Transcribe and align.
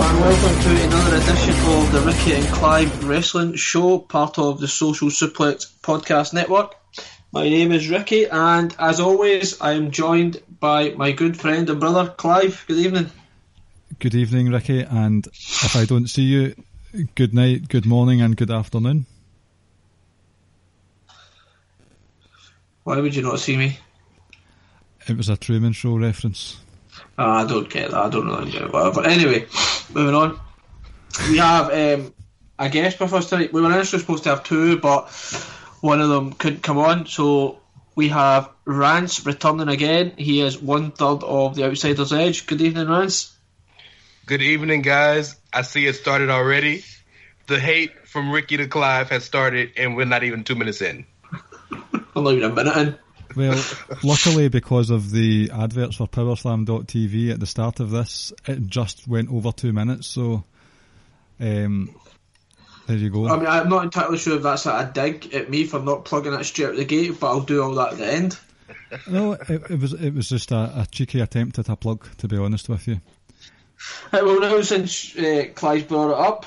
Welcome 0.00 0.62
to 0.62 0.82
another 0.84 1.16
edition 1.16 1.50
of 1.50 1.92
the 1.92 2.00
Ricky 2.00 2.32
and 2.32 2.46
Clive 2.54 3.06
Wrestling 3.06 3.54
Show, 3.56 3.98
part 3.98 4.38
of 4.38 4.58
the 4.58 4.66
Social 4.66 5.08
Suplex 5.08 5.70
Podcast 5.82 6.32
Network. 6.32 6.74
My 7.32 7.50
name 7.50 7.70
is 7.70 7.90
Ricky, 7.90 8.24
and 8.24 8.74
as 8.78 8.98
always, 8.98 9.60
I 9.60 9.72
am 9.72 9.90
joined 9.90 10.42
by 10.58 10.90
my 10.90 11.12
good 11.12 11.38
friend 11.38 11.68
and 11.68 11.78
brother, 11.78 12.14
Clive. 12.16 12.64
Good 12.66 12.78
evening. 12.78 13.10
Good 13.98 14.14
evening, 14.14 14.50
Ricky, 14.50 14.80
and 14.80 15.26
if 15.26 15.76
I 15.76 15.84
don't 15.84 16.08
see 16.08 16.22
you, 16.22 16.54
good 17.14 17.34
night, 17.34 17.68
good 17.68 17.84
morning, 17.84 18.22
and 18.22 18.34
good 18.34 18.50
afternoon. 18.50 19.04
Why 22.84 23.00
would 23.00 23.14
you 23.14 23.22
not 23.22 23.38
see 23.38 23.58
me? 23.58 23.78
It 25.06 25.18
was 25.18 25.28
a 25.28 25.36
Truman 25.36 25.72
Show 25.72 25.98
reference. 25.98 26.58
Oh, 27.18 27.30
I 27.30 27.46
don't 27.46 27.68
get 27.68 27.90
that. 27.90 28.00
I 28.00 28.08
don't 28.08 28.26
really 28.26 28.50
get 28.50 28.62
it. 28.62 28.72
But 28.72 29.06
anyway, 29.06 29.46
moving 29.92 30.14
on. 30.14 30.40
We 31.28 31.38
have 31.38 31.70
um, 31.72 32.14
a 32.58 32.68
guest 32.68 33.00
with 33.00 33.12
us 33.12 33.28
tonight. 33.28 33.52
We 33.52 33.60
were 33.60 33.72
initially 33.72 34.00
supposed 34.00 34.24
to 34.24 34.30
have 34.30 34.44
two, 34.44 34.78
but 34.78 35.10
one 35.80 36.00
of 36.00 36.08
them 36.08 36.32
couldn't 36.32 36.62
come 36.62 36.78
on. 36.78 37.06
So 37.06 37.60
we 37.94 38.08
have 38.08 38.50
Rance 38.64 39.26
returning 39.26 39.68
again. 39.68 40.12
He 40.16 40.40
is 40.40 40.60
one 40.60 40.92
third 40.92 41.22
of 41.22 41.54
the 41.54 41.64
Outsider's 41.64 42.12
Edge. 42.12 42.46
Good 42.46 42.60
evening, 42.60 42.88
Rance. 42.88 43.36
Good 44.26 44.42
evening, 44.42 44.82
guys. 44.82 45.36
I 45.52 45.62
see 45.62 45.86
it 45.86 45.94
started 45.94 46.30
already. 46.30 46.84
The 47.48 47.58
hate 47.58 48.06
from 48.06 48.30
Ricky 48.30 48.58
to 48.58 48.68
Clive 48.68 49.10
has 49.10 49.24
started, 49.24 49.72
and 49.76 49.96
we're 49.96 50.06
not 50.06 50.22
even 50.22 50.44
two 50.44 50.54
minutes 50.54 50.82
in. 50.82 51.04
I'm 52.14 52.24
not 52.24 52.34
even 52.34 52.50
a 52.50 52.54
minute 52.54 52.76
in. 52.76 52.98
Well, 53.36 53.62
luckily, 54.02 54.48
because 54.48 54.90
of 54.90 55.10
the 55.10 55.50
adverts 55.52 55.96
for 55.96 56.08
Powerslam.tv 56.08 57.30
at 57.30 57.40
the 57.40 57.46
start 57.46 57.80
of 57.80 57.90
this, 57.90 58.32
it 58.46 58.66
just 58.66 59.06
went 59.06 59.30
over 59.30 59.52
two 59.52 59.72
minutes. 59.72 60.08
So, 60.08 60.44
um, 61.38 61.94
there 62.86 62.96
you 62.96 63.10
go. 63.10 63.28
I 63.28 63.36
mean, 63.36 63.46
I'm 63.46 63.68
not 63.68 63.84
entirely 63.84 64.18
sure 64.18 64.36
if 64.36 64.42
that's 64.42 64.66
a 64.66 64.90
dig 64.92 65.32
at 65.34 65.48
me 65.48 65.64
for 65.64 65.78
not 65.78 66.04
plugging 66.04 66.32
it 66.32 66.44
straight 66.44 66.70
out 66.70 66.76
the 66.76 66.84
gate, 66.84 67.20
but 67.20 67.28
I'll 67.28 67.40
do 67.40 67.62
all 67.62 67.74
that 67.74 67.92
at 67.92 67.98
the 67.98 68.12
end. 68.12 68.38
No, 69.08 69.32
it, 69.32 69.70
it 69.70 69.80
was 69.80 69.92
it 69.92 70.14
was 70.14 70.28
just 70.28 70.50
a, 70.50 70.80
a, 70.80 70.86
cheeky 70.90 71.20
attempt 71.20 71.60
at 71.60 71.68
a 71.68 71.76
plug, 71.76 72.08
to 72.18 72.26
be 72.26 72.36
honest 72.36 72.68
with 72.68 72.88
you. 72.88 73.00
Right, 74.12 74.24
well, 74.24 74.40
now 74.40 74.60
since 74.62 75.16
uh, 75.16 75.44
Clive 75.54 75.86
brought 75.86 76.10
it 76.10 76.18
up, 76.18 76.46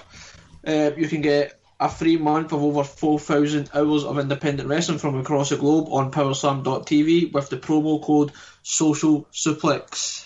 uh, 0.68 0.92
you 0.98 1.08
can 1.08 1.22
get 1.22 1.58
a 1.84 1.90
free 1.90 2.16
month 2.16 2.54
of 2.54 2.64
over 2.64 2.82
4,000 2.82 3.70
hours 3.74 4.06
of 4.06 4.18
independent 4.18 4.70
wrestling 4.70 5.00
from 5.00 5.20
across 5.20 5.50
the 5.50 5.58
globe 5.58 5.90
on 5.92 6.12
powerslam.tv 6.12 7.34
with 7.34 7.50
the 7.50 7.58
promo 7.58 8.02
code 8.02 8.32
Social 8.64 9.28
Suplex. 9.34 10.26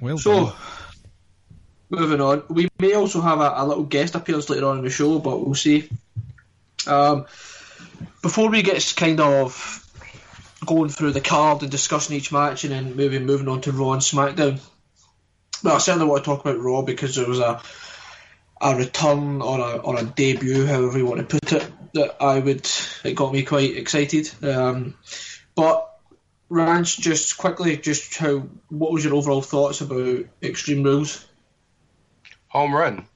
Well 0.00 0.18
so, 0.18 0.46
done. 0.46 0.54
moving 1.88 2.20
on, 2.20 2.42
we 2.48 2.68
may 2.80 2.94
also 2.94 3.20
have 3.20 3.38
a, 3.38 3.52
a, 3.58 3.64
little 3.64 3.84
guest 3.84 4.16
appearance 4.16 4.50
later 4.50 4.66
on 4.66 4.78
in 4.78 4.84
the 4.84 4.90
show, 4.90 5.20
but 5.20 5.38
we'll 5.38 5.54
see. 5.54 5.88
Um, 6.88 7.26
before 8.20 8.50
we 8.50 8.62
get 8.62 8.92
kind 8.96 9.20
of 9.20 9.84
going 10.66 10.88
through 10.88 11.12
the 11.12 11.20
card 11.20 11.62
and 11.62 11.70
discussing 11.70 12.16
each 12.16 12.32
match 12.32 12.64
and 12.64 12.72
then 12.72 12.96
maybe 12.96 13.20
moving 13.20 13.46
on 13.46 13.60
to 13.60 13.72
Raw 13.72 13.92
and 13.92 14.02
SmackDown, 14.02 14.58
well, 15.62 15.76
I 15.76 15.78
certainly 15.78 16.08
want 16.08 16.24
to 16.24 16.28
talk 16.28 16.40
about 16.40 16.58
Raw 16.58 16.82
because 16.82 17.14
there 17.14 17.28
was 17.28 17.38
a 17.38 17.62
a 18.60 18.76
return 18.76 19.40
or 19.42 19.60
a 19.60 19.76
or 19.76 19.98
a 19.98 20.04
debut, 20.04 20.66
however 20.66 20.98
you 20.98 21.06
want 21.06 21.20
to 21.20 21.38
put 21.38 21.52
it, 21.52 21.70
that 21.94 22.22
I 22.22 22.38
would 22.38 22.68
it 23.04 23.14
got 23.14 23.32
me 23.32 23.42
quite 23.42 23.76
excited. 23.76 24.30
Um, 24.42 24.94
but 25.54 25.84
Rance, 26.48 26.96
just 26.96 27.36
quickly, 27.36 27.76
just 27.76 28.16
how 28.16 28.48
what 28.68 28.92
was 28.92 29.04
your 29.04 29.14
overall 29.14 29.42
thoughts 29.42 29.80
about 29.80 30.24
Extreme 30.42 30.82
Rules? 30.82 31.26
Home 32.48 32.74
run 32.74 33.06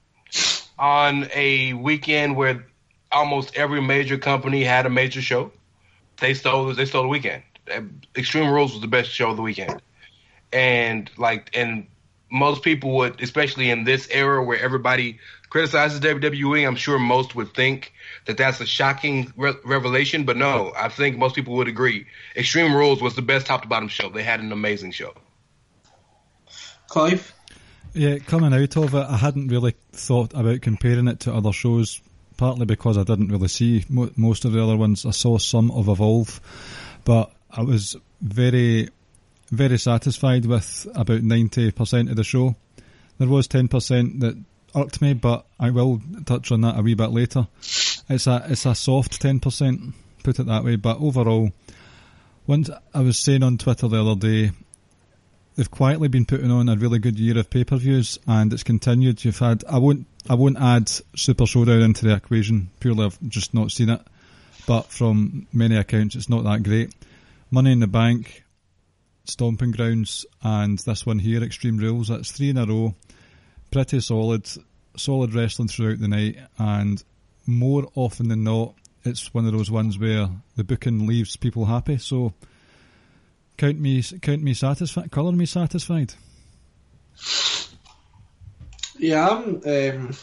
on 0.78 1.28
a 1.32 1.72
weekend 1.74 2.36
where 2.36 2.66
almost 3.10 3.56
every 3.56 3.80
major 3.80 4.18
company 4.18 4.64
had 4.64 4.84
a 4.84 4.90
major 4.90 5.22
show. 5.22 5.52
They 6.18 6.34
stole 6.34 6.74
they 6.74 6.84
stole 6.84 7.02
the 7.02 7.08
weekend. 7.08 7.42
Extreme 8.16 8.50
Rules 8.50 8.72
was 8.72 8.80
the 8.80 8.88
best 8.88 9.10
show 9.10 9.30
of 9.30 9.36
the 9.36 9.42
weekend, 9.42 9.80
and 10.52 11.10
like 11.16 11.50
and 11.56 11.86
most 12.32 12.62
people 12.62 12.96
would, 12.96 13.20
especially 13.20 13.70
in 13.70 13.84
this 13.84 14.08
era 14.10 14.42
where 14.42 14.58
everybody 14.58 15.18
criticizes 15.50 16.00
WWE, 16.00 16.66
I'm 16.66 16.76
sure 16.76 16.98
most 16.98 17.36
would 17.36 17.52
think 17.52 17.92
that 18.24 18.38
that's 18.38 18.60
a 18.60 18.66
shocking 18.66 19.30
re- 19.36 19.54
revelation. 19.64 20.24
But 20.24 20.38
no, 20.38 20.72
I 20.74 20.88
think 20.88 21.18
most 21.18 21.34
people 21.34 21.54
would 21.56 21.68
agree. 21.68 22.06
Extreme 22.34 22.74
Rules 22.74 23.02
was 23.02 23.14
the 23.14 23.22
best 23.22 23.46
top 23.46 23.62
to 23.62 23.68
bottom 23.68 23.88
show. 23.88 24.08
They 24.08 24.22
had 24.22 24.40
an 24.40 24.50
amazing 24.50 24.92
show. 24.92 25.12
Clive? 26.88 27.34
Yeah, 27.92 28.18
coming 28.18 28.54
out 28.54 28.76
of 28.78 28.94
it, 28.94 29.06
I 29.06 29.16
hadn't 29.18 29.48
really 29.48 29.74
thought 29.92 30.32
about 30.32 30.62
comparing 30.62 31.08
it 31.08 31.20
to 31.20 31.34
other 31.34 31.52
shows, 31.52 32.00
partly 32.38 32.64
because 32.64 32.96
I 32.96 33.04
didn't 33.04 33.28
really 33.28 33.48
see 33.48 33.84
mo- 33.90 34.10
most 34.16 34.46
of 34.46 34.52
the 34.52 34.62
other 34.62 34.78
ones. 34.78 35.04
I 35.04 35.10
saw 35.10 35.36
some 35.36 35.70
of 35.70 35.88
Evolve, 35.88 36.40
but 37.04 37.30
I 37.50 37.60
was 37.60 37.94
very 38.22 38.88
very 39.52 39.78
satisfied 39.78 40.46
with 40.46 40.86
about 40.94 41.20
90% 41.20 42.10
of 42.10 42.16
the 42.16 42.24
show. 42.24 42.56
There 43.18 43.28
was 43.28 43.46
10% 43.46 44.20
that 44.20 44.42
irked 44.74 45.02
me, 45.02 45.12
but 45.12 45.44
I 45.60 45.70
will 45.70 46.00
touch 46.24 46.50
on 46.50 46.62
that 46.62 46.78
a 46.78 46.82
wee 46.82 46.94
bit 46.94 47.10
later. 47.10 47.46
It's 48.08 48.26
a 48.26 48.44
it's 48.48 48.66
a 48.66 48.74
soft 48.74 49.22
10%, 49.22 49.92
put 50.24 50.40
it 50.40 50.46
that 50.46 50.64
way, 50.64 50.76
but 50.76 51.00
overall, 51.00 51.52
once 52.46 52.70
I 52.94 53.00
was 53.00 53.18
saying 53.18 53.42
on 53.42 53.58
Twitter 53.58 53.88
the 53.88 54.02
other 54.02 54.18
day, 54.18 54.52
they've 55.54 55.70
quietly 55.70 56.08
been 56.08 56.24
putting 56.24 56.50
on 56.50 56.70
a 56.70 56.76
really 56.76 56.98
good 56.98 57.18
year 57.18 57.38
of 57.38 57.50
pay-per-views, 57.50 58.18
and 58.26 58.52
it's 58.54 58.62
continued. 58.62 59.22
You've 59.22 59.38
had 59.38 59.64
I 59.68 59.78
won't 59.78 60.06
I 60.30 60.34
won't 60.34 60.58
add 60.58 60.90
Super 61.14 61.44
Showdown 61.44 61.82
into 61.82 62.06
the 62.06 62.14
equation 62.14 62.70
purely 62.80 63.04
I've 63.04 63.20
just 63.28 63.52
not 63.52 63.70
seen 63.70 63.90
it, 63.90 64.00
but 64.66 64.86
from 64.86 65.46
many 65.52 65.76
accounts 65.76 66.16
it's 66.16 66.30
not 66.30 66.44
that 66.44 66.62
great. 66.62 66.94
Money 67.50 67.72
in 67.72 67.80
the 67.80 67.86
Bank 67.86 68.44
Stomping 69.24 69.70
Grounds 69.70 70.26
and 70.42 70.78
this 70.80 71.06
one 71.06 71.18
here, 71.18 71.42
Extreme 71.42 71.78
Rules. 71.78 72.08
That's 72.08 72.32
three 72.32 72.50
in 72.50 72.58
a 72.58 72.66
row. 72.66 72.94
Pretty 73.70 74.00
solid, 74.00 74.48
solid 74.96 75.34
wrestling 75.34 75.68
throughout 75.68 76.00
the 76.00 76.08
night, 76.08 76.36
and 76.58 77.02
more 77.46 77.88
often 77.94 78.28
than 78.28 78.44
not, 78.44 78.74
it's 79.04 79.32
one 79.32 79.46
of 79.46 79.52
those 79.52 79.70
ones 79.70 79.98
where 79.98 80.28
the 80.56 80.64
booking 80.64 81.06
leaves 81.06 81.36
people 81.36 81.64
happy. 81.64 81.98
So 81.98 82.34
count 83.56 83.78
me, 83.80 84.02
count 84.02 84.42
me 84.42 84.54
satisfied, 84.54 85.10
colour 85.10 85.32
me 85.32 85.46
satisfied. 85.46 86.14
Yeah, 88.98 89.28
I'm. 89.28 89.62
Um, 89.66 90.14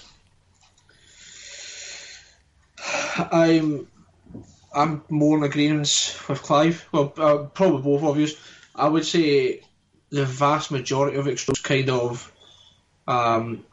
I'm. 3.31 3.87
I'm 4.71 5.03
more 5.09 5.37
in 5.37 5.43
agreement 5.43 6.15
with 6.29 6.41
Clive. 6.43 6.87
Well, 6.91 7.11
uh, 7.17 7.37
probably 7.45 7.81
both 7.81 8.03
of 8.03 8.19
you. 8.19 8.27
I 8.75 8.87
would 8.87 9.05
say 9.05 9.61
the 10.09 10.25
vast 10.25 10.71
majority 10.71 11.17
of 11.17 11.27
it 11.27 11.43
kind 11.63 11.89
of 11.89 12.31
um, 13.07 13.65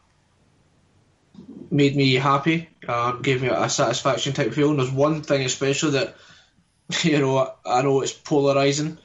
made 1.70 1.96
me 1.96 2.14
happy, 2.14 2.68
um, 2.88 3.22
gave 3.22 3.42
me 3.42 3.48
a 3.48 3.68
satisfaction 3.68 4.32
type 4.32 4.52
feeling. 4.52 4.76
There's 4.76 4.90
one 4.90 5.22
thing 5.22 5.44
especially 5.44 5.92
that 5.92 6.16
you 7.02 7.18
know 7.18 7.52
I 7.64 7.82
know 7.82 8.00
it's 8.00 8.12
polarizing. 8.12 8.98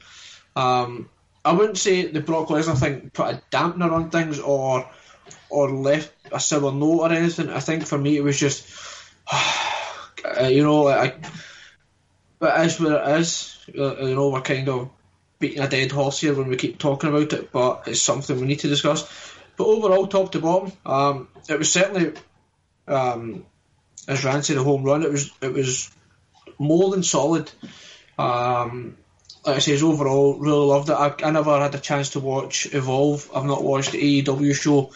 Um, 0.54 1.08
I 1.44 1.52
wouldn't 1.52 1.78
say 1.78 2.06
the 2.06 2.20
Brock 2.20 2.48
Lesnar 2.48 2.78
thing 2.78 3.10
put 3.12 3.34
a 3.34 3.42
dampener 3.50 3.90
on 3.92 4.10
things 4.10 4.38
or 4.38 4.88
or 5.48 5.70
left 5.70 6.12
a 6.30 6.40
sour 6.40 6.72
note 6.72 7.00
or 7.00 7.12
anything. 7.12 7.50
I 7.50 7.60
think 7.60 7.86
for 7.86 7.98
me 7.98 8.16
it 8.16 8.22
was 8.22 8.38
just 8.38 8.66
uh, 9.32 10.46
you 10.46 10.62
know 10.62 10.88
I, 10.88 11.14
but 12.38 12.56
as 12.56 12.80
what 12.80 12.92
it 12.92 13.20
is. 13.20 13.48
Uh, 13.68 13.96
you 13.98 14.14
know 14.14 14.30
we're 14.30 14.40
kind 14.40 14.68
of 14.68 14.90
beating 15.42 15.60
a 15.60 15.68
dead 15.68 15.90
horse 15.90 16.20
here 16.20 16.34
when 16.34 16.48
we 16.48 16.56
keep 16.56 16.78
talking 16.78 17.10
about 17.10 17.32
it, 17.32 17.50
but 17.50 17.82
it's 17.88 18.00
something 18.00 18.40
we 18.40 18.46
need 18.46 18.60
to 18.60 18.68
discuss. 18.68 19.02
But 19.56 19.66
overall, 19.66 20.06
top 20.06 20.32
to 20.32 20.40
bottom, 20.40 20.72
um, 20.86 21.28
it 21.48 21.58
was 21.58 21.70
certainly, 21.70 22.12
um, 22.86 23.44
as 24.06 24.24
Rance 24.24 24.46
said, 24.46 24.56
a 24.56 24.62
home 24.62 24.84
run. 24.84 25.02
It 25.02 25.10
was 25.10 25.30
it 25.42 25.52
was 25.52 25.90
more 26.58 26.90
than 26.90 27.02
solid. 27.02 27.50
Um, 28.18 28.96
like 29.44 29.56
I 29.56 29.58
say, 29.58 29.82
overall, 29.82 30.38
really 30.38 30.64
loved 30.64 30.90
it. 30.90 30.94
I, 30.94 31.12
I 31.24 31.30
never 31.32 31.58
had 31.58 31.74
a 31.74 31.80
chance 31.80 32.10
to 32.10 32.20
watch 32.20 32.72
Evolve. 32.72 33.28
I've 33.34 33.44
not 33.44 33.64
watched 33.64 33.90
the 33.90 34.22
AEW 34.22 34.54
show. 34.54 34.92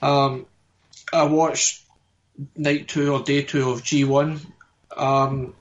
Um, 0.00 0.46
I 1.12 1.24
watched 1.24 1.82
night 2.56 2.86
two 2.86 3.12
or 3.12 3.24
day 3.24 3.42
two 3.42 3.68
of 3.68 3.82
G1, 3.82 4.46
um, 4.96 5.54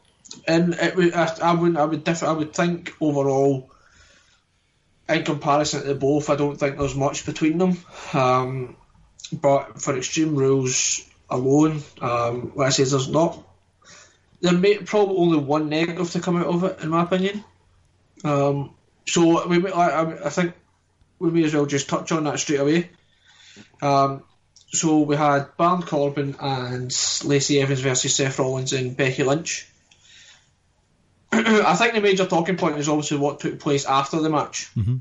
and 0.48 0.76
it 0.76 0.96
was, 0.96 1.12
I, 1.14 1.50
I 1.50 1.54
would 1.56 1.76
I 1.76 1.86
would 1.86 2.04
diff- 2.04 2.22
I 2.22 2.32
would 2.32 2.54
think 2.54 2.94
overall 3.02 3.72
in 5.10 5.24
comparison 5.24 5.86
to 5.86 5.96
both, 5.96 6.30
I 6.30 6.36
don't 6.36 6.58
think 6.58 6.78
there's 6.78 6.96
much 6.96 7.26
between 7.26 7.58
them. 7.58 7.78
Um, 8.14 8.76
but 9.32 9.82
for 9.82 9.98
Extreme 9.98 10.36
Rules 10.36 11.08
alone, 11.30 11.82
um, 12.02 12.54
like 12.56 12.68
I 12.68 12.70
say, 12.72 12.84
there's 12.84 13.10
not. 13.10 13.44
There 14.42 14.54
may 14.54 14.78
probably 14.78 15.18
only 15.18 15.38
one 15.40 15.70
negative 15.70 16.12
to 16.12 16.20
come 16.20 16.38
out 16.38 16.48
of 16.48 16.64
it, 16.64 16.80
in 16.82 16.90
my 16.90 17.04
opinion. 17.04 17.44
Um, 18.24 18.76
so 19.06 19.48
we, 19.48 19.72
I, 19.72 20.26
I 20.26 20.30
think 20.30 20.54
we 21.20 21.32
may 21.32 21.44
as 21.44 21.54
well 21.54 21.66
just 21.66 21.90
touch 21.90 22.12
on 22.12 22.26
that 22.26 22.40
straight 22.40 22.60
away. 22.60 22.90
Um, 23.82 24.24
so 24.68 25.00
we 25.00 25.16
had 25.16 25.56
Baron 25.58 25.82
Corbin 25.82 26.36
and 26.40 26.96
Lacey 27.24 27.62
Evans 27.62 27.80
versus 27.80 28.16
Seth 28.16 28.38
Rollins 28.38 28.74
and 28.74 28.96
Becky 28.96 29.24
Lynch. 29.24 29.68
I 31.32 31.76
think 31.76 31.94
the 31.94 32.02
major 32.02 32.26
talking 32.26 32.58
point 32.58 32.78
is 32.78 32.88
obviously 32.88 33.18
what 33.18 33.40
took 33.40 33.60
place 33.60 33.86
after 33.86 34.20
the 34.20 34.30
match. 34.30 34.70
Mm-hmm. 34.76 34.98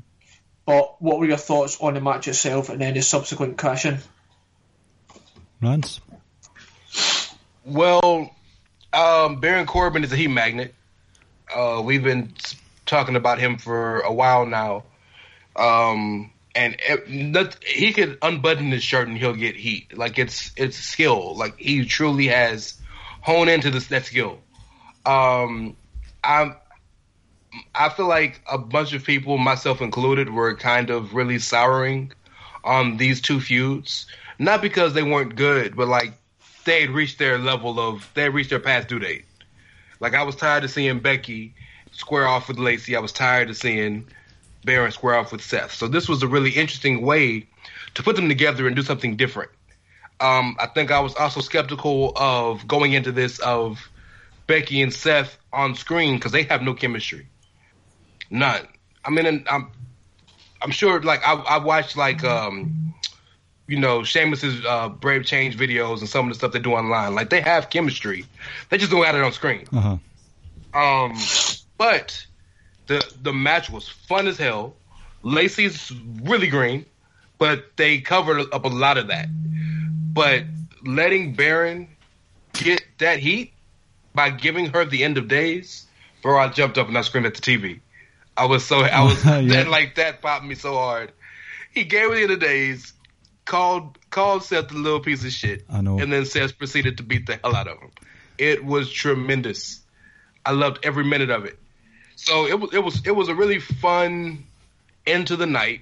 But 0.65 1.01
what 1.01 1.19
were 1.19 1.25
your 1.25 1.37
thoughts 1.37 1.79
on 1.79 1.93
the 1.93 2.01
match 2.01 2.27
itself 2.27 2.69
and 2.69 2.81
then 2.81 2.93
the 2.93 3.01
subsequent 3.01 3.57
crashing? 3.57 3.99
Rance? 5.61 6.01
Well, 7.63 8.35
um, 8.91 9.39
Baron 9.39 9.65
Corbin 9.65 10.03
is 10.03 10.11
a 10.11 10.17
heat 10.17 10.27
magnet. 10.27 10.75
Uh, 11.53 11.81
we've 11.83 12.03
been 12.03 12.33
talking 12.85 13.15
about 13.15 13.39
him 13.39 13.57
for 13.57 14.01
a 14.01 14.11
while 14.11 14.45
now. 14.45 14.83
Um, 15.55 16.31
and 16.53 16.75
it, 16.79 17.57
he 17.63 17.93
could 17.93 18.17
unbutton 18.21 18.71
his 18.71 18.83
shirt 18.83 19.07
and 19.07 19.17
he'll 19.17 19.35
get 19.35 19.55
heat. 19.55 19.97
Like 19.97 20.19
it's 20.19 20.51
it's 20.57 20.77
skill. 20.77 21.35
Like 21.37 21.57
he 21.57 21.85
truly 21.85 22.27
has 22.27 22.75
honed 23.21 23.49
into 23.49 23.69
this 23.69 23.87
that 23.87 24.05
skill. 24.05 24.39
Um, 25.05 25.76
I'm 26.27 26.55
I 27.73 27.89
feel 27.89 28.07
like 28.07 28.41
a 28.51 28.57
bunch 28.57 28.93
of 28.93 29.03
people, 29.03 29.37
myself 29.37 29.81
included, 29.81 30.29
were 30.29 30.55
kind 30.55 30.89
of 30.89 31.13
really 31.13 31.39
souring 31.39 32.11
on 32.63 32.97
these 32.97 33.21
two 33.21 33.39
feuds. 33.39 34.05
Not 34.37 34.61
because 34.61 34.93
they 34.93 35.03
weren't 35.03 35.35
good, 35.35 35.75
but 35.75 35.87
like 35.87 36.13
they 36.65 36.81
had 36.81 36.91
reached 36.91 37.17
their 37.17 37.37
level 37.37 37.79
of 37.79 38.09
they 38.13 38.23
had 38.23 38.33
reached 38.33 38.49
their 38.49 38.59
past 38.59 38.89
due 38.89 38.99
date. 38.99 39.25
Like 39.99 40.13
I 40.13 40.23
was 40.23 40.35
tired 40.35 40.63
of 40.63 40.69
seeing 40.69 40.99
Becky 40.99 41.55
square 41.91 42.27
off 42.27 42.47
with 42.47 42.59
Lacey. 42.59 42.95
I 42.95 42.99
was 42.99 43.11
tired 43.11 43.49
of 43.49 43.57
seeing 43.57 44.05
Baron 44.63 44.91
square 44.91 45.15
off 45.15 45.31
with 45.31 45.41
Seth. 45.41 45.73
So 45.73 45.87
this 45.87 46.07
was 46.07 46.21
a 46.21 46.27
really 46.27 46.51
interesting 46.51 47.01
way 47.01 47.47
to 47.95 48.03
put 48.03 48.15
them 48.15 48.27
together 48.27 48.67
and 48.67 48.75
do 48.75 48.83
something 48.83 49.15
different. 49.15 49.49
Um, 50.19 50.55
I 50.59 50.67
think 50.67 50.91
I 50.91 50.99
was 50.99 51.15
also 51.15 51.41
skeptical 51.41 52.13
of 52.15 52.67
going 52.67 52.93
into 52.93 53.11
this 53.11 53.39
of 53.39 53.79
Becky 54.47 54.81
and 54.81 54.93
Seth 54.93 55.37
on 55.53 55.75
screen 55.75 56.15
because 56.15 56.31
they 56.31 56.43
have 56.43 56.61
no 56.61 56.73
chemistry. 56.73 57.27
None. 58.29 58.67
I 59.05 59.09
mean, 59.09 59.45
I'm 59.49 59.71
I'm 60.61 60.71
sure. 60.71 61.01
Like 61.01 61.21
I, 61.25 61.33
I 61.33 61.57
watched 61.59 61.95
like 61.95 62.23
um, 62.23 62.93
you 63.67 63.79
know, 63.79 64.03
Sheamus's 64.03 64.65
uh, 64.65 64.89
Brave 64.89 65.25
Change 65.25 65.57
videos 65.57 65.99
and 65.99 66.09
some 66.09 66.27
of 66.27 66.33
the 66.33 66.35
stuff 66.35 66.53
they 66.53 66.59
do 66.59 66.73
online. 66.73 67.13
Like 67.13 67.29
they 67.29 67.41
have 67.41 67.69
chemistry. 67.69 68.25
They 68.69 68.77
just 68.77 68.91
don't 68.91 69.05
have 69.05 69.15
it 69.15 69.21
on 69.21 69.33
screen. 69.33 69.65
Uh-huh. 69.73 69.97
Um, 70.73 71.17
but 71.77 72.25
the 72.87 73.05
the 73.21 73.33
match 73.33 73.69
was 73.69 73.87
fun 73.87 74.27
as 74.27 74.37
hell. 74.37 74.75
Lacey's 75.23 75.91
really 76.23 76.47
green, 76.47 76.85
but 77.37 77.75
they 77.75 77.99
covered 77.99 78.45
up 78.53 78.65
a 78.65 78.69
lot 78.69 78.97
of 78.97 79.07
that. 79.07 79.27
But 80.13 80.43
letting 80.85 81.33
Baron 81.33 81.89
get 82.53 82.83
that 82.99 83.19
heat 83.19 83.53
by 84.17 84.31
giving 84.31 84.65
her 84.73 84.83
the 84.83 85.03
end 85.03 85.17
of 85.19 85.27
days, 85.29 85.85
bro, 86.23 86.37
I 86.39 86.49
jumped 86.49 86.77
up 86.79 86.87
and 86.89 86.97
I 86.97 87.01
screamed 87.01 87.27
at 87.27 87.35
the 87.35 87.41
TV. 87.41 87.79
I 88.35 88.45
was 88.45 88.65
so 88.65 88.79
I 88.81 89.03
was 89.03 89.23
Yeah. 89.25 89.41
that, 89.43 89.67
like 89.69 89.95
that 89.95 90.21
popped 90.21 90.43
me 90.43 90.55
so 90.55 90.73
hard. 90.73 91.11
He 91.73 91.83
gave 91.85 92.09
her 92.09 92.15
the 92.15 92.23
end 92.23 92.31
of 92.31 92.39
days, 92.39 92.93
called 93.45 93.97
called 94.09 94.43
Seth 94.43 94.71
a 94.71 94.75
little 94.75 94.99
piece 94.99 95.23
of 95.23 95.31
shit, 95.31 95.63
I 95.69 95.81
know. 95.81 95.99
and 95.99 96.11
then 96.11 96.25
Seth 96.25 96.57
proceeded 96.57 96.97
to 96.97 97.03
beat 97.03 97.27
the 97.27 97.39
hell 97.41 97.55
out 97.55 97.67
of 97.67 97.77
him. 97.79 97.91
It 98.37 98.65
was 98.65 98.91
tremendous. 98.91 99.79
I 100.45 100.51
loved 100.51 100.79
every 100.83 101.03
minute 101.03 101.29
of 101.29 101.45
it. 101.45 101.57
So 102.15 102.47
it 102.47 102.59
was 102.59 102.73
it 102.73 102.83
was 102.83 103.05
it 103.05 103.15
was 103.15 103.29
a 103.29 103.35
really 103.35 103.59
fun 103.59 104.45
end 105.05 105.27
to 105.27 105.35
the 105.35 105.45
night. 105.45 105.81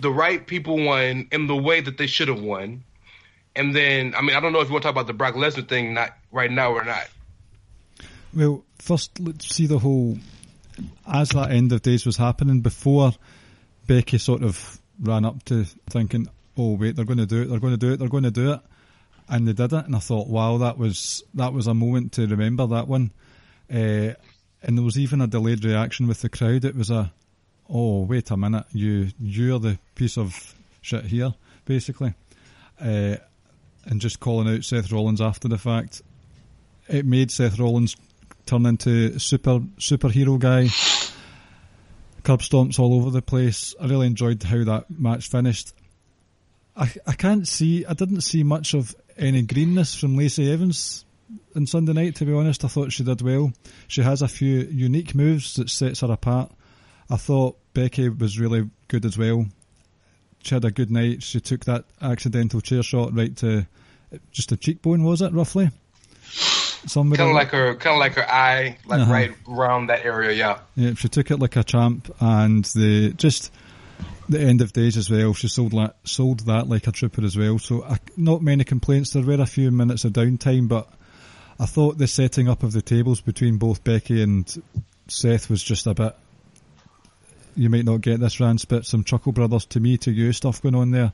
The 0.00 0.10
right 0.10 0.46
people 0.46 0.76
won 0.84 1.28
in 1.32 1.46
the 1.46 1.56
way 1.56 1.80
that 1.80 1.96
they 1.96 2.06
should 2.06 2.28
have 2.28 2.40
won. 2.40 2.84
And 3.54 3.74
then 3.74 4.14
I 4.14 4.20
mean 4.20 4.36
I 4.36 4.40
don't 4.40 4.52
know 4.52 4.60
if 4.60 4.68
you 4.68 4.72
want 4.74 4.82
to 4.82 4.88
talk 4.88 4.94
about 4.94 5.06
the 5.06 5.14
Brock 5.14 5.34
Lesnar 5.34 5.66
thing 5.66 5.94
not 5.94 6.10
right 6.30 6.50
now 6.50 6.72
or 6.72 6.84
not. 6.84 7.08
Well, 8.36 8.66
first 8.78 9.18
let's 9.18 9.54
see 9.54 9.66
the 9.66 9.78
whole 9.78 10.18
as 11.10 11.30
that 11.30 11.52
end 11.52 11.72
of 11.72 11.80
days 11.80 12.04
was 12.04 12.18
happening 12.18 12.60
before 12.60 13.12
Becky 13.86 14.18
sort 14.18 14.42
of 14.42 14.78
ran 15.00 15.24
up 15.24 15.42
to 15.44 15.64
thinking, 15.88 16.28
"Oh 16.54 16.76
wait, 16.76 16.96
they're 16.96 17.06
going 17.06 17.16
to 17.16 17.24
do 17.24 17.40
it, 17.40 17.48
they're 17.48 17.60
going 17.60 17.72
to 17.72 17.78
do 17.78 17.94
it, 17.94 17.98
they're 17.98 18.10
going 18.10 18.24
to 18.24 18.30
do 18.30 18.52
it," 18.52 18.60
and 19.26 19.48
they 19.48 19.54
did 19.54 19.72
it. 19.72 19.86
And 19.86 19.96
I 19.96 20.00
thought, 20.00 20.28
"Wow, 20.28 20.58
that 20.58 20.76
was 20.76 21.24
that 21.32 21.54
was 21.54 21.66
a 21.66 21.72
moment 21.72 22.12
to 22.12 22.26
remember 22.26 22.66
that 22.66 22.86
one." 22.86 23.10
Uh, 23.72 24.12
and 24.62 24.76
there 24.76 24.84
was 24.84 24.98
even 24.98 25.22
a 25.22 25.26
delayed 25.26 25.64
reaction 25.64 26.06
with 26.06 26.20
the 26.20 26.28
crowd. 26.28 26.66
It 26.66 26.76
was 26.76 26.90
a, 26.90 27.10
"Oh 27.70 28.02
wait 28.02 28.30
a 28.30 28.36
minute, 28.36 28.66
you 28.70 29.12
you're 29.18 29.60
the 29.60 29.78
piece 29.94 30.18
of 30.18 30.54
shit 30.82 31.06
here," 31.06 31.32
basically, 31.64 32.12
uh, 32.82 33.16
and 33.86 33.98
just 33.98 34.20
calling 34.20 34.54
out 34.54 34.62
Seth 34.62 34.92
Rollins 34.92 35.22
after 35.22 35.48
the 35.48 35.56
fact. 35.56 36.02
It 36.88 37.06
made 37.06 37.30
Seth 37.32 37.58
Rollins 37.58 37.96
turn 38.46 38.66
into 38.66 39.18
super 39.18 39.60
superhero 39.78 40.38
guy. 40.38 40.68
Curb 42.22 42.40
stomps 42.40 42.78
all 42.78 42.94
over 42.94 43.10
the 43.10 43.22
place. 43.22 43.74
I 43.80 43.86
really 43.86 44.06
enjoyed 44.06 44.42
how 44.42 44.64
that 44.64 44.86
match 44.90 45.28
finished. 45.28 45.74
I 46.76 46.90
I 47.06 47.12
can't 47.12 47.46
see. 47.46 47.84
I 47.84 47.94
didn't 47.94 48.22
see 48.22 48.42
much 48.42 48.74
of 48.74 48.94
any 49.16 49.42
greenness 49.42 49.94
from 49.94 50.16
Lacey 50.16 50.50
Evans 50.50 51.04
on 51.54 51.66
Sunday 51.66 51.92
night. 51.92 52.16
To 52.16 52.24
be 52.24 52.32
honest, 52.32 52.64
I 52.64 52.68
thought 52.68 52.92
she 52.92 53.04
did 53.04 53.22
well. 53.22 53.52
She 53.88 54.02
has 54.02 54.22
a 54.22 54.28
few 54.28 54.60
unique 54.60 55.14
moves 55.14 55.54
that 55.54 55.70
sets 55.70 56.00
her 56.00 56.10
apart. 56.10 56.52
I 57.10 57.16
thought 57.16 57.58
Becky 57.74 58.08
was 58.08 58.38
really 58.38 58.70
good 58.88 59.04
as 59.04 59.16
well. 59.16 59.46
She 60.42 60.54
had 60.54 60.64
a 60.64 60.70
good 60.70 60.90
night. 60.90 61.22
She 61.22 61.40
took 61.40 61.64
that 61.64 61.84
accidental 62.00 62.60
chair 62.60 62.82
shot 62.82 63.14
right 63.14 63.36
to 63.38 63.66
just 64.30 64.52
a 64.52 64.56
cheekbone, 64.56 65.02
was 65.02 65.22
it 65.22 65.32
roughly? 65.32 65.70
Somebody 66.86 67.18
Kind 67.18 67.30
of 67.30 67.34
like 67.34 67.48
her 67.50 67.74
kind 67.74 67.94
of 67.94 68.00
like 68.00 68.14
her 68.14 68.30
eye 68.30 68.78
like 68.86 69.00
Uh-huh. 69.00 69.12
right 69.12 69.32
around 69.48 69.88
that 69.88 70.04
area, 70.04 70.32
yeah. 70.32 70.58
Yeah, 70.76 70.94
she 70.94 71.08
took 71.08 71.30
it 71.30 71.38
like 71.38 71.56
a 71.56 71.64
champ, 71.64 72.14
and 72.20 72.64
the 72.66 73.12
just 73.12 73.52
the 74.28 74.40
end 74.40 74.60
of 74.60 74.72
days 74.72 74.96
as 74.96 75.10
well. 75.10 75.34
She 75.34 75.48
sold 75.48 75.72
that 75.72 75.96
sold 76.04 76.40
that 76.46 76.68
like 76.68 76.86
a 76.86 76.92
trooper 76.92 77.24
as 77.24 77.36
well. 77.36 77.58
So 77.58 77.84
I, 77.84 77.98
not 78.16 78.42
many 78.42 78.64
complaints. 78.64 79.10
There 79.12 79.22
were 79.22 79.34
a 79.40 79.46
few 79.46 79.70
minutes 79.70 80.04
of 80.04 80.12
downtime, 80.12 80.68
but 80.68 80.88
I 81.58 81.66
thought 81.66 81.98
the 81.98 82.06
setting 82.06 82.48
up 82.48 82.62
of 82.62 82.72
the 82.72 82.82
tables 82.82 83.20
between 83.20 83.56
both 83.58 83.82
Becky 83.84 84.22
and 84.22 84.44
Seth 85.08 85.48
was 85.50 85.62
just 85.62 85.86
a 85.86 85.94
bit. 85.94 86.14
You 87.56 87.70
might 87.70 87.84
not 87.84 88.00
get 88.02 88.20
this, 88.20 88.38
Rance, 88.38 88.64
but 88.66 88.84
some 88.84 89.02
Chuckle 89.04 89.32
Brothers 89.32 89.64
to 89.66 89.80
me 89.80 89.96
to 89.98 90.10
you 90.12 90.32
stuff 90.32 90.60
going 90.60 90.74
on 90.74 90.90
there. 90.90 91.12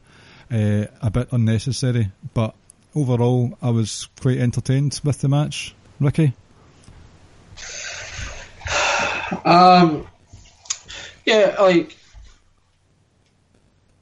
Uh, 0.51 0.87
a 1.01 1.11
bit 1.11 1.29
unnecessary, 1.33 2.11
but 2.35 2.55
overall, 2.95 3.57
I 3.63 3.71
was 3.71 4.09
quite 4.21 4.39
entertained 4.39 5.01
with 5.05 5.21
the 5.21 5.29
match. 5.29 5.75
Ricky, 6.01 6.33
Um, 9.45 10.07
yeah, 11.25 11.57
like 11.61 11.97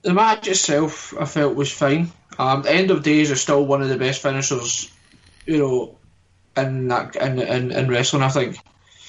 the 0.02 0.12
match 0.14 0.48
itself, 0.48 1.14
I 1.18 1.24
felt 1.24 1.54
was 1.54 1.70
fine. 1.70 2.10
Um, 2.38 2.62
the 2.62 2.72
end 2.72 2.90
of 2.90 3.02
days 3.02 3.30
is 3.30 3.40
still 3.40 3.64
one 3.64 3.82
of 3.82 3.88
the 3.88 3.96
best 3.98 4.22
finishers, 4.22 4.90
you 5.46 5.58
know, 5.58 5.98
in 6.56 6.88
that 6.88 7.16
in 7.16 7.38
in, 7.38 7.70
in 7.70 7.88
wrestling. 7.88 8.22
I 8.22 8.28
think. 8.28 8.58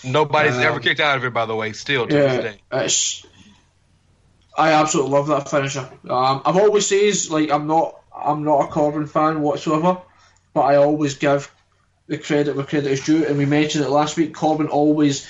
Nobody's 0.03 0.55
Um, 0.55 0.63
ever 0.63 0.79
kicked 0.79 0.99
out 0.99 1.17
of 1.17 1.25
it, 1.25 1.33
by 1.33 1.45
the 1.45 1.55
way. 1.55 1.73
Still 1.73 2.07
to 2.07 2.15
Yeah, 2.15 2.37
this 2.37 2.43
day. 2.55 2.61
it's. 2.71 3.25
I 4.57 4.73
absolutely 4.73 5.13
love 5.13 5.27
that 5.27 5.49
finisher. 5.49 5.89
Um, 6.09 6.41
I've 6.45 6.57
always 6.57 6.87
says 6.87 7.31
like 7.31 7.49
I'm 7.51 7.67
not 7.67 8.00
I'm 8.23 8.43
not 8.43 8.65
a 8.65 8.67
Corbin 8.67 9.07
fan 9.07 9.41
whatsoever, 9.41 10.01
but 10.53 10.61
I 10.61 10.75
always 10.77 11.15
give 11.15 11.51
the 12.07 12.17
credit 12.17 12.55
where 12.55 12.65
credit 12.65 12.91
is 12.91 13.03
due. 13.03 13.25
And 13.25 13.37
we 13.37 13.45
mentioned 13.45 13.85
it 13.85 13.89
last 13.89 14.17
week. 14.17 14.33
Corbin 14.33 14.67
always 14.67 15.27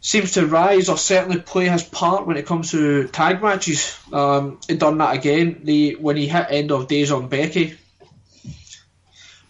seems 0.00 0.32
to 0.32 0.46
rise 0.46 0.88
or 0.88 0.98
certainly 0.98 1.40
play 1.40 1.68
his 1.68 1.82
part 1.82 2.26
when 2.26 2.36
it 2.36 2.46
comes 2.46 2.72
to 2.72 3.08
tag 3.08 3.42
matches. 3.42 3.98
Um, 4.12 4.60
he 4.68 4.76
done 4.76 4.98
that 4.98 5.16
again. 5.16 5.60
The 5.64 5.96
when 5.96 6.16
he 6.16 6.28
hit 6.28 6.46
end 6.50 6.72
of 6.72 6.88
days 6.88 7.10
on 7.10 7.28
Becky. 7.28 7.78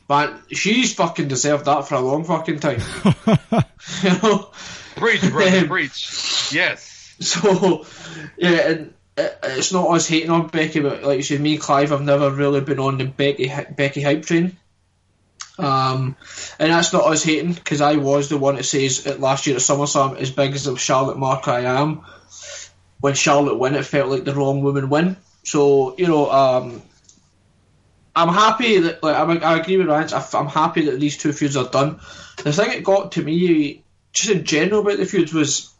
But 0.06 0.38
she's 0.52 0.94
fucking 0.94 1.28
deserved 1.28 1.64
that 1.64 1.88
for 1.88 1.94
a 1.94 2.00
long 2.00 2.24
fucking 2.24 2.60
time. 2.60 2.80
you 4.02 4.10
know? 4.22 4.50
Preach, 4.96 5.22
brother, 5.22 5.58
Um, 5.62 5.68
preach. 5.68 6.52
Yes. 6.52 7.14
So, 7.20 7.86
yeah, 8.36 8.70
and 8.70 8.94
it, 9.16 9.38
it's 9.42 9.72
not 9.72 9.90
us 9.90 10.06
hating 10.08 10.30
on 10.30 10.48
Becky, 10.48 10.80
but 10.80 11.02
like 11.02 11.18
you 11.18 11.22
said, 11.22 11.40
me 11.40 11.58
Clive 11.58 11.90
have 11.90 12.02
never 12.02 12.30
really 12.30 12.60
been 12.60 12.78
on 12.78 12.98
the 12.98 13.04
Becky 13.04 13.52
Becky 13.76 14.02
hype 14.02 14.24
train. 14.24 14.56
Um, 15.56 16.16
and 16.58 16.72
that's 16.72 16.92
not 16.92 17.04
us 17.04 17.22
hating 17.22 17.52
because 17.52 17.80
I 17.80 17.96
was 17.96 18.28
the 18.28 18.38
one 18.38 18.56
that 18.56 18.64
says 18.64 19.06
at 19.06 19.20
last 19.20 19.46
year 19.46 19.54
at 19.56 19.62
SummerSlam, 19.62 20.16
as 20.16 20.30
big 20.30 20.52
as 20.54 20.64
the 20.64 20.76
Charlotte 20.76 21.16
mark 21.16 21.46
I 21.46 21.60
am, 21.60 22.04
when 23.00 23.14
Charlotte 23.14 23.58
win, 23.58 23.76
it 23.76 23.84
felt 23.86 24.10
like 24.10 24.24
the 24.24 24.34
wrong 24.34 24.62
woman 24.62 24.90
win. 24.90 25.16
So 25.44 25.94
you 25.96 26.08
know, 26.08 26.30
um, 26.30 26.82
I'm 28.16 28.28
happy 28.28 28.78
that 28.78 29.02
like 29.02 29.16
I'm, 29.16 29.30
I 29.42 29.60
agree 29.60 29.76
with. 29.76 29.90
I- 29.90 30.38
I'm 30.38 30.46
happy 30.48 30.86
that 30.86 30.98
these 30.98 31.16
two 31.18 31.32
feuds 31.32 31.56
are 31.56 31.68
done. 31.68 32.00
The 32.42 32.52
thing 32.52 32.70
that 32.70 32.82
got 32.82 33.12
to 33.12 33.22
me, 33.22 33.84
just 34.12 34.30
in 34.30 34.44
general 34.44 34.80
about 34.80 34.98
the 34.98 35.06
feuds, 35.06 35.32
was 35.32 35.72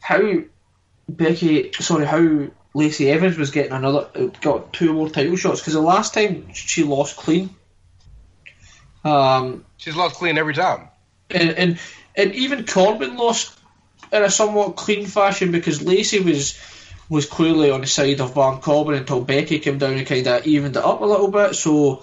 how 0.00 0.20
Becky, 1.08 1.72
sorry, 1.72 2.04
how 2.04 2.48
Lacey 2.74 3.10
Evans 3.10 3.38
was 3.38 3.50
getting 3.50 3.72
another, 3.72 4.08
got 4.40 4.72
two 4.72 4.92
more 4.92 5.08
title 5.08 5.36
shots 5.36 5.60
because 5.60 5.74
the 5.74 5.80
last 5.80 6.14
time 6.14 6.52
she 6.52 6.84
lost 6.84 7.16
clean. 7.16 7.50
Um, 9.04 9.64
She's 9.78 9.96
lost 9.96 10.16
clean 10.16 10.38
every 10.38 10.54
time. 10.54 10.88
and, 11.30 11.50
and 11.50 11.78
and 12.16 12.34
even 12.34 12.66
Corbin 12.66 13.16
lost 13.16 13.58
in 14.12 14.22
a 14.22 14.30
somewhat 14.30 14.76
clean 14.76 15.06
fashion 15.06 15.52
because 15.52 15.82
Lacey 15.82 16.20
was 16.20 16.58
was 17.08 17.26
clearly 17.26 17.70
on 17.70 17.80
the 17.80 17.86
side 17.86 18.20
of 18.20 18.34
Baron 18.34 18.60
Corbin 18.60 18.94
until 18.94 19.22
Becky 19.22 19.60
came 19.60 19.78
down 19.78 19.94
and 19.94 20.06
kind 20.06 20.26
of 20.26 20.46
evened 20.46 20.76
it 20.76 20.84
up 20.84 21.00
a 21.00 21.06
little 21.06 21.30
bit. 21.30 21.54
So 21.54 22.02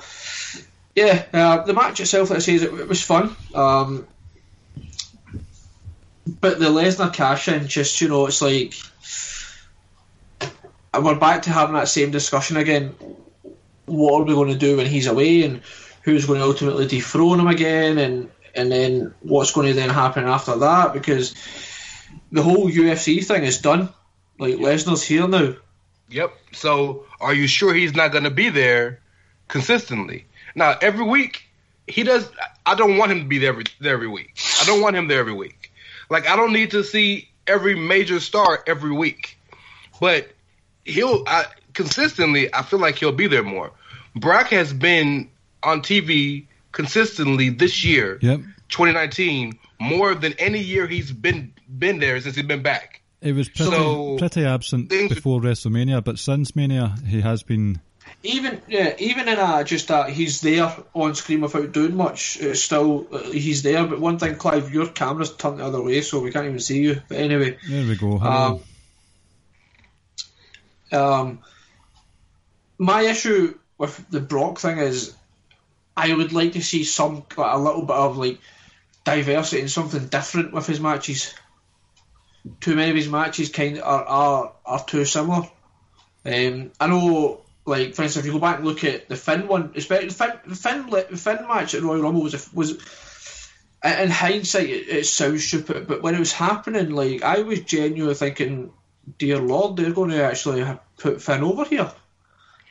yeah, 0.96 1.26
uh, 1.34 1.64
the 1.64 1.74
match 1.74 2.00
itself, 2.00 2.32
I 2.32 2.40
say, 2.40 2.56
it, 2.56 2.64
it 2.64 2.88
was 2.88 3.02
fun. 3.02 3.36
Um, 3.54 4.08
but 6.26 6.60
the 6.60 6.66
Lesnar 6.66 7.14
cash 7.14 7.48
in, 7.48 7.68
just 7.68 8.02
you 8.02 8.08
know, 8.08 8.26
it's 8.26 8.42
like 8.42 8.74
we're 11.00 11.16
back 11.16 11.44
to 11.44 11.52
having 11.52 11.76
that 11.76 11.88
same 11.88 12.12
discussion 12.12 12.58
again. 12.58 12.96
What 13.86 14.22
are 14.22 14.24
we 14.24 14.34
going 14.34 14.52
to 14.52 14.58
do 14.58 14.78
when 14.78 14.88
he's 14.88 15.08
away, 15.08 15.44
and 15.44 15.62
who's 16.02 16.26
going 16.26 16.40
to 16.40 16.46
ultimately 16.46 16.88
dethrone 16.88 17.40
him 17.40 17.48
again, 17.48 17.98
and 17.98 18.32
and 18.56 18.72
then 18.72 19.14
what's 19.22 19.52
going 19.52 19.68
to 19.68 19.74
then 19.74 19.90
happen 19.90 20.26
after 20.26 20.58
that? 20.58 20.94
Because 20.94 21.36
the 22.32 22.42
whole 22.42 22.70
UFC 22.70 23.24
thing 23.24 23.44
is 23.44 23.60
done. 23.60 23.90
Like 24.40 24.56
Lesnar's 24.56 25.04
here 25.04 25.28
now. 25.28 25.56
Yep. 26.10 26.34
So 26.54 27.06
are 27.20 27.34
you 27.34 27.48
sure 27.48 27.74
he's 27.74 27.96
not 27.96 28.12
going 28.12 28.24
to 28.24 28.32
be 28.32 28.50
there 28.50 29.02
consistently? 29.48 30.26
Now 30.56 30.76
every 30.82 31.06
week 31.06 31.44
he 31.88 32.04
does. 32.04 32.30
I 32.66 32.76
don't 32.76 32.98
want 32.98 33.12
him 33.12 33.20
to 33.20 33.26
be 33.26 33.38
there 33.38 33.50
every, 33.50 33.66
there 33.80 33.94
every 33.94 34.08
week. 34.08 34.38
I 34.62 34.66
don't 34.66 34.82
want 34.82 34.96
him 34.96 35.08
there 35.08 35.20
every 35.20 35.34
week. 35.34 35.65
Like 36.10 36.28
I 36.28 36.36
don't 36.36 36.54
need 36.54 36.72
to 36.72 36.84
see 36.84 37.30
every 37.48 37.76
major 37.76 38.20
star 38.20 38.64
every 38.68 38.92
week, 38.92 39.38
but 40.00 40.28
he'll 40.84 41.24
I, 41.28 41.46
consistently. 41.74 42.54
I 42.54 42.64
feel 42.64 42.80
like 42.80 42.98
he'll 42.98 43.12
be 43.12 43.28
there 43.28 43.44
more. 43.44 43.72
Brock 44.16 44.48
has 44.48 44.72
been 44.74 45.30
on 45.64 45.82
TV 45.82 46.46
consistently 46.72 47.50
this 47.50 47.84
year, 47.84 48.20
Yep. 48.22 48.40
2019, 48.70 49.54
more 49.80 50.16
than 50.16 50.34
any 50.34 50.60
year 50.60 50.88
he's 50.88 51.12
been 51.12 51.54
been 51.68 52.00
there 52.00 52.20
since 52.22 52.36
he's 52.36 52.46
been 52.46 52.62
back. 52.64 53.02
It 53.22 53.34
was 53.34 53.50
pretty, 53.50 53.72
So, 53.72 54.18
pretty 54.18 54.46
absent 54.46 54.90
before 54.90 55.42
WrestleMania, 55.42 56.04
but 56.04 56.20
since 56.20 56.56
Mania, 56.56 56.96
he 57.08 57.22
has 57.22 57.42
been. 57.44 57.82
Even 58.24 58.62
yeah, 58.68 58.96
even 58.98 59.28
in 59.28 59.38
a 59.38 59.64
just 59.64 59.90
that 59.90 60.10
he's 60.10 60.42
there 60.42 60.76
on 60.94 61.14
screen 61.14 61.42
without 61.42 61.72
doing 61.72 61.96
much. 61.96 62.38
It's 62.40 62.62
still 62.62 63.08
uh, 63.12 63.20
he's 63.20 63.62
there. 63.62 63.86
But 63.86 64.00
one 64.00 64.18
thing, 64.18 64.36
Clive, 64.36 64.74
your 64.74 64.88
camera's 64.88 65.36
turned 65.36 65.60
the 65.60 65.66
other 65.66 65.82
way, 65.82 66.02
so 66.02 66.20
we 66.20 66.32
can't 66.32 66.48
even 66.48 66.60
see 66.60 66.82
you. 66.82 67.02
But 67.08 67.20
anyway, 67.20 67.58
There 67.70 67.86
we 67.86 67.96
go. 67.96 68.18
Um, 68.20 68.60
um, 70.92 71.40
my 72.78 73.02
issue 73.02 73.58
with 73.78 74.10
the 74.10 74.20
Brock 74.20 74.60
thing 74.60 74.80
is, 74.80 75.14
I 75.96 76.14
would 76.14 76.34
like 76.34 76.54
to 76.54 76.64
see 76.64 76.84
some 76.84 77.26
like, 77.38 77.54
a 77.54 77.60
little 77.60 77.84
bit 77.84 77.96
of 77.96 78.18
like 78.18 78.40
diversity 79.04 79.62
and 79.62 79.72
something 79.72 80.08
different 80.08 80.52
with 80.52 80.68
his 80.68 80.80
matches. 80.80 81.34
Too 82.60 82.76
many 82.76 82.90
of 82.90 82.96
his 82.96 83.10
matches 83.10 83.50
kind 83.50 83.78
of 83.78 83.84
are 83.84 84.06
are, 84.06 84.54
are 84.66 84.84
too 84.84 85.06
similar. 85.06 85.48
Um, 86.26 86.72
I 86.80 86.88
know, 86.88 87.45
like 87.66 87.96
for 87.96 88.04
instance, 88.04 88.18
if 88.18 88.26
you 88.26 88.34
go 88.34 88.40
back 88.40 88.58
and 88.58 88.66
look 88.66 88.84
at 88.84 89.10
the 89.10 89.16
Finn 89.16 89.48
one, 89.48 89.74
especially 89.76 90.10
the 90.10 90.14
Finn, 90.14 90.34
the 90.46 90.56
Finn, 90.56 90.90
the 90.90 91.18
Finn 91.18 91.48
match 91.48 91.74
at 91.74 91.82
Royal 91.82 92.02
Rumble 92.02 92.24
was 92.24 92.34
a, 92.34 92.56
was. 92.56 92.78
In 93.84 94.10
hindsight, 94.10 94.68
it, 94.68 94.88
it 94.88 95.06
sounds 95.06 95.46
stupid, 95.46 95.86
but 95.86 96.02
when 96.02 96.16
it 96.16 96.20
was 96.20 96.32
happening, 96.32 96.90
like 96.90 97.22
I 97.22 97.42
was 97.42 97.62
genuinely 97.62 98.16
thinking, 98.16 98.72
"Dear 99.20 99.38
Lord, 99.38 99.78
they're 99.78 99.92
going 99.94 100.10
to 100.10 100.24
actually 100.24 100.66
put 100.98 101.22
Finn 101.22 101.44
over 101.44 101.66
here." 101.66 101.92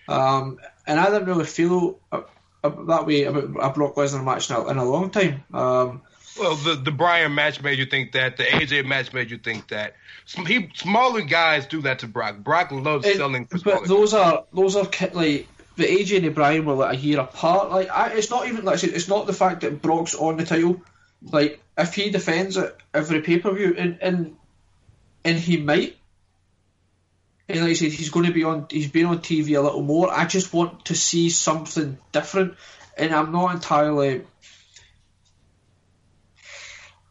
Um, 0.08 0.58
and 0.86 0.98
I 0.98 1.06
didn't 1.06 1.26
really 1.26 1.44
feel 1.44 2.00
uh, 2.10 2.22
uh, 2.62 2.84
that 2.86 3.06
way 3.06 3.24
about 3.24 3.44
a 3.44 3.70
Brock 3.70 3.94
Lesnar 3.94 4.24
match 4.24 4.50
a, 4.50 4.66
in 4.68 4.76
a 4.76 4.84
long 4.84 5.10
time. 5.10 5.44
Um, 5.52 6.02
Well, 6.38 6.56
the 6.56 6.74
the 6.74 6.90
Brian 6.90 7.34
match 7.34 7.62
made 7.62 7.78
you 7.78 7.86
think 7.86 8.12
that. 8.12 8.36
The 8.36 8.44
AJ 8.44 8.86
match 8.86 9.12
made 9.12 9.30
you 9.30 9.38
think 9.38 9.68
that. 9.68 9.94
Some 10.26 10.46
he, 10.46 10.70
smaller 10.74 11.22
guys 11.22 11.66
do 11.66 11.82
that 11.82 12.00
to 12.00 12.08
Brock. 12.08 12.38
Brock 12.38 12.72
loves 12.72 13.06
It- 13.06 13.16
selling 13.16 13.46
for 13.46 13.58
but 13.58 13.86
those 13.86 14.14
are 14.14 14.44
those 14.52 14.76
are 14.76 14.84
like 15.12 15.46
the 15.76 15.84
AJ 15.84 16.16
and 16.16 16.24
the 16.26 16.30
Brian 16.30 16.64
were 16.64 16.74
like 16.74 16.96
a 16.96 17.00
year 17.00 17.20
apart. 17.20 17.70
Like 17.70 17.90
I, 17.90 18.10
it's 18.10 18.30
not 18.30 18.48
even 18.48 18.64
like 18.64 18.74
I 18.74 18.76
said, 18.76 18.90
it's 18.90 19.08
not 19.08 19.26
the 19.26 19.32
fact 19.32 19.60
that 19.60 19.80
Brock's 19.82 20.14
on 20.14 20.36
the 20.36 20.44
title. 20.44 20.82
Like 21.22 21.60
if 21.76 21.94
he 21.94 22.10
defends 22.10 22.56
it 22.56 22.76
every 22.92 23.22
pay 23.22 23.38
per 23.38 23.52
view, 23.52 23.74
and 23.76 23.98
and 24.00 24.36
and 25.24 25.38
he 25.38 25.56
might. 25.56 25.96
And 27.46 27.60
like 27.60 27.70
I 27.70 27.74
said, 27.74 27.92
he's 27.92 28.10
going 28.10 28.26
to 28.26 28.32
be 28.32 28.44
on. 28.44 28.66
He's 28.70 28.90
been 28.90 29.06
on 29.06 29.18
TV 29.18 29.58
a 29.58 29.60
little 29.60 29.82
more. 29.82 30.10
I 30.10 30.24
just 30.24 30.52
want 30.52 30.86
to 30.86 30.94
see 30.94 31.28
something 31.28 31.98
different, 32.12 32.54
and 32.96 33.14
I'm 33.14 33.32
not 33.32 33.54
entirely. 33.54 34.22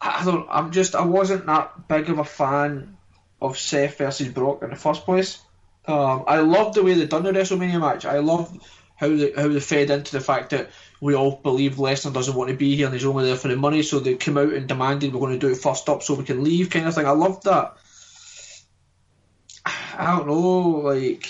I 0.03 0.25
don't. 0.25 0.47
I'm 0.49 0.71
just. 0.71 0.95
I 0.95 1.05
wasn't 1.05 1.45
that 1.45 1.87
big 1.87 2.09
of 2.09 2.19
a 2.19 2.25
fan 2.25 2.97
of 3.41 3.57
Seth 3.57 3.97
versus 3.97 4.27
Brock 4.27 4.61
in 4.61 4.69
the 4.69 4.75
first 4.75 5.05
place. 5.05 5.39
Um, 5.85 6.25
I 6.27 6.39
love 6.39 6.73
the 6.73 6.83
way 6.83 6.93
they 6.93 7.05
done 7.05 7.23
the 7.23 7.31
WrestleMania 7.31 7.79
match. 7.79 8.05
I 8.05 8.19
love 8.19 8.51
how 8.95 9.07
they 9.07 9.31
how 9.31 9.47
they 9.47 9.59
fed 9.59 9.89
into 9.89 10.11
the 10.11 10.19
fact 10.19 10.49
that 10.49 10.71
we 10.99 11.15
all 11.15 11.37
believe 11.37 11.75
Lesnar 11.75 12.13
doesn't 12.13 12.35
want 12.35 12.49
to 12.49 12.55
be 12.55 12.75
here 12.75 12.85
and 12.85 12.93
he's 12.93 13.05
only 13.05 13.25
there 13.25 13.35
for 13.37 13.47
the 13.47 13.55
money. 13.55 13.81
So 13.81 13.99
they 13.99 14.15
came 14.15 14.37
out 14.37 14.53
and 14.53 14.67
demanded 14.67 15.13
we're 15.13 15.19
going 15.19 15.39
to 15.39 15.39
do 15.39 15.51
it 15.51 15.57
first 15.57 15.87
up 15.87 16.03
so 16.03 16.15
we 16.15 16.23
can 16.25 16.43
leave, 16.43 16.69
kind 16.69 16.87
of 16.87 16.95
thing. 16.95 17.05
I 17.05 17.11
loved 17.11 17.43
that. 17.43 17.77
I 19.65 20.17
don't 20.17 20.27
know, 20.27 20.81
like 20.81 21.27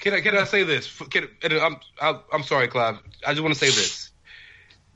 Can 0.00 0.14
I 0.14 0.20
can 0.20 0.36
I 0.36 0.44
say 0.44 0.62
this? 0.62 1.00
Can, 1.10 1.28
I'm 1.42 1.76
I'm 2.00 2.42
sorry, 2.44 2.68
Clive. 2.68 2.98
I 3.26 3.32
just 3.32 3.42
want 3.42 3.54
to 3.54 3.60
say 3.60 3.66
this. 3.66 4.10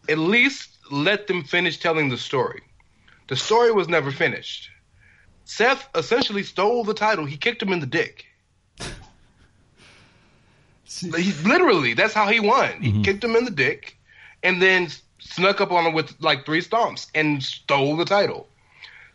At 0.09 0.19
least 0.19 0.69
let 0.91 1.27
them 1.27 1.43
finish 1.43 1.79
telling 1.79 2.09
the 2.09 2.19
story. 2.19 2.63
The 3.29 3.37
story 3.37 3.73
was 3.73 3.89
never 3.89 4.11
finished. 4.11 4.71
Seth 5.45 5.89
essentially 5.95 6.43
stole 6.43 6.85
the 6.85 6.95
title. 6.95 7.25
He 7.25 7.37
kicked 7.37 7.63
him 7.63 7.73
in 7.73 7.81
the 7.81 7.87
dick. 7.87 8.27
He, 11.01 11.33
literally, 11.45 11.95
that's 11.95 12.15
how 12.15 12.29
he 12.29 12.41
won. 12.41 12.81
He 12.81 12.91
mm-hmm. 12.91 13.03
kicked 13.03 13.25
him 13.25 13.37
in 13.37 13.45
the 13.45 13.51
dick, 13.51 13.99
and 14.43 14.63
then 14.63 14.89
snuck 15.19 15.61
up 15.61 15.73
on 15.73 15.87
him 15.87 15.95
with 15.95 16.15
like 16.21 16.47
three 16.47 16.61
stomps 16.61 17.09
and 17.15 17.43
stole 17.43 17.97
the 17.97 18.05
title. 18.05 18.47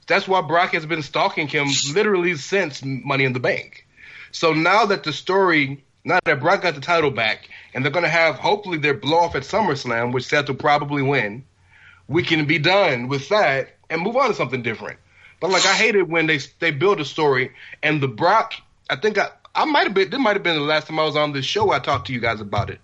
That's 0.07 0.27
why 0.27 0.41
Brock 0.41 0.73
has 0.73 0.85
been 0.85 1.03
stalking 1.03 1.47
him 1.47 1.67
literally 1.93 2.35
since 2.35 2.83
Money 2.83 3.25
in 3.25 3.33
the 3.33 3.39
Bank. 3.39 3.85
So 4.31 4.53
now 4.53 4.85
that 4.87 5.03
the 5.03 5.13
story, 5.13 5.83
now 6.03 6.19
that 6.25 6.39
Brock 6.39 6.63
got 6.63 6.75
the 6.75 6.81
title 6.81 7.11
back, 7.11 7.49
and 7.73 7.85
they're 7.85 7.91
going 7.91 8.03
to 8.03 8.09
have 8.09 8.35
hopefully 8.35 8.79
their 8.79 8.95
blow 8.95 9.19
off 9.19 9.35
at 9.35 9.43
SummerSlam, 9.43 10.11
which 10.11 10.25
Seth 10.25 10.47
will 10.47 10.55
probably 10.55 11.03
win, 11.03 11.45
we 12.07 12.23
can 12.23 12.45
be 12.45 12.57
done 12.57 13.07
with 13.07 13.29
that 13.29 13.77
and 13.89 14.01
move 14.01 14.15
on 14.15 14.27
to 14.29 14.33
something 14.33 14.61
different. 14.61 14.99
But 15.39 15.51
like 15.51 15.65
I 15.65 15.73
hated 15.73 16.09
when 16.09 16.27
they 16.27 16.39
they 16.59 16.71
build 16.71 16.99
a 16.99 17.05
story 17.05 17.51
and 17.81 18.01
the 18.01 18.07
Brock. 18.07 18.53
I 18.89 18.95
think 18.97 19.17
I 19.17 19.29
I 19.55 19.65
might 19.65 19.83
have 19.85 19.93
been. 19.93 20.09
This 20.09 20.19
might 20.19 20.35
have 20.35 20.43
been 20.43 20.55
the 20.55 20.61
last 20.61 20.87
time 20.87 20.99
I 20.99 21.03
was 21.03 21.15
on 21.15 21.31
this 21.33 21.45
show. 21.45 21.71
I 21.71 21.79
talked 21.79 22.07
to 22.07 22.13
you 22.13 22.19
guys 22.19 22.41
about 22.41 22.69
it. 22.69 22.79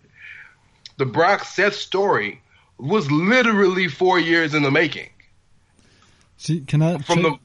The 0.97 1.05
Brock 1.05 1.43
Seth 1.43 1.75
story 1.75 2.41
was 2.77 3.09
literally 3.11 3.87
four 3.87 4.19
years 4.19 4.53
in 4.53 4.63
the 4.63 4.71
making. 4.71 5.09
See, 6.37 6.61
can 6.61 6.81
I 6.81 6.97
From 6.99 7.21
the 7.23 7.37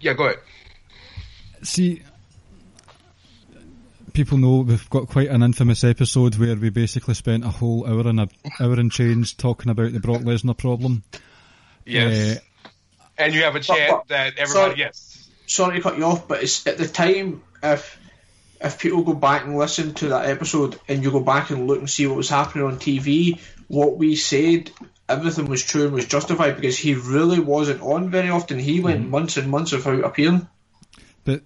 yeah, 0.00 0.12
go 0.14 0.24
ahead. 0.26 0.38
see? 1.62 2.02
People 4.12 4.36
know 4.36 4.58
we've 4.58 4.90
got 4.90 5.08
quite 5.08 5.28
an 5.30 5.42
infamous 5.42 5.84
episode 5.84 6.36
where 6.36 6.54
we 6.54 6.68
basically 6.68 7.14
spent 7.14 7.44
a 7.44 7.48
whole 7.48 7.86
hour 7.86 8.06
and 8.06 8.20
a 8.20 8.28
hour 8.60 8.74
and 8.74 8.92
change 8.92 9.38
talking 9.38 9.70
about 9.70 9.92
the 9.94 10.00
Brock 10.00 10.20
Lesnar 10.20 10.56
problem. 10.56 11.02
Yes, 11.86 12.36
Uh, 12.36 12.40
and 13.18 13.34
you 13.34 13.42
have 13.42 13.56
a 13.56 13.60
chant 13.60 13.90
but- 13.90 14.08
that 14.08 14.38
everybody 14.38 14.74
so- 14.74 14.78
yes. 14.78 15.30
sorry 15.46 15.76
to 15.76 15.82
cut 15.82 15.98
you 15.98 16.04
off, 16.04 16.28
but 16.28 16.42
it's 16.42 16.66
at 16.66 16.78
the 16.78 16.88
time 16.88 17.42
if 17.62 17.98
if 18.60 18.78
people 18.78 19.02
go 19.02 19.14
back 19.14 19.44
and 19.44 19.58
listen 19.58 19.92
to 19.94 20.10
that 20.10 20.26
episode 20.26 20.78
and 20.88 21.02
you 21.02 21.10
go 21.10 21.20
back 21.20 21.50
and 21.50 21.66
look 21.66 21.80
and 21.80 21.90
see 21.90 22.06
what 22.06 22.16
was 22.16 22.28
happening 22.28 22.64
on 22.64 22.76
TV, 22.78 23.40
what 23.66 23.96
we 23.96 24.14
said, 24.14 24.70
everything 25.08 25.46
was 25.46 25.62
true 25.62 25.84
and 25.84 25.92
was 25.92 26.06
justified 26.06 26.54
because 26.56 26.78
he 26.78 26.94
really 26.94 27.40
wasn't 27.40 27.82
on 27.82 28.10
very 28.10 28.30
often. 28.30 28.58
He 28.58 28.80
went 28.80 29.00
mm-hmm. 29.00 29.10
months 29.10 29.36
and 29.36 29.50
months 29.50 29.72
without 29.72 30.04
appearing. 30.04 30.46
But 31.24 31.42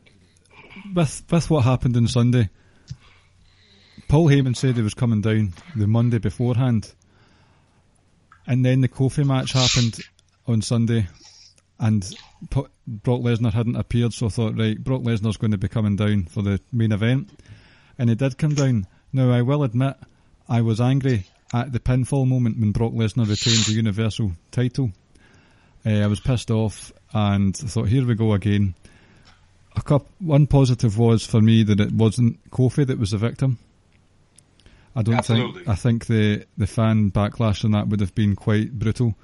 with 0.94 1.22
with 1.30 1.50
what 1.50 1.64
happened 1.64 1.96
on 1.96 2.06
Sunday, 2.06 2.50
Paul 4.08 4.28
Heyman 4.28 4.56
said 4.56 4.76
he 4.76 4.82
was 4.82 4.94
coming 4.94 5.20
down 5.20 5.54
the 5.74 5.86
Monday 5.86 6.18
beforehand, 6.18 6.92
and 8.46 8.64
then 8.64 8.82
the 8.82 8.88
Kofi 8.88 9.26
match 9.26 9.52
happened 9.52 9.98
on 10.46 10.62
Sunday, 10.62 11.08
and 11.78 12.14
Brock 12.50 12.70
Lesnar 13.20 13.52
hadn't 13.52 13.76
appeared, 13.76 14.12
so 14.12 14.26
I 14.26 14.28
thought, 14.30 14.58
right, 14.58 14.82
Brock 14.82 15.02
Lesnar's 15.02 15.36
going 15.36 15.50
to 15.50 15.58
be 15.58 15.68
coming 15.68 15.96
down 15.96 16.24
for 16.24 16.42
the 16.42 16.60
main 16.72 16.92
event, 16.92 17.30
and 17.98 18.08
he 18.08 18.14
did 18.14 18.38
come 18.38 18.54
down. 18.54 18.86
Now 19.12 19.30
I 19.30 19.42
will 19.42 19.62
admit, 19.62 19.96
I 20.48 20.62
was 20.62 20.80
angry 20.80 21.26
at 21.52 21.72
the 21.72 21.80
pinfall 21.80 22.26
moment 22.26 22.58
when 22.58 22.72
Brock 22.72 22.92
Lesnar 22.92 23.28
retained 23.28 23.64
the 23.64 23.72
Universal 23.72 24.32
title. 24.50 24.92
Uh, 25.84 26.00
I 26.00 26.06
was 26.06 26.20
pissed 26.20 26.50
off 26.50 26.92
and 27.14 27.58
I 27.62 27.66
thought, 27.68 27.88
here 27.88 28.04
we 28.04 28.14
go 28.14 28.32
again 28.32 28.74
a 29.76 29.82
cup, 29.82 30.06
one 30.18 30.46
positive 30.46 30.98
was 30.98 31.24
for 31.24 31.40
me 31.40 31.62
that 31.62 31.80
it 31.80 31.92
wasn't 31.92 32.50
Kofi 32.50 32.86
that 32.86 32.98
was 32.98 33.10
the 33.10 33.18
victim. 33.18 33.58
I 34.94 35.02
don't 35.02 35.16
Absolutely. 35.16 35.64
think 35.64 35.68
I 35.68 35.74
think 35.74 36.06
the 36.06 36.46
the 36.56 36.66
fan 36.66 37.10
backlash 37.10 37.64
on 37.64 37.72
that 37.72 37.88
would 37.88 38.00
have 38.00 38.14
been 38.14 38.34
quite 38.34 38.72
brutal. 38.72 39.14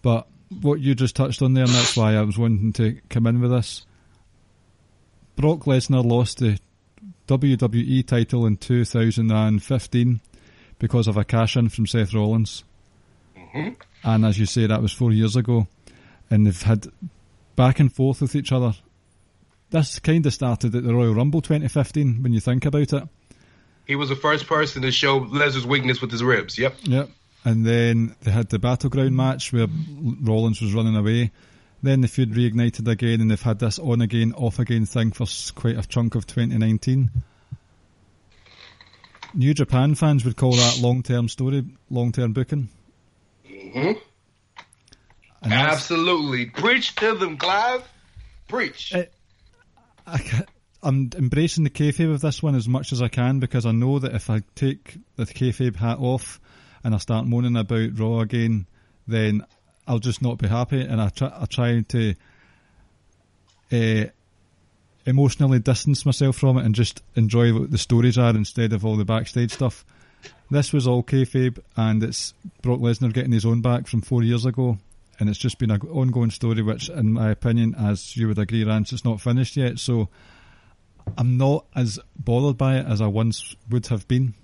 But 0.00 0.26
what 0.62 0.80
you 0.80 0.94
just 0.94 1.16
touched 1.16 1.42
on 1.42 1.54
there, 1.54 1.64
and 1.64 1.72
that's 1.72 1.96
why 1.96 2.14
I 2.14 2.22
was 2.22 2.38
wanting 2.38 2.72
to 2.74 3.00
come 3.08 3.26
in 3.26 3.40
with 3.40 3.50
this. 3.50 3.86
Brock 5.36 5.60
Lesnar 5.60 6.04
lost 6.04 6.38
the 6.38 6.58
WWE 7.28 8.06
title 8.06 8.46
in 8.46 8.56
2015 8.56 10.20
because 10.78 11.06
of 11.06 11.16
a 11.16 11.24
cash 11.24 11.56
in 11.56 11.68
from 11.68 11.86
Seth 11.86 12.12
Rollins. 12.12 12.64
Mm-hmm. 13.36 13.70
And 14.04 14.24
as 14.26 14.38
you 14.38 14.46
say, 14.46 14.66
that 14.66 14.82
was 14.82 14.92
four 14.92 15.12
years 15.12 15.36
ago. 15.36 15.66
And 16.30 16.46
they've 16.46 16.62
had 16.62 16.86
back 17.56 17.80
and 17.80 17.92
forth 17.92 18.20
with 18.20 18.34
each 18.34 18.52
other 18.52 18.74
this 19.70 19.98
kind 20.00 20.26
of 20.26 20.34
started 20.34 20.74
at 20.74 20.82
the 20.82 20.94
Royal 20.94 21.14
Rumble 21.14 21.40
2015 21.40 22.22
when 22.22 22.32
you 22.32 22.40
think 22.40 22.64
about 22.64 22.92
it. 22.92 23.04
He 23.86 23.96
was 23.96 24.08
the 24.08 24.16
first 24.16 24.46
person 24.46 24.82
to 24.82 24.92
show 24.92 25.20
Lesnar's 25.20 25.66
weakness 25.66 26.00
with 26.00 26.10
his 26.12 26.22
ribs. 26.22 26.58
Yep. 26.58 26.76
Yep. 26.82 27.10
And 27.44 27.64
then 27.64 28.14
they 28.22 28.30
had 28.30 28.50
the 28.50 28.58
battleground 28.58 29.16
match 29.16 29.52
where 29.52 29.66
Rollins 30.22 30.60
was 30.60 30.74
running 30.74 30.96
away. 30.96 31.30
Then 31.82 32.02
the 32.02 32.08
feud 32.08 32.32
reignited 32.32 32.86
again, 32.86 33.22
and 33.22 33.30
they've 33.30 33.40
had 33.40 33.58
this 33.58 33.78
on 33.78 34.02
again, 34.02 34.34
off 34.34 34.58
again 34.58 34.84
thing 34.84 35.12
for 35.12 35.26
quite 35.54 35.78
a 35.78 35.88
chunk 35.88 36.14
of 36.14 36.26
2019. 36.26 37.10
New 39.32 39.54
Japan 39.54 39.94
fans 39.94 40.24
would 40.24 40.36
call 40.36 40.52
that 40.52 40.78
long 40.80 41.02
term 41.02 41.28
story, 41.28 41.64
long 41.88 42.12
term 42.12 42.32
booking. 42.32 42.68
Mm-hmm. 43.48 43.92
Absolutely. 45.42 46.46
Preach 46.46 46.94
to 46.96 47.14
them, 47.14 47.38
Clive. 47.38 47.88
Preach. 48.48 48.92
Eh, 48.94 49.06
I, 50.06 50.44
I'm 50.82 51.10
embracing 51.16 51.64
the 51.64 51.70
kayfabe 51.70 52.12
of 52.12 52.20
this 52.20 52.42
one 52.42 52.54
as 52.54 52.68
much 52.68 52.92
as 52.92 53.00
I 53.00 53.08
can 53.08 53.38
because 53.38 53.64
I 53.64 53.72
know 53.72 53.98
that 54.00 54.14
if 54.14 54.28
I 54.28 54.42
take 54.54 54.98
the 55.16 55.24
kayfabe 55.24 55.76
hat 55.76 55.98
off 55.98 56.40
and 56.82 56.94
I 56.94 56.98
start 56.98 57.26
moaning 57.26 57.56
about 57.56 57.98
Raw 57.98 58.20
again, 58.20 58.66
then 59.06 59.44
I'll 59.86 59.98
just 59.98 60.22
not 60.22 60.38
be 60.38 60.48
happy. 60.48 60.80
And 60.80 61.00
I 61.00 61.08
try, 61.08 61.32
I 61.34 61.46
try 61.46 61.80
to 61.80 62.14
uh, 63.72 64.04
emotionally 65.06 65.58
distance 65.58 66.06
myself 66.06 66.36
from 66.36 66.58
it 66.58 66.64
and 66.64 66.74
just 66.74 67.02
enjoy 67.14 67.52
what 67.52 67.70
the 67.70 67.78
stories 67.78 68.18
are 68.18 68.30
instead 68.30 68.72
of 68.72 68.84
all 68.84 68.96
the 68.96 69.04
backstage 69.04 69.52
stuff. 69.52 69.84
This 70.50 70.72
was 70.72 70.86
all 70.86 71.02
kayfabe, 71.02 71.60
and 71.76 72.02
it's 72.02 72.34
Brock 72.62 72.80
Lesnar 72.80 73.12
getting 73.12 73.32
his 73.32 73.46
own 73.46 73.60
back 73.60 73.86
from 73.86 74.00
four 74.00 74.22
years 74.22 74.44
ago, 74.44 74.78
and 75.18 75.28
it's 75.28 75.38
just 75.38 75.58
been 75.58 75.70
an 75.70 75.80
ongoing 75.82 76.30
story, 76.30 76.60
which, 76.60 76.88
in 76.88 77.12
my 77.12 77.30
opinion, 77.30 77.74
as 77.78 78.16
you 78.16 78.26
would 78.28 78.38
agree, 78.38 78.64
Rance, 78.64 78.92
it's 78.92 79.04
not 79.04 79.20
finished 79.20 79.56
yet. 79.56 79.78
So 79.78 80.08
I'm 81.16 81.36
not 81.36 81.66
as 81.76 82.00
bothered 82.18 82.58
by 82.58 82.78
it 82.78 82.86
as 82.86 83.00
I 83.00 83.06
once 83.06 83.54
would 83.70 83.86
have 83.86 84.08
been. 84.08 84.34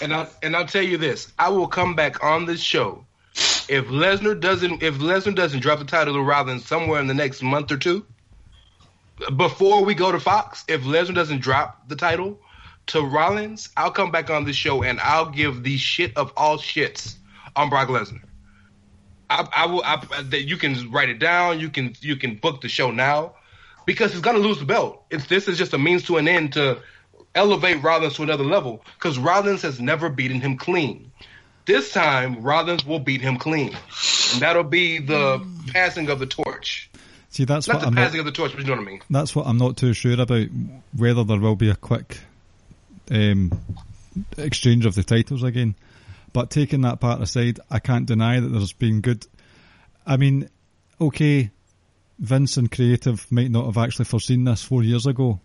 And 0.00 0.14
I 0.14 0.28
and 0.42 0.56
I'll 0.56 0.66
tell 0.66 0.82
you 0.82 0.96
this: 0.96 1.32
I 1.38 1.48
will 1.48 1.68
come 1.68 1.94
back 1.94 2.22
on 2.22 2.46
this 2.46 2.60
show 2.60 3.04
if 3.68 3.86
Lesnar 3.86 4.40
doesn't 4.40 4.82
if 4.82 4.98
Lesnar 4.98 5.34
doesn't 5.34 5.60
drop 5.60 5.78
the 5.78 5.84
title 5.84 6.14
to 6.14 6.22
Rollins 6.22 6.66
somewhere 6.66 7.00
in 7.00 7.06
the 7.06 7.14
next 7.14 7.42
month 7.42 7.70
or 7.70 7.76
two. 7.76 8.06
Before 9.36 9.84
we 9.84 9.94
go 9.94 10.12
to 10.12 10.20
Fox, 10.20 10.64
if 10.68 10.82
Lesnar 10.82 11.14
doesn't 11.14 11.40
drop 11.40 11.88
the 11.88 11.96
title 11.96 12.40
to 12.88 13.02
Rollins, 13.02 13.68
I'll 13.76 13.90
come 13.90 14.10
back 14.10 14.30
on 14.30 14.44
this 14.44 14.56
show 14.56 14.82
and 14.82 15.00
I'll 15.00 15.30
give 15.30 15.62
the 15.62 15.76
shit 15.76 16.16
of 16.16 16.32
all 16.36 16.56
shits 16.56 17.16
on 17.56 17.68
Brock 17.68 17.88
Lesnar. 17.88 18.22
I, 19.28 19.46
I 19.54 19.66
will. 19.66 19.82
I, 19.84 20.02
you 20.36 20.56
can 20.56 20.90
write 20.90 21.10
it 21.10 21.18
down. 21.18 21.60
You 21.60 21.68
can 21.68 21.94
you 22.00 22.16
can 22.16 22.36
book 22.36 22.62
the 22.62 22.68
show 22.68 22.90
now 22.90 23.34
because 23.84 24.12
he's 24.12 24.22
gonna 24.22 24.38
lose 24.38 24.58
the 24.58 24.64
belt. 24.64 25.04
It's 25.10 25.26
this 25.26 25.48
is 25.48 25.58
just 25.58 25.74
a 25.74 25.78
means 25.78 26.04
to 26.04 26.16
an 26.16 26.28
end 26.28 26.54
to 26.54 26.80
elevate 27.34 27.82
Rollins 27.82 28.14
to 28.14 28.22
another 28.22 28.44
level 28.44 28.82
because 28.98 29.18
Rollins 29.18 29.62
has 29.62 29.80
never 29.80 30.08
beaten 30.08 30.40
him 30.40 30.56
clean. 30.56 31.12
This 31.66 31.92
time, 31.92 32.42
Rollins 32.42 32.84
will 32.86 32.98
beat 32.98 33.20
him 33.20 33.36
clean, 33.36 33.76
and 34.32 34.42
that'll 34.42 34.64
be 34.64 34.98
the 35.00 35.46
passing 35.72 36.08
of 36.08 36.18
the 36.18 36.26
torch. 36.26 36.90
See, 37.30 37.44
that's 37.44 37.68
Not 37.68 37.74
what 37.74 37.80
the 37.82 37.86
I'm 37.88 37.94
not, 37.94 38.04
passing 38.04 38.20
of 38.20 38.26
the 38.26 38.32
torch, 38.32 38.52
but 38.52 38.60
you 38.60 38.66
know 38.66 38.72
what 38.80 38.88
I 38.88 38.90
mean. 38.90 39.02
that's 39.10 39.36
what 39.36 39.46
I'm 39.46 39.58
not 39.58 39.76
too 39.76 39.92
sure 39.92 40.18
about 40.18 40.46
whether 40.96 41.24
there 41.24 41.38
will 41.38 41.56
be 41.56 41.68
a 41.68 41.76
quick 41.76 42.20
um, 43.10 43.52
exchange 44.38 44.86
of 44.86 44.94
the 44.94 45.02
titles 45.04 45.42
again. 45.42 45.74
But 46.32 46.50
taking 46.50 46.80
that 46.82 47.00
part 47.00 47.20
aside, 47.20 47.60
I 47.70 47.80
can't 47.80 48.06
deny 48.06 48.40
that 48.40 48.48
there's 48.48 48.72
been 48.72 49.02
good. 49.02 49.26
I 50.06 50.16
mean, 50.16 50.48
okay, 50.98 51.50
Vince 52.18 52.56
and 52.56 52.70
creative 52.70 53.30
might 53.30 53.50
not 53.50 53.66
have 53.66 53.76
actually 53.76 54.06
foreseen 54.06 54.44
this 54.44 54.62
four 54.62 54.82
years 54.82 55.06
ago, 55.06 55.38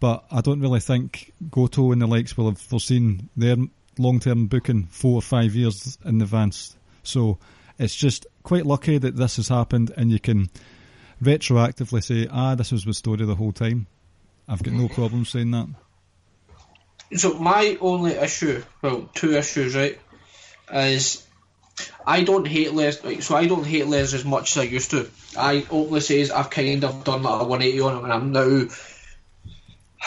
but 0.00 0.24
I 0.30 0.40
don't 0.40 0.60
really 0.60 0.80
think 0.80 1.32
Gedo 1.50 1.92
and 1.92 2.00
the 2.00 2.06
likes 2.06 2.36
will 2.36 2.48
have 2.48 2.58
foreseen 2.58 3.28
their 3.36 3.56
long-term 3.98 4.46
booking 4.46 4.86
four 4.86 5.16
or 5.16 5.22
five 5.22 5.54
years 5.54 5.98
in 6.04 6.22
advance. 6.22 6.76
So 7.02 7.38
it's 7.78 7.94
just 7.94 8.26
quite 8.42 8.66
lucky 8.66 8.98
that 8.98 9.16
this 9.16 9.36
has 9.36 9.48
happened, 9.48 9.92
and 9.96 10.10
you 10.10 10.18
can 10.18 10.50
retroactively 11.22 12.02
say, 12.02 12.26
"Ah, 12.30 12.54
this 12.54 12.72
was 12.72 12.84
the 12.84 12.94
story 12.94 13.24
the 13.24 13.34
whole 13.34 13.52
time." 13.52 13.86
I've 14.48 14.62
got 14.62 14.74
no 14.74 14.88
problem 14.88 15.24
saying 15.24 15.50
that. 15.52 15.68
So 17.16 17.34
my 17.34 17.76
only 17.80 18.12
issue, 18.12 18.62
well, 18.82 19.08
two 19.14 19.36
issues, 19.36 19.76
right, 19.76 19.98
is 20.72 21.26
I 22.06 22.24
don't 22.24 22.46
hate 22.46 22.72
Les. 22.72 23.02
Like, 23.04 23.22
so 23.22 23.36
I 23.36 23.46
don't 23.46 23.66
hate 23.66 23.86
Les 23.86 24.12
as 24.12 24.24
much 24.24 24.56
as 24.56 24.62
I 24.62 24.64
used 24.64 24.90
to. 24.90 25.08
I 25.36 25.66
openly 25.70 26.00
says 26.00 26.30
I've 26.30 26.50
kind 26.50 26.84
of 26.84 27.04
done 27.04 27.22
like 27.22 27.40
a 27.42 27.44
180 27.44 27.80
on 27.80 27.98
him, 27.98 28.04
and 28.04 28.12
I'm 28.12 28.32
now. 28.32 28.68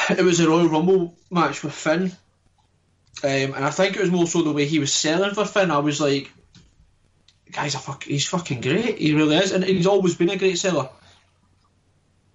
It 0.09 0.23
was 0.23 0.39
a 0.39 0.49
Royal 0.49 0.67
Rumble 0.67 1.15
match 1.31 1.63
with 1.63 1.73
Finn, 1.73 2.11
um, 3.23 3.53
and 3.53 3.65
I 3.65 3.69
think 3.69 3.95
it 3.95 4.01
was 4.01 4.11
more 4.11 4.27
so 4.27 4.41
the 4.41 4.51
way 4.51 4.65
he 4.65 4.79
was 4.79 4.93
selling 4.93 5.33
for 5.33 5.45
Finn. 5.45 5.71
I 5.71 5.79
was 5.79 6.01
like, 6.01 6.31
"Guys, 7.51 7.75
fuck, 7.75 8.03
he's 8.03 8.27
fucking 8.27 8.61
great. 8.61 8.97
He 8.97 9.13
really 9.13 9.37
is, 9.37 9.51
and 9.51 9.63
he's 9.63 9.87
always 9.87 10.15
been 10.15 10.29
a 10.29 10.37
great 10.37 10.57
seller, 10.57 10.89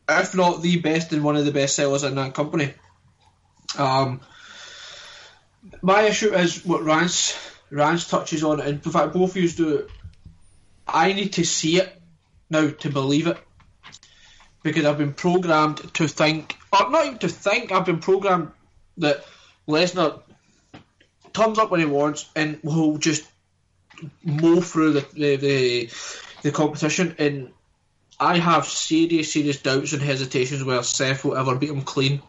if 0.08 0.34
not 0.34 0.62
the 0.62 0.80
best 0.80 1.12
and 1.12 1.22
one 1.22 1.36
of 1.36 1.44
the 1.44 1.52
best 1.52 1.76
sellers 1.76 2.04
in 2.04 2.14
that 2.14 2.34
company." 2.34 2.72
Um, 3.76 4.20
my 5.82 6.02
issue 6.02 6.32
is 6.34 6.64
what 6.64 6.82
Rance 6.82 7.36
Rance 7.70 8.08
touches 8.08 8.42
on, 8.44 8.60
and 8.60 8.84
in 8.84 8.92
fact 8.92 9.12
both 9.12 9.30
of 9.30 9.36
you 9.36 9.48
do. 9.48 9.88
I 10.86 11.12
need 11.12 11.34
to 11.34 11.44
see 11.44 11.78
it 11.80 12.00
now 12.48 12.70
to 12.70 12.90
believe 12.90 13.26
it 13.26 13.36
because 14.62 14.84
I've 14.84 14.98
been 14.98 15.12
programmed 15.12 15.94
to 15.94 16.08
think, 16.08 16.56
or 16.72 16.90
not 16.90 17.06
even 17.06 17.18
to 17.18 17.28
think. 17.28 17.72
I've 17.72 17.86
been 17.86 18.00
programmed 18.00 18.52
that 18.98 19.24
Lesnar 19.66 20.22
turns 21.32 21.58
up 21.58 21.70
when 21.70 21.80
he 21.80 21.86
wants 21.86 22.28
and 22.34 22.58
will 22.62 22.98
just 22.98 23.24
mow 24.24 24.60
through 24.60 24.92
the 24.92 25.06
the, 25.12 25.36
the, 25.36 25.90
the 26.42 26.52
competition. 26.52 27.14
And 27.18 27.52
I 28.20 28.38
have 28.38 28.66
serious, 28.66 29.32
serious 29.32 29.60
doubts 29.62 29.92
and 29.92 30.02
hesitations 30.02 30.64
whether 30.64 30.82
Seth 30.82 31.24
will 31.24 31.36
ever 31.36 31.54
beat 31.54 31.70
him 31.70 31.82
clean. 31.82 32.22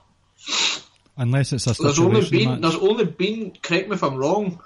Unless 1.17 1.53
it's 1.53 1.67
a 1.67 1.73
There's 1.81 1.99
only 1.99 2.29
been 2.29 2.49
match. 2.49 2.61
there's 2.61 2.75
only 2.75 3.05
been 3.05 3.51
correct 3.61 3.89
me 3.89 3.95
if 3.95 4.03
I'm 4.03 4.15
wrong. 4.15 4.61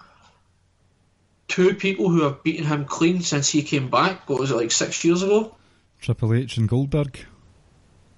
Two 1.48 1.74
people 1.74 2.10
who 2.10 2.24
have 2.24 2.44
beaten 2.44 2.66
him 2.66 2.86
clean 2.86 3.22
since 3.22 3.50
he 3.50 3.64
came 3.64 3.90
back. 3.90 4.30
What 4.30 4.40
was 4.40 4.52
it 4.52 4.56
like 4.56 4.72
six 4.72 5.04
years 5.04 5.24
ago? 5.24 5.56
Triple 6.02 6.34
H 6.34 6.58
and 6.58 6.68
Goldberg, 6.70 7.18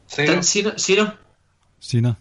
Cena. 0.08 0.28
Didn't 0.28 0.44
Cena? 0.44 0.80
Cena? 0.80 1.18
Cena. 1.86 2.18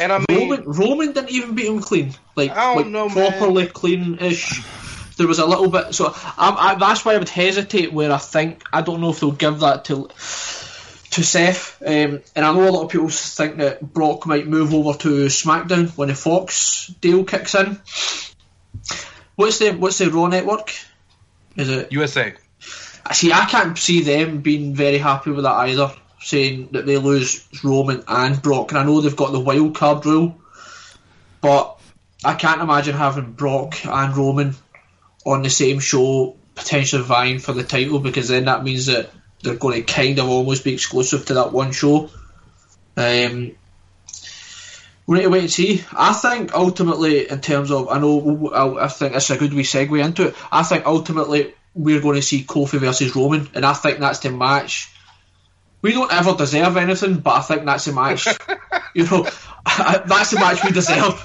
And 0.00 0.12
I 0.12 0.18
mean, 0.28 0.50
Roman 0.50 0.64
Roman 0.64 1.12
didn't 1.12 1.30
even 1.30 1.54
beat 1.54 1.66
him 1.66 1.80
clean. 1.80 2.12
Like, 2.34 2.50
I 2.50 2.74
don't 2.74 2.76
like 2.76 2.86
know, 2.86 3.08
man. 3.08 3.30
properly 3.30 3.66
clean-ish. 3.66 4.62
There 5.16 5.26
was 5.26 5.38
a 5.38 5.46
little 5.46 5.70
bit. 5.70 5.94
So 5.94 6.12
I, 6.14 6.72
I, 6.72 6.74
that's 6.74 7.04
why 7.04 7.14
I 7.14 7.18
would 7.18 7.28
hesitate. 7.28 7.92
Where 7.92 8.12
I 8.12 8.18
think 8.18 8.64
I 8.72 8.82
don't 8.82 9.00
know 9.00 9.10
if 9.10 9.20
they'll 9.20 9.30
give 9.30 9.60
that 9.60 9.86
to 9.86 10.08
to 11.12 11.24
Seth. 11.24 11.80
Um, 11.80 12.20
and 12.34 12.44
I 12.44 12.52
know 12.52 12.68
a 12.68 12.70
lot 12.70 12.84
of 12.84 12.90
people 12.90 13.08
think 13.08 13.58
that 13.58 13.80
Brock 13.80 14.26
might 14.26 14.46
move 14.46 14.74
over 14.74 14.98
to 14.98 15.26
SmackDown 15.26 15.96
when 15.96 16.08
the 16.08 16.14
Fox 16.14 16.88
deal 17.00 17.24
kicks 17.24 17.54
in. 17.54 17.80
What's 19.36 19.58
the 19.58 19.70
What's 19.70 19.98
the 19.98 20.10
Raw 20.10 20.26
network? 20.26 20.74
Is 21.56 21.70
it? 21.70 21.92
USA. 21.92 22.34
See, 23.12 23.32
I 23.32 23.44
can't 23.46 23.78
see 23.78 24.02
them 24.02 24.40
being 24.40 24.74
very 24.74 24.98
happy 24.98 25.30
with 25.30 25.44
that 25.44 25.54
either. 25.54 25.92
Saying 26.26 26.70
that 26.72 26.86
they 26.86 26.98
lose 26.98 27.46
Roman 27.62 28.02
and 28.08 28.42
Brock, 28.42 28.72
and 28.72 28.78
I 28.80 28.84
know 28.84 29.00
they've 29.00 29.14
got 29.14 29.30
the 29.30 29.38
wild 29.38 29.76
card 29.76 30.04
rule, 30.04 30.36
but 31.40 31.78
I 32.24 32.34
can't 32.34 32.60
imagine 32.60 32.96
having 32.96 33.30
Brock 33.30 33.86
and 33.86 34.16
Roman 34.16 34.56
on 35.24 35.42
the 35.42 35.50
same 35.50 35.78
show, 35.78 36.34
potentially 36.56 37.04
vying 37.04 37.38
for 37.38 37.52
the 37.52 37.62
title, 37.62 38.00
because 38.00 38.26
then 38.26 38.46
that 38.46 38.64
means 38.64 38.86
that 38.86 39.08
they're 39.40 39.54
going 39.54 39.84
to 39.84 39.92
kind 39.92 40.18
of 40.18 40.28
almost 40.28 40.64
be 40.64 40.74
exclusive 40.74 41.26
to 41.26 41.34
that 41.34 41.52
one 41.52 41.70
show. 41.70 42.10
Um, 42.96 43.52
we 45.06 45.18
need 45.18 45.22
to 45.22 45.28
wait 45.28 45.42
and 45.42 45.50
see. 45.52 45.84
I 45.92 46.12
think 46.12 46.54
ultimately, 46.54 47.30
in 47.30 47.40
terms 47.40 47.70
of, 47.70 47.88
I 47.88 48.00
know, 48.00 48.50
I 48.52 48.88
think 48.88 49.14
it's 49.14 49.30
a 49.30 49.36
good 49.36 49.54
wee 49.54 49.62
segue 49.62 50.04
into 50.04 50.26
it. 50.26 50.34
I 50.50 50.64
think 50.64 50.86
ultimately 50.86 51.54
we're 51.72 52.00
going 52.00 52.16
to 52.16 52.22
see 52.22 52.42
Kofi 52.42 52.80
versus 52.80 53.14
Roman, 53.14 53.48
and 53.54 53.64
I 53.64 53.74
think 53.74 54.00
that's 54.00 54.18
the 54.18 54.32
match. 54.32 54.90
We 55.86 55.92
don't 55.92 56.12
ever 56.12 56.34
deserve 56.34 56.76
anything, 56.76 57.18
but 57.18 57.30
I 57.36 57.40
think 57.42 57.64
that's 57.64 57.84
the 57.84 57.92
match. 57.92 58.26
you 58.92 59.04
know, 59.04 59.22
that's 59.22 60.32
the 60.32 60.36
match 60.40 60.64
we 60.64 60.72
deserve. 60.72 61.24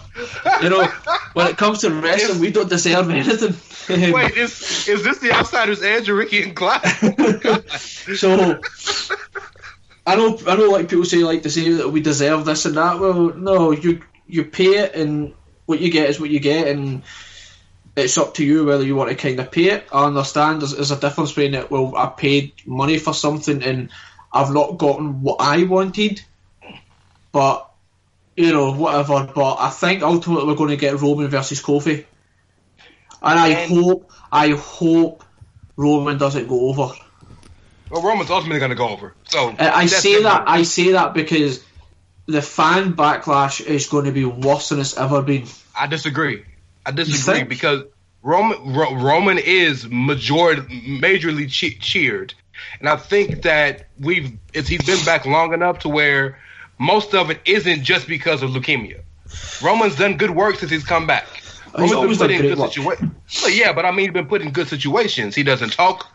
You 0.61 0.69
know, 0.69 0.85
when 1.33 1.47
it 1.47 1.57
comes 1.57 1.79
to 1.79 1.89
wrestling, 1.89 2.39
we 2.39 2.51
don't 2.51 2.69
deserve 2.69 3.09
anything. 3.09 3.55
Wait, 4.13 4.37
is 4.37 4.87
is 4.87 5.03
this 5.03 5.17
the 5.17 5.31
Outsiders 5.31 5.81
Edge 5.81 6.09
or 6.09 6.15
Ricky 6.15 6.43
and 6.43 6.55
Clive? 6.55 6.83
So 8.15 8.61
I 10.05 10.15
know 10.15 10.37
I 10.45 10.55
know 10.55 10.69
like 10.69 10.89
people 10.89 11.05
say 11.05 11.23
like 11.23 11.41
to 11.41 11.49
say 11.49 11.71
that 11.71 11.89
we 11.89 12.01
deserve 12.01 12.45
this 12.45 12.65
and 12.67 12.77
that. 12.77 12.99
Well, 12.99 13.33
no, 13.33 13.71
you 13.71 14.03
you 14.27 14.45
pay 14.45 14.77
it 14.77 14.93
and 14.93 15.33
what 15.65 15.79
you 15.79 15.89
get 15.89 16.07
is 16.07 16.19
what 16.19 16.29
you 16.29 16.39
get 16.39 16.67
and 16.67 17.01
it's 17.95 18.17
up 18.17 18.35
to 18.35 18.45
you 18.45 18.65
whether 18.65 18.83
you 18.83 18.95
want 18.95 19.09
to 19.09 19.15
kind 19.15 19.39
of 19.39 19.51
pay 19.51 19.69
it. 19.71 19.87
I 19.91 20.05
understand 20.05 20.61
there's, 20.61 20.75
there's 20.75 20.91
a 20.91 20.99
difference 20.99 21.31
between 21.31 21.55
it. 21.55 21.71
Well, 21.71 21.95
I 21.97 22.05
paid 22.05 22.53
money 22.67 22.99
for 22.99 23.13
something 23.13 23.63
and 23.63 23.89
I've 24.33 24.53
not 24.53 24.77
gotten 24.77 25.21
what 25.21 25.37
I 25.39 25.63
wanted, 25.63 26.21
but 27.31 27.69
you 28.35 28.51
know 28.51 28.71
whatever. 28.73 29.29
But 29.33 29.55
I 29.59 29.69
think 29.69 30.03
ultimately 30.03 30.45
we're 30.47 30.55
going 30.55 30.69
to 30.69 30.77
get 30.77 30.99
Roman 31.01 31.27
versus 31.27 31.61
Kofi, 31.61 32.05
and 33.21 33.39
I 33.39 33.49
And- 33.49 33.71
hope 33.83 34.11
I 34.31 34.49
hope 34.51 35.23
Roman 35.75 36.17
doesn't 36.17 36.47
go 36.47 36.69
over. 36.69 36.93
well, 37.89 38.01
Roman's 38.01 38.29
ultimately 38.29 38.59
going 38.59 38.69
to 38.71 38.75
go 38.75 38.89
over. 38.89 39.13
So 39.29 39.53
I 39.59 39.69
I 39.71 39.85
say 39.87 40.23
that 40.23 40.43
I 40.47 40.63
say 40.63 40.91
that 40.93 41.13
because 41.13 41.63
the 42.27 42.41
fan 42.41 42.93
backlash 42.93 43.59
is 43.65 43.87
going 43.87 44.05
to 44.05 44.11
be 44.11 44.23
worse 44.25 44.69
than 44.69 44.79
it's 44.79 44.95
ever 44.97 45.21
been. 45.21 45.45
I 45.77 45.87
disagree. 45.87 46.45
I 46.85 46.91
disagree 46.91 47.43
because 47.43 47.83
Roman 48.23 48.73
Ro- 48.73 48.95
Roman 48.95 49.37
is 49.37 49.85
majority 49.89 50.61
majorly 51.01 51.49
che- 51.51 51.77
cheered, 51.79 52.33
and 52.79 52.89
I 52.89 52.95
think 52.95 53.43
that 53.43 53.87
we've 53.99 54.37
it's, 54.53 54.67
he's 54.67 54.83
been 54.85 55.03
back 55.05 55.25
long 55.25 55.53
enough 55.53 55.79
to 55.79 55.89
where 55.89 56.39
most 56.77 57.13
of 57.13 57.29
it 57.29 57.39
isn't 57.45 57.83
just 57.83 58.07
because 58.07 58.41
of 58.43 58.51
leukemia. 58.51 59.01
Roman's 59.61 59.95
done 59.95 60.17
good 60.17 60.31
work 60.31 60.57
since 60.57 60.71
he's 60.71 60.83
come 60.83 61.07
back. 61.07 61.27
He's 61.77 61.93
Roman's 61.93 62.17
been 62.17 62.27
put 62.27 62.31
in 62.31 62.41
good 62.41 62.57
situations. 62.59 63.11
Well, 63.43 63.51
yeah, 63.51 63.71
but 63.73 63.85
I 63.85 63.91
mean, 63.91 63.99
he's 64.07 64.13
been 64.13 64.25
put 64.27 64.41
in 64.41 64.51
good 64.51 64.67
situations. 64.67 65.35
He 65.35 65.43
doesn't 65.43 65.73
talk. 65.73 66.11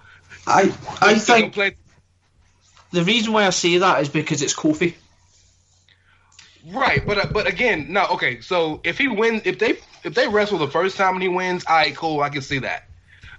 I 0.47 0.73
I 1.01 1.15
He 1.15 1.19
think 1.21 1.55
play- 1.55 1.77
the 2.93 3.03
reason 3.05 3.33
why 3.33 3.47
I 3.47 3.51
say 3.51 3.79
that 3.79 4.01
is 4.03 4.09
because 4.09 4.43
it's 4.43 4.55
Kofi. 4.55 4.95
Right, 6.69 7.07
but 7.07 7.19
uh, 7.19 7.27
but 7.33 7.47
again, 7.47 7.87
no, 7.93 8.07
okay. 8.13 8.41
So 8.41 8.81
if 8.83 8.99
he 8.99 9.07
wins, 9.09 9.43
if 9.45 9.59
they 9.61 9.79
if 10.03 10.15
they 10.15 10.27
wrestle 10.27 10.59
the 10.59 10.67
first 10.69 10.97
time 10.97 11.15
and 11.15 11.23
he 11.23 11.29
wins, 11.29 11.65
all 11.69 11.77
right, 11.77 11.95
cool, 11.95 12.21
I 12.21 12.29
can 12.29 12.43
see 12.43 12.59
that. 12.61 12.89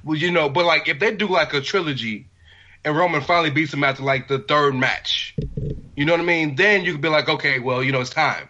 Well, 0.04 0.18
you 0.18 0.32
know, 0.32 0.48
but 0.48 0.66
like 0.66 0.88
if 0.88 1.00
they 1.00 1.14
do 1.14 1.28
like 1.28 1.54
a 1.54 1.60
trilogy, 1.60 2.28
and 2.88 2.96
Roman 2.96 3.20
finally 3.20 3.50
beats 3.50 3.74
him 3.74 3.84
after 3.84 4.02
like 4.02 4.30
the 4.30 4.40
third 4.40 4.74
match, 4.74 5.36
you 5.98 6.06
know 6.06 6.14
what 6.14 6.22
I 6.22 6.24
mean? 6.24 6.56
Then 6.56 6.86
you 6.86 6.94
could 6.94 7.02
be 7.02 7.10
like, 7.10 7.28
okay, 7.28 7.60
well, 7.60 7.84
you 7.84 7.92
know, 7.92 8.00
it's 8.00 8.10
time. 8.10 8.48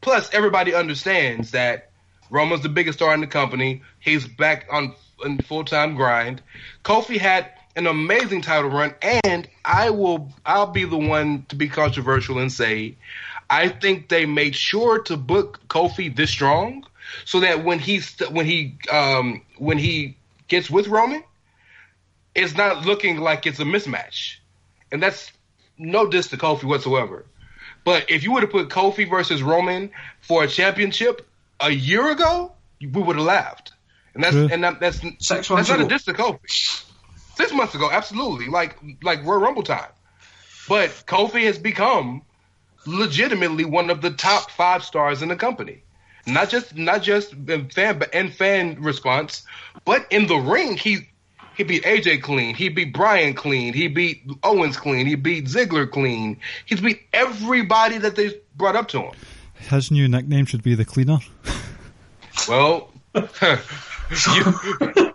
Plus, 0.00 0.32
everybody 0.32 0.74
understands 0.74 1.50
that 1.50 1.90
Roman's 2.30 2.62
the 2.62 2.70
biggest 2.70 2.98
star 2.98 3.12
in 3.12 3.20
the 3.20 3.26
company. 3.26 3.82
He's 4.00 4.26
back 4.26 4.66
on 4.70 4.94
full 5.44 5.64
time 5.66 5.96
grind. 5.96 6.40
Kofi 6.82 7.18
had 7.18 7.50
an 7.76 7.86
amazing 7.86 8.40
title 8.40 8.70
run, 8.70 8.94
and 9.02 9.46
I 9.66 9.90
will 9.90 10.32
I'll 10.46 10.68
be 10.72 10.84
the 10.84 10.96
one 10.96 11.44
to 11.50 11.56
be 11.56 11.68
controversial 11.68 12.38
and 12.38 12.50
say 12.50 12.96
I 13.50 13.68
think 13.68 14.08
they 14.08 14.24
made 14.24 14.56
sure 14.56 15.02
to 15.02 15.18
book 15.18 15.60
Kofi 15.68 16.14
this 16.14 16.30
strong 16.30 16.86
so 17.26 17.40
that 17.40 17.64
when 17.64 17.80
he 17.80 18.00
when 18.30 18.46
he 18.46 18.78
um 18.90 19.42
when 19.58 19.76
he 19.76 20.16
gets 20.48 20.70
with 20.70 20.88
Roman, 20.88 21.22
it's 22.34 22.56
not 22.56 22.84
looking 22.84 23.18
like 23.18 23.46
it's 23.46 23.60
a 23.60 23.64
mismatch, 23.64 24.36
and 24.90 25.02
that's 25.02 25.30
no 25.78 26.06
diss 26.06 26.28
to 26.28 26.36
Kofi 26.36 26.64
whatsoever. 26.64 27.24
But 27.84 28.10
if 28.10 28.22
you 28.22 28.32
would 28.32 28.42
have 28.42 28.52
put 28.52 28.68
Kofi 28.68 29.08
versus 29.08 29.42
Roman 29.42 29.90
for 30.20 30.44
a 30.44 30.48
championship 30.48 31.28
a 31.60 31.70
year 31.70 32.10
ago, 32.10 32.52
we 32.80 32.86
would 32.88 33.16
have 33.16 33.24
laughed, 33.24 33.72
and 34.14 34.24
that's 34.24 34.34
True. 34.34 34.48
and 34.50 34.64
that, 34.64 34.80
that's 34.80 35.00
Six 35.00 35.48
that's 35.48 35.48
not 35.68 35.78
ago. 35.78 35.86
a 35.86 35.88
diss 35.88 36.04
to 36.04 36.12
Kofi. 36.12 36.84
Six 37.36 37.52
months 37.52 37.74
ago, 37.74 37.90
absolutely, 37.90 38.46
like 38.46 38.76
like 39.02 39.24
Royal 39.24 39.40
Rumble 39.40 39.62
time. 39.62 39.90
But 40.68 40.90
Kofi 41.06 41.44
has 41.44 41.58
become 41.58 42.22
legitimately 42.86 43.64
one 43.64 43.90
of 43.90 44.00
the 44.00 44.10
top 44.10 44.50
five 44.50 44.84
stars 44.84 45.22
in 45.22 45.28
the 45.28 45.36
company. 45.36 45.82
Not 46.26 46.48
just 46.48 46.74
not 46.76 47.02
just 47.02 47.32
in 47.32 47.68
fan 47.68 48.02
and 48.12 48.32
fan 48.32 48.80
response, 48.80 49.44
but 49.84 50.06
in 50.10 50.26
the 50.26 50.36
ring 50.36 50.76
he 50.76 51.08
he 51.56 51.62
beat 51.62 51.84
AJ 51.84 52.22
clean, 52.22 52.54
he 52.54 52.68
beat 52.68 52.92
Brian 52.92 53.34
clean, 53.34 53.72
he 53.72 53.88
beat 53.88 54.22
Owens 54.42 54.76
clean, 54.76 55.06
he 55.06 55.14
beat 55.14 55.46
Ziggler 55.46 55.90
clean. 55.90 56.38
He's 56.66 56.80
beat 56.80 57.02
everybody 57.12 57.98
that 57.98 58.16
they 58.16 58.40
brought 58.56 58.76
up 58.76 58.88
to 58.88 59.02
him. 59.02 59.12
His 59.54 59.90
new 59.90 60.08
nickname 60.08 60.46
should 60.46 60.62
be 60.62 60.74
the 60.74 60.84
Cleaner. 60.84 61.18
Well, 62.48 62.90
you 63.14 64.44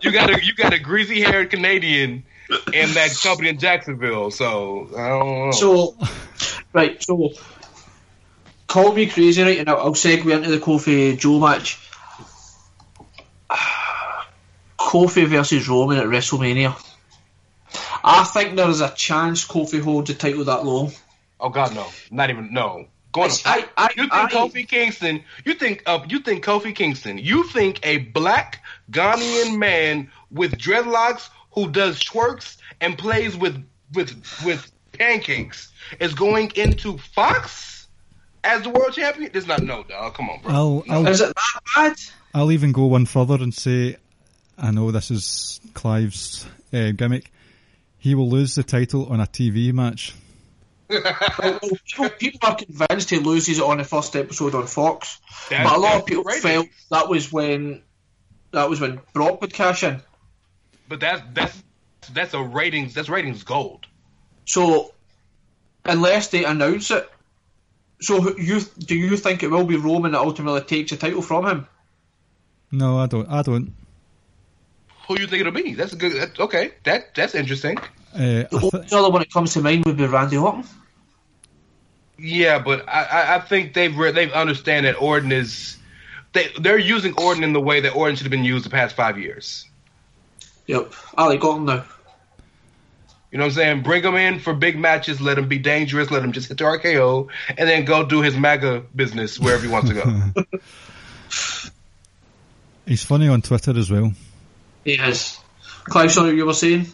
you 0.01 0.11
got 0.11 0.29
a 0.29 0.43
you 0.43 0.53
got 0.55 0.73
a 0.73 0.79
greasy 0.79 1.21
haired 1.21 1.49
Canadian 1.49 2.23
in 2.73 2.93
that 2.93 3.15
company 3.21 3.49
in 3.49 3.59
Jacksonville, 3.59 4.31
so 4.31 4.89
I 4.97 5.09
don't 5.09 5.45
know. 5.45 5.51
So, 5.51 5.97
right, 6.73 7.01
so 7.03 7.31
call 8.67 8.93
me 8.93 9.05
crazy, 9.07 9.41
right? 9.43 9.59
And 9.59 9.69
I'll, 9.69 9.77
I'll 9.77 9.93
segue 9.93 10.31
into 10.33 10.49
the 10.49 10.57
Kofi 10.57 11.17
Joe 11.17 11.39
match. 11.39 11.77
Kofi 14.89 15.27
versus 15.27 15.69
Roman 15.69 15.99
at 15.99 16.05
WrestleMania. 16.07 16.75
I 18.03 18.23
think 18.23 18.55
there 18.55 18.67
is 18.69 18.81
a 18.81 18.89
chance 18.89 19.45
Kofi 19.45 19.79
holds 19.79 20.09
the 20.09 20.15
title 20.15 20.45
that 20.45 20.65
long. 20.65 20.91
Oh 21.39 21.49
God, 21.49 21.75
no! 21.75 21.85
Not 22.09 22.31
even 22.31 22.51
no. 22.51 22.87
Go 23.11 23.21
on. 23.21 23.29
I- 23.45 23.69
I- 23.77 23.89
you 23.95 24.09
think 24.09 24.13
I- 24.13 24.31
Kofi 24.31 24.67
Kingston? 24.67 25.23
You 25.45 25.53
think 25.53 25.83
uh, 25.85 25.99
you 26.09 26.21
think 26.21 26.43
Kofi 26.43 26.73
Kingston? 26.73 27.19
You 27.19 27.43
think 27.43 27.79
a 27.83 27.97
black 27.97 28.63
Ghanaian 28.89 29.59
man 29.59 30.09
with 30.31 30.57
dreadlocks 30.57 31.29
who 31.51 31.69
does 31.69 31.99
twerks 31.99 32.57
and 32.81 32.97
plays 32.97 33.37
with 33.37 33.63
with 33.93 34.09
with 34.43 34.71
pancakes 34.93 35.71
is 35.99 36.15
going 36.15 36.51
into 36.55 36.97
Fox 36.97 37.87
as 38.43 38.63
the 38.63 38.71
world 38.71 38.93
champion? 38.93 39.29
There's 39.31 39.45
not 39.45 39.61
no 39.61 39.83
dog. 39.83 40.15
Come 40.15 40.31
on, 40.31 40.41
bro. 40.41 40.51
I'll, 40.51 40.83
I'll, 40.89 41.07
Is 41.07 41.21
it 41.21 41.31
that 41.35 41.61
bad? 41.75 41.95
I'll 42.33 42.51
even 42.51 42.71
go 42.71 42.85
one 42.85 43.05
further 43.05 43.35
and 43.35 43.53
say, 43.53 43.97
I 44.61 44.71
know 44.71 44.91
this 44.91 45.11
is 45.11 45.59
Clive's 45.73 46.45
uh, 46.73 46.91
gimmick. 46.91 47.31
He 47.97 48.15
will 48.15 48.29
lose 48.29 48.55
the 48.55 48.63
title 48.63 49.07
on 49.11 49.19
a 49.19 49.25
TV 49.25 49.73
match. 49.73 50.13
People, 50.89 52.09
people 52.19 52.39
are 52.43 52.55
convinced 52.55 53.09
he 53.09 53.19
loses 53.19 53.59
it 53.59 53.63
on 53.63 53.77
the 53.77 53.83
first 53.83 54.15
episode 54.15 54.55
on 54.55 54.65
Fox, 54.67 55.19
That's- 55.49 55.67
but 55.69 55.77
a 55.77 55.79
lot 55.79 55.89
that's 55.91 56.01
of 56.01 56.05
people 56.07 56.23
right. 56.23 56.41
felt 56.41 56.67
that 56.89 57.07
was 57.09 57.31
when 57.31 57.81
that 58.51 58.69
was 58.69 58.79
when 58.81 58.99
Brock 59.13 59.41
would 59.41 59.53
cash 59.53 59.83
in. 59.83 60.01
But 60.87 60.99
that's 60.99 61.21
that's 61.33 61.63
that's 62.13 62.33
a 62.33 62.41
ratings. 62.41 62.93
That's 62.95 63.09
ratings 63.09 63.43
gold. 63.43 63.85
So, 64.45 64.93
unless 65.85 66.29
they 66.29 66.43
announce 66.45 66.89
it, 66.89 67.07
So 68.01 68.35
you 68.37 68.61
do 68.79 68.95
you 68.95 69.15
think 69.15 69.43
it 69.43 69.51
will 69.51 69.65
be 69.65 69.75
Roman 69.75 70.13
that 70.13 70.19
ultimately 70.21 70.61
takes 70.61 70.89
the 70.89 70.97
title 70.97 71.21
from 71.21 71.45
him? 71.45 71.67
No, 72.71 72.97
I 72.97 73.05
don't. 73.05 73.29
I 73.29 73.43
don't. 73.43 73.73
Who 75.09 75.19
you 75.19 75.25
think 75.25 75.41
it'll 75.41 75.51
be? 75.51 75.73
That's 75.73 75.91
a 75.91 75.95
good. 75.95 76.13
That's, 76.13 76.39
okay, 76.39 76.71
that 76.83 77.15
that's 77.15 77.33
interesting. 77.33 77.79
Uh, 78.13 78.45
The 78.45 78.47
only 78.61 78.69
th- 78.69 78.93
other 78.93 79.09
one 79.09 79.21
that 79.21 79.33
comes 79.33 79.53
to 79.53 79.61
mind 79.61 79.83
would 79.85 79.97
be 79.97 80.05
Randy 80.05 80.37
Orton. 80.37 80.63
Yeah, 82.19 82.59
but 82.59 82.87
I, 82.87 83.03
I, 83.03 83.35
I 83.35 83.39
think 83.39 83.73
they've 83.73 83.95
re- 83.97 84.11
they've 84.11 84.31
understand 84.31 84.85
that 84.85 85.01
Orton 85.01 85.31
is 85.31 85.77
they 86.33 86.51
they're 86.59 86.77
using 86.77 87.15
Orton 87.17 87.43
in 87.43 87.53
the 87.53 87.59
way 87.59 87.79
that 87.79 87.95
Orton 87.95 88.17
should 88.17 88.25
have 88.25 88.31
been 88.31 88.43
used 88.43 88.65
the 88.65 88.69
past 88.69 88.95
five 88.95 89.17
years. 89.17 89.65
Yep, 90.67 90.93
Ali 91.17 91.37
got 91.37 91.57
him 91.57 91.65
now. 91.65 91.85
You 93.31 93.39
know 93.39 93.45
what 93.45 93.53
I'm 93.53 93.55
saying? 93.55 93.81
Bring 93.81 94.03
him 94.03 94.15
in 94.15 94.39
for 94.39 94.53
big 94.53 94.77
matches, 94.77 95.19
let 95.19 95.39
him 95.39 95.47
be 95.47 95.57
dangerous, 95.57 96.11
let 96.11 96.23
him 96.23 96.33
just 96.33 96.49
hit 96.49 96.59
the 96.59 96.65
RKO, 96.65 97.29
and 97.57 97.67
then 97.67 97.83
go 97.85 98.05
do 98.05 98.21
his 98.21 98.37
MAGA 98.37 98.85
business 98.95 99.39
wherever 99.39 99.63
he 99.63 99.67
wants 99.69 99.89
to 99.89 99.95
go. 99.95 101.69
he's 102.85 103.03
funny 103.03 103.27
on 103.27 103.41
Twitter 103.41 103.75
as 103.75 103.89
well. 103.89 104.13
He 104.83 104.93
is. 104.93 105.37
Clive, 105.85 106.11
sorry, 106.11 106.35
you 106.35 106.45
were 106.45 106.53
saying? 106.53 106.87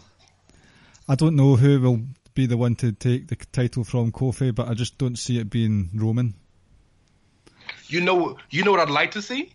I 1.08 1.16
don't 1.16 1.36
know 1.36 1.56
who 1.56 1.80
will 1.80 2.02
be 2.34 2.46
the 2.46 2.58
one 2.58 2.76
to 2.76 2.92
take 2.92 3.28
the 3.28 3.36
title 3.36 3.84
from 3.84 4.12
Kofi, 4.12 4.54
but 4.54 4.68
I 4.68 4.74
just 4.74 4.98
don't 4.98 5.18
see 5.18 5.40
it 5.40 5.50
being 5.50 5.90
Roman. 5.94 6.34
you 7.88 8.02
know, 8.02 8.38
you 8.50 8.64
know 8.64 8.72
what 8.72 8.80
I'd 8.80 8.90
like 8.90 9.12
to 9.12 9.22
see? 9.22 9.52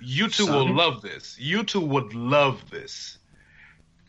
You 0.00 0.28
two 0.28 0.46
will 0.46 0.72
love 0.74 1.02
this. 1.02 1.36
You 1.38 1.64
two 1.64 1.80
would 1.80 2.14
love 2.14 2.70
this. 2.70 3.16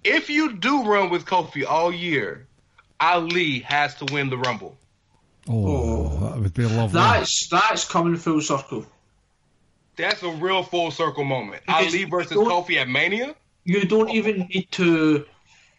If 0.04 0.30
you 0.30 0.58
do 0.58 0.84
run 0.84 1.10
with 1.10 1.26
Kofi 1.26 1.66
all 1.66 1.92
year, 1.94 2.48
Ali 3.00 3.60
has 3.60 3.96
to 3.96 4.14
win 4.14 4.30
the 4.30 4.38
Rumble. 4.38 4.78
Oh, 5.48 6.18
that 6.20 6.40
would 6.40 6.54
be 6.54 6.66
lovely. 6.66 7.00
That's 7.00 7.48
that's 7.48 7.86
coming 7.86 8.18
full 8.18 8.42
circle. 8.42 8.86
That's 9.98 10.24
a 10.24 10.30
real 10.30 10.64
full 10.64 10.92
circle 10.92 11.24
moment. 11.24 11.64
Because 11.66 11.94
Ali 11.94 12.06
versus 12.06 12.38
Kofi 12.38 12.78
at 12.78 12.88
Mania. 12.88 13.36
You 13.64 13.86
don't 13.86 14.10
even 14.10 14.48
need 14.54 14.72
to. 14.74 15.26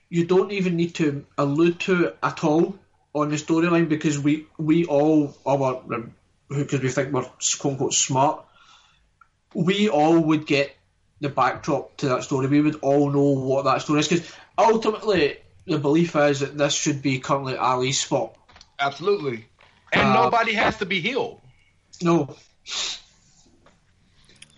You 0.08 0.24
don't 0.24 0.52
even 0.52 0.76
need 0.76 0.94
to 0.96 1.24
allude 1.36 1.80
to 1.80 2.06
it 2.06 2.18
at 2.22 2.44
all 2.44 2.78
on 3.14 3.30
the 3.30 3.36
storyline 3.36 3.88
because 3.88 4.18
we 4.18 4.46
we 4.58 4.84
all 4.84 5.36
our 5.46 5.82
because 6.48 6.80
we 6.80 6.88
think 6.88 7.12
we're 7.12 7.22
quote 7.22 7.72
unquote 7.72 7.94
smart. 7.94 8.44
We 9.54 9.88
all 9.88 10.18
would 10.20 10.46
get 10.46 10.76
the 11.20 11.28
backdrop 11.28 11.96
to 11.98 12.08
that 12.08 12.24
story. 12.24 12.46
We 12.46 12.60
would 12.60 12.76
all 12.76 13.10
know 13.10 13.40
what 13.40 13.64
that 13.64 13.82
story 13.82 14.00
is 14.00 14.08
because 14.08 14.32
ultimately 14.58 15.38
the 15.66 15.78
belief 15.78 16.14
is 16.14 16.40
that 16.40 16.56
this 16.56 16.74
should 16.74 17.02
be 17.02 17.18
currently 17.18 17.56
Ali's 17.56 18.00
spot. 18.00 18.36
Absolutely. 18.78 19.46
And 19.92 20.08
Uh, 20.08 20.24
nobody 20.24 20.52
has 20.52 20.76
to 20.78 20.86
be 20.86 21.00
healed. 21.00 21.40
No, 22.02 22.36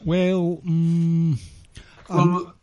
well, 0.08 0.60
mm, 0.66 1.38
well, 2.08 2.54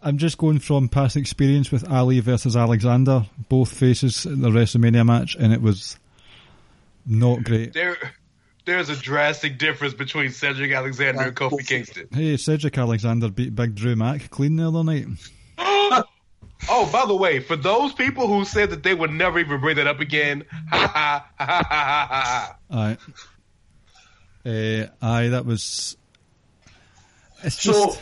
I'm 0.00 0.18
just 0.18 0.38
going 0.38 0.60
from 0.60 0.88
past 0.88 1.16
experience 1.16 1.72
with 1.72 1.90
Ali 1.90 2.20
versus 2.20 2.56
Alexander, 2.56 3.26
both 3.48 3.72
faces 3.72 4.26
in 4.26 4.42
the 4.42 4.50
WrestleMania 4.50 5.04
match, 5.04 5.34
and 5.34 5.52
it 5.52 5.60
was 5.60 5.98
not 7.04 7.42
great. 7.42 7.72
There, 7.72 7.96
there's 8.64 8.90
a 8.90 8.96
drastic 8.96 9.58
difference 9.58 9.94
between 9.94 10.30
Cedric 10.30 10.72
Alexander 10.72 11.22
and 11.22 11.34
Kofi 11.34 11.58
Kofi. 11.58 11.66
Kingston. 11.66 12.08
Hey, 12.12 12.36
Cedric 12.36 12.78
Alexander 12.78 13.28
beat 13.28 13.54
Big 13.54 13.74
Drew 13.74 13.96
Mac 13.96 14.30
clean 14.30 14.56
the 14.56 14.68
other 14.68 14.84
night. 14.84 15.06
Oh, 16.66 16.88
by 16.90 17.04
the 17.04 17.14
way, 17.14 17.40
for 17.40 17.56
those 17.56 17.92
people 17.92 18.26
who 18.26 18.46
said 18.46 18.70
that 18.70 18.82
they 18.82 18.94
would 18.94 19.10
never 19.10 19.38
even 19.38 19.60
bring 19.60 19.76
that 19.76 19.86
up 19.86 20.00
again, 20.00 20.44
ha 20.70 20.86
ha 20.86 21.30
ha 21.36 21.62
ha 21.68 22.06
ha 22.08 22.56
ha. 22.70 22.96
Aye. 24.46 24.48
Uh, 24.48 24.86
aye, 25.02 25.28
that 25.28 25.44
was. 25.44 25.98
It's 27.44 27.62
So, 27.62 27.96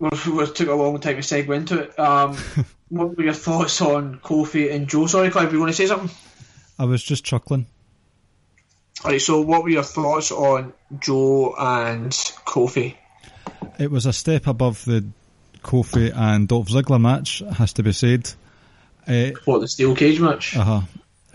just. 0.00 0.26
we 0.26 0.46
took 0.46 0.68
a 0.68 0.74
long 0.74 1.00
time 1.00 1.16
to 1.16 1.22
segue 1.22 1.54
into 1.54 1.80
it. 1.80 1.98
Um, 1.98 2.36
what 2.88 3.16
were 3.16 3.24
your 3.24 3.32
thoughts 3.34 3.80
on 3.80 4.18
Kofi 4.20 4.72
and 4.72 4.88
Joe? 4.88 5.06
Sorry, 5.06 5.30
Clive, 5.30 5.52
you 5.52 5.58
want 5.60 5.70
to 5.70 5.76
say 5.76 5.86
something? 5.86 6.10
I 6.78 6.84
was 6.84 7.02
just 7.02 7.24
chuckling. 7.24 7.66
All 9.04 9.10
right, 9.12 9.20
so 9.20 9.40
what 9.40 9.62
were 9.62 9.70
your 9.70 9.82
thoughts 9.84 10.30
on 10.32 10.72
Joe 11.00 11.54
and 11.58 12.10
Kofi? 12.10 12.96
It 13.78 13.90
was 13.90 14.06
a 14.06 14.12
step 14.12 14.46
above 14.46 14.84
the 14.84 15.04
Kofi 15.62 16.12
and 16.14 16.48
Dolph 16.48 16.68
Ziggler 16.68 17.00
match, 17.00 17.42
has 17.56 17.72
to 17.74 17.82
be 17.82 17.92
said. 17.92 18.30
Uh 19.06 19.30
What, 19.44 19.60
the 19.60 19.68
steel 19.68 19.94
cage 19.94 20.20
match? 20.20 20.56
Uh 20.56 20.64
huh. 20.64 20.80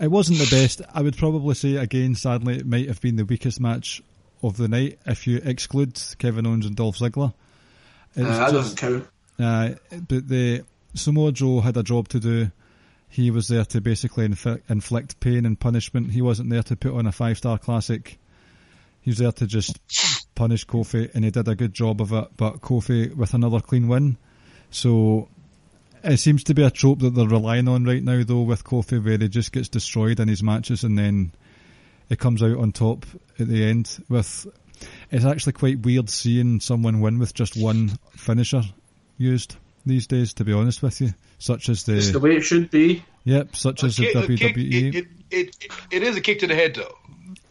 It 0.00 0.10
wasn't 0.10 0.38
the 0.38 0.48
best. 0.50 0.82
I 0.92 1.02
would 1.02 1.16
probably 1.16 1.54
say 1.54 1.76
again, 1.76 2.14
sadly, 2.14 2.58
it 2.58 2.66
might 2.66 2.88
have 2.88 3.00
been 3.00 3.16
the 3.16 3.24
weakest 3.24 3.60
match 3.60 4.02
of 4.42 4.56
the 4.56 4.68
night 4.68 4.98
if 5.06 5.26
you 5.26 5.40
exclude 5.44 6.00
Kevin 6.18 6.46
Owens 6.46 6.66
and 6.66 6.76
Dolph 6.76 6.98
Ziggler. 6.98 7.32
Uh, 8.16 8.22
that 8.22 8.50
just- 8.50 8.52
doesn't 8.52 8.76
count. 8.78 9.08
Uh, 9.38 9.70
but 10.08 10.28
the 10.28 10.62
Samoa 10.94 11.32
Joe 11.32 11.60
had 11.60 11.76
a 11.76 11.82
job 11.82 12.08
to 12.08 12.20
do. 12.20 12.50
He 13.08 13.30
was 13.30 13.48
there 13.48 13.64
to 13.66 13.80
basically 13.80 14.28
infi- 14.28 14.60
inflict 14.68 15.18
pain 15.20 15.44
and 15.46 15.58
punishment. 15.58 16.12
He 16.12 16.22
wasn't 16.22 16.50
there 16.50 16.62
to 16.64 16.76
put 16.76 16.94
on 16.94 17.06
a 17.06 17.12
five 17.12 17.38
star 17.38 17.58
classic. 17.58 18.18
He 19.00 19.10
was 19.10 19.18
there 19.18 19.32
to 19.32 19.46
just 19.46 19.78
punish 20.34 20.66
Kofi, 20.66 21.14
and 21.14 21.24
he 21.24 21.30
did 21.30 21.46
a 21.48 21.54
good 21.54 21.74
job 21.74 22.00
of 22.00 22.12
it. 22.12 22.28
But 22.36 22.60
Kofi 22.60 23.14
with 23.14 23.34
another 23.34 23.60
clean 23.60 23.88
win. 23.88 24.16
So 24.70 25.28
it 26.02 26.16
seems 26.18 26.44
to 26.44 26.54
be 26.54 26.62
a 26.62 26.70
trope 26.70 27.00
that 27.00 27.14
they're 27.14 27.26
relying 27.26 27.68
on 27.68 27.84
right 27.84 28.02
now, 28.02 28.22
though, 28.24 28.42
with 28.42 28.64
Kofi, 28.64 29.02
where 29.04 29.18
he 29.18 29.28
just 29.28 29.52
gets 29.52 29.68
destroyed 29.68 30.20
in 30.20 30.28
his 30.28 30.42
matches, 30.42 30.84
and 30.84 30.96
then 30.98 31.32
it 32.08 32.18
comes 32.18 32.42
out 32.42 32.56
on 32.58 32.72
top 32.72 33.06
at 33.38 33.48
the 33.48 33.64
end. 33.64 34.02
With 34.08 34.46
it's 35.10 35.24
actually 35.24 35.52
quite 35.54 35.80
weird 35.80 36.10
seeing 36.10 36.60
someone 36.60 37.00
win 37.00 37.18
with 37.18 37.34
just 37.34 37.56
one 37.56 37.90
finisher 38.16 38.62
used 39.18 39.56
these 39.86 40.06
days. 40.06 40.34
To 40.34 40.44
be 40.44 40.52
honest 40.52 40.82
with 40.82 41.00
you, 41.00 41.14
such 41.38 41.68
as 41.68 41.88
It's 41.88 42.06
the 42.08 42.12
the 42.14 42.20
way 42.20 42.36
it 42.36 42.42
should 42.42 42.70
be. 42.70 43.04
yep, 43.24 43.54
such 43.56 43.84
as 43.84 43.96
the 43.96 44.08
E. 44.08 44.36
Kick- 44.36 44.56
WWE. 44.56 44.94
it, 44.94 44.94
it, 44.94 45.06
it, 45.30 45.72
it 45.90 46.02
is 46.02 46.16
a 46.16 46.20
kick 46.20 46.40
to 46.40 46.46
the 46.46 46.54
head, 46.54 46.74
though. 46.74 46.94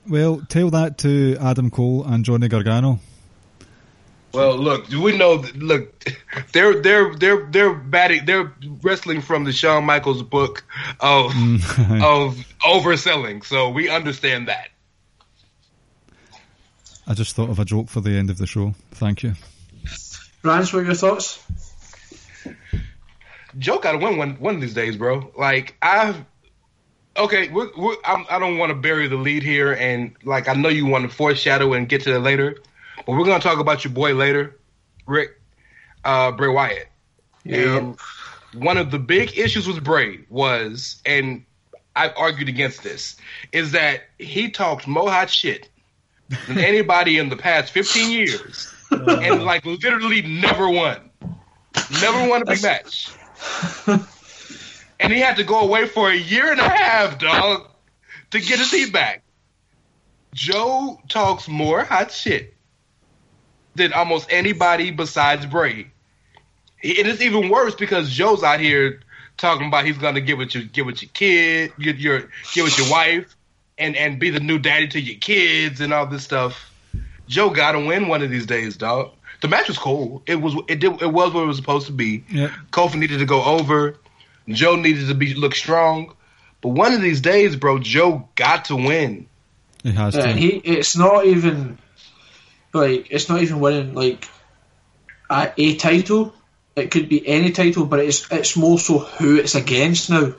Well, 0.08 0.42
tell 0.50 0.70
that 0.72 0.98
to 1.00 1.38
Adam 1.40 1.70
Cole 1.70 2.04
and 2.06 2.26
Johnny 2.26 2.48
Gargano. 2.50 3.00
Well, 4.34 4.58
look, 4.58 4.90
we 4.90 5.16
know. 5.16 5.44
Look, 5.56 6.06
they're 6.54 6.82
they're 6.82 7.14
they're 7.14 7.46
they're 7.46 7.74
batting. 7.74 8.26
They're 8.26 8.52
wrestling 8.82 9.22
from 9.22 9.44
the 9.44 9.52
Shawn 9.52 9.86
Michaels 9.86 10.24
book 10.24 10.64
of 11.00 11.32
mm. 11.32 12.04
of 12.04 12.38
overselling. 12.62 13.46
So 13.46 13.70
we 13.70 13.90
understand 13.90 14.48
that. 14.48 14.70
I 17.06 17.14
just 17.14 17.36
thought 17.36 17.50
of 17.50 17.60
a 17.60 17.66
joke 17.66 17.90
for 17.90 18.02
the 18.02 18.12
end 18.12 18.30
of 18.30 18.38
the 18.38 18.48
show. 18.48 18.74
Thank 18.92 19.24
you. 19.24 19.34
Rance, 20.42 20.74
what 20.74 20.80
were 20.80 20.86
your 20.86 20.96
thoughts? 20.96 21.44
Joe 23.60 23.78
got 23.78 23.92
to 23.92 23.98
win 24.00 24.18
one 24.18 24.36
one 24.36 24.56
of 24.56 24.62
these 24.62 24.74
days, 24.74 24.98
bro. 24.98 25.32
Like 25.38 25.78
I've 25.82 26.26
okay, 27.16 27.50
we're, 27.50 27.70
we're, 27.78 27.96
I'm, 28.04 28.26
I 28.30 28.40
don't 28.40 28.58
want 28.58 28.72
to 28.72 28.76
bury 28.76 29.08
the 29.08 29.16
lead 29.16 29.44
here, 29.44 29.74
and 29.74 30.16
like 30.24 30.48
I 30.48 30.54
know 30.54 30.70
you 30.70 30.86
want 30.86 31.10
to 31.10 31.16
foreshadow 31.16 31.74
and 31.74 31.88
get 31.88 32.02
to 32.04 32.14
that 32.14 32.20
later, 32.20 32.58
but 33.06 33.14
we're 33.14 33.26
gonna 33.26 33.40
talk 33.40 33.60
about 33.60 33.84
your 33.84 33.94
boy 33.94 34.14
later, 34.14 34.60
Rick, 35.06 35.40
uh, 36.04 36.32
Bray 36.32 36.50
Wyatt. 36.50 36.88
And 37.46 37.98
one 38.54 38.78
of 38.78 38.92
the 38.92 39.00
big 39.00 39.38
issues 39.38 39.68
with 39.68 39.84
Bray 39.84 40.22
was, 40.30 41.02
and 41.06 41.44
I've 41.96 42.14
argued 42.18 42.50
against 42.50 42.84
this, 42.84 43.18
is 43.52 43.72
that 43.74 44.02
he 44.18 44.50
talked 44.50 44.88
more 44.88 45.10
hot 45.10 45.30
shit 45.30 45.70
than 46.48 46.58
anybody 46.60 47.18
in 47.18 47.30
the 47.30 47.36
past 47.36 47.72
15 47.74 48.12
years, 48.12 48.74
and 48.92 49.44
like 49.44 49.66
literally 49.66 50.22
never 50.22 50.70
won, 50.70 51.10
never 52.02 52.30
won 52.30 52.42
a 52.42 52.46
big 52.46 52.62
match 52.62 53.10
and 55.04 55.12
he 55.12 55.20
had 55.20 55.38
to 55.38 55.44
go 55.44 55.60
away 55.60 55.86
for 55.86 56.10
a 56.10 56.16
year 56.16 56.52
and 56.52 56.60
a 56.60 56.70
half, 56.70 57.20
dog, 57.20 57.68
to 58.32 58.40
get 58.40 58.60
his 58.60 58.72
heat 58.72 58.94
back. 58.94 59.22
Joe 60.34 61.00
talks 61.10 61.48
more 61.48 61.84
hot 61.84 62.12
shit 62.12 62.53
than 63.76 63.94
almost 63.94 64.28
anybody 64.32 64.92
besides 64.92 65.46
Bray. 65.46 65.88
It 66.82 67.08
is 67.08 67.22
even 67.22 67.50
worse 67.50 67.76
because 67.76 68.10
Joe's 68.12 68.44
out 68.44 68.60
here 68.60 69.00
talking 69.38 69.68
about 69.68 69.86
he's 69.86 69.98
gonna 69.98 70.22
get 70.22 70.38
with 70.38 70.54
your 70.54 70.64
get 70.64 70.86
with 70.86 71.02
your 71.02 71.10
kid, 71.14 71.72
get 71.80 71.98
your 71.98 72.30
get 72.54 72.64
with 72.64 72.78
your 72.78 72.90
wife, 72.92 73.36
and 73.78 73.96
and 73.96 74.20
be 74.20 74.30
the 74.30 74.40
new 74.40 74.60
daddy 74.60 74.88
to 74.90 75.00
your 75.00 75.18
kids 75.18 75.82
and 75.82 75.94
all 75.94 76.06
this 76.06 76.24
stuff. 76.24 76.72
Joe 77.28 77.50
got 77.50 77.72
to 77.72 77.80
win 77.80 78.10
one 78.10 78.22
of 78.22 78.30
these 78.30 78.46
days, 78.46 78.76
dog. 78.78 79.12
The 79.42 79.48
match 79.48 79.68
was 79.68 79.78
cool. 79.78 80.22
It 80.26 80.36
was 80.42 80.56
it 80.68 80.80
did 80.80 81.02
it 81.02 81.12
was 81.12 81.34
what 81.34 81.44
it 81.44 81.48
was 81.48 81.58
supposed 81.58 81.88
to 81.88 81.94
be. 81.94 82.24
Yep. 82.30 82.52
Kofi 82.72 82.96
needed 82.96 83.20
to 83.20 83.26
go 83.26 83.44
over. 83.44 83.98
Joe 84.48 84.76
needed 84.76 85.08
to 85.08 85.16
be 85.16 85.34
look 85.34 85.56
strong. 85.56 86.14
But 86.62 86.70
one 86.70 86.94
of 86.94 87.02
these 87.02 87.22
days, 87.22 87.56
bro, 87.56 87.80
Joe 87.80 88.28
got 88.36 88.66
to 88.66 88.76
win. 88.76 89.28
He 89.84 89.92
has 89.92 90.14
to. 90.14 90.24
and 90.24 90.40
he 90.40 90.50
it's 90.50 90.96
not 90.96 91.26
even 91.26 91.78
like 92.74 93.08
it's 93.12 93.30
not 93.30 93.42
even 93.42 93.60
winning 93.60 93.94
like 93.94 94.28
a, 95.30 95.52
a 95.58 95.76
title. 95.76 96.34
It 96.76 96.90
could 96.90 97.08
be 97.08 97.26
any 97.28 97.52
title, 97.52 97.86
but 97.86 98.00
it's 98.00 98.32
it's 98.32 98.58
more 98.58 98.80
so 98.80 99.00
who 99.00 99.38
it's 99.38 99.56
against 99.56 100.10
now. 100.10 100.34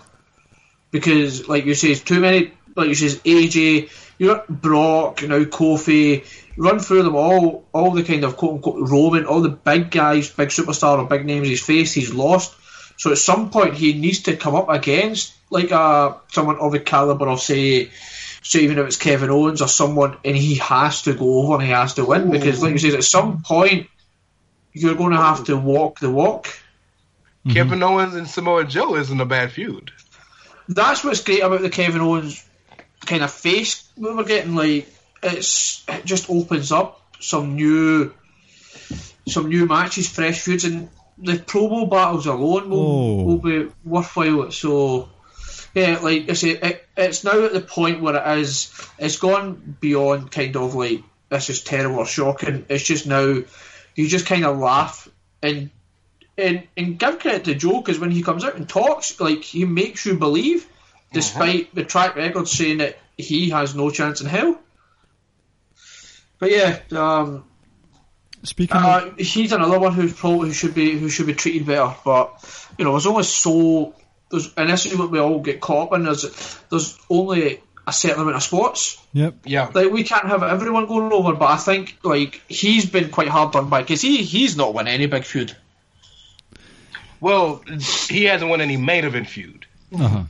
Because 0.90 1.48
like 1.48 1.64
you 1.64 1.74
say, 1.74 1.88
it's 1.88 2.02
too 2.02 2.20
many 2.20 2.52
like 2.76 2.88
you 2.88 2.94
says, 2.94 3.16
AJ, 3.20 3.90
you 4.18 4.28
got 4.28 4.48
Brock, 4.48 5.22
you 5.22 5.28
know, 5.28 5.44
Kofi, 5.44 6.24
run 6.56 6.78
through 6.78 7.02
them 7.02 7.16
all, 7.16 7.64
all 7.72 7.92
the 7.92 8.02
kind 8.02 8.24
of 8.24 8.36
quote 8.36 8.54
unquote 8.54 8.88
Roman, 8.88 9.26
all 9.26 9.40
the 9.40 9.48
big 9.48 9.90
guys, 9.90 10.30
big 10.30 10.48
superstar 10.48 10.98
or 10.98 11.06
big 11.06 11.24
names 11.24 11.48
he's 11.48 11.64
faced, 11.64 11.94
he's 11.94 12.12
lost. 12.12 12.54
So 12.96 13.10
at 13.10 13.18
some 13.18 13.50
point 13.50 13.74
he 13.74 13.94
needs 13.94 14.22
to 14.22 14.36
come 14.36 14.54
up 14.54 14.68
against 14.68 15.34
like 15.50 15.72
uh, 15.72 16.14
someone 16.28 16.58
of 16.58 16.72
the 16.72 16.80
caliber 16.80 17.28
of 17.28 17.40
say, 17.40 17.90
so 18.44 18.58
even 18.58 18.78
if 18.78 18.86
it's 18.86 18.96
Kevin 18.96 19.30
Owens 19.30 19.62
or 19.62 19.68
someone, 19.68 20.16
and 20.24 20.36
he 20.36 20.56
has 20.56 21.02
to 21.02 21.14
go 21.14 21.42
over 21.42 21.54
and 21.54 21.62
he 21.62 21.70
has 21.70 21.94
to 21.94 22.04
win 22.04 22.30
because, 22.30 22.62
like 22.62 22.72
you 22.72 22.78
says, 22.78 22.94
at 22.94 23.02
some 23.04 23.42
point 23.42 23.88
you're 24.72 24.94
going 24.94 25.12
to 25.12 25.16
have 25.16 25.44
to 25.44 25.56
walk 25.56 25.98
the 25.98 26.10
walk. 26.10 26.46
Mm-hmm. 26.46 27.52
Kevin 27.52 27.82
Owens 27.82 28.14
and 28.14 28.28
Samoa 28.28 28.64
Joe 28.64 28.96
isn't 28.96 29.20
a 29.20 29.24
bad 29.24 29.50
feud. 29.52 29.90
That's 30.68 31.02
what's 31.02 31.22
great 31.22 31.42
about 31.42 31.62
the 31.62 31.70
Kevin 31.70 32.00
Owens 32.02 32.44
kind 33.06 33.22
of 33.22 33.30
face 33.30 33.88
we're 33.96 34.22
getting. 34.24 34.54
Like 34.54 34.88
it's 35.22 35.82
it 35.88 36.04
just 36.04 36.28
opens 36.28 36.70
up 36.70 37.00
some 37.20 37.54
new 37.56 38.12
some 39.26 39.48
new 39.48 39.66
matches, 39.66 40.08
fresh 40.08 40.40
feuds, 40.40 40.64
and 40.64 40.88
the 41.16 41.34
promo 41.34 41.88
battles 41.88 42.26
alone 42.26 42.68
will, 42.68 42.78
Oh. 42.78 43.22
will 43.24 43.38
be 43.38 43.70
worthwhile. 43.84 44.50
So 44.50 45.08
yeah, 45.74 45.98
like 45.98 46.30
I 46.30 46.34
say, 46.34 46.50
it, 46.50 46.86
it's 46.96 47.24
now 47.24 47.44
at 47.44 47.52
the 47.52 47.60
point 47.60 48.00
where 48.00 48.16
it 48.16 48.38
is. 48.38 48.72
It's 48.98 49.18
gone 49.18 49.76
beyond 49.80 50.30
kind 50.30 50.56
of 50.56 50.74
like 50.74 51.02
this 51.28 51.50
is 51.50 51.62
terrible 51.62 51.98
or 51.98 52.06
shocking. 52.06 52.66
It's 52.68 52.84
just 52.84 53.06
now 53.06 53.42
you 53.94 54.08
just 54.08 54.26
kind 54.26 54.44
of 54.44 54.58
laugh 54.58 55.08
and 55.42 55.70
and 56.38 56.62
and 56.76 56.98
give 56.98 57.18
credit 57.18 57.44
to 57.44 57.54
Joe 57.54 57.80
because 57.80 57.98
when 57.98 58.12
he 58.12 58.22
comes 58.22 58.44
out 58.44 58.54
and 58.54 58.68
talks, 58.68 59.20
like 59.20 59.42
he 59.42 59.64
makes 59.64 60.06
you 60.06 60.16
believe, 60.16 60.66
despite 61.12 61.74
the 61.74 61.84
track 61.84 62.14
record 62.14 62.46
saying 62.46 62.78
that 62.78 62.96
he 63.18 63.50
has 63.50 63.74
no 63.74 63.90
chance 63.90 64.20
in 64.20 64.28
hell. 64.28 64.58
But 66.38 66.50
yeah, 66.50 66.78
um, 66.92 67.44
Speaking 68.44 68.76
of, 68.76 68.84
uh, 68.84 69.10
he's 69.16 69.52
another 69.52 69.80
one 69.80 69.94
who's 69.94 70.12
probably 70.12 70.48
who 70.48 70.54
should 70.54 70.74
be 70.74 70.98
who 70.98 71.08
should 71.08 71.26
be 71.26 71.34
treated 71.34 71.66
better. 71.66 71.94
But 72.04 72.68
you 72.78 72.84
know, 72.84 72.92
there's 72.92 73.06
only 73.06 73.22
so 73.22 73.94
there's 74.30 74.52
and 74.56 74.70
this 74.70 74.86
is 74.86 74.96
what 74.96 75.10
we 75.10 75.18
all 75.18 75.40
get 75.40 75.60
caught 75.60 75.88
up 75.88 75.98
in. 75.98 76.04
There's 76.04 76.58
there's 76.70 76.98
only 77.10 77.60
a 77.86 77.92
certain 77.92 78.22
amount 78.22 78.36
of 78.36 78.42
spots. 78.42 78.98
yep, 79.12 79.34
Yeah. 79.44 79.70
Like 79.72 79.90
we 79.90 80.04
can't 80.04 80.26
have 80.26 80.42
everyone 80.42 80.86
going 80.86 81.12
over. 81.12 81.34
But 81.34 81.50
I 81.50 81.56
think 81.56 81.98
like 82.02 82.42
he's 82.48 82.86
been 82.86 83.10
quite 83.10 83.28
hard 83.28 83.52
done 83.52 83.68
by 83.68 83.82
because 83.82 84.00
he 84.00 84.22
he's 84.22 84.56
not 84.56 84.74
won 84.74 84.88
any 84.88 85.06
big 85.06 85.24
feud. 85.24 85.56
Well, 87.20 87.62
he 88.08 88.24
hasn't 88.24 88.50
won 88.50 88.60
any 88.60 88.76
main 88.76 89.04
event 89.04 89.28
feud. 89.28 89.66
uh-huh. 89.94 90.24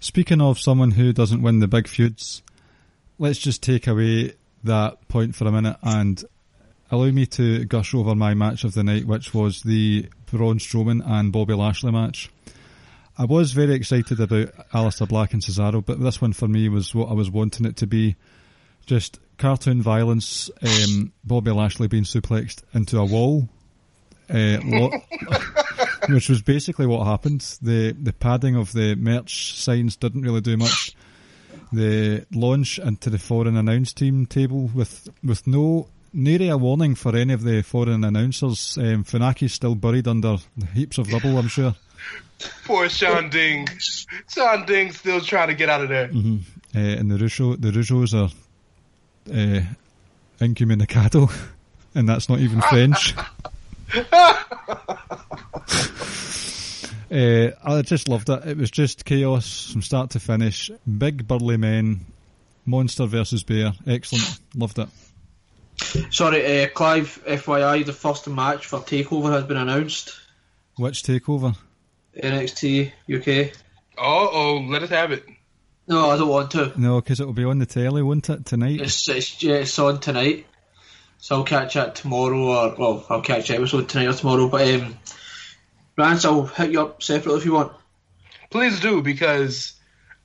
Speaking 0.00 0.40
of 0.40 0.58
someone 0.58 0.92
who 0.92 1.12
doesn't 1.12 1.42
win 1.42 1.60
the 1.60 1.68
big 1.68 1.86
feuds, 1.86 2.42
let's 3.18 3.38
just 3.38 3.62
take 3.62 3.86
away 3.86 4.34
that 4.64 5.06
point 5.08 5.36
for 5.36 5.46
a 5.46 5.52
minute 5.52 5.76
and 5.82 6.24
allow 6.90 7.10
me 7.10 7.26
to 7.26 7.64
gush 7.66 7.94
over 7.94 8.14
my 8.16 8.34
match 8.34 8.64
of 8.64 8.74
the 8.74 8.82
night, 8.82 9.06
which 9.06 9.32
was 9.32 9.62
the 9.62 10.08
Braun 10.26 10.58
Strowman 10.58 11.06
and 11.06 11.32
Bobby 11.32 11.54
Lashley 11.54 11.92
match. 11.92 12.30
I 13.22 13.24
was 13.24 13.52
very 13.52 13.74
excited 13.74 14.18
about 14.18 14.48
Aleister 14.72 15.06
Black 15.06 15.32
and 15.32 15.40
Cesaro, 15.40 15.86
but 15.86 16.00
this 16.00 16.20
one 16.20 16.32
for 16.32 16.48
me 16.48 16.68
was 16.68 16.92
what 16.92 17.08
I 17.08 17.12
was 17.12 17.30
wanting 17.30 17.66
it 17.66 17.76
to 17.76 17.86
be. 17.86 18.16
Just 18.84 19.20
cartoon 19.38 19.80
violence, 19.80 20.50
um, 20.60 21.12
Bobby 21.22 21.52
Lashley 21.52 21.86
being 21.86 22.02
suplexed 22.02 22.62
into 22.74 22.98
a 22.98 23.04
wall, 23.04 23.48
uh, 24.28 24.58
which 26.08 26.28
was 26.28 26.42
basically 26.42 26.84
what 26.84 27.04
happened. 27.06 27.42
The 27.62 27.92
the 27.92 28.12
padding 28.12 28.56
of 28.56 28.72
the 28.72 28.96
merch 28.96 29.56
signs 29.56 29.94
didn't 29.94 30.22
really 30.22 30.40
do 30.40 30.56
much. 30.56 30.96
The 31.72 32.26
launch 32.32 32.80
into 32.80 33.08
the 33.08 33.20
foreign 33.20 33.56
announce 33.56 33.92
team 33.92 34.26
table 34.26 34.68
with 34.74 35.08
with 35.22 35.46
no 35.46 35.86
nary 36.12 36.48
a 36.48 36.56
warning 36.56 36.96
for 36.96 37.14
any 37.14 37.34
of 37.34 37.44
the 37.44 37.62
foreign 37.62 38.02
announcers. 38.02 38.76
Um, 38.78 39.04
Funaki's 39.04 39.52
still 39.52 39.76
buried 39.76 40.08
under 40.08 40.38
heaps 40.74 40.98
of 40.98 41.12
rubble, 41.12 41.38
I'm 41.38 41.46
sure. 41.46 41.76
Poor 42.64 42.88
Sean 42.88 43.30
Ding. 43.30 43.68
Sean 44.28 44.66
Ding 44.66 44.92
still 44.92 45.20
trying 45.20 45.48
to 45.48 45.54
get 45.54 45.68
out 45.68 45.82
of 45.82 45.88
there. 45.88 46.10
Uh, 46.74 46.78
and 46.78 47.10
the 47.10 47.18
Russo, 47.18 47.56
the 47.56 47.70
Russos 47.70 48.14
are 48.14 48.30
uh, 49.32 49.60
incommunicado, 50.40 51.30
and 51.94 52.08
that's 52.08 52.28
not 52.28 52.40
even 52.40 52.60
French. 52.70 53.14
Uh, 57.12 57.50
I 57.62 57.82
just 57.82 58.08
loved 58.08 58.30
it. 58.30 58.46
It 58.46 58.56
was 58.56 58.70
just 58.70 59.04
chaos 59.04 59.70
from 59.70 59.82
start 59.82 60.10
to 60.10 60.20
finish. 60.20 60.70
Big 60.98 61.28
burly 61.28 61.58
men, 61.58 62.06
monster 62.64 63.04
versus 63.04 63.42
bear. 63.42 63.74
Excellent. 63.86 64.40
Loved 64.54 64.78
it. 64.78 64.88
Sorry, 66.10 66.62
uh, 66.62 66.68
Clive. 66.68 67.22
FYI, 67.26 67.84
the 67.84 67.92
first 67.92 68.26
match 68.28 68.66
for 68.66 68.78
Takeover 68.78 69.30
has 69.30 69.44
been 69.44 69.58
announced. 69.58 70.18
Which 70.76 71.02
takeover? 71.02 71.54
NXT 72.16 72.92
UK. 73.12 73.52
Uh 73.96 74.00
oh, 74.00 74.66
let 74.68 74.82
us 74.82 74.90
have 74.90 75.12
it. 75.12 75.24
No, 75.86 76.10
I 76.10 76.16
don't 76.16 76.28
want 76.28 76.50
to. 76.52 76.72
No, 76.76 77.00
because 77.00 77.20
it'll 77.20 77.32
be 77.32 77.44
on 77.44 77.58
the 77.58 77.66
telly, 77.66 78.02
won't 78.02 78.28
it, 78.30 78.46
tonight? 78.46 78.80
It's 78.80 79.08
it's, 79.08 79.42
yeah, 79.42 79.56
it's 79.56 79.78
on 79.78 80.00
tonight, 80.00 80.46
so 81.18 81.36
I'll 81.36 81.44
catch 81.44 81.76
it 81.76 81.94
tomorrow, 81.94 82.38
or 82.38 82.74
well, 82.78 83.06
I'll 83.08 83.22
catch 83.22 83.48
the 83.48 83.56
episode 83.56 83.88
tonight 83.88 84.08
or 84.08 84.14
tomorrow. 84.14 84.48
But 84.48 84.68
um, 84.74 84.98
Rance, 85.96 86.24
I'll 86.24 86.46
hit 86.46 86.70
you 86.70 86.80
up 86.82 87.02
separately 87.02 87.40
if 87.40 87.44
you 87.44 87.52
want. 87.52 87.72
Please 88.50 88.80
do 88.80 89.02
because 89.02 89.74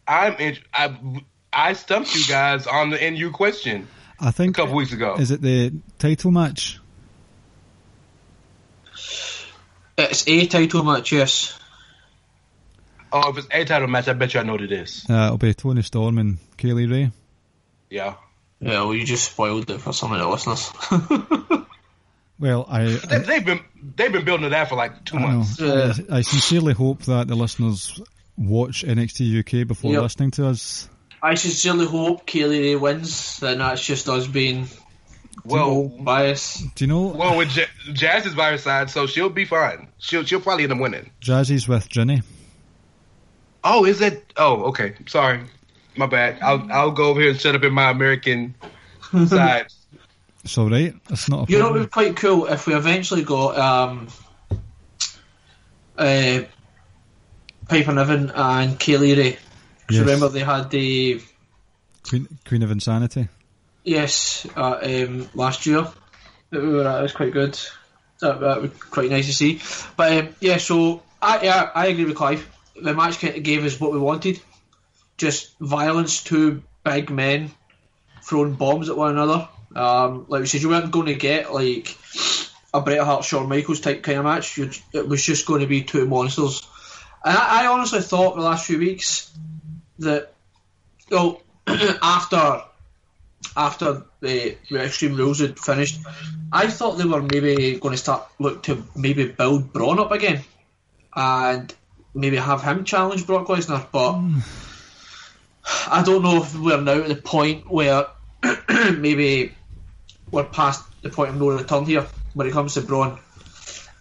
I'm 0.08 0.34
in, 0.36 0.58
I 0.73 1.23
I 1.52 1.73
stumped 1.73 2.15
you 2.15 2.26
guys 2.28 2.67
on 2.67 2.91
the 2.91 3.12
NU 3.12 3.32
question 3.32 3.88
I 4.19 4.32
think. 4.32 4.58
A 4.58 4.62
couple 4.62 4.76
weeks 4.76 4.93
ago. 4.93 5.15
Is 5.19 5.32
it 5.32 5.41
the 5.41 5.73
title 6.00 6.32
match? 6.32 6.80
It's 9.97 10.28
a 10.28 10.45
title 10.45 10.84
match, 10.84 11.12
yes. 11.12 11.58
Oh, 13.12 13.30
if 13.32 13.38
it's 13.38 13.48
a 13.52 13.63
title 13.65 13.88
match, 13.88 14.08
I 14.08 14.13
bet 14.13 14.34
you 14.34 14.39
I 14.39 14.43
know 14.43 14.54
what 14.54 14.62
it 14.62 14.72
is. 14.72 15.06
Uh, 15.10 15.13
it'll 15.26 15.38
be 15.38 15.54
Toni 15.54 15.82
Storm 15.82 16.17
and 16.17 16.38
Kay 16.58 16.74
Lee 16.74 16.86
Ray. 16.86 17.12
Yeah. 17.89 18.15
Yeah, 18.60 18.82
well, 18.82 18.93
you 18.96 19.06
just 19.06 19.32
spoiled 19.32 19.70
it 19.70 19.80
for 19.82 19.93
some 19.93 20.12
of 20.13 20.20
the 20.20 20.28
listeners. 20.28 20.72
Well, 22.39 22.67
I, 22.70 22.84
They, 22.86 23.15
I, 23.15 23.20
they've 23.20 23.46
been 23.46 23.60
they've 23.96 24.12
been 24.12 24.24
building 24.24 24.43
to 24.43 24.50
that 24.50 24.70
for 24.70 24.76
like 24.76 25.04
two 25.06 25.17
I 25.17 25.22
know. 25.22 25.28
months. 25.28 25.60
Yeah. 25.60 25.93
I, 26.12 26.17
I 26.17 26.22
sincerely 26.22 26.74
hope 26.74 27.02
that 27.06 27.28
the 27.28 27.34
listeners 27.36 28.00
watch 28.38 28.84
NXT 28.86 29.39
UK 29.39 29.67
before 29.67 29.93
Yep. 29.93 30.02
listening 30.04 30.32
to 30.32 30.46
us. 30.48 30.88
I 31.24 31.34
sincerely 31.34 31.88
hope 31.88 32.28
Kay 32.28 32.46
Lee 32.46 32.60
Ray 32.60 32.76
wins, 32.76 33.41
and 33.41 33.60
that's 33.60 33.84
just 33.84 34.08
us 34.08 34.28
being 34.28 34.67
Well, 35.46 35.86
biased. 35.88 36.76
Do 36.76 36.84
you 36.86 36.88
know 36.89 37.08
well, 37.08 37.38
with 37.38 37.50
J- 37.50 37.65
Jazz 37.93 38.28
is 38.28 38.36
by 38.36 38.52
her 38.52 38.60
side, 38.60 38.91
so 38.91 39.08
she'll 39.08 39.30
be 39.30 39.46
fine. 39.46 39.88
She'll 39.98 40.24
she'll 40.24 40.41
probably 40.41 40.65
end 40.65 40.74
up 40.74 40.80
winning. 40.80 41.10
Jazzy's 41.20 41.67
with 41.67 41.89
Jinny? 41.89 42.22
Oh, 43.70 43.84
is 43.86 44.00
that? 44.00 44.22
Oh, 44.38 44.64
okay. 44.70 44.96
Sorry, 45.08 45.42
my 45.98 46.06
bad. 46.06 46.40
I'll 46.42 46.66
I'll 46.72 46.92
go 46.92 47.10
over 47.10 47.20
here 47.20 47.32
and 47.32 47.40
set 47.40 47.54
up 47.54 47.64
in 47.64 47.74
my 47.74 47.90
American 47.92 48.56
side. 49.28 49.68
It's 50.44 50.58
all 50.58 50.70
right. 50.70 50.94
It's 51.10 51.28
not 51.30 51.50
a 51.50 51.52
You 51.52 51.60
know, 51.60 51.68
it 51.70 51.74
would 51.74 51.82
be 51.84 51.88
quite 51.90 52.16
cool 52.16 52.46
if 52.46 52.66
we 52.68 52.74
eventually 52.76 53.24
got 53.24 53.58
um, 53.58 54.08
uh, 55.98 56.42
Piper 57.68 57.94
Niven 57.94 58.32
and 58.34 58.80
Kay 58.80 58.98
Lee 58.98 59.16
Ray. 59.16 59.32
'Cause 59.34 59.98
Yes. 59.98 60.00
remember 60.06 60.30
they 60.30 60.40
had 60.44 60.70
the 60.70 61.22
Queen, 62.08 62.28
Queen 62.46 62.64
of 62.64 62.72
Insanity. 62.72 63.28
yes 63.84 64.46
uh, 64.56 64.80
um, 64.84 65.30
last 65.34 65.66
year 65.66 65.88
that 66.52 66.62
we 66.62 66.70
were 66.70 66.88
at. 66.88 67.00
It 67.00 67.04
was 67.04 67.12
quite 67.14 67.34
good. 67.34 67.58
That, 68.22 68.40
that 68.40 68.62
would 68.62 68.74
be 68.74 68.80
quite 68.80 69.10
nice 69.10 69.28
to 69.28 69.34
see. 69.34 69.62
But 69.98 70.12
um, 70.18 70.36
yeah, 70.40 70.58
so 70.58 71.04
I 71.22 71.42
yeah, 71.44 71.70
I 71.76 71.88
agree 71.88 72.06
with 72.06 72.16
Clive. 72.16 72.50
The 72.82 72.94
match 72.94 73.20
gave 73.20 73.66
us 73.66 73.80
what 73.80 73.92
we 73.92 74.00
wanted. 74.00 74.40
Just 75.18 75.58
violence, 75.60 76.24
two 76.24 76.63
big 76.84 77.10
men 77.10 77.52
throwing 78.23 78.54
bombs 78.54 78.90
at 78.90 78.98
one 78.98 79.12
another. 79.12 79.48
Um, 79.75 80.25
like 80.28 80.42
we 80.42 80.48
said, 80.48 80.62
you 80.62 80.69
weren't 80.69 80.92
going 80.92 81.08
to 81.08 81.15
get 81.15 81.54
like 81.54 81.98
a 82.73 82.82
Bret 82.82 83.02
Hart, 83.02 83.23
Shawn 83.23 83.50
Michaels 83.50 83.80
type 83.80 84.04
kind 84.04 84.19
of 84.19 84.25
match. 84.25 84.58
You, 84.58 84.69
it 84.94 85.08
was 85.08 85.23
just 85.23 85.46
going 85.46 85.62
to 85.62 85.67
be 85.67 85.84
two 85.84 86.06
monsters. 86.06 86.67
And 87.23 87.38
I, 87.38 87.63
I 87.63 87.67
honestly 87.67 88.02
thought 88.02 88.36
the 88.36 88.42
last 88.42 88.65
few 88.65 88.80
weeks 88.80 89.32
that, 90.00 90.34
well, 91.10 91.42
after 91.67 92.62
after 93.56 94.04
the, 94.19 94.58
the 94.69 94.84
Extreme 94.84 95.15
Rules 95.15 95.40
had 95.40 95.60
finished, 95.60 96.00
I 96.52 96.67
thought 96.67 96.98
they 96.98 97.06
were 97.06 97.21
maybe 97.21 97.80
going 97.80 97.94
to 97.94 97.98
start 97.98 98.28
look 98.40 98.63
to 98.63 98.84
maybe 98.96 99.28
build 99.28 99.73
Braun 99.73 100.00
up 100.00 100.12
again, 100.12 100.44
and 101.15 101.73
maybe 102.18 102.38
have 102.38 102.63
him 102.63 102.84
challenge 102.84 103.26
Brock 103.26 103.48
Lesnar. 103.48 103.88
But 103.92 104.20
I 105.90 106.04
don't 106.04 106.24
know 106.24 106.42
if 106.42 106.58
we're 106.58 106.82
now 106.82 107.02
at 107.02 107.08
the 107.08 107.15
point 107.15 107.70
where 107.70 108.08
maybe 108.70 109.56
we're 110.32 110.44
past 110.44 110.84
the 111.02 111.10
point 111.10 111.30
of 111.30 111.38
no 111.38 111.52
return 111.52 111.86
here 111.86 112.08
when 112.34 112.48
it 112.48 112.54
comes 112.54 112.74
to 112.74 112.82
Braun. 112.82 113.20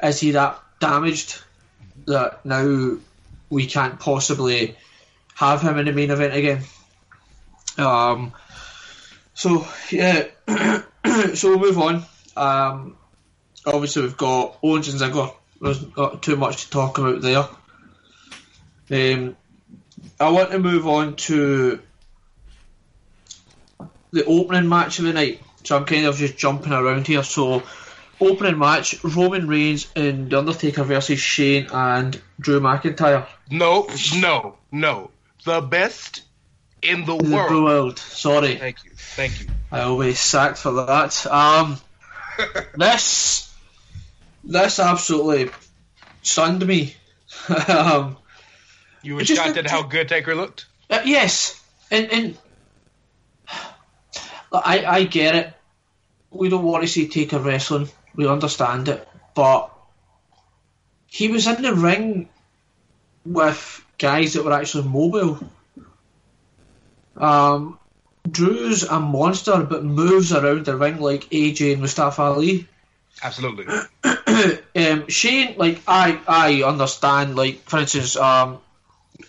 Is 0.02 0.20
he 0.20 0.32
that 0.32 0.60
damaged 0.80 1.40
that 2.06 2.44
now 2.44 2.96
we 3.50 3.66
can't 3.66 4.00
possibly 4.00 4.76
have 5.34 5.62
him 5.62 5.78
in 5.78 5.86
the 5.86 5.92
main 5.92 6.10
event 6.10 6.34
again? 6.34 6.62
Um, 7.78 8.32
so 9.34 9.66
yeah, 9.90 10.26
so 11.34 11.50
we'll 11.50 11.58
move 11.58 11.78
on. 11.78 12.04
Um, 12.36 12.96
obviously 13.66 14.02
we've 14.02 14.16
got 14.16 14.58
Owens 14.62 14.88
and 14.88 15.00
Ziggler. 15.00 15.34
There's 15.60 15.96
not 15.96 16.22
too 16.22 16.36
much 16.36 16.64
to 16.64 16.70
talk 16.70 16.98
about 16.98 17.22
there. 17.22 17.46
Um, 18.90 19.36
I 20.20 20.30
want 20.30 20.50
to 20.52 20.58
move 20.58 20.86
on 20.86 21.16
to 21.16 21.80
the 24.12 24.24
opening 24.24 24.68
match 24.68 24.98
of 24.98 25.04
the 25.04 25.12
night. 25.12 25.42
So 25.64 25.76
I'm 25.76 25.84
kind 25.84 26.06
of 26.06 26.16
just 26.16 26.36
jumping 26.36 26.72
around 26.72 27.06
here. 27.06 27.22
So 27.22 27.62
opening 28.20 28.58
match: 28.58 29.02
Roman 29.02 29.48
Reigns 29.48 29.88
and 29.96 30.30
The 30.30 30.38
Undertaker 30.38 30.84
versus 30.84 31.18
Shane 31.18 31.66
and 31.72 32.20
Drew 32.38 32.60
McIntyre. 32.60 33.26
No, 33.50 33.88
no, 34.16 34.56
no. 34.70 35.10
The 35.44 35.60
best 35.60 36.22
in 36.82 37.04
the 37.04 37.16
The 37.16 37.34
world. 37.34 37.64
world. 37.64 37.98
Sorry. 37.98 38.56
Thank 38.56 38.84
you. 38.84 38.90
Thank 38.94 39.40
you. 39.40 39.46
I 39.72 39.80
always 39.82 40.18
sacked 40.20 40.58
for 40.58 40.72
that. 40.86 41.26
Um, 41.26 41.78
this, 42.76 43.52
this 44.44 44.78
absolutely 44.78 45.50
stunned 46.22 46.64
me. 46.66 46.94
um, 47.68 48.16
You 49.02 49.16
were 49.16 49.24
shocked 49.24 49.46
looked- 49.48 49.58
at 49.58 49.70
how 49.70 49.82
good 49.82 50.08
Taker 50.08 50.34
looked? 50.34 50.66
uh, 50.90 51.00
yes, 51.04 51.62
and 51.90 52.10
and 52.12 52.38
I 54.52 54.84
I 54.86 55.04
get 55.04 55.34
it. 55.34 55.52
We 56.30 56.48
don't 56.48 56.64
want 56.64 56.82
to 56.82 56.88
see 56.88 57.08
Taker 57.08 57.38
wrestling. 57.38 57.88
We 58.14 58.26
understand 58.26 58.88
it, 58.88 59.06
but 59.34 59.70
he 61.06 61.28
was 61.28 61.46
in 61.46 61.62
the 61.62 61.74
ring 61.74 62.28
with 63.24 63.84
guys 63.98 64.34
that 64.34 64.44
were 64.44 64.52
actually 64.52 64.88
mobile. 64.88 65.38
Um, 67.16 67.78
Drew's 68.30 68.82
a 68.82 69.00
monster, 69.00 69.62
but 69.62 69.84
moves 69.84 70.32
around 70.32 70.66
the 70.66 70.76
ring 70.76 71.00
like 71.00 71.30
AJ 71.30 71.72
and 71.72 71.80
Mustafa 71.80 72.22
Ali. 72.22 72.66
Absolutely. 73.22 73.66
um, 74.04 75.08
Shane, 75.08 75.56
like 75.56 75.80
I, 75.86 76.20
I 76.28 76.62
understand. 76.62 77.36
Like 77.36 77.62
for 77.68 77.78
instance, 77.78 78.16
um, 78.16 78.58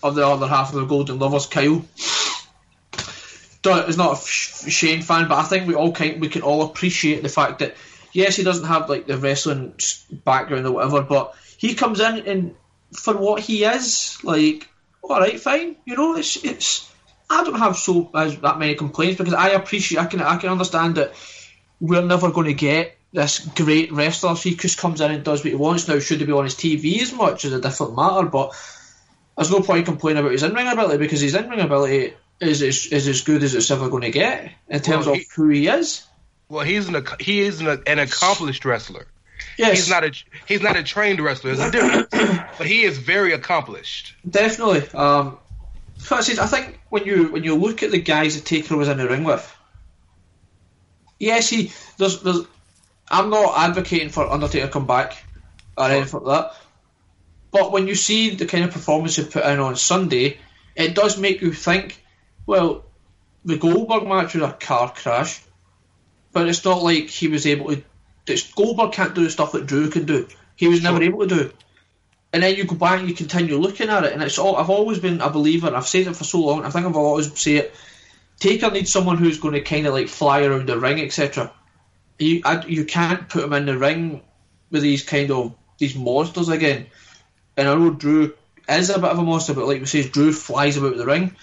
of 0.07 0.15
the 0.15 0.27
other 0.27 0.47
half 0.47 0.69
of 0.73 0.75
the 0.75 0.85
Golden 0.85 1.19
Lovers, 1.19 1.45
Kyle, 1.45 1.83
is 3.65 3.97
not 3.97 4.17
a 4.17 4.25
Sh- 4.25 4.71
Shane 4.71 5.01
fan, 5.01 5.27
but 5.27 5.37
I 5.37 5.43
think 5.43 5.67
we 5.67 5.75
all 5.75 5.91
kind 5.91 6.21
we 6.21 6.29
can 6.29 6.41
all 6.41 6.63
appreciate 6.63 7.21
the 7.21 7.29
fact 7.29 7.59
that 7.59 7.75
yes, 8.13 8.35
he 8.35 8.43
doesn't 8.43 8.65
have 8.65 8.89
like 8.89 9.07
the 9.07 9.17
wrestling 9.17 9.73
background 10.25 10.65
or 10.65 10.71
whatever, 10.71 11.01
but 11.01 11.35
he 11.57 11.75
comes 11.75 11.99
in 11.99 12.27
and 12.27 12.55
for 12.93 13.17
what 13.17 13.41
he 13.41 13.63
is, 13.65 14.17
like 14.23 14.69
all 15.03 15.19
right, 15.19 15.39
fine, 15.39 15.75
you 15.85 15.95
know, 15.95 16.15
it's 16.15 16.43
it's. 16.43 16.91
I 17.29 17.43
don't 17.43 17.59
have 17.59 17.75
so 17.75 18.09
as 18.15 18.37
that 18.39 18.57
many 18.57 18.75
complaints 18.75 19.17
because 19.17 19.33
I 19.33 19.49
appreciate, 19.49 19.99
I 19.99 20.05
can, 20.05 20.21
I 20.21 20.37
can 20.37 20.49
understand 20.49 20.95
that 20.95 21.13
we're 21.81 22.01
never 22.01 22.31
going 22.31 22.47
to 22.47 22.53
get 22.53 22.97
this 23.11 23.39
great 23.39 23.91
wrestler. 23.91 24.35
He 24.35 24.55
just 24.55 24.77
comes 24.77 25.01
in 25.01 25.11
and 25.11 25.25
does 25.25 25.43
what 25.43 25.49
he 25.49 25.55
wants. 25.55 25.87
Now, 25.87 25.99
should 25.99 26.21
he 26.21 26.25
be 26.25 26.31
on 26.31 26.45
his 26.45 26.55
TV 26.55 27.01
as 27.01 27.11
much 27.11 27.43
is 27.43 27.51
a 27.51 27.59
different 27.59 27.97
matter, 27.97 28.27
but 28.27 28.53
there's 29.37 29.51
no 29.51 29.61
point 29.61 29.85
complaining 29.85 30.19
about 30.19 30.31
his 30.31 30.43
in 30.43 30.53
ring 30.53 30.67
ability 30.67 30.97
because 30.97 31.21
his 31.21 31.35
in 31.35 31.49
ring 31.49 31.61
ability 31.61 32.13
is, 32.39 32.61
is 32.61 32.87
is 32.87 33.07
as 33.07 33.21
good 33.21 33.43
as 33.43 33.55
it's 33.55 33.71
ever 33.71 33.89
going 33.89 34.01
to 34.03 34.11
get 34.11 34.51
in 34.67 34.79
terms 34.81 35.05
Well, 35.05 35.15
of 35.15 35.21
who 35.35 35.49
he 35.49 35.67
is. 35.67 36.05
Well, 36.49 36.65
he's 36.65 36.87
an 36.87 37.05
he 37.19 37.41
is 37.41 37.61
an, 37.61 37.83
an 37.85 37.99
accomplished 37.99 38.65
wrestler. 38.65 39.07
Yes, 39.57 39.77
He's 39.77 39.89
not 39.89 40.03
a 40.03 40.11
he's 40.47 40.61
not 40.61 40.75
a 40.77 40.83
trained 40.83 41.19
wrestler. 41.19 41.55
There's 41.55 41.69
a 41.69 41.71
difference, 41.71 42.41
but 42.57 42.67
he 42.67 42.83
is 42.83 42.97
very 42.97 43.33
accomplished. 43.33 44.15
definitely. 44.27 44.87
Um, 44.97 45.37
I 46.11 46.17
I 46.17 46.21
think 46.21 46.79
when 46.89 47.05
you 47.05 47.31
when 47.31 47.43
you 47.43 47.55
look 47.55 47.83
at 47.83 47.91
the 47.91 48.01
guys 48.01 48.35
that 48.35 48.45
Taker 48.45 48.77
was 48.77 48.87
in 48.87 48.97
the 48.97 49.07
ring 49.07 49.23
with, 49.23 49.55
yes, 51.19 51.49
he 51.49 51.71
there's 51.97 52.21
there's. 52.21 52.41
I'm 53.09 53.29
not 53.29 53.57
advocating 53.57 54.09
for 54.09 54.29
Undertaker 54.29 54.65
to 54.67 54.71
come 54.71 54.85
back 54.85 55.23
or 55.77 55.85
anything 55.85 56.21
like 56.21 56.51
that, 56.51 56.61
but 57.57 57.71
when 57.71 57.87
you 57.87 57.95
see 57.95 58.35
the 58.35 58.45
kind 58.45 58.63
of 58.63 58.71
performance 58.71 59.15
he 59.15 59.23
put 59.23 59.43
in 59.43 59.59
on 59.59 59.75
Sunday, 59.75 60.37
it 60.75 60.93
does 60.93 61.17
make 61.17 61.41
you 61.41 61.51
think. 61.51 62.03
Well, 62.45 62.85
the 63.45 63.57
Goldberg 63.57 64.07
match 64.07 64.35
was 64.35 64.43
a 64.43 64.53
car 64.53 64.93
crash, 64.95 65.41
but 66.33 66.47
it's 66.47 66.63
not 66.63 66.83
like 66.83 67.09
he 67.09 67.27
was 67.27 67.47
able 67.47 67.75
to. 67.75 67.83
It's, 68.27 68.53
Goldberg 68.53 68.91
can't 68.91 69.15
do 69.15 69.23
the 69.23 69.31
stuff 69.31 69.53
that 69.53 69.65
Drew 69.65 69.89
can 69.89 70.05
do. 70.05 70.27
He 70.55 70.67
was 70.67 70.83
never 70.83 71.01
able 71.01 71.27
to 71.27 71.35
do. 71.35 71.51
And 72.31 72.43
then 72.43 72.55
you 72.55 72.65
go 72.65 72.75
back 72.75 72.99
and 72.99 73.09
you 73.09 73.15
continue 73.15 73.57
looking 73.57 73.89
at 73.89 74.03
it, 74.03 74.13
and 74.13 74.21
it's 74.21 74.37
all. 74.37 74.55
I've 74.55 74.69
always 74.69 74.99
been 74.99 75.21
a 75.21 75.29
believer. 75.31 75.65
and 75.67 75.75
I've 75.75 75.87
said 75.87 76.05
it 76.05 76.15
for 76.15 76.25
so 76.25 76.41
long. 76.41 76.63
I 76.63 76.69
think 76.69 76.85
I've 76.85 76.95
always 76.95 77.39
say 77.39 77.55
it. 77.55 77.75
Taker 78.39 78.69
needs 78.69 78.91
someone 78.91 79.17
who's 79.17 79.39
going 79.39 79.55
to 79.55 79.61
kind 79.61 79.87
of 79.87 79.95
like 79.95 80.09
fly 80.09 80.43
around 80.43 80.69
the 80.69 80.79
ring, 80.79 81.01
etc. 81.01 81.51
You 82.19 82.41
I, 82.45 82.63
you 82.67 82.85
can't 82.85 83.27
put 83.27 83.43
him 83.43 83.53
in 83.53 83.65
the 83.65 83.79
ring 83.79 84.21
with 84.69 84.83
these 84.83 85.03
kind 85.03 85.31
of 85.31 85.55
these 85.79 85.95
monsters 85.95 86.49
again. 86.49 86.87
And 87.57 87.67
I 87.67 87.73
know 87.75 87.89
Drew 87.89 88.33
is 88.69 88.89
a 88.89 88.99
bit 88.99 89.09
of 89.09 89.17
a 89.19 89.23
monster, 89.23 89.53
but 89.53 89.65
like 89.65 89.79
we 89.79 89.85
say, 89.87 90.07
Drew 90.07 90.31
flies 90.31 90.77
about 90.77 90.95
the 90.95 91.05
ring. 91.05 91.35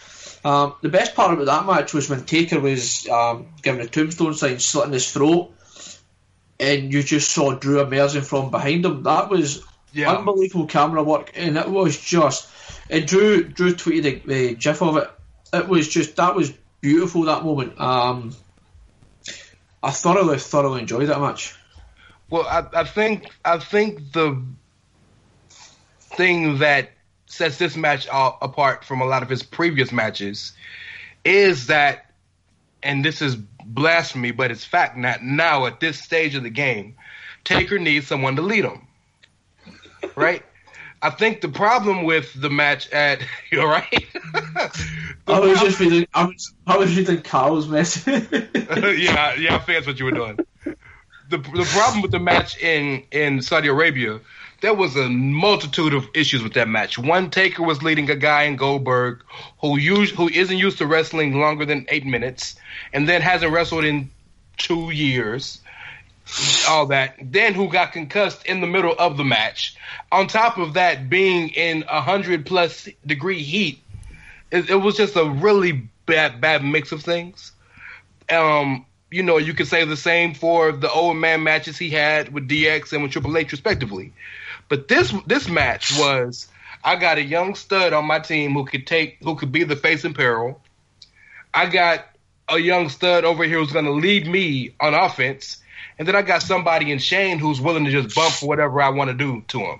Um, 0.44 0.74
the 0.82 0.88
best 0.90 1.14
part 1.14 1.32
about 1.32 1.46
that 1.46 1.66
match 1.66 1.92
was 1.94 2.08
when 2.08 2.24
Taker 2.24 2.60
was 2.60 3.08
um, 3.08 3.46
giving 3.62 3.80
a 3.80 3.86
tombstone 3.88 4.34
sign, 4.34 4.58
slitting 4.58 4.92
his 4.92 5.10
throat, 5.10 5.52
and 6.60 6.92
you 6.92 7.02
just 7.02 7.30
saw 7.30 7.54
Drew 7.54 7.80
emerging 7.80 8.22
from 8.22 8.50
behind 8.50 8.84
him. 8.84 9.02
That 9.02 9.28
was 9.30 9.64
Yeah. 9.92 10.12
unbelievable 10.12 10.66
camera 10.66 11.02
work, 11.02 11.32
and 11.34 11.56
it 11.56 11.68
was 11.68 11.98
just. 11.98 12.48
And 12.90 13.06
Drew 13.06 13.42
Drew 13.44 13.74
tweeted 13.74 14.02
the, 14.02 14.34
the 14.34 14.54
gif 14.54 14.82
of 14.82 14.98
it. 14.98 15.10
It 15.52 15.68
was 15.68 15.88
just 15.88 16.16
that 16.16 16.34
was 16.34 16.52
beautiful 16.80 17.22
that 17.22 17.42
moment. 17.44 17.80
Um, 17.80 18.36
I 19.82 19.90
thoroughly 19.90 20.38
thoroughly 20.38 20.80
enjoyed 20.80 21.08
that 21.08 21.20
match. 21.20 21.54
Well, 22.28 22.46
I, 22.46 22.80
I 22.80 22.84
think 22.84 23.30
I 23.44 23.58
think 23.58 24.12
the 24.12 24.42
thing 26.16 26.58
that 26.58 26.90
sets 27.26 27.58
this 27.58 27.76
match 27.76 28.06
apart 28.10 28.84
from 28.84 29.00
a 29.00 29.06
lot 29.06 29.22
of 29.22 29.28
his 29.28 29.42
previous 29.42 29.92
matches 29.92 30.52
is 31.24 31.66
that, 31.68 32.12
and 32.82 33.04
this 33.04 33.22
is 33.22 33.36
blasphemy, 33.64 34.30
but 34.30 34.50
it's 34.50 34.64
fact. 34.64 34.96
Not 34.96 35.22
now 35.22 35.66
at 35.66 35.80
this 35.80 36.00
stage 36.00 36.34
of 36.34 36.42
the 36.42 36.50
game, 36.50 36.96
Taker 37.44 37.78
needs 37.78 38.06
someone 38.06 38.36
to 38.36 38.42
lead 38.42 38.64
him, 38.64 38.86
right? 40.16 40.42
I 41.04 41.10
think 41.10 41.42
the 41.42 41.50
problem 41.50 42.04
with 42.04 42.32
the 42.40 42.48
match 42.48 42.88
at 42.90 43.20
you're 43.52 43.68
right. 43.68 44.06
I 45.26 45.38
was 45.38 45.60
just 45.60 45.78
reading. 45.78 46.06
I 46.14 46.24
was 46.24 46.54
I 46.66 46.78
was 46.78 46.96
reading 46.96 47.20
Carl's 47.20 47.68
message. 47.68 48.26
yeah, 48.32 49.34
yeah, 49.34 49.56
I 49.56 49.58
figured 49.58 49.76
that's 49.76 49.86
what 49.86 49.98
you 49.98 50.06
were 50.06 50.12
doing. 50.12 50.38
The 51.28 51.38
the 51.38 51.68
problem 51.72 52.00
with 52.00 52.10
the 52.10 52.20
match 52.20 52.58
in 52.58 53.04
in 53.10 53.42
Saudi 53.42 53.68
Arabia, 53.68 54.20
there 54.64 54.72
was 54.72 54.96
a 54.96 55.10
multitude 55.10 55.92
of 55.92 56.08
issues 56.14 56.42
with 56.42 56.54
that 56.54 56.66
match. 56.66 56.98
One 56.98 57.28
Taker 57.30 57.62
was 57.62 57.82
leading 57.82 58.08
a 58.08 58.16
guy 58.16 58.44
in 58.44 58.56
Goldberg 58.56 59.22
who 59.60 59.76
us, 59.76 60.08
who 60.08 60.30
isn't 60.30 60.56
used 60.56 60.78
to 60.78 60.86
wrestling 60.86 61.38
longer 61.38 61.66
than 61.66 61.84
eight 61.90 62.06
minutes, 62.06 62.56
and 62.90 63.06
then 63.06 63.20
hasn't 63.20 63.52
wrestled 63.52 63.84
in 63.84 64.10
two 64.56 64.90
years. 64.90 65.60
All 66.66 66.86
that. 66.86 67.16
Then 67.20 67.52
who 67.52 67.68
got 67.68 67.92
concussed 67.92 68.46
in 68.46 68.62
the 68.62 68.66
middle 68.66 68.94
of 68.98 69.18
the 69.18 69.24
match. 69.24 69.76
On 70.10 70.26
top 70.26 70.56
of 70.56 70.72
that, 70.72 71.10
being 71.10 71.50
in 71.50 71.84
a 71.86 72.00
hundred 72.00 72.46
plus 72.46 72.88
degree 73.04 73.42
heat, 73.42 73.82
it, 74.50 74.70
it 74.70 74.76
was 74.76 74.96
just 74.96 75.14
a 75.14 75.28
really 75.28 75.72
bad 76.06 76.40
bad 76.40 76.64
mix 76.64 76.90
of 76.90 77.02
things 77.02 77.52
um, 78.30 78.86
you 79.10 79.22
know, 79.22 79.38
you 79.38 79.54
could 79.54 79.68
say 79.68 79.84
the 79.84 79.96
same 79.96 80.34
for 80.34 80.72
the 80.72 80.90
old 80.90 81.16
man 81.16 81.42
matches 81.42 81.78
he 81.78 81.90
had 81.90 82.32
with 82.32 82.48
DX 82.48 82.92
and 82.92 83.02
with 83.02 83.12
Triple 83.12 83.36
H, 83.36 83.52
respectively. 83.52 84.12
But 84.74 84.88
this 84.88 85.14
this 85.24 85.48
match 85.48 85.92
was 85.98 86.48
I 86.82 86.96
got 86.96 87.18
a 87.18 87.22
young 87.22 87.54
stud 87.54 87.92
on 87.92 88.06
my 88.06 88.18
team 88.18 88.54
who 88.54 88.64
could 88.64 88.88
take 88.88 89.18
who 89.22 89.36
could 89.36 89.52
be 89.52 89.62
the 89.62 89.76
face 89.76 90.04
in 90.04 90.14
peril. 90.14 90.60
I 91.52 91.66
got 91.66 92.06
a 92.48 92.58
young 92.58 92.88
stud 92.88 93.24
over 93.24 93.44
here 93.44 93.58
who's 93.58 93.70
going 93.70 93.84
to 93.84 93.92
lead 93.92 94.26
me 94.26 94.74
on 94.80 94.92
offense, 94.92 95.62
and 95.96 96.08
then 96.08 96.16
I 96.16 96.22
got 96.22 96.42
somebody 96.42 96.90
in 96.90 96.98
Shane 96.98 97.38
who's 97.38 97.60
willing 97.60 97.84
to 97.84 97.92
just 97.92 98.16
bump 98.16 98.34
whatever 98.42 98.82
I 98.82 98.88
want 98.88 99.10
to 99.10 99.14
do 99.14 99.44
to 99.46 99.60
him. 99.60 99.78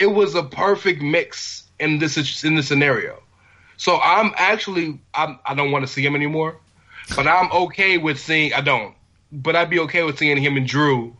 It 0.00 0.08
was 0.08 0.34
a 0.34 0.42
perfect 0.42 1.00
mix 1.00 1.62
in 1.78 2.00
this 2.00 2.42
in 2.42 2.56
this 2.56 2.66
scenario. 2.66 3.22
So 3.76 4.00
I'm 4.00 4.32
actually 4.34 4.98
I'm, 5.14 5.38
I 5.46 5.54
don't 5.54 5.70
want 5.70 5.86
to 5.86 5.92
see 5.92 6.04
him 6.04 6.16
anymore, 6.16 6.56
but 7.14 7.28
I'm 7.28 7.52
okay 7.52 7.96
with 7.96 8.18
seeing 8.18 8.54
I 8.54 8.60
don't, 8.60 8.96
but 9.30 9.54
I'd 9.54 9.70
be 9.70 9.78
okay 9.78 10.02
with 10.02 10.18
seeing 10.18 10.36
him 10.36 10.56
and 10.56 10.66
Drew 10.66 11.16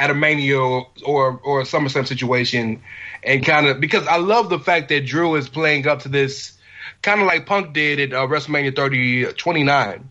at 0.00 0.10
a 0.10 0.14
Mania 0.14 0.58
or 0.58 0.88
or, 1.04 1.40
or 1.44 1.60
a 1.60 1.64
SummerSlam 1.64 2.06
situation, 2.08 2.82
and 3.22 3.44
kind 3.44 3.66
of 3.66 3.78
because 3.78 4.06
I 4.08 4.16
love 4.16 4.48
the 4.48 4.58
fact 4.58 4.88
that 4.88 5.06
Drew 5.06 5.36
is 5.36 5.48
playing 5.48 5.86
up 5.86 6.00
to 6.00 6.08
this, 6.08 6.54
kind 7.02 7.20
of 7.20 7.26
like 7.26 7.46
Punk 7.46 7.74
did 7.74 8.00
at 8.00 8.12
uh, 8.12 8.26
WrestleMania 8.26 8.74
30 8.74 9.34
29. 9.34 10.10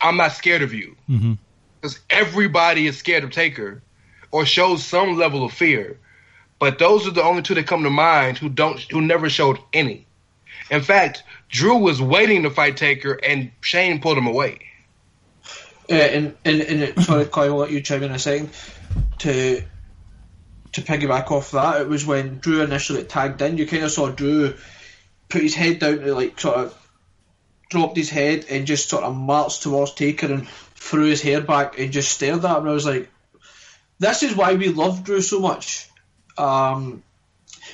I'm 0.00 0.16
not 0.16 0.32
scared 0.32 0.62
of 0.62 0.72
you 0.72 0.96
because 1.80 1.98
everybody 2.08 2.86
is 2.86 2.96
scared 2.96 3.24
of 3.24 3.30
Taker 3.30 3.82
or 4.30 4.46
shows 4.46 4.84
some 4.84 5.16
level 5.16 5.44
of 5.44 5.52
fear, 5.52 5.98
but 6.58 6.78
those 6.78 7.06
are 7.06 7.10
the 7.10 7.22
only 7.22 7.42
two 7.42 7.54
that 7.54 7.66
come 7.66 7.82
to 7.82 7.90
mind 7.90 8.38
who 8.38 8.48
don't 8.48 8.78
who 8.90 9.00
never 9.00 9.28
showed 9.28 9.58
any. 9.72 10.06
In 10.70 10.82
fact, 10.82 11.24
Drew 11.48 11.76
was 11.76 12.00
waiting 12.00 12.44
to 12.44 12.50
fight 12.50 12.76
Taker, 12.76 13.14
and 13.14 13.50
Shane 13.62 14.00
pulled 14.00 14.18
him 14.18 14.26
away. 14.26 14.60
Uh, 15.90 15.94
and 15.94 16.36
and, 16.44 16.60
and 16.60 16.82
it, 16.82 17.00
sorry, 17.00 17.24
Clive, 17.24 17.50
I'll 17.50 17.56
let 17.56 17.70
you 17.70 17.80
chime 17.80 18.02
in 18.02 18.12
a 18.12 18.18
second. 18.18 18.50
To 19.18 19.62
to 20.72 20.82
piggyback 20.82 21.30
off 21.30 21.52
that, 21.52 21.80
it 21.80 21.88
was 21.88 22.06
when 22.06 22.38
Drew 22.38 22.62
initially 22.62 23.04
tagged 23.04 23.40
in. 23.42 23.58
You 23.58 23.66
kind 23.66 23.84
of 23.84 23.90
saw 23.90 24.10
Drew 24.10 24.54
put 25.28 25.42
his 25.42 25.54
head 25.54 25.78
down 25.78 25.98
to 25.98 26.14
like 26.14 26.40
sort 26.40 26.56
of 26.56 26.90
dropped 27.70 27.96
his 27.96 28.10
head 28.10 28.46
and 28.50 28.66
just 28.66 28.88
sort 28.88 29.04
of 29.04 29.16
marched 29.16 29.62
towards 29.62 29.94
Taker 29.94 30.26
and 30.26 30.48
threw 30.48 31.06
his 31.06 31.22
hair 31.22 31.40
back 31.40 31.78
and 31.78 31.92
just 31.92 32.12
stared 32.12 32.44
at 32.44 32.56
him. 32.56 32.62
And 32.62 32.70
I 32.70 32.72
was 32.72 32.86
like, 32.86 33.10
this 33.98 34.22
is 34.22 34.36
why 34.36 34.54
we 34.54 34.68
love 34.68 35.04
Drew 35.04 35.20
so 35.20 35.40
much. 35.40 35.88
Um, 36.36 37.02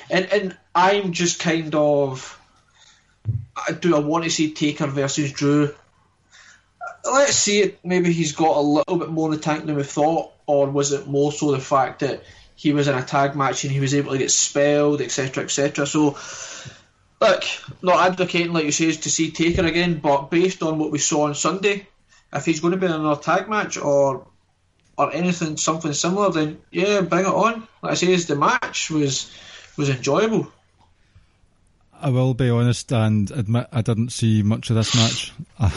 and 0.09 0.25
and 0.31 0.57
I'm 0.73 1.11
just 1.13 1.39
kind 1.39 1.75
of 1.75 2.39
do 3.79 3.95
I 3.95 3.99
want 3.99 4.23
to 4.25 4.29
see 4.29 4.53
Taker 4.53 4.87
versus 4.87 5.31
Drew? 5.31 5.73
Let's 7.03 7.35
see 7.35 7.61
it. 7.61 7.79
Maybe 7.83 8.11
he's 8.11 8.33
got 8.33 8.57
a 8.57 8.61
little 8.61 8.97
bit 8.97 9.09
more 9.09 9.27
in 9.31 9.35
the 9.35 9.41
tank 9.41 9.65
than 9.65 9.75
we 9.75 9.83
thought, 9.83 10.33
or 10.47 10.69
was 10.69 10.91
it 10.91 11.07
more 11.07 11.31
so 11.31 11.51
the 11.51 11.59
fact 11.59 11.99
that 11.99 12.23
he 12.55 12.73
was 12.73 12.87
in 12.87 12.97
a 12.97 13.03
tag 13.03 13.35
match 13.35 13.63
and 13.63 13.73
he 13.73 13.79
was 13.79 13.93
able 13.93 14.11
to 14.11 14.17
get 14.17 14.31
spelled, 14.31 15.01
etc., 15.01 15.43
etc. 15.43 15.85
So, 15.85 16.17
look, 17.19 17.43
not 17.81 18.11
advocating 18.11 18.53
like 18.53 18.65
you 18.65 18.71
say 18.71 18.91
to 18.91 19.09
see 19.09 19.31
Taker 19.31 19.65
again, 19.65 19.99
but 19.99 20.31
based 20.31 20.63
on 20.63 20.79
what 20.79 20.91
we 20.91 20.99
saw 20.99 21.23
on 21.23 21.35
Sunday, 21.35 21.87
if 22.33 22.45
he's 22.45 22.61
going 22.61 22.71
to 22.71 22.77
be 22.77 22.85
in 22.85 22.91
another 22.91 23.21
tag 23.21 23.49
match 23.49 23.77
or 23.77 24.27
or 24.97 25.13
anything 25.13 25.57
something 25.57 25.91
similar, 25.91 26.31
then 26.31 26.61
yeah, 26.71 27.01
bring 27.01 27.25
it 27.25 27.27
on. 27.27 27.67
Like 27.81 27.91
I 27.91 27.95
say, 27.95 28.15
the 28.15 28.35
match 28.35 28.89
was 28.89 29.29
was 29.77 29.89
enjoyable. 29.89 30.51
I 31.99 32.09
will 32.09 32.33
be 32.33 32.49
honest 32.49 32.91
and 32.91 33.31
admit 33.31 33.67
I 33.71 33.81
didn't 33.81 34.09
see 34.09 34.43
much 34.43 34.69
of 34.69 34.75
this 34.75 34.95
match. 34.95 35.33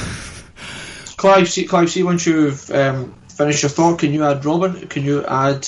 Clive, 1.16 1.49
see, 1.49 1.64
Clive, 1.64 1.91
see 1.91 2.03
once 2.03 2.27
you've 2.27 2.71
um, 2.71 3.14
finished 3.39 3.62
your 3.62 3.70
thought, 3.70 3.99
can 4.01 4.12
you 4.12 4.24
add 4.24 4.45
Roman? 4.45 4.86
Can 4.89 5.05
you 5.05 5.24
add 5.24 5.66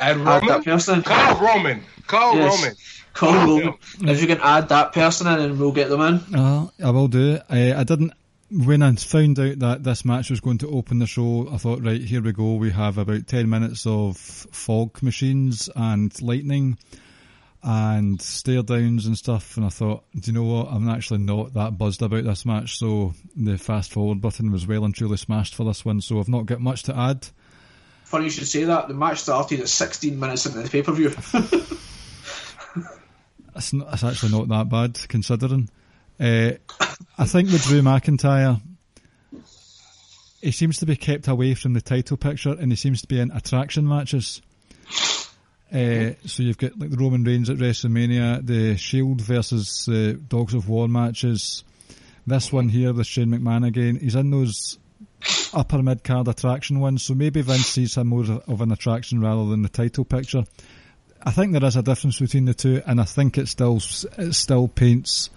Add 0.00 0.16
add 0.16 0.16
Roman. 0.18 0.46
that 0.48 0.64
person? 0.64 1.02
Call 1.02 1.36
Roman. 1.40 1.82
Call 2.06 2.36
Yes. 2.36 2.54
Roman. 2.60 2.76
Call 3.14 3.34
Roman. 3.34 3.74
If 4.10 4.20
you 4.20 4.26
can 4.26 4.40
add 4.42 4.68
that 4.70 4.92
person 4.92 5.26
in, 5.26 5.38
and 5.40 5.58
we'll 5.58 5.72
get 5.72 5.88
them 5.88 6.00
in. 6.00 6.34
Uh, 6.34 6.68
I 6.84 6.90
will 6.90 7.08
do. 7.08 7.38
Uh, 7.48 7.74
I 7.76 7.84
didn't. 7.84 8.12
When 8.50 8.80
I 8.82 8.94
found 8.94 9.38
out 9.40 9.58
that 9.58 9.82
this 9.82 10.04
match 10.04 10.30
was 10.30 10.40
going 10.40 10.58
to 10.58 10.68
open 10.70 10.98
the 11.00 11.06
show, 11.06 11.48
I 11.50 11.56
thought, 11.56 11.82
right, 11.82 12.00
here 12.00 12.22
we 12.22 12.32
go. 12.32 12.54
We 12.54 12.70
have 12.70 12.96
about 12.96 13.26
10 13.26 13.48
minutes 13.50 13.86
of 13.86 14.16
fog 14.18 15.02
machines 15.02 15.68
and 15.74 16.12
lightning 16.22 16.78
and 17.68 18.22
stare 18.22 18.62
downs 18.62 19.06
and 19.06 19.18
stuff. 19.18 19.56
And 19.56 19.66
I 19.66 19.70
thought, 19.70 20.04
do 20.14 20.30
you 20.30 20.32
know 20.32 20.44
what? 20.44 20.68
I'm 20.70 20.88
actually 20.88 21.18
not 21.18 21.52
that 21.54 21.76
buzzed 21.76 22.00
about 22.00 22.22
this 22.22 22.46
match. 22.46 22.78
So 22.78 23.12
the 23.34 23.58
fast 23.58 23.92
forward 23.92 24.20
button 24.20 24.52
was 24.52 24.68
well 24.68 24.84
and 24.84 24.94
truly 24.94 25.16
smashed 25.16 25.56
for 25.56 25.64
this 25.64 25.84
one. 25.84 26.00
So 26.00 26.20
I've 26.20 26.28
not 26.28 26.46
got 26.46 26.60
much 26.60 26.84
to 26.84 26.96
add. 26.96 27.26
Funny 28.04 28.26
you 28.26 28.30
should 28.30 28.46
say 28.46 28.62
that. 28.64 28.86
The 28.86 28.94
match 28.94 29.18
started 29.18 29.58
at 29.58 29.68
16 29.68 30.18
minutes 30.18 30.46
into 30.46 30.62
the 30.62 30.68
pay 30.68 30.82
per 30.82 30.92
view. 30.92 31.10
Not, 33.72 33.94
it's 33.94 34.04
actually 34.04 34.32
not 34.32 34.48
that 34.48 34.68
bad 34.68 35.08
considering. 35.08 35.70
Uh, 36.20 36.52
I 37.16 37.24
think 37.24 37.50
with 37.50 37.64
Drew 37.64 37.80
McIntyre, 37.80 38.60
he 40.42 40.50
seems 40.50 40.76
to 40.80 40.86
be 40.86 40.94
kept 40.94 41.26
away 41.26 41.54
from 41.54 41.72
the 41.72 41.80
title 41.80 42.18
picture 42.18 42.50
and 42.50 42.70
he 42.70 42.76
seems 42.76 43.00
to 43.00 43.08
be 43.08 43.18
in 43.18 43.30
attraction 43.30 43.88
matches. 43.88 44.42
Uh, 45.72 46.14
so 46.24 46.42
you've 46.42 46.58
got 46.58 46.78
like 46.78 46.90
the 46.90 46.96
Roman 46.96 47.24
Reigns 47.24 47.50
at 47.50 47.56
WrestleMania, 47.56 48.46
the 48.46 48.76
Shield 48.76 49.20
versus 49.20 49.86
the 49.86 50.14
Dogs 50.14 50.54
of 50.54 50.68
War 50.68 50.88
matches. 50.88 51.64
This 52.26 52.52
one 52.52 52.68
here 52.68 52.92
with 52.92 53.06
Shane 53.06 53.28
McMahon 53.28 53.66
again, 53.66 53.96
he's 53.96 54.14
in 54.14 54.30
those 54.30 54.78
upper 55.52 55.82
mid 55.82 56.04
card 56.04 56.28
attraction 56.28 56.80
ones. 56.80 57.02
So 57.02 57.14
maybe 57.14 57.40
Vince 57.40 57.66
sees 57.66 57.96
him 57.96 58.08
more 58.08 58.24
of 58.46 58.60
an 58.60 58.72
attraction 58.72 59.20
rather 59.20 59.46
than 59.46 59.62
the 59.62 59.68
title 59.68 60.04
picture. 60.04 60.44
I 61.22 61.32
think 61.32 61.52
there 61.52 61.64
is 61.64 61.76
a 61.76 61.82
difference 61.82 62.20
between 62.20 62.44
the 62.44 62.54
two, 62.54 62.82
and 62.86 63.00
I 63.00 63.04
think 63.04 63.36
it 63.38 63.48
still 63.48 63.80
it 64.18 64.34
still 64.34 64.68
paints. 64.68 65.30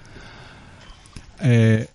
Uh, 1.42 1.86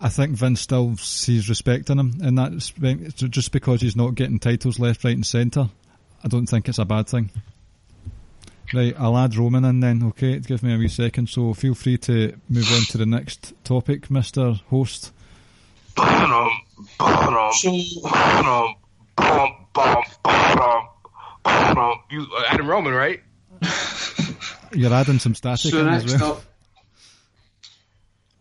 I 0.00 0.08
think 0.10 0.36
Vince 0.36 0.60
still 0.60 0.96
sees 0.98 1.48
respect 1.48 1.88
in 1.88 1.98
him 1.98 2.20
in 2.22 2.34
that 2.34 2.52
respect. 2.52 3.16
Just 3.16 3.52
because 3.52 3.80
he's 3.80 3.96
not 3.96 4.14
getting 4.14 4.38
titles 4.38 4.78
left, 4.78 5.04
right, 5.04 5.16
and 5.16 5.26
centre, 5.26 5.70
I 6.24 6.28
don't 6.28 6.46
think 6.46 6.68
it's 6.68 6.78
a 6.78 6.86
bad 6.86 7.06
thing. 7.06 7.30
Right, 8.72 8.94
I'll 8.98 9.16
add 9.18 9.36
Roman 9.36 9.64
in 9.66 9.80
then. 9.80 10.02
Okay, 10.02 10.38
give 10.38 10.62
me 10.62 10.74
a 10.74 10.78
wee 10.78 10.88
second. 10.88 11.28
So 11.28 11.52
feel 11.52 11.74
free 11.74 11.98
to 11.98 12.34
move 12.48 12.72
on 12.72 12.82
to 12.90 12.98
the 12.98 13.06
next 13.06 13.52
topic, 13.62 14.10
Mister 14.10 14.54
Host. 14.70 15.12
Bottom, 15.94 16.50
bottom, 16.98 17.52
so, 17.52 17.78
bottom, 18.02 18.74
bum, 19.14 19.66
bum, 19.72 20.02
bottom, 20.24 20.88
bottom. 21.44 21.98
You 22.10 22.26
Adam 22.48 22.66
Roman, 22.66 22.94
right? 22.94 23.20
You're 24.72 24.92
adding 24.92 25.18
some 25.18 25.34
static 25.34 25.70
so 25.70 25.80
in 25.80 25.88
as 25.88 26.04
next 26.04 26.20
well. 26.20 26.32
up, 26.32 26.42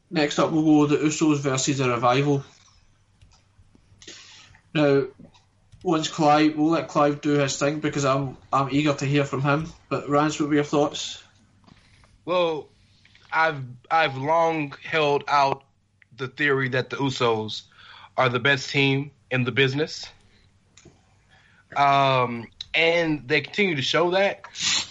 next 0.10 0.40
up 0.40 0.52
we'll 0.52 0.64
go 0.64 0.86
the 0.88 0.98
Usos 0.98 1.40
versus 1.40 1.78
the 1.78 1.90
Revival. 1.90 2.44
Now, 4.74 5.04
once 5.84 6.08
Clive, 6.08 6.56
we'll 6.56 6.72
let 6.72 6.88
Clive 6.88 7.22
do 7.22 7.32
his 7.32 7.60
thing 7.60 7.80
because 7.80 8.06
I'm 8.06 8.38
I'm 8.52 8.70
eager 8.72 8.94
to 8.94 9.06
hear 9.06 9.26
from 9.26 9.42
him. 9.42 9.68
But 9.90 10.10
Rance, 10.10 10.40
what 10.40 10.50
were 10.50 10.56
your 10.56 10.64
thoughts? 10.64 11.22
Well, 12.26 12.70
I've 13.32 13.64
I've 13.92 14.18
long 14.18 14.74
held 14.84 15.26
out 15.28 15.64
the 16.16 16.30
theory 16.30 16.70
that 16.70 16.90
the 16.90 16.96
Usos 16.96 17.64
are 18.18 18.30
the 18.30 18.40
best 18.40 18.70
team 18.70 19.12
in 19.30 19.44
the 19.44 19.52
business. 19.52 20.08
Um, 21.76 22.48
and 22.74 23.28
they 23.28 23.42
continue 23.42 23.76
to 23.76 23.82
show 23.82 24.12
that. 24.12 24.46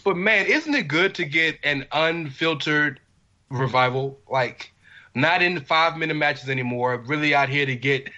But 0.04 0.16
man, 0.16 0.46
isn't 0.46 0.74
it 0.74 0.88
good 0.88 1.14
to 1.16 1.24
get 1.24 1.58
an 1.62 1.86
unfiltered 1.92 3.00
revival? 3.50 4.18
Like, 4.28 4.72
not 5.14 5.42
in 5.42 5.60
five 5.60 5.96
minute 5.96 6.14
matches 6.14 6.48
anymore. 6.48 6.96
Really 7.06 7.34
out 7.34 7.48
here 7.48 7.66
to 7.66 7.76
get 7.76 8.10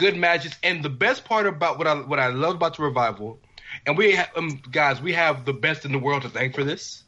good 0.00 0.16
matches. 0.16 0.56
And 0.64 0.82
the 0.82 0.88
best 0.88 1.24
part 1.24 1.46
about 1.46 1.78
what 1.78 1.86
I 1.86 1.94
what 1.94 2.18
I 2.18 2.28
love 2.28 2.56
about 2.56 2.76
the 2.76 2.82
revival, 2.82 3.38
and 3.86 3.96
we 3.96 4.16
ha- 4.16 4.30
um, 4.34 4.60
guys, 4.72 5.00
we 5.00 5.12
have 5.12 5.44
the 5.44 5.52
best 5.52 5.84
in 5.84 5.92
the 5.92 5.98
world 5.98 6.22
to 6.22 6.28
thank 6.28 6.54
for 6.54 6.64
this. 6.64 7.04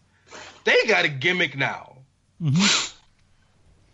They 0.65 0.85
got 0.87 1.05
a 1.05 1.09
gimmick 1.09 1.57
now. 1.57 1.97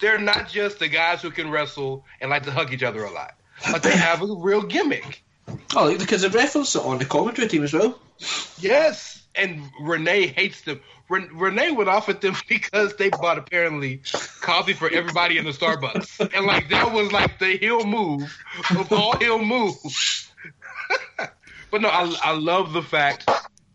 They're 0.01 0.19
not 0.19 0.49
just 0.49 0.79
the 0.79 0.89
guys 0.89 1.23
who 1.23 1.31
can 1.31 1.51
wrestle 1.51 2.05
and 2.21 2.31
like 2.31 2.43
to 2.45 2.51
hug 2.51 2.73
each 2.73 2.83
other 2.83 3.05
a 3.05 3.11
lot, 3.11 3.35
but 3.71 3.83
they 3.83 3.97
have 3.97 4.21
a 4.21 4.27
real 4.27 4.63
gimmick. 4.63 5.25
Oh, 5.75 5.97
because 5.97 6.23
the 6.23 6.31
reference 6.31 6.77
it 6.77 6.83
on 6.83 6.99
the 6.99 7.05
commentary 7.05 7.49
team 7.49 7.65
as 7.65 7.73
well. 7.73 7.99
Yes, 8.59 9.23
and 9.35 9.63
Renee 9.81 10.27
hates 10.27 10.61
them. 10.63 10.81
Ren- 11.09 11.31
Renee 11.33 11.73
went 11.73 11.89
off 11.89 12.09
at 12.09 12.21
them 12.21 12.35
because 12.49 12.97
they 12.97 13.09
bought 13.11 13.39
apparently 13.39 14.03
coffee 14.41 14.73
for 14.73 14.91
everybody 14.91 15.39
in 15.39 15.45
the 15.45 15.51
Starbucks, 15.53 16.35
and 16.35 16.47
like 16.47 16.69
that 16.71 16.93
was 16.93 17.13
like 17.13 17.39
the 17.39 17.57
heel 17.57 17.85
move 17.85 18.37
of 18.71 18.93
all 18.93 19.17
heel 19.17 19.43
moves. 19.43 20.31
but 21.71 21.81
no, 21.81 21.89
I, 21.89 22.15
I 22.23 22.33
love 22.33 22.73
the 22.73 22.83
fact 22.83 23.27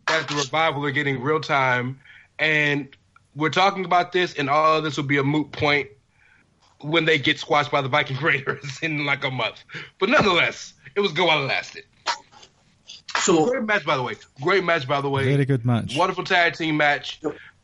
that 0.06 0.28
the 0.28 0.34
revival 0.36 0.84
are 0.84 0.90
getting 0.90 1.20
real 1.20 1.40
time, 1.40 2.00
and 2.38 2.88
we're 3.34 3.50
talking 3.50 3.84
about 3.84 4.12
this, 4.12 4.34
and 4.34 4.48
all 4.48 4.78
of 4.78 4.84
this 4.84 4.96
will 4.96 5.04
be 5.04 5.18
a 5.18 5.24
moot 5.24 5.52
point 5.52 5.88
when 6.80 7.04
they 7.04 7.18
get 7.18 7.38
squashed 7.38 7.70
by 7.70 7.80
the 7.80 7.88
Viking 7.88 8.16
Raiders 8.22 8.78
in 8.82 9.04
like 9.04 9.24
a 9.24 9.30
month. 9.30 9.64
But 9.98 10.10
nonetheless, 10.10 10.74
it 10.94 11.00
was 11.00 11.12
go 11.12 11.26
while 11.26 11.42
it 11.42 11.46
lasted. 11.46 11.84
So 13.18 13.46
Great 13.50 13.64
match, 13.64 13.84
by 13.86 13.96
the 13.96 14.02
way. 14.02 14.14
Great 14.40 14.64
match, 14.64 14.88
by 14.88 15.00
the 15.00 15.08
way. 15.08 15.24
Very 15.24 15.44
good 15.44 15.64
match. 15.64 15.96
Wonderful 15.96 16.24
tag 16.24 16.54
team 16.54 16.76
match. 16.76 17.20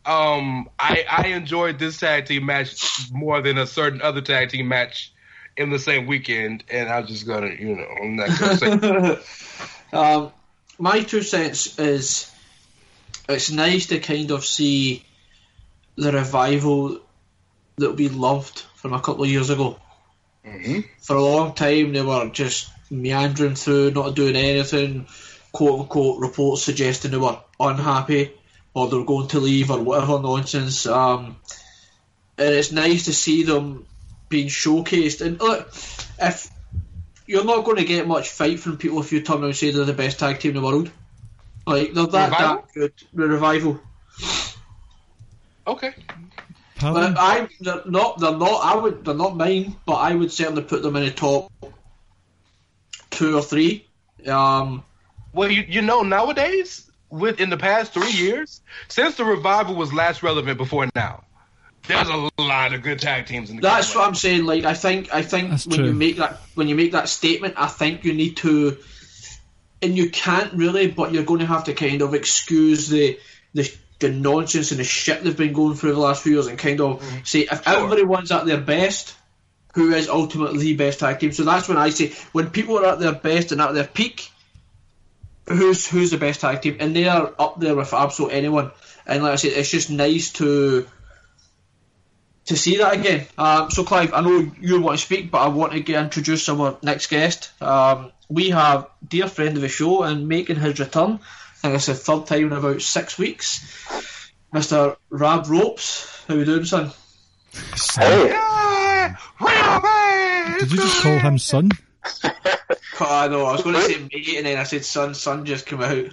Um, 0.06 0.70
I 0.78 1.04
I 1.10 1.26
enjoyed 1.28 1.78
this 1.78 1.98
tag 1.98 2.26
team 2.26 2.46
match 2.46 3.10
more 3.12 3.42
than 3.42 3.58
a 3.58 3.66
certain 3.66 4.00
other 4.00 4.20
tag 4.20 4.50
team 4.50 4.68
match 4.68 5.12
in 5.56 5.70
the 5.70 5.78
same 5.78 6.06
weekend, 6.06 6.64
and 6.70 6.88
I'm 6.88 7.06
just 7.06 7.26
gonna, 7.26 7.48
you 7.48 7.76
know, 7.76 7.86
I'm 8.00 8.16
not 8.16 8.38
gonna 8.38 8.56
say. 8.56 9.18
um, 9.92 10.32
my 10.78 11.02
two 11.02 11.22
cents 11.22 11.78
is 11.78 12.32
it's 13.28 13.50
nice 13.50 13.86
to 13.88 14.00
kind 14.00 14.30
of 14.30 14.44
see 14.44 15.04
the 15.96 16.12
revival 16.12 17.00
that 17.76 17.92
we 17.92 18.08
loved 18.08 18.60
from 18.76 18.92
a 18.92 19.00
couple 19.00 19.24
of 19.24 19.30
years 19.30 19.50
ago. 19.50 19.78
For 21.00 21.16
a 21.16 21.22
long 21.22 21.54
time, 21.54 21.92
they 21.92 22.02
were 22.02 22.30
just 22.30 22.70
meandering 22.90 23.54
through, 23.54 23.90
not 23.90 24.14
doing 24.14 24.36
anything. 24.36 25.06
"Quote 25.52 25.80
unquote" 25.80 26.20
reports 26.20 26.62
suggesting 26.62 27.10
they 27.10 27.16
were 27.16 27.38
unhappy 27.58 28.32
or 28.74 28.88
they 28.88 28.96
were 28.96 29.04
going 29.04 29.28
to 29.28 29.40
leave 29.40 29.70
or 29.70 29.82
whatever 29.82 30.20
nonsense. 30.20 30.86
Um, 30.86 31.36
and 32.38 32.54
it's 32.54 32.72
nice 32.72 33.06
to 33.06 33.12
see 33.12 33.42
them 33.42 33.86
being 34.28 34.48
showcased. 34.48 35.24
And 35.24 35.40
look, 35.40 35.68
if 36.20 36.50
you're 37.26 37.44
not 37.44 37.64
going 37.64 37.76
to 37.76 37.84
get 37.84 38.06
much 38.06 38.30
fight 38.30 38.60
from 38.60 38.76
people 38.76 39.00
if 39.00 39.12
you 39.12 39.22
turn 39.22 39.36
around 39.36 39.44
and 39.46 39.56
say 39.56 39.70
they're 39.70 39.84
the 39.84 39.92
best 39.92 40.18
tag 40.18 40.40
team 40.40 40.56
in 40.56 40.62
the 40.62 40.66
world. 40.66 40.90
Like 41.66 41.92
they're 41.92 42.06
that, 42.06 42.30
Revival? 42.30 42.56
that 42.56 42.74
good. 42.74 42.92
The 43.12 43.28
revival. 43.28 43.80
okay, 45.66 45.92
But 46.80 47.16
I 47.18 47.48
they're 47.60 47.82
not 47.86 48.18
they're 48.18 48.36
not 48.36 48.64
I 48.64 48.74
would 48.76 49.04
they're 49.04 49.14
not 49.14 49.36
mine, 49.36 49.76
but 49.86 49.94
I 49.94 50.14
would 50.14 50.32
certainly 50.32 50.62
put 50.62 50.82
them 50.82 50.96
in 50.96 51.04
the 51.04 51.10
top 51.10 51.52
two 53.10 53.36
or 53.36 53.42
three. 53.42 53.86
Um, 54.26 54.82
Well, 55.32 55.50
you, 55.50 55.64
you 55.68 55.82
know, 55.82 56.02
nowadays, 56.02 56.90
with 57.08 57.40
in 57.40 57.50
the 57.50 57.56
past 57.56 57.92
three 57.92 58.10
years, 58.10 58.60
since 58.88 59.16
the 59.16 59.24
revival 59.24 59.74
was 59.74 59.92
last 59.92 60.22
relevant 60.22 60.58
before 60.58 60.88
now, 60.94 61.24
there's 61.86 62.08
a 62.08 62.30
lot 62.38 62.72
of 62.72 62.82
good 62.82 62.98
tag 62.98 63.26
teams 63.26 63.50
in 63.50 63.56
the 63.56 63.62
that's 63.62 63.94
what. 63.94 64.06
I'm 64.06 64.14
saying. 64.14 64.44
Like 64.44 64.64
I 64.64 64.74
think 64.74 65.12
I 65.12 65.22
think 65.22 65.50
That's 65.50 65.66
when 65.66 65.78
true. 65.78 65.86
you 65.86 65.92
make 65.92 66.16
that 66.16 66.40
when 66.54 66.68
you 66.68 66.74
make 66.74 66.92
that 66.92 67.08
statement, 67.08 67.54
I 67.56 67.66
think 67.66 68.04
you 68.04 68.12
need 68.14 68.36
to, 68.38 68.78
and 69.82 69.96
you 69.96 70.10
can't 70.10 70.52
really, 70.52 70.88
but 70.88 71.12
you're 71.12 71.24
going 71.24 71.40
to 71.40 71.46
have 71.46 71.64
to 71.64 71.74
kind 71.74 72.02
of 72.02 72.14
excuse 72.14 72.88
the 72.88 73.18
the 73.54 73.72
the 73.98 74.10
nonsense 74.10 74.70
and 74.70 74.80
the 74.80 74.84
shit 74.84 75.22
they've 75.22 75.36
been 75.36 75.52
going 75.52 75.74
through 75.74 75.92
the 75.92 76.00
last 76.00 76.22
few 76.22 76.32
years, 76.32 76.46
and 76.46 76.58
kind 76.58 76.80
of 76.80 77.00
mm-hmm. 77.00 77.18
say 77.24 77.40
if 77.40 77.66
everybody 77.66 78.04
wants 78.04 78.30
at 78.30 78.46
their 78.46 78.60
best, 78.60 79.14
who 79.74 79.92
is 79.92 80.08
ultimately 80.08 80.58
the 80.58 80.74
best 80.74 81.00
tag 81.00 81.18
team? 81.18 81.32
So 81.32 81.44
that's 81.44 81.68
when 81.68 81.78
I 81.78 81.90
say 81.90 82.12
when 82.32 82.50
people 82.50 82.78
are 82.78 82.86
at 82.86 82.98
their 82.98 83.14
best 83.14 83.52
and 83.52 83.60
at 83.60 83.74
their 83.74 83.86
peak, 83.86 84.30
who's 85.48 85.86
who's 85.86 86.10
the 86.10 86.18
best 86.18 86.40
tag 86.40 86.62
team, 86.62 86.76
and 86.80 86.94
they 86.94 87.08
are 87.08 87.32
up 87.38 87.60
there 87.60 87.74
with 87.74 87.92
absolute 87.92 88.32
anyone. 88.32 88.70
And 89.06 89.22
like 89.22 89.32
I 89.32 89.36
said, 89.36 89.52
it's 89.52 89.70
just 89.70 89.90
nice 89.90 90.32
to 90.34 90.86
to 92.46 92.56
see 92.56 92.78
that 92.78 92.94
again. 92.94 93.26
Um, 93.38 93.70
so, 93.70 93.84
Clive, 93.84 94.12
I 94.12 94.20
know 94.20 94.50
you 94.60 94.80
want 94.80 94.98
to 94.98 95.04
speak, 95.04 95.30
but 95.30 95.38
I 95.38 95.48
want 95.48 95.72
to 95.72 95.80
get 95.80 96.02
introduce 96.02 96.48
our 96.48 96.78
next 96.82 97.08
guest. 97.08 97.50
Um, 97.62 98.12
we 98.28 98.50
have 98.50 98.88
dear 99.06 99.28
friend 99.28 99.56
of 99.56 99.62
the 99.62 99.68
show 99.68 100.02
and 100.02 100.28
making 100.28 100.56
his 100.56 100.78
return. 100.78 101.20
I 101.62 101.68
think 101.68 101.74
it's 101.74 101.86
the 101.86 101.94
third 101.94 102.26
time 102.26 102.46
in 102.46 102.52
about 102.52 102.82
six 102.82 103.18
weeks. 103.18 104.30
Mr. 104.54 104.96
Rab 105.10 105.46
Ropes, 105.48 106.24
how 106.26 106.34
you 106.34 106.44
doing, 106.44 106.64
son? 106.64 106.90
Hey, 107.96 108.28
Yeah, 108.28 109.16
real 109.40 109.80
man. 109.80 110.58
Did 110.58 110.72
you 110.72 110.78
just 110.78 111.02
call 111.02 111.18
him 111.18 111.38
son? 111.38 111.70
I 113.00 113.28
know, 113.28 113.44
I 113.44 113.52
was 113.52 113.62
going 113.62 113.76
to 113.76 113.82
say 113.82 113.98
mate, 114.00 114.36
and 114.36 114.46
then 114.46 114.58
I 114.58 114.64
said 114.64 114.84
son. 114.84 115.14
Son 115.14 115.44
just 115.44 115.66
came 115.66 115.82
out. 115.82 116.06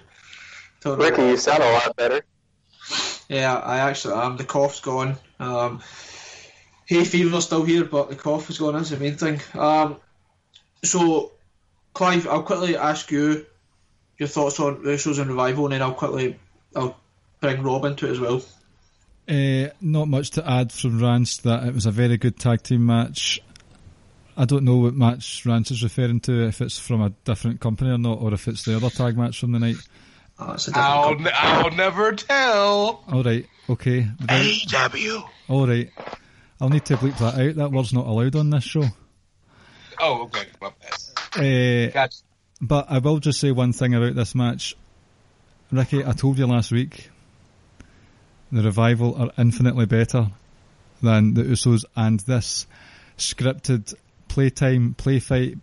Don't 0.81 0.99
Ricky, 0.99 1.21
why. 1.21 1.29
you 1.29 1.37
sound 1.37 1.63
a 1.63 1.71
lot 1.71 1.95
better. 1.95 2.21
Yeah, 3.29 3.55
I 3.55 3.79
actually 3.79 4.15
am. 4.15 4.37
The 4.37 4.45
cough's 4.45 4.79
gone. 4.79 5.17
Um, 5.39 5.81
hay 6.85 7.03
fever's 7.03 7.45
still 7.45 7.63
here, 7.63 7.83
but 7.83 8.09
the 8.09 8.15
cough 8.15 8.49
is 8.49 8.57
gone. 8.57 8.73
That's 8.75 8.89
the 8.89 8.97
main 8.97 9.17
thing. 9.17 9.41
Um, 9.53 9.97
so, 10.83 11.31
Clive, 11.93 12.27
I'll 12.27 12.43
quickly 12.43 12.77
ask 12.77 13.11
you 13.11 13.45
your 14.17 14.29
thoughts 14.29 14.59
on 14.59 14.83
Usos 14.83 15.19
and 15.19 15.29
Revival, 15.29 15.65
and 15.65 15.73
then 15.73 15.81
I'll 15.81 15.93
quickly 15.93 16.39
I'll 16.75 16.97
bring 17.41 17.61
Rob 17.63 17.85
into 17.85 18.07
it 18.07 18.11
as 18.11 18.19
well. 18.19 18.41
Uh, 19.27 19.69
not 19.81 20.07
much 20.07 20.31
to 20.31 20.49
add 20.49 20.71
from 20.71 21.01
Rance. 21.01 21.37
That 21.37 21.67
it 21.67 21.73
was 21.73 21.85
a 21.85 21.91
very 21.91 22.17
good 22.17 22.39
tag 22.39 22.63
team 22.63 22.85
match. 22.85 23.41
I 24.37 24.45
don't 24.45 24.63
know 24.63 24.77
what 24.77 24.93
match 24.93 25.45
Rance 25.45 25.71
is 25.71 25.81
referring 25.81 26.19
to, 26.21 26.47
if 26.47 26.61
it's 26.61 26.77
from 26.77 27.01
a 27.01 27.09
different 27.09 27.59
company 27.59 27.89
or 27.89 27.97
not, 27.97 28.21
or 28.21 28.33
if 28.33 28.47
it's 28.47 28.63
the 28.63 28.75
other 28.75 28.91
tag 28.91 29.17
match 29.17 29.39
from 29.39 29.51
the 29.51 29.59
night. 29.59 29.77
Oh, 30.37 30.53
it's 30.53 30.67
a 30.67 30.71
different 30.71 30.87
I'll, 30.87 31.09
company. 31.15 31.31
I'll 31.33 31.71
never 31.71 32.11
tell. 32.13 33.03
All 33.11 33.23
right, 33.23 33.47
okay, 33.67 34.07
AW. 34.29 35.29
all 35.49 35.67
right. 35.67 35.89
I'll 36.61 36.69
need 36.69 36.85
to 36.85 36.97
bleep 36.97 37.17
that 37.19 37.39
out. 37.39 37.55
That 37.55 37.71
word's 37.71 37.93
not 37.93 38.07
allowed 38.07 38.35
on 38.35 38.49
this 38.49 38.63
show. 38.63 38.85
Oh, 39.99 40.23
okay. 40.23 40.47
My 40.61 40.71
bad. 40.81 41.89
Uh, 41.89 41.91
Gotcha. 41.91 42.21
But 42.59 42.87
I 42.89 42.97
will 42.97 43.19
just 43.19 43.39
say 43.39 43.51
one 43.51 43.73
thing 43.73 43.93
about 43.93 44.15
this 44.15 44.33
match. 44.33 44.75
Ricky, 45.71 46.03
I 46.03 46.13
told 46.13 46.39
you 46.39 46.47
last 46.47 46.71
week, 46.71 47.09
the 48.51 48.63
Revival 48.63 49.15
are 49.15 49.31
infinitely 49.37 49.85
better 49.85 50.29
than 51.03 51.35
the 51.35 51.43
Usos, 51.43 51.85
and 51.95 52.19
this 52.21 52.65
scripted 53.17 53.93
playtime, 54.37 54.93
play 54.93 55.17
fight 55.17 55.57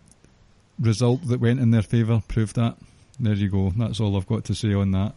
result 0.81 1.25
that 1.29 1.39
went 1.39 1.61
in 1.61 1.71
their 1.71 1.81
favour 1.81 2.21
proved 2.27 2.57
that. 2.57 2.75
There 3.17 3.33
you 3.33 3.47
go. 3.47 3.69
That's 3.69 4.01
all 4.01 4.17
I've 4.17 4.27
got 4.27 4.43
to 4.45 4.53
say 4.53 4.73
on 4.73 4.91
that. 4.91 5.13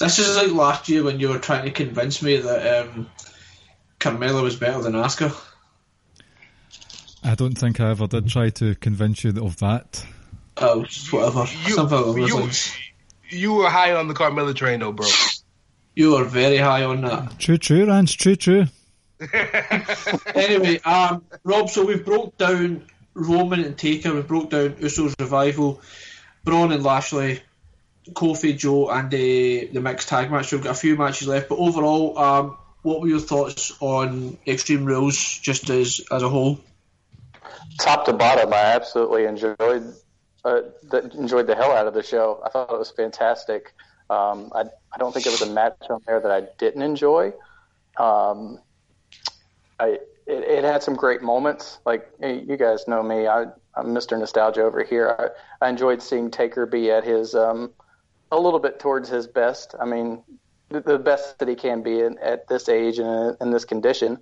This 0.00 0.18
is 0.18 0.36
like 0.36 0.50
last 0.50 0.88
year 0.88 1.04
when 1.04 1.20
you 1.20 1.28
were 1.28 1.38
trying 1.38 1.66
to 1.66 1.70
convince 1.70 2.22
me 2.22 2.38
that 2.38 2.86
um, 2.88 3.08
Carmella 4.00 4.42
was 4.42 4.56
better 4.56 4.82
than 4.82 4.94
Asuka. 4.94 5.32
I 7.22 7.36
don't 7.36 7.56
think 7.56 7.78
I 7.78 7.90
ever 7.90 8.08
did 8.08 8.28
try 8.28 8.50
to 8.50 8.74
convince 8.74 9.22
you 9.22 9.30
of 9.30 9.58
that. 9.58 10.04
Oh, 10.56 10.82
just 10.82 11.12
whatever. 11.12 11.46
You, 11.66 11.74
Something 11.76 11.98
along 11.98 12.16
those 12.16 12.28
you, 12.28 12.40
lines. 12.40 12.72
you 13.30 13.54
were 13.54 13.70
high 13.70 13.92
on 13.92 14.08
the 14.08 14.14
Carmella 14.14 14.56
train, 14.56 14.80
though, 14.80 14.90
bro. 14.90 15.06
You 15.94 16.14
were 16.14 16.24
very 16.24 16.56
high 16.56 16.82
on 16.82 17.02
that. 17.02 17.38
True, 17.38 17.58
true, 17.58 17.86
Rance, 17.86 18.12
true, 18.12 18.34
true. 18.34 18.66
anyway, 20.34 20.78
um, 20.80 21.24
Rob, 21.44 21.70
so 21.70 21.84
we've 21.84 22.04
broke 22.04 22.36
down 22.36 22.86
Roman 23.14 23.64
and 23.64 23.78
Taker, 23.78 24.14
we 24.14 24.22
broke 24.22 24.50
down 24.50 24.74
Usos 24.74 25.14
Revival, 25.18 25.80
Braun 26.44 26.72
and 26.72 26.82
Lashley, 26.82 27.40
Kofi, 28.12 28.56
Joe, 28.56 28.88
and 28.90 29.06
uh, 29.06 29.16
the 29.72 29.80
mixed 29.80 30.08
tag 30.08 30.30
match. 30.30 30.52
We've 30.52 30.62
got 30.62 30.72
a 30.72 30.74
few 30.78 30.96
matches 30.96 31.28
left, 31.28 31.48
but 31.48 31.58
overall, 31.58 32.18
um, 32.18 32.58
what 32.82 33.00
were 33.00 33.08
your 33.08 33.20
thoughts 33.20 33.72
on 33.80 34.38
Extreme 34.46 34.84
Rules 34.84 35.38
just 35.38 35.70
as 35.70 36.02
as 36.10 36.22
a 36.22 36.28
whole? 36.28 36.60
Top 37.80 38.04
to 38.06 38.12
bottom, 38.12 38.52
I 38.52 38.74
absolutely 38.74 39.24
enjoyed 39.24 39.94
uh, 40.44 40.60
the, 40.88 41.10
enjoyed 41.18 41.46
the 41.46 41.56
hell 41.56 41.72
out 41.72 41.86
of 41.86 41.94
the 41.94 42.02
show. 42.02 42.40
I 42.44 42.50
thought 42.50 42.70
it 42.70 42.78
was 42.78 42.90
fantastic. 42.90 43.74
Um, 44.08 44.52
I 44.54 44.64
I 44.92 44.98
don't 44.98 45.12
think 45.12 45.24
there 45.24 45.32
was 45.32 45.42
a 45.42 45.52
match 45.52 45.82
on 45.90 46.00
there 46.06 46.20
that 46.20 46.30
I 46.30 46.42
didn't 46.58 46.82
enjoy. 46.82 47.32
Um, 47.96 48.60
I 49.78 49.98
it, 50.26 50.42
it 50.42 50.64
had 50.64 50.82
some 50.82 50.94
great 50.94 51.22
moments. 51.22 51.78
Like 51.84 52.10
you 52.20 52.56
guys 52.56 52.88
know 52.88 53.02
me, 53.02 53.26
I, 53.26 53.42
I'm 53.74 53.88
Mr. 53.88 54.18
Nostalgia 54.18 54.62
over 54.62 54.82
here. 54.82 55.32
I, 55.60 55.66
I 55.66 55.68
enjoyed 55.68 56.02
seeing 56.02 56.30
Taker 56.30 56.66
be 56.66 56.90
at 56.90 57.04
his 57.04 57.34
um, 57.34 57.72
a 58.32 58.38
little 58.38 58.58
bit 58.58 58.80
towards 58.80 59.08
his 59.08 59.26
best. 59.26 59.74
I 59.80 59.84
mean, 59.84 60.22
the, 60.68 60.80
the 60.80 60.98
best 60.98 61.38
that 61.38 61.48
he 61.48 61.54
can 61.54 61.82
be 61.82 62.00
in, 62.00 62.18
at 62.18 62.48
this 62.48 62.68
age 62.68 62.98
and 62.98 63.36
in 63.40 63.50
this 63.50 63.64
condition. 63.64 64.18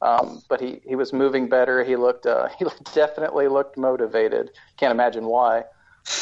Um, 0.00 0.42
but 0.48 0.60
he, 0.60 0.80
he 0.86 0.94
was 0.94 1.12
moving 1.12 1.48
better. 1.48 1.82
He 1.82 1.96
looked 1.96 2.26
uh, 2.26 2.48
he 2.58 2.66
definitely 2.94 3.48
looked 3.48 3.76
motivated. 3.76 4.50
Can't 4.76 4.92
imagine 4.92 5.26
why. 5.26 5.64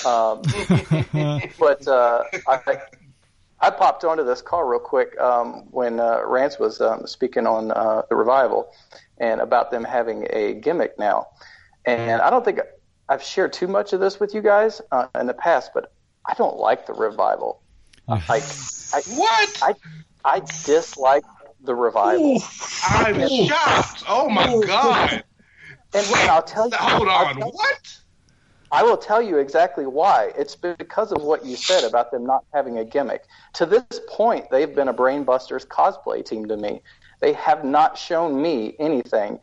Um, 0.05 0.43
but 1.61 1.87
uh, 1.87 2.24
I 2.49 2.80
I 3.61 3.70
popped 3.70 4.04
onto 4.04 4.24
this 4.24 4.42
call 4.42 4.64
real 4.64 4.80
quick 4.80 5.18
um, 5.20 5.64
when 5.70 5.98
uh, 5.98 6.20
Rance 6.26 6.59
was 6.59 6.80
um, 6.80 7.07
speaking 7.07 7.46
on 7.46 7.70
uh, 7.72 8.02
the 8.09 8.14
revival 8.16 8.68
and 9.18 9.40
about 9.40 9.70
them 9.70 9.82
having 9.84 10.26
a 10.30 10.54
gimmick 10.54 10.98
now. 10.98 11.26
And 11.86 12.20
I 12.20 12.30
don't 12.30 12.44
think 12.44 12.61
I've 13.09 13.22
shared 13.22 13.52
too 13.52 13.68
much 13.68 13.92
of 13.92 14.00
this 14.00 14.20
with 14.20 14.34
you 14.34 14.42
guys 14.42 14.82
uh, 14.92 15.07
in 15.18 15.26
the 15.26 15.34
past, 15.34 15.70
but 15.72 15.92
I 16.26 16.34
don't 16.34 16.57
like 16.59 16.86
the 16.86 16.92
revival. 16.92 17.62
Like 18.09 18.42
I, 18.92 19.00
What? 19.14 19.59
I 19.62 19.74
I 20.24 20.40
dislike 20.64 21.24
the 21.62 21.74
revival. 21.74 22.42
I'm 22.84 23.28
shocked. 23.46 24.04
Oh 24.09 24.28
my 24.28 24.44
god. 24.66 25.24
And, 25.94 26.07
and 26.07 26.30
I'll 26.30 26.42
tell 26.42 26.68
you, 26.68 26.76
Hold 26.76 27.09
on. 27.09 27.36
tell- 27.36 27.50
What? 27.52 27.98
I 28.72 28.82
will 28.82 28.96
tell 28.96 29.22
you 29.22 29.38
exactly 29.38 29.86
why. 29.86 30.32
It's 30.36 30.56
because 30.56 31.12
of 31.12 31.22
what 31.22 31.44
you 31.44 31.56
said 31.56 31.84
about 31.84 32.10
them 32.10 32.26
not 32.26 32.44
having 32.52 32.78
a 32.78 32.84
gimmick. 32.84 33.24
To 33.54 33.66
this 33.66 33.84
point, 34.08 34.50
they've 34.50 34.74
been 34.74 34.88
a 34.88 34.94
Brainbusters 34.94 35.66
cosplay 35.66 36.24
team 36.24 36.46
to 36.48 36.56
me. 36.56 36.80
They 37.20 37.32
have 37.34 37.64
not 37.64 37.96
shown 37.96 38.40
me 38.40 38.74
anything. 38.78 39.38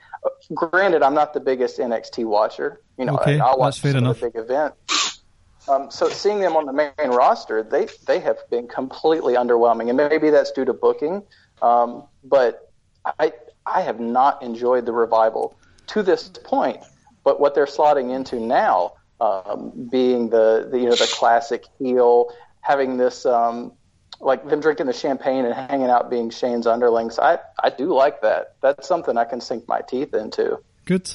Granted, 0.53 1.01
I'm 1.03 1.13
not 1.13 1.33
the 1.33 1.39
biggest 1.39 1.79
NXT 1.79 2.25
watcher. 2.25 2.81
You 2.97 3.05
know, 3.05 3.15
Okay, 3.15 3.39
I'll 3.39 3.57
watch 3.57 3.75
that's 3.75 3.79
fair 3.81 3.91
some 3.93 4.03
enough. 4.05 4.21
big 4.21 4.35
events. 4.35 5.21
Um, 5.67 5.89
so 5.89 6.09
seeing 6.09 6.39
them 6.39 6.55
on 6.57 6.65
the 6.65 6.73
main 6.73 7.09
roster, 7.09 7.63
they 7.63 7.87
they 8.05 8.19
have 8.19 8.37
been 8.49 8.67
completely 8.67 9.35
underwhelming, 9.35 9.87
and 9.87 9.95
maybe 9.97 10.29
that's 10.29 10.51
due 10.51 10.65
to 10.65 10.73
booking. 10.73 11.23
Um, 11.61 12.03
but 12.25 12.71
I 13.19 13.31
I 13.65 13.81
have 13.81 13.99
not 13.99 14.43
enjoyed 14.43 14.85
the 14.85 14.91
revival 14.91 15.57
to 15.87 16.03
this 16.03 16.27
point. 16.43 16.77
But 17.23 17.39
what 17.39 17.55
they're 17.55 17.65
slotting 17.65 18.13
into 18.13 18.35
now, 18.41 18.93
um, 19.23 19.87
being 19.89 20.29
the, 20.29 20.67
the 20.69 20.77
you 20.77 20.85
know 20.85 20.95
the 20.95 21.09
classic 21.11 21.63
heel, 21.79 22.33
having 22.61 22.97
this 22.97 23.25
um, 23.25 23.71
like 24.19 24.47
them 24.47 24.59
drinking 24.59 24.87
the 24.87 24.93
champagne 24.93 25.45
and 25.45 25.53
hanging 25.53 25.89
out 25.89 26.09
being 26.09 26.29
Shane's 26.29 26.67
underlings, 26.67 27.19
I 27.19 27.39
I 27.61 27.69
do 27.69 27.93
like 27.93 28.21
that. 28.21 28.55
That's 28.61 28.87
something 28.87 29.17
I 29.17 29.25
can 29.25 29.39
sink 29.39 29.67
my 29.67 29.81
teeth 29.81 30.13
into. 30.13 30.59
Good. 30.85 31.09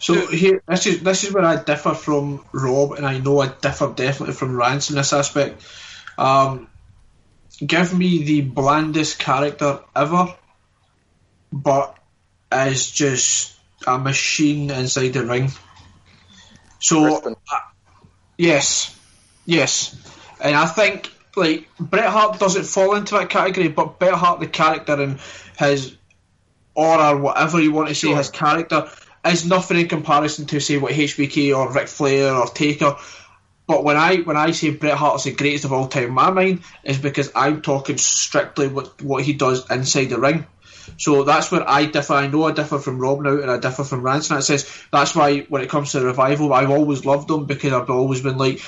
So 0.00 0.26
here, 0.28 0.62
this 0.68 0.86
is 0.86 1.02
this 1.02 1.24
is 1.24 1.32
where 1.32 1.44
I 1.44 1.62
differ 1.62 1.94
from 1.94 2.44
Rob, 2.52 2.92
and 2.92 3.06
I 3.06 3.18
know 3.18 3.40
I 3.40 3.48
differ 3.48 3.92
definitely 3.94 4.34
from 4.34 4.56
Rance 4.56 4.90
in 4.90 4.96
this 4.96 5.12
aspect. 5.12 5.62
Um, 6.16 6.68
give 7.64 7.96
me 7.96 8.24
the 8.24 8.40
blandest 8.42 9.18
character 9.18 9.80
ever, 9.94 10.34
but 11.52 11.96
is 12.52 12.90
just 12.90 13.56
a 13.86 13.98
machine 13.98 14.70
inside 14.70 15.12
the 15.12 15.24
ring. 15.24 15.50
So 16.80 17.22
uh, 17.24 17.34
yes, 18.36 18.96
yes, 19.46 19.96
and 20.40 20.54
I 20.54 20.66
think 20.66 21.12
like 21.36 21.68
Bret 21.78 22.06
Hart 22.06 22.38
doesn't 22.38 22.64
fall 22.64 22.94
into 22.94 23.14
that 23.14 23.30
category, 23.30 23.68
but 23.68 23.98
Bret 23.98 24.14
Hart, 24.14 24.40
the 24.40 24.46
character 24.46 24.94
and 25.00 25.18
his 25.58 25.96
aura, 26.74 27.16
whatever 27.18 27.60
you 27.60 27.72
want 27.72 27.88
to 27.88 27.94
say, 27.94 28.08
Sure. 28.08 28.16
his 28.16 28.30
character 28.30 28.88
is 29.26 29.44
nothing 29.46 29.78
in 29.78 29.88
comparison 29.88 30.46
to 30.46 30.60
say 30.60 30.78
what 30.78 30.92
HBK 30.92 31.56
or 31.56 31.72
Ric 31.72 31.88
Flair 31.88 32.34
or 32.34 32.46
Taker. 32.46 32.96
But 33.66 33.84
when 33.84 33.96
I 33.96 34.18
when 34.18 34.36
I 34.36 34.52
say 34.52 34.70
Bret 34.70 34.96
Hart 34.96 35.16
is 35.16 35.24
the 35.24 35.32
greatest 35.32 35.64
of 35.64 35.72
all 35.72 35.88
time, 35.88 36.10
my 36.10 36.30
mind 36.30 36.62
is 36.84 36.98
because 36.98 37.30
I'm 37.34 37.60
talking 37.60 37.98
strictly 37.98 38.68
what 38.68 39.02
what 39.02 39.24
he 39.24 39.34
does 39.34 39.68
inside 39.70 40.06
the 40.06 40.18
ring. 40.18 40.46
So 40.96 41.24
that's 41.24 41.50
where 41.50 41.68
I 41.68 41.86
differ. 41.86 42.14
I 42.14 42.26
know 42.26 42.44
I 42.44 42.52
differ 42.52 42.78
from 42.78 42.98
Rob 42.98 43.22
now, 43.22 43.38
and 43.40 43.50
I 43.50 43.58
differ 43.58 43.84
from 43.84 44.02
Rance. 44.02 44.30
And 44.30 44.38
it 44.38 44.42
says 44.42 44.70
that's 44.92 45.14
why 45.14 45.40
when 45.40 45.62
it 45.62 45.70
comes 45.70 45.92
to 45.92 46.00
the 46.00 46.06
revival, 46.06 46.52
I've 46.52 46.70
always 46.70 47.04
loved 47.04 47.28
them 47.28 47.44
because 47.44 47.72
I've 47.72 47.90
always 47.90 48.22
been 48.22 48.38
like, 48.38 48.60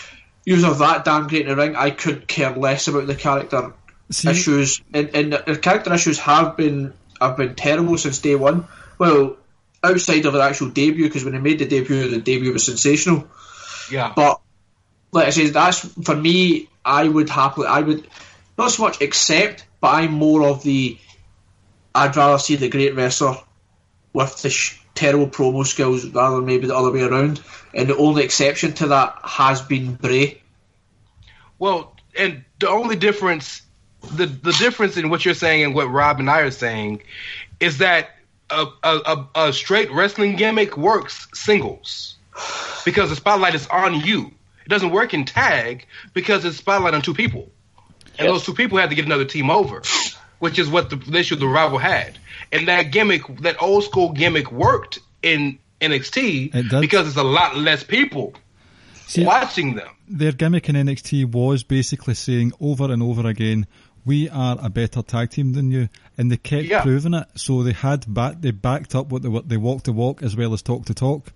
you're 0.44 0.58
that 0.58 1.04
damn 1.04 1.28
great 1.28 1.42
in 1.42 1.48
the 1.48 1.56
ring. 1.56 1.76
I 1.76 1.90
could 1.90 2.26
care 2.26 2.54
less 2.54 2.88
about 2.88 3.06
the 3.06 3.14
character 3.14 3.74
See, 4.10 4.30
issues, 4.30 4.82
and, 4.92 5.14
and 5.14 5.32
the 5.32 5.56
character 5.56 5.92
issues 5.94 6.18
have 6.20 6.56
been 6.56 6.92
have 7.20 7.36
been 7.36 7.54
terrible 7.54 7.96
since 7.98 8.18
day 8.18 8.34
one. 8.34 8.66
Well, 8.98 9.36
outside 9.82 10.26
of 10.26 10.32
the 10.32 10.40
actual 10.40 10.70
debut, 10.70 11.06
because 11.06 11.24
when 11.24 11.34
they 11.34 11.40
made 11.40 11.58
the 11.58 11.66
debut, 11.66 12.08
the 12.08 12.20
debut 12.20 12.52
was 12.52 12.64
sensational. 12.64 13.28
Yeah. 13.90 14.12
But 14.14 14.40
like 15.12 15.26
I 15.26 15.30
said, 15.30 15.52
that's 15.52 15.78
for 15.78 16.16
me. 16.16 16.68
I 16.82 17.06
would 17.06 17.28
happily, 17.28 17.66
I 17.66 17.80
would 17.80 18.06
not 18.56 18.70
so 18.70 18.84
much 18.84 19.02
accept, 19.02 19.66
but 19.80 19.94
I'm 19.94 20.12
more 20.12 20.48
of 20.48 20.62
the. 20.62 20.98
I'd 21.94 22.16
rather 22.16 22.38
see 22.38 22.56
the 22.56 22.68
great 22.68 22.94
wrestler 22.94 23.36
with 24.12 24.42
the 24.42 24.50
sh- 24.50 24.80
terrible 24.94 25.28
promo 25.28 25.66
skills 25.66 26.04
rather 26.06 26.36
than 26.36 26.46
maybe 26.46 26.66
the 26.66 26.76
other 26.76 26.90
way 26.92 27.02
around. 27.02 27.40
And 27.74 27.88
the 27.88 27.96
only 27.96 28.24
exception 28.24 28.72
to 28.74 28.88
that 28.88 29.18
has 29.24 29.62
been 29.62 29.94
Bray. 29.94 30.40
Well, 31.58 31.94
and 32.18 32.44
the 32.58 32.68
only 32.68 32.96
difference, 32.96 33.62
the 34.14 34.26
the 34.26 34.52
difference 34.52 34.96
in 34.96 35.10
what 35.10 35.24
you're 35.24 35.34
saying 35.34 35.64
and 35.64 35.74
what 35.74 35.90
Rob 35.90 36.18
and 36.20 36.28
I 36.30 36.40
are 36.40 36.50
saying, 36.50 37.02
is 37.60 37.78
that 37.78 38.10
a 38.50 38.66
a, 38.82 38.98
a, 39.06 39.28
a 39.46 39.52
straight 39.52 39.90
wrestling 39.92 40.36
gimmick 40.36 40.76
works 40.76 41.28
singles 41.34 42.16
because 42.84 43.10
the 43.10 43.16
spotlight 43.16 43.54
is 43.54 43.66
on 43.68 44.00
you. 44.00 44.32
It 44.64 44.68
doesn't 44.68 44.90
work 44.90 45.14
in 45.14 45.24
tag 45.24 45.86
because 46.14 46.44
it's 46.44 46.56
spotlight 46.56 46.94
on 46.94 47.02
two 47.02 47.14
people, 47.14 47.50
and 48.18 48.26
Yes. 48.26 48.28
those 48.28 48.44
two 48.46 48.54
people 48.54 48.78
have 48.78 48.88
to 48.90 48.94
get 48.96 49.04
another 49.04 49.24
team 49.24 49.50
over, 49.50 49.82
which 50.40 50.58
is 50.58 50.68
what 50.68 50.90
the, 50.90 50.96
the 50.96 51.18
issue 51.18 51.36
the 51.36 51.46
rival 51.46 51.78
had. 51.78 52.18
And 52.52 52.66
that 52.68 52.90
gimmick, 52.90 53.22
that 53.42 53.62
old 53.62 53.84
school 53.84 54.12
gimmick, 54.12 54.50
worked 54.50 54.98
in 55.22 55.58
NXT 55.80 56.54
It 56.54 56.80
because 56.80 57.06
it's 57.06 57.16
a 57.16 57.22
lot 57.22 57.56
less 57.56 57.82
people 57.84 58.34
see, 59.06 59.24
watching 59.24 59.74
them. 59.76 59.88
their 60.08 60.32
gimmick 60.32 60.68
in 60.68 60.74
NXT 60.76 61.26
was 61.30 61.62
basically 61.62 62.14
saying 62.14 62.52
over 62.60 62.90
and 62.92 63.02
over 63.02 63.26
again, 63.28 63.66
"We 64.04 64.28
are 64.28 64.58
a 64.60 64.68
better 64.70 65.02
tag 65.02 65.30
team 65.30 65.52
than 65.52 65.70
you," 65.70 65.88
and 66.18 66.30
they 66.30 66.36
kept 66.36 66.64
Yeah. 66.66 66.82
proving 66.82 67.14
it. 67.14 67.26
So 67.36 67.62
they 67.62 67.72
had 67.72 68.12
back, 68.12 68.40
they 68.40 68.50
backed 68.50 68.94
up 68.94 69.08
what 69.10 69.22
they 69.22 69.28
what 69.28 69.48
they 69.48 69.56
walk 69.56 69.84
to 69.84 69.92
walk 69.92 70.22
as 70.22 70.36
well 70.36 70.52
as 70.52 70.62
talk 70.62 70.84
to 70.86 70.94
talk. 70.94 71.32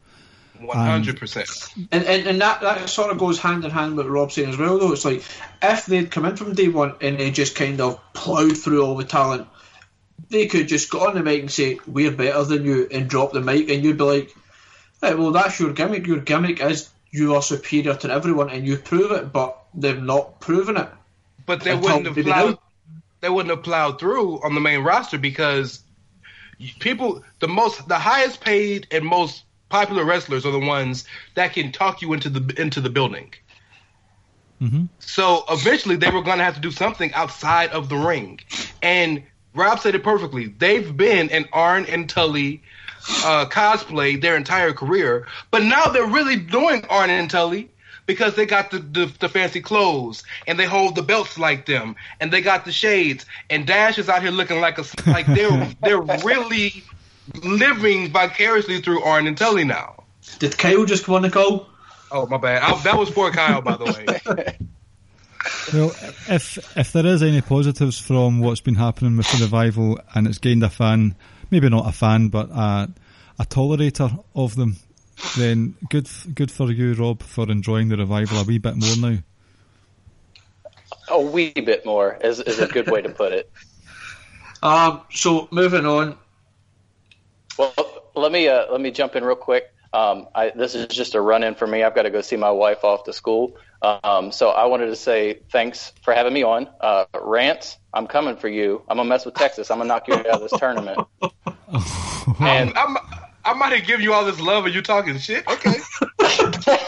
One 0.61 0.77
hundred 0.77 1.19
percent. 1.19 1.49
And, 1.91 2.05
and, 2.05 2.27
and 2.27 2.41
that, 2.41 2.61
that 2.61 2.89
sort 2.89 3.11
of 3.11 3.19
goes 3.19 3.39
hand 3.39 3.65
in 3.65 3.71
hand 3.71 3.97
with 3.97 4.07
Rob 4.07 4.31
saying 4.31 4.51
as 4.51 4.57
well, 4.57 4.79
though. 4.79 4.93
It's 4.93 5.05
like 5.05 5.23
if 5.63 5.87
they'd 5.87 6.11
come 6.11 6.25
in 6.25 6.37
from 6.37 6.55
day 6.55 6.69
one 6.69 6.95
and 7.01 7.19
they 7.19 7.31
just 7.31 7.57
kind 7.57 7.81
of 7.81 8.01
ploughed 8.13 8.57
through 8.57 8.85
all 8.85 8.97
the 8.97 9.05
talent, 9.05 9.49
they 10.31 10.47
could 10.47 10.69
just 10.69 10.91
go 10.91 11.09
on 11.09 11.15
the 11.15 11.23
mic 11.23 11.41
and 11.41 11.51
say, 11.51 11.81
We're 11.87 12.13
better 12.13 12.45
than 12.45 12.65
you, 12.65 12.87
and 12.91 13.09
drop 13.11 13.33
the 13.33 13.41
mic, 13.41 13.69
and 13.69 13.83
you'd 13.83 13.99
be 13.99 14.05
like, 14.05 14.35
Right, 15.03 15.19
well, 15.19 15.33
that's 15.33 15.59
your 15.59 15.73
gimmick. 15.73 16.07
Your 16.07 16.21
gimmick 16.21 16.61
is 16.61 16.89
you 17.11 17.35
are 17.35 17.43
superior 17.43 17.95
to 17.95 18.11
everyone, 18.11 18.51
and 18.51 18.67
you 18.67 18.77
prove 18.77 19.11
it, 19.13 19.33
but 19.33 19.61
they've 19.75 20.03
not 20.03 20.41
proven 20.41 20.77
it. 20.77 20.89
But 21.47 21.63
they 21.63 21.75
wouldn't 21.75 22.07
have 22.07 22.17
plowed. 22.17 22.59
They 23.21 23.29
wouldn't 23.29 23.55
have 23.55 23.65
plowed 23.65 23.99
through 23.99 24.45
on 24.45 24.55
the 24.55 24.61
main 24.61 24.81
roster 24.81 25.19
because 25.19 25.81
people, 26.79 27.25
the 27.41 27.49
most, 27.49 27.89
the 27.89 27.99
highest 27.99 28.41
paid 28.41 28.87
and 28.91 29.05
most 29.05 29.43
popular 29.75 30.05
wrestlers 30.05 30.47
are 30.47 30.53
the 30.53 30.67
ones 30.77 31.05
that 31.35 31.53
can 31.53 31.73
talk 31.73 32.01
you 32.01 32.13
into 32.13 32.29
the 32.29 32.61
into 32.61 32.81
the 32.81 32.91
building. 32.91 33.35
Mhm. 34.63 34.89
So 35.01 35.45
eventually, 35.51 35.97
they 35.97 36.11
were 36.11 36.23
going 36.23 36.39
to 36.39 36.45
have 36.45 36.55
to 36.55 36.61
do 36.61 36.71
something 36.71 37.13
outside 37.13 37.71
of 37.71 37.89
the 37.89 37.97
ring, 37.97 38.39
and 38.83 39.25
Rob 39.53 39.81
said 39.81 39.97
it 39.97 40.05
perfectly. 40.05 40.47
They've 40.47 40.97
been 40.97 41.29
an 41.31 41.47
Arn 41.53 41.87
and 41.87 42.09
Tully 42.09 42.63
uh, 43.25 43.47
cosplay 43.47 44.21
their 44.21 44.37
entire 44.37 44.73
career, 44.73 45.27
but 45.51 45.65
now 45.65 45.87
they're 45.87 46.07
really 46.07 46.37
doing 46.37 46.85
Arn 46.89 47.11
and 47.11 47.29
Tully 47.29 47.69
because 48.07 48.37
they 48.37 48.47
got 48.47 48.71
the, 48.71 48.79
the, 48.79 49.07
the 49.19 49.29
fancy 49.29 49.61
clothes 49.61 50.23
and 50.47 50.57
they 50.57 50.67
hold 50.67 50.95
the 50.95 51.03
belts 51.03 51.37
like 51.39 51.67
them 51.67 51.97
and 52.21 52.33
they 52.33 52.43
got 52.43 52.65
the 52.65 52.73
shades 52.73 53.25
and 53.51 53.67
Dash 53.67 53.99
is 53.99 54.09
out 54.09 54.23
here 54.23 54.31
looking 54.31 54.61
like 54.61 54.79
a 54.79 54.85
like 55.07 55.27
they're 55.27 55.75
they're 55.83 56.03
really 56.23 56.85
living 57.43 58.11
vicariously 58.11 58.81
through 58.81 59.03
Arn 59.03 59.27
and 59.27 59.37
Tully 59.37 59.65
now. 59.65 60.05
Did 60.39 60.57
Kyle 60.57 60.85
just 60.85 61.09
want 61.09 61.25
to 61.25 61.31
go? 61.31 61.67
Oh 62.11 62.27
my 62.27 62.37
bad, 62.37 62.63
I, 62.63 62.81
that 62.83 62.99
was 62.99 63.09
for 63.11 63.31
Kyle 63.31 63.63
by 63.63 63.77
the 63.77 63.85
way. 63.85 64.59
Well, 65.73 65.95
if 66.29 66.59
if 66.77 66.93
there 66.93 67.07
is 67.07 67.23
any 67.23 67.41
positives 67.41 67.99
from 67.99 68.41
what's 68.41 68.61
been 68.61 68.75
happening 68.75 69.17
with 69.17 69.31
the 69.31 69.45
revival 69.45 69.99
and 70.15 70.27
it's 70.27 70.39
gained 70.39 70.63
a 70.63 70.71
fan, 70.71 71.17
maybe 71.51 71.69
not 71.69 71.89
a 71.89 71.93
fan, 71.93 72.29
but 72.29 72.51
a, 72.51 72.91
a 73.39 73.45
tolerator 73.45 74.25
of 74.35 74.57
them, 74.57 74.77
then 75.37 75.75
good 75.91 76.09
good 76.35 76.51
for 76.51 76.71
you, 76.71 76.95
Rob, 76.95 77.23
for 77.23 77.51
enjoying 77.51 77.89
the 77.89 77.97
revival 77.97 78.39
a 78.39 78.45
wee 78.45 78.59
bit 78.59 78.77
more 78.77 79.11
now. 79.11 79.19
A 81.09 81.21
wee 81.21 81.53
bit 81.53 81.85
more 81.85 82.19
is, 82.23 82.41
is 82.41 82.59
a 82.59 82.67
good 82.67 82.91
way 82.91 83.03
to 83.03 83.11
put 83.11 83.33
it. 83.33 83.51
Um, 84.63 85.03
so, 85.11 85.47
moving 85.51 85.85
on. 85.85 86.17
Well, 87.59 87.75
let 88.15 88.33
me 88.33 88.49
uh, 88.49 88.71
let 88.71 88.81
me 88.81 88.91
jump 88.91 89.17
in 89.17 89.25
real 89.25 89.37
quick. 89.37 89.65
Um, 89.93 90.27
I, 90.35 90.51
this 90.51 90.75
is 90.75 90.89
just 90.89 91.15
a 91.15 91.21
run 91.21 91.45
in 91.45 91.55
for 91.55 91.67
me. 91.67 91.85
I've 91.85 91.95
got 91.95 92.03
to 92.03 92.11
go 92.11 92.21
see 92.21 92.37
my 92.37 92.51
wife 92.51 92.83
off 92.83 93.05
to 93.05 93.13
school. 93.13 93.57
Um, 93.81 94.33
so 94.33 94.49
I 94.49 94.67
wanted 94.67 94.87
to 94.87 94.97
say 94.97 95.41
thanks 95.53 95.93
for 96.03 96.13
having 96.13 96.33
me 96.33 96.43
on. 96.43 96.69
Uh, 96.81 97.05
Rance, 97.15 97.79
I'm 97.93 98.07
coming 98.07 98.37
for 98.37 98.49
you. 98.49 98.83
I'm 98.89 98.97
gonna 98.97 99.09
mess 99.09 99.25
with 99.25 99.35
Texas. 99.35 99.71
I'm 99.71 99.79
gonna 99.79 99.89
knock 99.89 100.09
you 100.09 100.15
out 100.15 100.27
of 100.27 100.41
this 100.41 100.59
tournament. 100.59 101.07
and 102.41 102.73
I'm, 102.77 102.97
I 103.45 103.53
might 103.55 103.73
have 103.73 103.87
given 103.87 104.03
you 104.03 104.15
all 104.15 104.25
this 104.25 104.41
love 104.41 104.65
and 104.65 104.75
you 104.75 104.83
talking 104.83 105.19
shit. 105.19 105.47
Okay. 105.47 105.77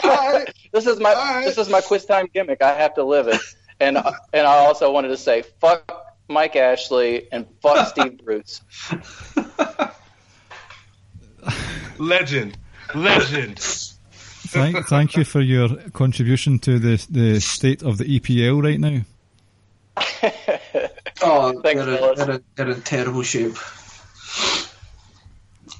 all 0.03 0.33
right. 0.33 0.51
this 0.73 0.87
is 0.87 0.99
my 0.99 1.13
All 1.13 1.23
right. 1.23 1.45
this 1.45 1.57
is 1.57 1.69
my 1.69 1.81
quiz 1.81 2.05
time 2.05 2.27
gimmick. 2.33 2.61
I 2.61 2.73
have 2.73 2.95
to 2.95 3.03
live 3.03 3.27
it. 3.27 3.39
And 3.79 3.97
and 4.33 4.47
I 4.47 4.65
also 4.65 4.91
wanted 4.91 5.09
to 5.09 5.17
say 5.17 5.43
fuck 5.61 6.07
Mike 6.27 6.55
Ashley 6.55 7.31
and 7.31 7.45
fuck 7.61 7.87
Steve 7.95 8.19
Bruce. 8.23 8.61
Legend. 11.99 12.57
Legend. 12.95 13.59
Thank 13.59 14.87
thank 14.87 15.15
you 15.17 15.25
for 15.25 15.41
your 15.41 15.69
contribution 15.91 16.59
to 16.59 16.79
the 16.79 17.05
the 17.09 17.39
state 17.41 17.83
of 17.83 17.97
the 17.97 18.05
EPL 18.19 18.63
right 18.63 18.79
now. 18.79 19.01
Oh, 21.21 21.59
Thanks, 21.61 21.83
they're, 21.83 22.11
in, 22.11 22.15
they're, 22.15 22.31
in, 22.31 22.43
they're 22.55 22.69
in 22.69 22.81
terrible 22.81 23.23
shape. 23.23 23.55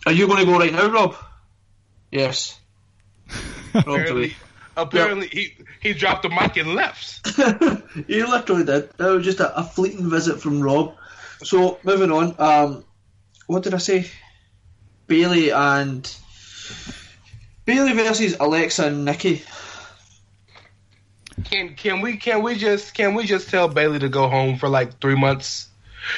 Are 0.05 0.11
you 0.11 0.25
going 0.25 0.39
to 0.39 0.45
go 0.45 0.57
right 0.57 0.71
now, 0.71 0.89
Rob? 0.89 1.15
Yes. 2.11 2.59
Rob's 3.73 3.85
Apparently, 3.85 4.23
away. 4.23 4.35
apparently 4.75 5.27
he, 5.27 5.53
he 5.79 5.93
dropped 5.93 6.23
the 6.23 6.29
mic 6.29 6.57
and 6.57 6.73
left. 6.73 7.27
he 8.07 8.23
literally 8.23 8.63
did. 8.63 8.89
That 8.97 9.11
was 9.11 9.25
just 9.25 9.39
a, 9.39 9.55
a 9.59 9.63
fleeting 9.63 10.09
visit 10.09 10.41
from 10.41 10.61
Rob. 10.61 10.95
So, 11.43 11.77
moving 11.83 12.11
on. 12.11 12.35
Um, 12.39 12.85
what 13.45 13.63
did 13.63 13.73
I 13.73 13.77
say? 13.77 14.09
Bayley 15.07 15.49
and 15.51 16.15
Bayley 17.65 17.93
versus 17.93 18.37
Alexa 18.39 18.87
and 18.87 19.05
Nikki. 19.05 19.41
Can 21.45 21.75
can 21.75 22.01
we 22.01 22.17
can 22.17 22.43
we 22.43 22.55
just 22.55 22.93
can 22.93 23.13
we 23.13 23.25
just 23.25 23.49
tell 23.49 23.67
Bayley 23.67 23.99
to 23.99 24.09
go 24.09 24.27
home 24.27 24.57
for 24.57 24.67
like 24.69 24.99
three 24.99 25.15
months? 25.15 25.69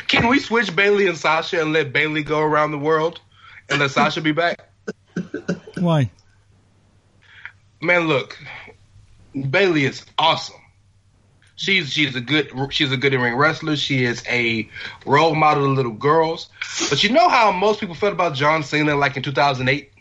Can 0.07 0.27
we 0.27 0.39
switch 0.39 0.75
Bayley 0.75 1.07
and 1.07 1.17
Sasha 1.17 1.61
and 1.61 1.73
let 1.73 1.91
Bayley 1.93 2.23
go 2.23 2.39
around 2.39 2.71
the 2.71 2.77
world 2.77 3.19
and 3.69 3.79
let 3.79 3.91
Sasha 3.91 4.21
be 4.21 4.31
back? 4.31 4.69
Why? 5.79 6.09
Man, 7.81 8.07
look, 8.07 8.37
Bayley 9.49 9.85
is 9.85 10.05
awesome. 10.17 10.55
She's 11.59 11.91
she's 11.91 12.15
a 12.15 12.21
good 12.21 12.53
she's 12.69 12.93
a 12.93 12.95
good 12.95 13.13
in 13.13 13.19
ring 13.19 13.35
wrestler. 13.35 13.75
She 13.75 14.05
is 14.05 14.23
a 14.29 14.69
role 15.05 15.35
model 15.35 15.65
to 15.65 15.69
little 15.71 15.91
girls. 15.91 16.47
But 16.89 17.03
you 17.03 17.09
know 17.09 17.27
how 17.27 17.51
most 17.51 17.81
people 17.81 17.95
felt 17.95 18.13
about 18.13 18.33
John 18.33 18.63
Cena 18.63 18.95
like 18.95 19.17
in 19.17 19.23
2008. 19.23 19.91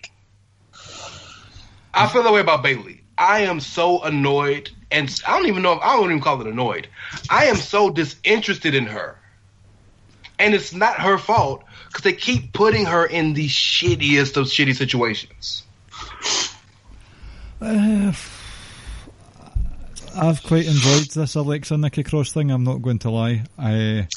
I 1.93 2.07
feel 2.07 2.23
that 2.23 2.33
way 2.33 2.39
about 2.39 2.63
Bayley. 2.63 3.03
I 3.19 3.41
am 3.41 3.59
so 3.59 4.01
annoyed, 4.05 4.71
and 4.93 5.13
I 5.27 5.37
don't 5.37 5.49
even 5.49 5.65
know 5.65 5.73
if 5.73 5.83
I 5.83 5.97
don't 5.97 6.05
even 6.05 6.21
call 6.21 6.41
it 6.41 6.47
annoyed. 6.47 6.87
I 7.29 7.47
am 7.47 7.57
so 7.57 7.91
disinterested 7.91 8.77
in 8.77 8.87
her, 8.87 9.19
and 10.39 10.55
it's 10.55 10.73
not 10.73 11.01
her 11.01 11.19
fault 11.19 11.65
because 11.89 12.05
they 12.05 12.13
keep 12.13 12.53
putting 12.53 12.85
her 12.85 13.05
in 13.05 13.35
the 13.35 13.49
shittiest 13.49 14.37
of 14.37 14.47
shitty 14.47 14.77
situations. 14.77 15.65
Uh, 17.61 18.13
I've 20.19 20.43
quite 20.43 20.67
enjoyed 20.67 21.11
this 21.11 21.35
Alexa 21.35 21.77
Nikki 21.79 22.03
Cross 22.03 22.33
thing. 22.33 22.51
I'm 22.51 22.65
not 22.65 22.83
going 22.83 22.99
to 23.01 23.11
lie. 23.11 23.45
I 23.59 24.09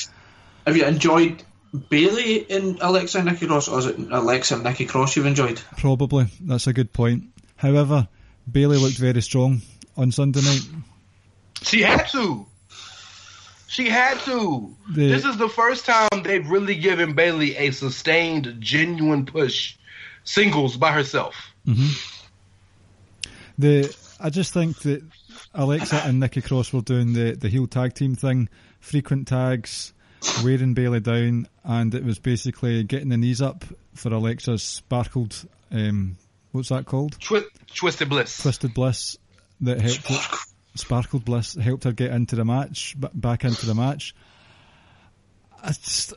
Have 0.65 0.75
you 0.77 0.85
enjoyed 0.85 1.43
Bayley 1.89 2.37
in 2.37 2.77
Alexa 2.81 3.19
and 3.19 3.27
Nikki 3.27 3.47
Cross, 3.47 3.67
or 3.67 3.79
is 3.79 3.85
it 3.85 3.97
Alexa 4.11 4.55
and 4.55 4.63
Nikki 4.63 4.85
Cross 4.85 5.15
you've 5.15 5.25
enjoyed? 5.25 5.61
probably 5.77 6.27
that's 6.41 6.67
a 6.67 6.73
good 6.73 6.91
point. 6.91 7.25
However, 7.55 8.07
Bayley 8.51 8.77
looked 8.77 8.97
very 8.97 9.21
strong 9.21 9.61
on 9.95 10.11
Sunday 10.11 10.41
night. 10.41 10.67
She 11.61 11.81
had 11.81 12.05
to. 12.09 12.45
She 13.67 13.87
had 13.87 14.19
to. 14.21 14.75
The- 14.93 15.07
this 15.07 15.23
is 15.25 15.37
the 15.37 15.47
first 15.47 15.85
time 15.85 16.23
they've 16.23 16.49
really 16.49 16.75
given 16.75 17.13
Bayley 17.13 17.55
a 17.55 17.71
sustained, 17.71 18.57
genuine 18.59 19.25
push, 19.25 19.75
singles 20.23 20.75
by 20.75 20.91
herself. 20.91 21.35
Mm-hmm. 21.65 21.87
The 23.59 23.95
I 24.19 24.29
just 24.29 24.53
think 24.53 24.79
that 24.79 25.03
Alexa 25.53 26.03
and 26.05 26.19
Nikki 26.19 26.41
Cross 26.41 26.73
were 26.73 26.81
doing 26.81 27.13
the 27.13 27.33
the 27.33 27.49
heel 27.49 27.67
tag 27.67 27.93
team 27.93 28.15
thing, 28.15 28.49
frequent 28.79 29.27
tags, 29.27 29.93
wearing 30.43 30.73
Bayley 30.73 30.99
down, 30.99 31.47
and 31.63 31.93
it 31.93 32.03
was 32.03 32.19
basically 32.19 32.83
getting 32.83 33.09
the 33.09 33.17
knees 33.17 33.41
up 33.41 33.63
for 33.93 34.13
Alexa's 34.13 34.63
sparkled. 34.63 35.45
Um, 35.71 36.17
what's 36.51 36.69
that 36.69 36.85
called? 36.85 37.19
Twi- 37.19 37.43
Twisted 37.73 38.09
Bliss. 38.09 38.37
Twisted 38.41 38.73
Bliss 38.73 39.17
that 39.61 39.79
helped 39.81 40.07
her, 40.07 40.37
Sparkled 40.75 41.25
Bliss 41.25 41.55
helped 41.55 41.83
her 41.83 41.91
get 41.91 42.11
into 42.11 42.35
the 42.35 42.45
match, 42.45 42.95
b- 42.99 43.07
back 43.13 43.43
into 43.43 43.65
the 43.65 43.75
match. 43.75 44.15
I 45.61 45.67
just, 45.69 46.13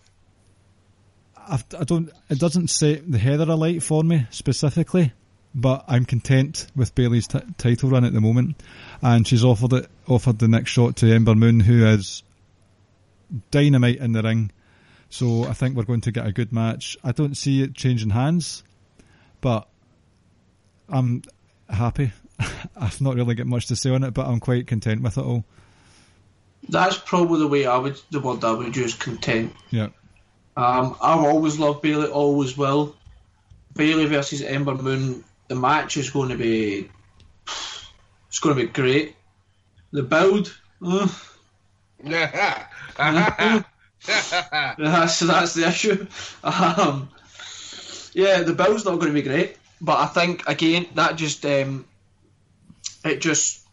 I, 1.36 1.60
I 1.78 1.84
don't. 1.84 2.10
It 2.30 2.38
doesn't 2.38 2.68
set 2.68 3.10
the 3.10 3.18
header 3.18 3.42
alight 3.50 3.82
for 3.82 4.02
me 4.02 4.26
specifically, 4.30 5.12
but 5.54 5.84
I'm 5.88 6.04
content 6.04 6.66
with 6.74 6.94
Bayley's 6.94 7.26
t- 7.26 7.40
title 7.58 7.90
run 7.90 8.04
at 8.04 8.12
the 8.12 8.20
moment, 8.20 8.62
and 9.04 9.28
she's 9.28 9.44
offered 9.44 9.74
it 9.74 9.90
offered 10.08 10.38
the 10.38 10.48
next 10.48 10.70
shot 10.70 10.96
to 10.96 11.12
Ember 11.12 11.34
Moon, 11.34 11.60
who 11.60 11.84
is 11.86 12.22
dynamite 13.50 13.98
in 13.98 14.12
the 14.12 14.22
ring. 14.22 14.50
So 15.10 15.44
I 15.44 15.52
think 15.52 15.76
we're 15.76 15.84
going 15.84 16.00
to 16.02 16.10
get 16.10 16.26
a 16.26 16.32
good 16.32 16.52
match. 16.52 16.96
I 17.04 17.12
don't 17.12 17.36
see 17.36 17.62
it 17.62 17.74
changing 17.74 18.10
hands, 18.10 18.64
but 19.42 19.68
I'm 20.88 21.22
happy. 21.68 22.12
I've 22.76 23.00
not 23.02 23.14
really 23.14 23.34
got 23.34 23.46
much 23.46 23.66
to 23.66 23.76
say 23.76 23.90
on 23.90 24.04
it, 24.04 24.12
but 24.12 24.26
I'm 24.26 24.40
quite 24.40 24.66
content 24.66 25.02
with 25.02 25.18
it 25.18 25.24
all. 25.24 25.44
That's 26.70 26.96
probably 26.96 27.40
the 27.40 27.48
way 27.48 27.66
I 27.66 27.76
would, 27.76 28.00
the 28.10 28.20
word 28.20 28.42
I 28.42 28.52
would 28.52 28.74
use, 28.74 28.94
content. 28.94 29.52
Yeah. 29.70 29.88
Um, 30.56 30.96
I've 31.00 31.20
always 31.20 31.58
loved 31.58 31.82
Bayley, 31.82 32.08
always 32.08 32.56
will. 32.56 32.96
Bayley 33.74 34.06
versus 34.06 34.40
Ember 34.40 34.74
Moon, 34.74 35.24
the 35.48 35.56
match 35.56 35.98
is 35.98 36.08
going 36.08 36.30
to 36.30 36.36
be, 36.36 36.88
it's 38.34 38.40
going 38.40 38.56
to 38.56 38.62
be 38.62 38.68
great. 38.68 39.14
The 39.92 40.02
build, 40.02 40.52
uh, 40.84 41.06
that's 44.76 45.20
that's 45.20 45.54
the 45.54 45.68
issue. 45.68 46.08
Um, 46.42 47.10
yeah, 48.12 48.42
the 48.42 48.52
build's 48.52 48.84
not 48.84 48.98
going 48.98 49.06
to 49.06 49.12
be 49.12 49.22
great, 49.22 49.56
but 49.80 50.00
I 50.00 50.06
think 50.06 50.48
again 50.48 50.88
that 50.96 51.14
just 51.14 51.46
um, 51.46 51.84
it 53.04 53.20
just 53.20 53.64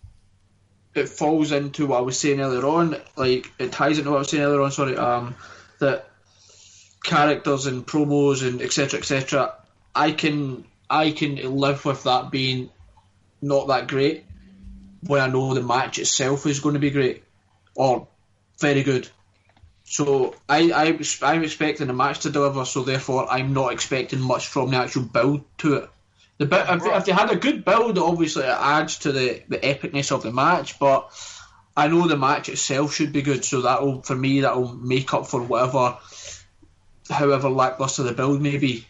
it 0.93 1.09
falls 1.09 1.51
into 1.51 1.87
what 1.87 1.97
I 1.97 2.01
was 2.01 2.19
saying 2.19 2.39
earlier 2.39 2.67
on. 2.67 2.97
Like 3.15 3.51
it 3.57 3.71
ties 3.71 3.97
into 3.97 4.11
what 4.11 4.17
I 4.17 4.19
was 4.19 4.29
saying 4.29 4.43
earlier 4.43 4.61
on. 4.61 4.71
Sorry, 4.71 4.95
um, 4.95 5.35
that 5.79 6.07
characters 7.03 7.65
and 7.65 7.83
promos 7.83 8.47
and 8.47 8.61
etc. 8.61 8.99
etc. 8.99 9.55
I 9.95 10.11
can 10.11 10.65
I 10.87 11.09
can 11.09 11.37
live 11.57 11.83
with 11.83 12.03
that 12.03 12.29
being 12.29 12.69
not 13.41 13.69
that 13.69 13.87
great 13.87 14.25
when 15.05 15.21
I 15.21 15.27
know 15.27 15.53
the 15.53 15.61
match 15.61 15.99
itself 15.99 16.45
is 16.45 16.59
going 16.59 16.73
to 16.73 16.79
be 16.79 16.91
great 16.91 17.23
or 17.75 18.07
very 18.59 18.83
good. 18.83 19.07
So 19.83 20.35
I, 20.47 20.71
I 20.71 20.99
I'm 21.23 21.43
expecting 21.43 21.87
the 21.87 21.93
match 21.93 22.19
to 22.19 22.29
deliver. 22.29 22.63
So 22.65 22.83
therefore, 22.83 23.29
I'm 23.29 23.53
not 23.53 23.73
expecting 23.73 24.21
much 24.21 24.47
from 24.47 24.71
the 24.71 24.77
actual 24.77 25.03
build 25.03 25.43
to 25.59 25.75
it. 25.75 25.89
The 26.37 26.45
bit, 26.45 26.65
if, 26.69 26.85
if 26.85 27.05
they 27.05 27.11
had 27.11 27.29
a 27.29 27.35
good 27.35 27.65
build, 27.65 27.97
obviously 27.97 28.43
it 28.43 28.49
adds 28.49 28.99
to 28.99 29.11
the, 29.11 29.43
the 29.49 29.57
epicness 29.57 30.11
of 30.11 30.23
the 30.23 30.31
match. 30.31 30.79
But 30.79 31.11
I 31.75 31.87
know 31.87 32.07
the 32.07 32.17
match 32.17 32.49
itself 32.49 32.93
should 32.93 33.11
be 33.11 33.21
good. 33.21 33.43
So 33.43 33.61
that'll 33.61 34.01
for 34.01 34.15
me 34.15 34.41
that'll 34.41 34.73
make 34.73 35.13
up 35.13 35.27
for 35.27 35.41
whatever, 35.41 35.97
however 37.09 37.49
lackluster 37.49 38.03
the 38.03 38.13
build 38.13 38.41
may 38.41 38.57
be. 38.57 38.87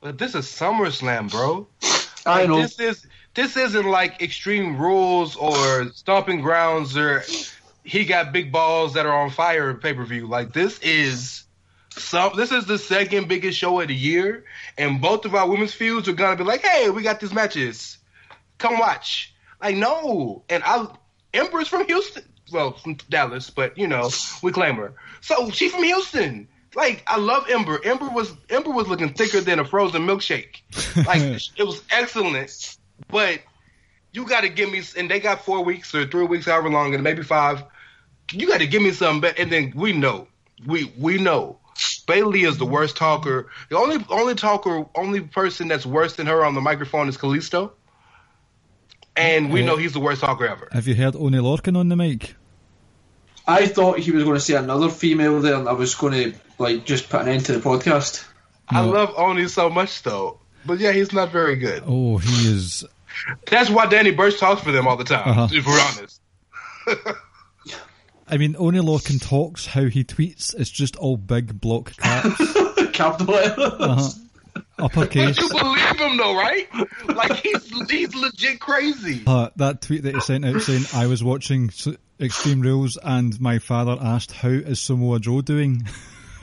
But 0.00 0.18
this 0.18 0.34
is 0.34 0.46
SummerSlam, 0.46 1.30
bro. 1.30 1.66
I 2.24 2.40
Like, 2.40 2.48
know. 2.48 2.62
This 2.62 2.78
is 2.78 3.06
this 3.36 3.56
isn't 3.56 3.86
like 3.86 4.20
Extreme 4.22 4.78
Rules 4.78 5.36
or 5.36 5.92
Stomping 5.92 6.40
Grounds 6.40 6.96
or 6.96 7.22
he 7.84 8.04
got 8.04 8.32
big 8.32 8.50
balls 8.50 8.94
that 8.94 9.06
are 9.06 9.14
on 9.14 9.30
fire 9.30 9.72
pay 9.74 9.94
per 9.94 10.04
view. 10.04 10.26
Like 10.26 10.52
this 10.52 10.80
is 10.80 11.44
some. 11.90 12.32
This 12.36 12.50
is 12.50 12.66
the 12.66 12.78
second 12.78 13.28
biggest 13.28 13.58
show 13.58 13.80
of 13.80 13.88
the 13.88 13.94
year, 13.94 14.44
and 14.76 15.00
both 15.00 15.24
of 15.24 15.34
our 15.34 15.48
women's 15.48 15.72
feuds 15.72 16.08
are 16.08 16.14
gonna 16.14 16.36
be 16.36 16.44
like, 16.44 16.62
hey, 16.62 16.90
we 16.90 17.02
got 17.02 17.20
these 17.20 17.32
matches. 17.32 17.98
Come 18.58 18.78
watch. 18.78 19.34
Like 19.62 19.76
no, 19.76 20.42
and 20.48 20.62
I 20.64 20.86
Ember's 21.32 21.68
from 21.68 21.86
Houston. 21.86 22.24
Well, 22.52 22.72
from 22.72 22.94
Dallas, 23.08 23.50
but 23.50 23.76
you 23.78 23.86
know 23.86 24.10
we 24.42 24.52
claim 24.52 24.76
her. 24.76 24.94
So 25.20 25.50
she's 25.50 25.72
from 25.72 25.84
Houston. 25.84 26.48
Like 26.74 27.02
I 27.06 27.18
love 27.18 27.48
Ember. 27.48 27.80
Ember 27.84 28.08
was 28.08 28.32
Ember 28.50 28.70
was 28.70 28.88
looking 28.88 29.14
thicker 29.14 29.40
than 29.40 29.58
a 29.58 29.64
frozen 29.64 30.06
milkshake. 30.06 30.62
Like 31.06 31.40
it 31.56 31.64
was 31.64 31.82
excellent, 31.90 32.76
but 33.08 33.40
you 34.12 34.26
got 34.26 34.42
to 34.42 34.48
give 34.48 34.70
me. 34.70 34.82
And 34.96 35.10
they 35.10 35.20
got 35.20 35.44
four 35.44 35.62
weeks 35.64 35.94
or 35.94 36.06
three 36.06 36.24
weeks, 36.24 36.46
however 36.46 36.70
long, 36.70 36.94
and 36.94 37.02
maybe 37.04 37.22
five. 37.22 37.62
You 38.32 38.48
got 38.48 38.58
to 38.60 38.66
give 38.66 38.82
me 38.82 38.92
something 38.92 39.20
better. 39.20 39.40
And 39.42 39.52
then 39.52 39.72
we 39.76 39.92
know, 39.92 40.28
we 40.66 40.92
we 40.98 41.18
know, 41.18 41.58
Bayley 42.06 42.42
is 42.42 42.58
the 42.58 42.66
worst 42.66 42.96
talker. 42.96 43.50
The 43.68 43.76
only 43.78 44.04
only 44.10 44.34
talker, 44.34 44.86
only 44.94 45.20
person 45.20 45.68
that's 45.68 45.86
worse 45.86 46.16
than 46.16 46.26
her 46.26 46.44
on 46.44 46.54
the 46.54 46.60
microphone 46.60 47.08
is 47.08 47.16
Kalisto. 47.16 47.72
And 49.16 49.50
we 49.52 49.60
Yeah. 49.60 49.66
know 49.66 49.76
he's 49.76 49.92
the 49.92 50.00
worst 50.00 50.20
talker 50.20 50.46
ever. 50.46 50.68
Have 50.72 50.86
you 50.86 50.94
heard 50.94 51.16
Oney 51.16 51.38
Lorcan 51.38 51.76
on 51.76 51.88
the 51.88 51.96
mic? 51.96 52.34
I 53.46 53.66
thought 53.66 53.98
he 53.98 54.10
was 54.10 54.24
going 54.24 54.34
to 54.34 54.40
say 54.40 54.54
another 54.54 54.88
female 54.88 55.40
there, 55.40 55.54
and 55.54 55.68
I 55.68 55.72
was 55.72 55.94
going 55.94 56.12
to 56.12 56.38
like 56.58 56.84
just 56.84 57.08
put 57.08 57.20
an 57.22 57.28
end 57.28 57.46
to 57.46 57.52
the 57.52 57.60
podcast. 57.60 58.24
I 58.68 58.80
love 58.80 59.14
Oney 59.16 59.46
so 59.48 59.70
much 59.70 60.02
though. 60.02 60.40
But 60.66 60.78
yeah, 60.78 60.92
he's 60.92 61.12
not 61.12 61.30
very 61.30 61.56
good. 61.56 61.82
Oh, 61.86 62.18
he 62.18 62.48
is. 62.48 62.84
That's 63.50 63.70
why 63.70 63.86
Danny 63.86 64.10
Burch 64.10 64.38
talks 64.38 64.62
for 64.62 64.72
them 64.72 64.86
all 64.86 64.96
the 64.96 65.04
time, 65.04 65.28
Uh-huh. 65.28 65.48
if 65.52 65.66
we're 65.66 65.80
honest. 65.80 66.20
I 68.28 68.38
mean, 68.38 68.56
Oney 68.58 68.80
Lorcan 68.80 69.22
talks 69.24 69.66
how 69.66 69.84
he 69.84 70.02
tweets. 70.02 70.52
It's 70.58 70.68
just 70.70 70.96
all 70.96 71.16
big 71.16 71.60
block 71.60 71.92
caps, 71.96 72.36
Capital 72.92 73.34
letters, 73.34 73.56
uh-huh. 73.58 74.62
uppercase. 74.80 75.38
You 75.38 75.48
believe 75.48 75.96
him 76.00 76.16
though, 76.16 76.34
right? 76.36 76.66
Like 77.06 77.36
he's 77.36 77.88
he's 77.88 78.14
legit 78.16 78.58
crazy. 78.58 79.22
Uh, 79.26 79.50
that 79.56 79.80
tweet 79.80 80.02
that 80.02 80.14
he 80.16 80.20
sent 80.20 80.44
out 80.44 80.60
saying, 80.60 80.86
I 80.92 81.06
was 81.06 81.22
watching 81.22 81.70
Extreme 82.20 82.62
Rules 82.62 82.98
and 83.00 83.40
my 83.40 83.60
father 83.60 83.96
asked, 84.00 84.32
How 84.32 84.48
is 84.48 84.80
Samoa 84.80 85.20
Joe 85.20 85.40
doing? 85.40 85.86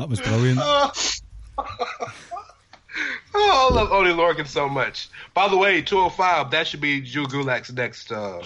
that 0.00 0.08
was 0.08 0.20
brilliant. 0.20 0.60
Oh, 3.32 3.68
I 3.70 3.74
love 3.74 3.92
Oney 3.92 4.10
Lorcan 4.10 4.46
so 4.46 4.68
much. 4.68 5.08
By 5.34 5.46
the 5.48 5.56
way, 5.56 5.80
205, 5.82 6.50
that 6.50 6.66
should 6.66 6.80
be 6.80 7.00
Drew 7.00 7.26
Gulak's 7.26 7.72
next. 7.72 8.10
Uh, 8.10 8.38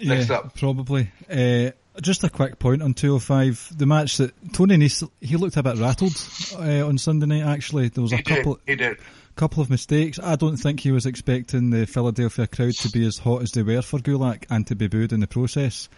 Next 0.00 0.28
yeah, 0.28 0.36
up. 0.36 0.54
Probably. 0.56 1.10
Uh, 1.28 1.70
just 2.02 2.22
a 2.22 2.28
quick 2.28 2.58
point 2.58 2.82
on 2.82 2.92
205. 2.94 3.72
The 3.76 3.86
match 3.86 4.18
that 4.18 4.34
Tony 4.52 4.76
Nese, 4.76 5.08
he 5.20 5.36
looked 5.36 5.56
a 5.56 5.62
bit 5.62 5.76
rattled 5.78 6.14
uh, 6.56 6.86
on 6.86 6.98
Sunday 6.98 7.26
night, 7.26 7.42
actually. 7.46 7.88
There 7.88 8.02
was 8.02 8.12
a 8.12 8.16
he 8.18 8.22
did. 8.22 8.36
couple 8.36 8.60
He 8.66 8.76
did. 8.76 8.98
couple 9.34 9.62
of 9.62 9.70
mistakes. 9.70 10.20
I 10.22 10.36
don't 10.36 10.56
think 10.58 10.80
he 10.80 10.92
was 10.92 11.06
expecting 11.06 11.70
the 11.70 11.86
Philadelphia 11.86 12.46
crowd 12.46 12.74
to 12.74 12.90
be 12.90 13.06
as 13.06 13.18
hot 13.18 13.42
as 13.42 13.52
they 13.52 13.62
were 13.62 13.82
for 13.82 13.98
Gulak 13.98 14.44
and 14.50 14.66
to 14.68 14.76
be 14.76 14.86
booed 14.86 15.12
in 15.14 15.20
the 15.20 15.26
process. 15.26 15.88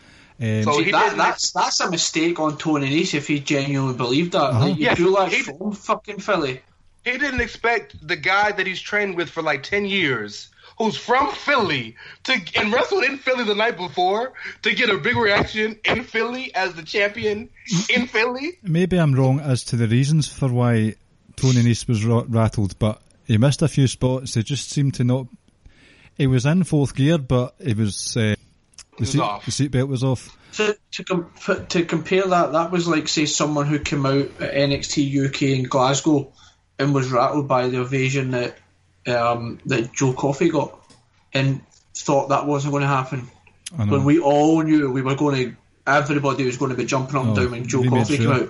Um, 0.41 0.62
So- 0.64 0.72
See, 0.82 0.91
that, 0.91 1.05
didn't- 1.05 1.18
that's 1.18 1.53
that's 1.53 1.80
a 1.80 1.91
mistake 1.91 2.41
on 2.41 2.57
Tony 2.59 2.88
Nese 2.88 3.14
if 3.14 3.26
he 3.26 3.41
genuinely 3.41 3.95
believed 3.97 4.32
that. 4.32 4.38
Uh-huh. 4.43 4.68
Like, 4.68 4.78
you 4.78 4.84
Yeah, 4.86 4.95
do 4.95 5.11
like 5.11 5.32
he- 5.32 5.43
from 5.43 5.72
fucking 5.72 6.20
Philly. 6.20 6.61
He 7.05 7.12
didn't 7.12 7.41
expect 7.41 7.97
the 8.07 8.16
guy 8.16 8.53
that 8.53 8.66
he's 8.66 8.80
trained 8.80 9.16
with 9.16 9.30
for 9.30 9.43
like 9.43 9.62
10 9.62 9.86
years, 9.86 10.49
who's 10.78 10.97
from 10.99 11.32
Philly, 11.32 11.97
to 12.24 12.38
and 12.57 12.72
wrestled 12.72 13.05
in 13.05 13.16
Philly 13.18 13.45
the 13.45 13.55
night 13.55 13.76
before, 13.78 14.34
to 14.62 14.74
get 14.74 14.91
a 14.91 14.99
big 14.99 15.16
reaction 15.16 15.78
in 15.84 16.05
Philly 16.05 16.55
as 16.55 16.74
the 16.74 16.82
champion 16.82 17.49
in 17.88 18.07
Philly. 18.07 18.59
maybe 18.62 18.99
I'm 18.99 19.14
wrong 19.14 19.41
as 19.41 19.64
to 19.64 19.76
the 19.76 19.88
reasons 19.88 20.28
for 20.28 20.49
why 20.49 20.95
Tony 21.36 21.62
Nese 21.62 21.88
was 21.88 22.05
ra- 22.05 22.24
rattled, 22.28 22.78
but 22.78 23.01
he 23.26 23.38
missed 23.38 23.62
a 23.62 23.68
few 23.68 23.86
spots. 23.86 24.34
He 24.34 24.43
just 24.43 24.68
seemed 24.70 24.95
to 24.95 25.05
not. 25.05 25.26
He 26.18 26.26
was 26.26 26.45
in 26.45 26.64
fourth 26.64 26.95
gear, 26.95 27.16
but 27.16 27.55
he 27.64 27.72
was. 27.72 28.14
Uh, 28.14 28.36
the, 29.01 29.05
was 29.05 29.12
seat, 29.12 29.20
off. 29.20 29.44
the 29.44 29.51
seatbelt 29.51 29.88
was 29.88 30.05
off. 30.05 30.36
To 30.55 30.76
to, 30.92 31.05
com- 31.05 31.66
to 31.68 31.84
compare 31.84 32.26
that, 32.26 32.53
that 32.53 32.70
was 32.70 32.86
like 32.88 33.09
say 33.09 33.26
someone 33.26 33.66
who 33.66 33.78
came 33.78 34.07
out 34.07 34.30
at 34.40 34.55
NXT 34.55 35.26
UK 35.28 35.42
in 35.42 35.64
Glasgow 35.64 36.32
and 36.78 36.94
was 36.94 37.11
rattled 37.11 37.46
by 37.48 37.68
the 37.68 37.80
evasion 37.80 38.30
that 38.32 38.57
um, 39.07 39.59
that 39.66 39.92
Joe 39.92 40.12
Coffey 40.12 40.48
got. 40.51 40.76
and 41.32 41.61
thought 41.94 42.30
that 42.30 42.46
wasn't 42.46 42.72
going 42.72 42.82
to 42.82 42.88
happen. 42.88 43.28
When 43.76 44.05
we 44.05 44.18
all 44.18 44.62
knew 44.62 44.90
we 44.90 45.03
were 45.03 45.14
going 45.16 45.51
to, 45.51 45.57
everybody 45.86 46.44
was 46.44 46.57
going 46.57 46.70
to 46.70 46.76
be 46.76 46.86
jumping 46.86 47.16
up 47.16 47.24
and 47.24 47.38
Oh, 47.38 47.42
down 47.42 47.51
when 47.53 47.66
Joe 47.68 47.84
Coffey 47.84 48.16
came 48.16 48.32
out. 48.32 48.48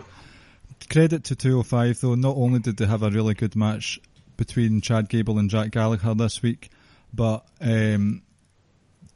Credit 0.88 1.22
to 1.24 1.36
205 1.36 2.00
though. 2.00 2.14
Not 2.14 2.36
only 2.36 2.58
did 2.60 2.76
they 2.78 2.86
have 2.86 3.02
a 3.02 3.10
really 3.10 3.34
good 3.34 3.54
match 3.56 4.00
between 4.36 4.80
Chad 4.80 5.08
Gable 5.08 5.38
and 5.38 5.50
Jack 5.50 5.72
Gallagher 5.72 6.14
this 6.14 6.42
week, 6.42 6.70
but 7.12 7.44
um, 7.60 8.22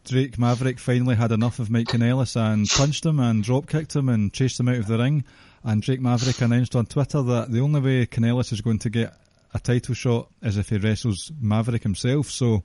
Drake 0.05 0.39
Maverick 0.39 0.79
finally 0.79 1.15
had 1.15 1.33
enough 1.33 1.59
of 1.59 1.71
Mike 1.71 1.89
Kanellis 1.89 2.37
and 2.37 2.69
punched 2.69 3.07
him 3.07 3.21
and 3.21 3.43
drop 3.43 3.67
kicked 3.67 3.97
him 3.97 4.09
and 4.09 4.33
chased 4.33 4.61
him 4.61 4.69
out 4.69 4.77
of 4.77 4.87
the 4.87 4.99
ring. 4.99 5.25
And 5.63 5.81
Drake 5.81 6.01
Maverick 6.01 6.41
announced 6.43 6.77
on 6.77 6.87
Twitter 6.87 7.23
that 7.23 7.51
the 7.51 7.61
only 7.61 7.81
way 7.81 8.07
Kanellis 8.07 8.53
is 8.53 8.61
going 8.61 8.81
to 8.81 8.91
get 8.91 9.15
a 9.55 9.59
title 9.59 9.95
shot 9.95 10.29
is 10.43 10.59
if 10.59 10.69
he 10.69 10.77
wrestles 10.77 11.33
Maverick 11.41 11.83
himself. 11.83 12.31
So, 12.31 12.65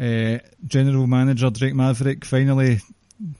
uh, 0.00 0.38
General 0.66 1.06
Manager 1.06 1.50
Drake 1.50 1.74
Maverick 1.74 2.24
finally 2.24 2.80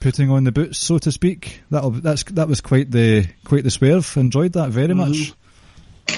putting 0.00 0.30
on 0.30 0.44
the 0.44 0.52
boots, 0.52 0.78
so 0.78 0.98
to 0.98 1.10
speak. 1.10 1.62
That 1.70 2.00
that's 2.02 2.22
that 2.24 2.48
was 2.48 2.60
quite 2.60 2.90
the 2.90 3.26
quite 3.44 3.64
the 3.64 3.70
swerve. 3.70 4.16
Enjoyed 4.16 4.52
that 4.52 4.70
very 4.70 4.94
much. 4.94 5.32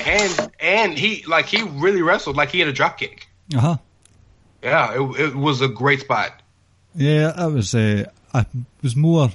And 0.04 0.52
and 0.60 0.98
he 0.98 1.24
like 1.26 1.46
he 1.46 1.62
really 1.62 2.02
wrestled 2.02 2.36
like 2.36 2.50
he 2.50 2.58
had 2.58 2.68
a 2.68 2.72
drop 2.72 2.98
kick. 2.98 3.28
Uh 3.54 3.60
huh. 3.60 3.76
Yeah, 4.64 4.94
it, 4.94 5.20
it 5.20 5.36
was 5.36 5.60
a 5.60 5.68
great 5.68 6.00
spot. 6.00 6.40
Yeah, 6.94 7.32
I 7.36 7.46
was. 7.46 7.74
Uh, 7.74 8.06
I 8.32 8.46
was 8.82 8.96
more. 8.96 9.28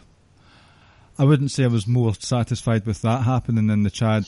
I 1.19 1.23
wouldn't 1.23 1.51
say 1.51 1.65
I 1.65 1.67
was 1.67 1.86
more 1.86 2.15
satisfied 2.15 2.86
with 2.88 3.03
that 3.03 3.23
happening 3.23 3.67
than 3.67 3.84
the 3.84 3.91
Chad 3.91 4.25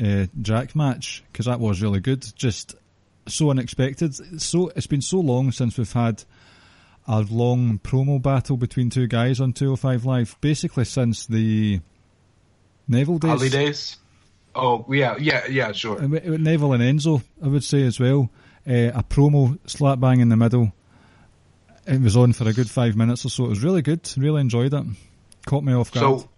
uh, 0.00 0.26
Jack 0.40 0.76
match 0.76 1.24
because 1.32 1.46
that 1.46 1.58
was 1.58 1.82
really 1.82 1.98
good. 1.98 2.24
Just 2.36 2.76
so 3.26 3.50
unexpected. 3.50 4.40
So 4.40 4.70
it's 4.76 4.86
been 4.86 5.02
so 5.02 5.18
long 5.18 5.50
since 5.50 5.78
we've 5.78 5.92
had 5.92 6.22
a 7.08 7.22
long 7.22 7.80
promo 7.80 8.22
battle 8.22 8.56
between 8.56 8.90
two 8.90 9.08
guys 9.08 9.40
on 9.40 9.52
205 9.52 10.04
Live. 10.04 10.36
Basically 10.40 10.84
since 10.84 11.26
the 11.26 11.80
Neville 12.86 13.18
days. 13.18 13.30
Ali 13.30 13.48
days. 13.48 13.96
Oh 14.54 14.86
yeah, 14.90 15.16
yeah, 15.18 15.46
yeah, 15.48 15.72
sure. 15.72 16.00
Neville 16.00 16.72
and 16.74 16.82
Enzo, 16.82 17.22
I 17.42 17.48
would 17.48 17.64
say 17.64 17.82
as 17.82 17.98
well. 17.98 18.30
Uh, 18.68 18.90
a 18.94 19.02
promo 19.02 19.58
slap 19.68 20.00
bang 20.00 20.20
in 20.20 20.28
the 20.28 20.36
middle. 20.36 20.72
It 21.86 22.00
was 22.00 22.16
on 22.16 22.32
for 22.32 22.48
a 22.48 22.52
good 22.52 22.68
five 22.68 22.96
minutes 22.96 23.24
or 23.24 23.28
so. 23.30 23.44
It 23.44 23.50
was 23.50 23.62
really 23.62 23.82
good. 23.82 24.00
Really 24.16 24.40
enjoyed 24.40 24.74
it. 24.74 24.84
Caught 25.46 25.62
me 25.62 25.72
off 25.72 25.92
guard. 25.92 26.20
So, 26.20 26.28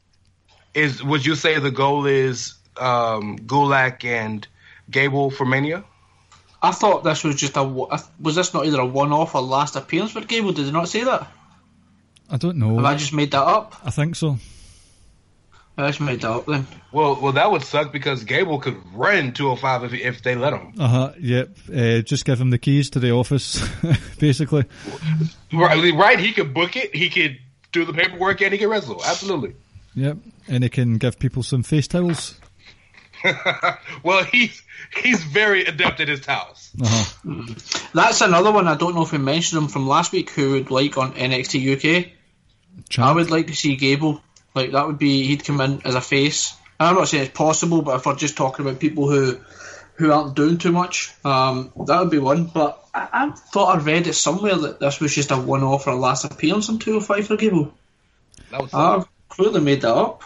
is 0.75 1.03
would 1.03 1.25
you 1.25 1.35
say 1.35 1.59
the 1.59 1.71
goal 1.71 2.05
is 2.05 2.55
um, 2.77 3.39
Gulak 3.39 4.05
and 4.05 4.47
Gable 4.91 5.31
for 5.31 5.47
Mania? 5.47 5.85
I 6.63 6.73
thought 6.73 7.05
this 7.05 7.25
was 7.25 7.37
just 7.37 7.57
a. 7.57 7.63
Was 7.63 8.35
this 8.35 8.53
not 8.53 8.67
either 8.67 8.81
a 8.81 8.87
one-off 8.87 9.35
or 9.35 9.41
last 9.41 9.77
appearance 9.77 10.13
for 10.13 10.21
Gable? 10.21 10.53
Did 10.53 10.67
they 10.67 10.73
not 10.73 10.89
say 10.89 11.05
that? 11.05 11.29
I 12.29 12.37
don't 12.37 12.59
know. 12.59 12.77
Have 12.77 12.85
I 12.85 12.95
just 12.97 13.15
made 13.15 13.31
that 13.31 13.43
up? 13.43 13.81
I 13.85 13.91
think 13.91 14.17
so. 14.17 14.39
I 15.79 15.87
just 15.87 16.01
made 16.01 16.23
that 16.23 16.31
up 16.31 16.47
then. 16.47 16.67
Well, 16.91 17.21
well, 17.21 17.33
that 17.33 17.51
would 17.51 17.63
suck 17.63 17.93
because 17.93 18.25
Gable 18.25 18.59
could 18.59 18.77
run 18.93 19.33
205 19.33 19.85
if 19.85 19.95
if 19.95 20.23
they 20.23 20.35
let 20.35 20.53
him. 20.53 20.75
Uh 20.77 20.89
huh. 20.89 21.13
Yep. 21.21 21.57
Uh, 21.73 22.01
just 22.01 22.25
give 22.25 22.41
him 22.41 22.51
the 22.51 22.59
keys 22.59 22.91
to 22.91 22.99
the 22.99 23.13
office, 23.13 23.65
basically. 24.19 24.65
Right, 25.53 25.95
right. 25.95 26.19
He 26.19 26.33
could 26.33 26.53
book 26.53 26.75
it. 26.77 26.95
He 26.97 27.11
could 27.11 27.39
do 27.71 27.85
the 27.85 27.93
paperwork, 27.93 28.43
and 28.43 28.53
he 28.53 28.59
could 28.59 28.69
wrestle. 28.69 29.05
Absolutely. 29.05 29.55
Yep. 29.95 30.19
And 30.49 30.65
he 30.65 30.69
can 30.69 30.99
give 30.99 31.21
people 31.21 31.45
some 31.45 31.63
face 31.63 31.87
towels. 31.87 32.35
well, 34.03 34.25
he's 34.25 34.61
he's 35.01 35.23
very 35.23 35.65
adept 35.65 36.01
at 36.01 36.09
his 36.09 36.21
towels. 36.21 36.71
Uh 36.83 36.87
huh. 36.89 37.55
That's 37.95 38.21
another 38.21 38.51
one. 38.51 38.67
I 38.67 38.75
don't 38.75 38.97
know 38.97 39.03
if 39.03 39.13
we 39.13 39.19
mentioned 39.19 39.63
him 39.63 39.69
from 39.69 39.87
last 39.87 40.11
week. 40.11 40.31
Who 40.31 40.53
would 40.53 40.73
like 40.73 40.99
on 40.99 41.13
NXT 41.13 41.77
UK? 41.77 42.13
I 42.99 43.13
would 43.13 43.31
like 43.31 43.49
to 43.49 43.55
see 43.55 43.77
Gable. 43.77 44.23
Like 44.55 44.73
that 44.73 44.87
would 44.87 44.99
be 44.99 45.27
he'd 45.27 45.45
come 45.45 45.61
in 45.61 45.83
as 45.85 45.95
a 45.95 46.01
face. 46.01 46.57
And 46.81 46.89
I'm 46.89 46.95
not 46.95 47.09
saying 47.09 47.25
it's 47.25 47.37
possible, 47.37 47.83
but 47.83 47.97
if 47.97 48.07
we're 48.07 48.17
just 48.17 48.37
talking 48.37 48.67
about 48.67 48.81
people 48.81 49.09
who 49.11 49.39
who 49.95 50.13
aren't 50.13 50.37
doing 50.37 50.59
too 50.59 50.71
much, 50.71 51.13
um, 51.25 51.73
that 51.87 52.01
would 52.01 52.11
be 52.11 52.19
one. 52.19 52.45
But 52.45 52.85
I, 52.95 53.09
I 53.13 53.31
thought 53.31 53.77
I 53.77 53.81
read 53.81 54.07
it 54.07 54.15
somewhere 54.15 54.57
that 54.57 54.79
this 54.79 55.01
was 55.01 55.15
just 55.15 55.33
a 55.33 55.37
one-off 55.37 55.87
or 55.87 55.91
a 55.91 55.97
last 55.97 56.25
appearance 56.25 56.69
on 56.69 56.79
205 56.79 57.27
for 57.27 57.37
Gable. 57.37 57.75
That 58.51 58.63
was 58.63 58.73
I've 58.73 59.09
clearly 59.29 59.61
made 59.61 59.83
that 59.83 59.95
up. 59.95 60.23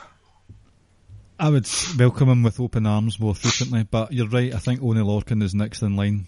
I 1.38 1.48
would 1.48 1.68
welcome 1.98 2.28
him 2.28 2.42
with 2.42 2.60
open 2.60 2.86
arms 2.86 3.18
more 3.18 3.34
frequently, 3.34 3.82
but 3.82 4.12
you're 4.12 4.28
right. 4.28 4.54
I 4.54 4.58
think 4.58 4.82
Oney 4.82 5.00
Lorcan 5.00 5.42
is 5.42 5.54
next 5.54 5.82
in 5.82 5.96
line. 5.96 6.26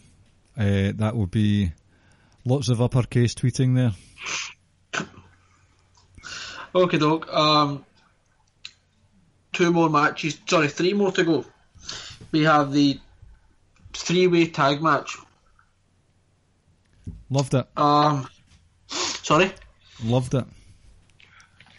Uh, 0.57 0.92
that 0.97 1.14
would 1.14 1.30
be 1.30 1.72
lots 2.45 2.68
of 2.68 2.82
uppercase 2.82 3.34
tweeting 3.34 3.76
there. 3.76 3.92
Okay, 6.75 6.99
dog. 6.99 7.29
Um, 7.31 7.85
two 9.53 9.72
more 9.72 9.89
matches. 9.89 10.39
Sorry, 10.49 10.68
three 10.68 10.93
more 10.93 11.12
to 11.12 11.25
go. 11.25 11.45
We 12.33 12.43
have 12.45 12.72
the 12.72 12.99
three-way 13.93 14.47
tag 14.49 14.83
match. 14.83 15.16
Loved 17.31 17.55
it. 17.55 17.66
Um, 17.77 18.29
sorry. 18.89 19.53
Loved 20.03 20.35
it. 20.35 20.45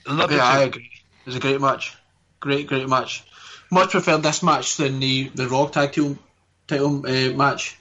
Love 0.08 0.20
Okay, 0.32 0.36
it. 0.36 0.42
I 0.42 0.62
agree. 0.64 0.92
It 1.22 1.26
was 1.26 1.36
a 1.36 1.40
great 1.40 1.60
match. 1.60 1.96
Great, 2.40 2.68
great 2.68 2.88
match. 2.88 3.24
Much 3.72 3.90
preferred 3.92 4.22
this 4.24 4.44
match 4.44 4.78
than 4.78 5.00
the 5.00 5.30
the 5.34 5.48
Raw 5.50 5.66
tag 5.68 5.92
team 5.92 6.20
title 6.68 7.06
uh, 7.06 7.34
match. 7.34 7.78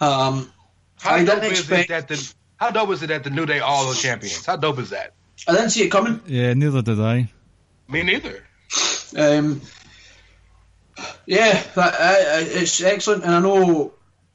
Um, 0.00 0.52
How 1.00 1.14
I 1.14 1.24
dope 1.24 1.40
didn't 1.40 1.52
is 1.52 1.60
expect- 1.60 1.84
it 1.84 1.88
that 1.88 2.08
the 2.08 2.34
How 2.56 2.70
dope 2.70 2.90
is 2.90 3.02
it 3.02 3.06
that 3.08 3.24
the 3.24 3.30
New 3.30 3.46
Day 3.46 3.60
all 3.60 3.86
are 3.90 3.94
champions? 3.94 4.44
How 4.44 4.56
dope 4.56 4.78
is 4.78 4.90
that? 4.90 5.14
I 5.46 5.52
didn't 5.52 5.70
see 5.70 5.82
it 5.84 5.90
coming. 5.90 6.20
Yeah, 6.26 6.54
neither 6.54 6.82
did 6.82 7.00
I. 7.00 7.30
Me 7.88 8.02
neither. 8.02 8.44
Um, 9.16 9.60
yeah, 11.26 11.62
that, 11.74 11.94
uh, 11.94 12.36
uh, 12.36 12.60
it's 12.60 12.82
excellent, 12.82 13.24
and 13.24 13.34
I 13.34 13.40
know 13.40 13.92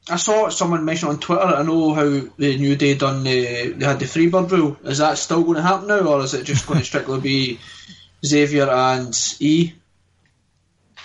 I 0.08 0.16
saw 0.16 0.48
someone 0.50 0.84
mention 0.84 1.08
on 1.08 1.18
Twitter. 1.18 1.42
I 1.42 1.62
know 1.62 1.94
how 1.94 2.04
the 2.36 2.58
New 2.58 2.76
Day 2.76 2.94
done 2.94 3.24
the 3.24 3.72
they 3.72 3.86
had 3.86 3.98
the 3.98 4.04
Freebird 4.04 4.50
rule. 4.50 4.76
Is 4.84 4.98
that 4.98 5.18
still 5.18 5.42
going 5.42 5.56
to 5.56 5.62
happen 5.62 5.88
now, 5.88 6.00
or 6.00 6.20
is 6.20 6.34
it 6.34 6.44
just 6.44 6.66
going 6.66 6.80
to 6.80 6.84
strictly 6.84 7.20
be 7.20 7.60
Xavier 8.24 8.68
and 8.68 9.14
E? 9.40 9.72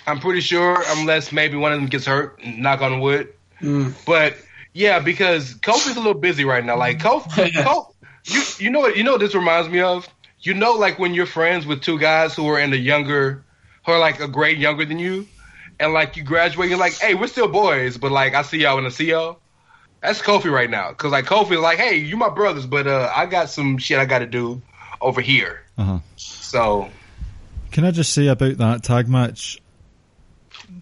I'm 0.06 0.20
pretty 0.20 0.40
sure, 0.40 0.82
unless 0.88 1.32
maybe 1.32 1.56
one 1.56 1.72
of 1.72 1.80
them 1.80 1.88
gets 1.88 2.06
hurt, 2.06 2.44
knock 2.44 2.80
on 2.80 3.00
wood. 3.00 3.32
Mm. 3.60 3.94
But 4.04 4.36
yeah, 4.72 4.98
because 4.98 5.54
Kofi's 5.54 5.96
a 5.96 6.00
little 6.00 6.14
busy 6.14 6.44
right 6.44 6.64
now. 6.64 6.76
Like 6.76 6.98
Kofi, 6.98 7.50
Kofi 7.52 7.91
you 8.24 8.42
you 8.58 8.70
know 8.70 8.80
what 8.80 8.96
you 8.96 9.04
know 9.04 9.12
what 9.12 9.20
this 9.20 9.34
reminds 9.34 9.68
me 9.68 9.80
of? 9.80 10.08
You 10.40 10.54
know, 10.54 10.72
like 10.72 10.98
when 10.98 11.14
you're 11.14 11.26
friends 11.26 11.66
with 11.66 11.82
two 11.82 11.98
guys 11.98 12.34
who 12.34 12.48
are 12.48 12.58
in 12.58 12.70
the 12.70 12.78
younger, 12.78 13.44
who 13.86 13.92
are 13.92 13.98
like 13.98 14.20
a 14.20 14.28
grade 14.28 14.58
younger 14.58 14.84
than 14.84 14.98
you, 14.98 15.26
and 15.78 15.92
like 15.92 16.16
you 16.16 16.22
graduate, 16.24 16.68
you're 16.68 16.78
like, 16.78 16.94
hey, 16.94 17.14
we're 17.14 17.28
still 17.28 17.48
boys, 17.48 17.96
but 17.96 18.10
like 18.12 18.34
I 18.34 18.42
see 18.42 18.58
y'all 18.58 18.76
when 18.76 18.86
I 18.86 18.90
see 18.90 19.10
y'all. 19.10 19.38
That's 20.00 20.20
Kofi 20.20 20.50
right 20.50 20.68
now, 20.68 20.90
because 20.90 21.12
like 21.12 21.26
Kofi's 21.26 21.60
like, 21.60 21.78
hey, 21.78 21.96
you 21.96 22.16
my 22.16 22.28
brothers, 22.28 22.66
but 22.66 22.88
uh, 22.88 23.12
I 23.14 23.26
got 23.26 23.50
some 23.50 23.78
shit 23.78 23.98
I 23.98 24.04
got 24.04 24.18
to 24.18 24.26
do 24.26 24.60
over 25.00 25.20
here. 25.20 25.62
Uh 25.78 25.84
huh. 25.84 25.98
So 26.16 26.88
Can 27.70 27.84
I 27.84 27.92
just 27.92 28.12
say 28.12 28.26
about 28.26 28.58
that 28.58 28.82
tag 28.82 29.08
match? 29.08 29.60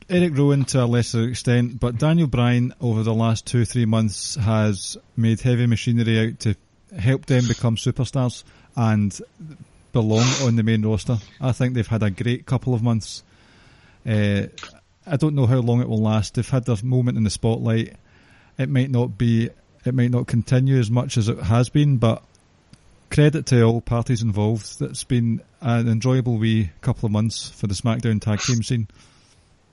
Eric 0.08 0.36
Rowan 0.36 0.64
to 0.66 0.82
a 0.82 0.86
lesser 0.86 1.28
extent, 1.28 1.78
but 1.78 1.98
Daniel 1.98 2.26
Bryan 2.26 2.74
over 2.80 3.02
the 3.02 3.14
last 3.14 3.46
two 3.46 3.64
three 3.64 3.84
months 3.84 4.34
has 4.34 4.96
made 5.16 5.40
heavy 5.40 5.66
machinery 5.66 6.18
out 6.18 6.40
to 6.40 6.56
help 6.98 7.26
them 7.26 7.46
become 7.46 7.76
superstars 7.76 8.44
and 8.76 9.18
belong 9.92 10.26
on 10.42 10.56
the 10.56 10.62
main 10.62 10.82
roster. 10.82 11.18
I 11.40 11.52
think 11.52 11.74
they've 11.74 11.86
had 11.86 12.02
a 12.02 12.10
great 12.10 12.46
couple 12.46 12.74
of 12.74 12.82
months. 12.82 13.22
Uh, 14.06 14.46
I 15.06 15.16
don't 15.16 15.34
know 15.34 15.46
how 15.46 15.58
long 15.58 15.80
it 15.80 15.88
will 15.88 16.00
last. 16.02 16.34
They've 16.34 16.48
had 16.48 16.64
their 16.66 16.76
moment 16.82 17.18
in 17.18 17.24
the 17.24 17.30
spotlight. 17.30 17.96
It 18.58 18.68
might 18.68 18.90
not 18.90 19.18
be, 19.18 19.50
it 19.84 19.94
might 19.94 20.10
not 20.10 20.26
continue 20.26 20.78
as 20.78 20.90
much 20.90 21.16
as 21.16 21.28
it 21.28 21.38
has 21.38 21.68
been, 21.68 21.96
but 21.96 22.22
credit 23.10 23.46
to 23.46 23.62
all 23.62 23.80
parties 23.80 24.22
involved. 24.22 24.80
It's 24.80 25.04
been 25.04 25.40
an 25.60 25.88
enjoyable 25.88 26.38
wee 26.38 26.70
couple 26.80 27.06
of 27.06 27.12
months 27.12 27.48
for 27.50 27.66
the 27.66 27.74
SmackDown 27.74 28.20
tag 28.20 28.40
team 28.40 28.62
scene. 28.62 28.86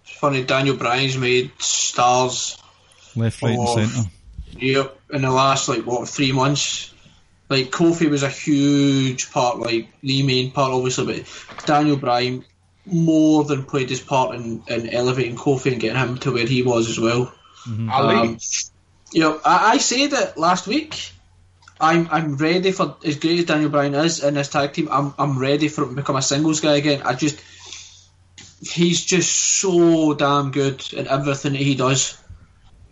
It's 0.04 0.16
funny. 0.18 0.44
Daniel 0.44 0.78
Bryan's 0.78 1.18
made 1.18 1.52
stars. 1.60 2.58
Left, 3.16 3.42
right, 3.42 3.56
Oh. 3.60 3.78
and 3.78 3.90
centre. 3.90 4.10
Yep, 4.60 5.00
in 5.14 5.22
the 5.22 5.30
last 5.32 5.68
like 5.70 5.86
what 5.86 6.08
three 6.08 6.32
months. 6.32 6.94
Like 7.50 7.72
Kofi 7.72 8.10
was 8.10 8.24
a 8.24 8.30
huge 8.30 9.32
part, 9.32 9.60
like 9.60 9.88
the 10.02 10.24
main 10.24 10.52
part, 10.52 10.74
obviously, 10.74 11.06
but 11.06 11.66
Daniel 11.66 11.96
Bryan 11.96 12.44
more 12.86 13.44
than 13.46 13.64
played 13.64 13.90
his 13.90 14.02
part 14.02 14.36
in, 14.36 14.64
in 14.68 14.90
elevating 14.90 15.36
Kofi 15.36 15.72
and 15.72 15.80
getting 15.80 15.98
him 15.98 16.18
to 16.20 16.34
where 16.34 16.46
he 16.46 16.64
was 16.64 16.90
as 16.90 17.00
well. 17.00 17.34
Ali, 17.90 18.16
Um, 18.16 18.38
you 19.12 19.22
know, 19.22 19.40
I, 19.44 19.74
I 19.74 19.78
said 19.78 20.14
it 20.14 20.38
last 20.38 20.68
week. 20.68 21.12
I'm 21.80 22.08
I'm 22.12 22.38
ready 22.38 22.72
for 22.72 22.98
as 23.06 23.18
great 23.18 23.40
as 23.40 23.46
Daniel 23.46 23.70
Bryan 23.70 23.94
is 23.94 24.24
in 24.24 24.34
this 24.34 24.50
tag 24.50 24.74
team. 24.74 24.90
I'm 24.92 25.14
I'm 25.18 25.38
ready 25.38 25.68
for 25.68 25.84
him 25.84 25.90
to 25.90 25.96
become 25.96 26.16
a 26.16 26.22
singles 26.22 26.60
guy 26.60 26.76
again. 26.76 27.02
I 27.04 27.14
just 27.14 27.40
he's 28.62 29.06
just 29.06 29.32
so 29.60 30.14
damn 30.16 30.52
good 30.52 30.92
in 30.94 31.08
everything 31.08 31.54
that 31.54 31.62
he 31.62 31.76
does. 31.76 32.18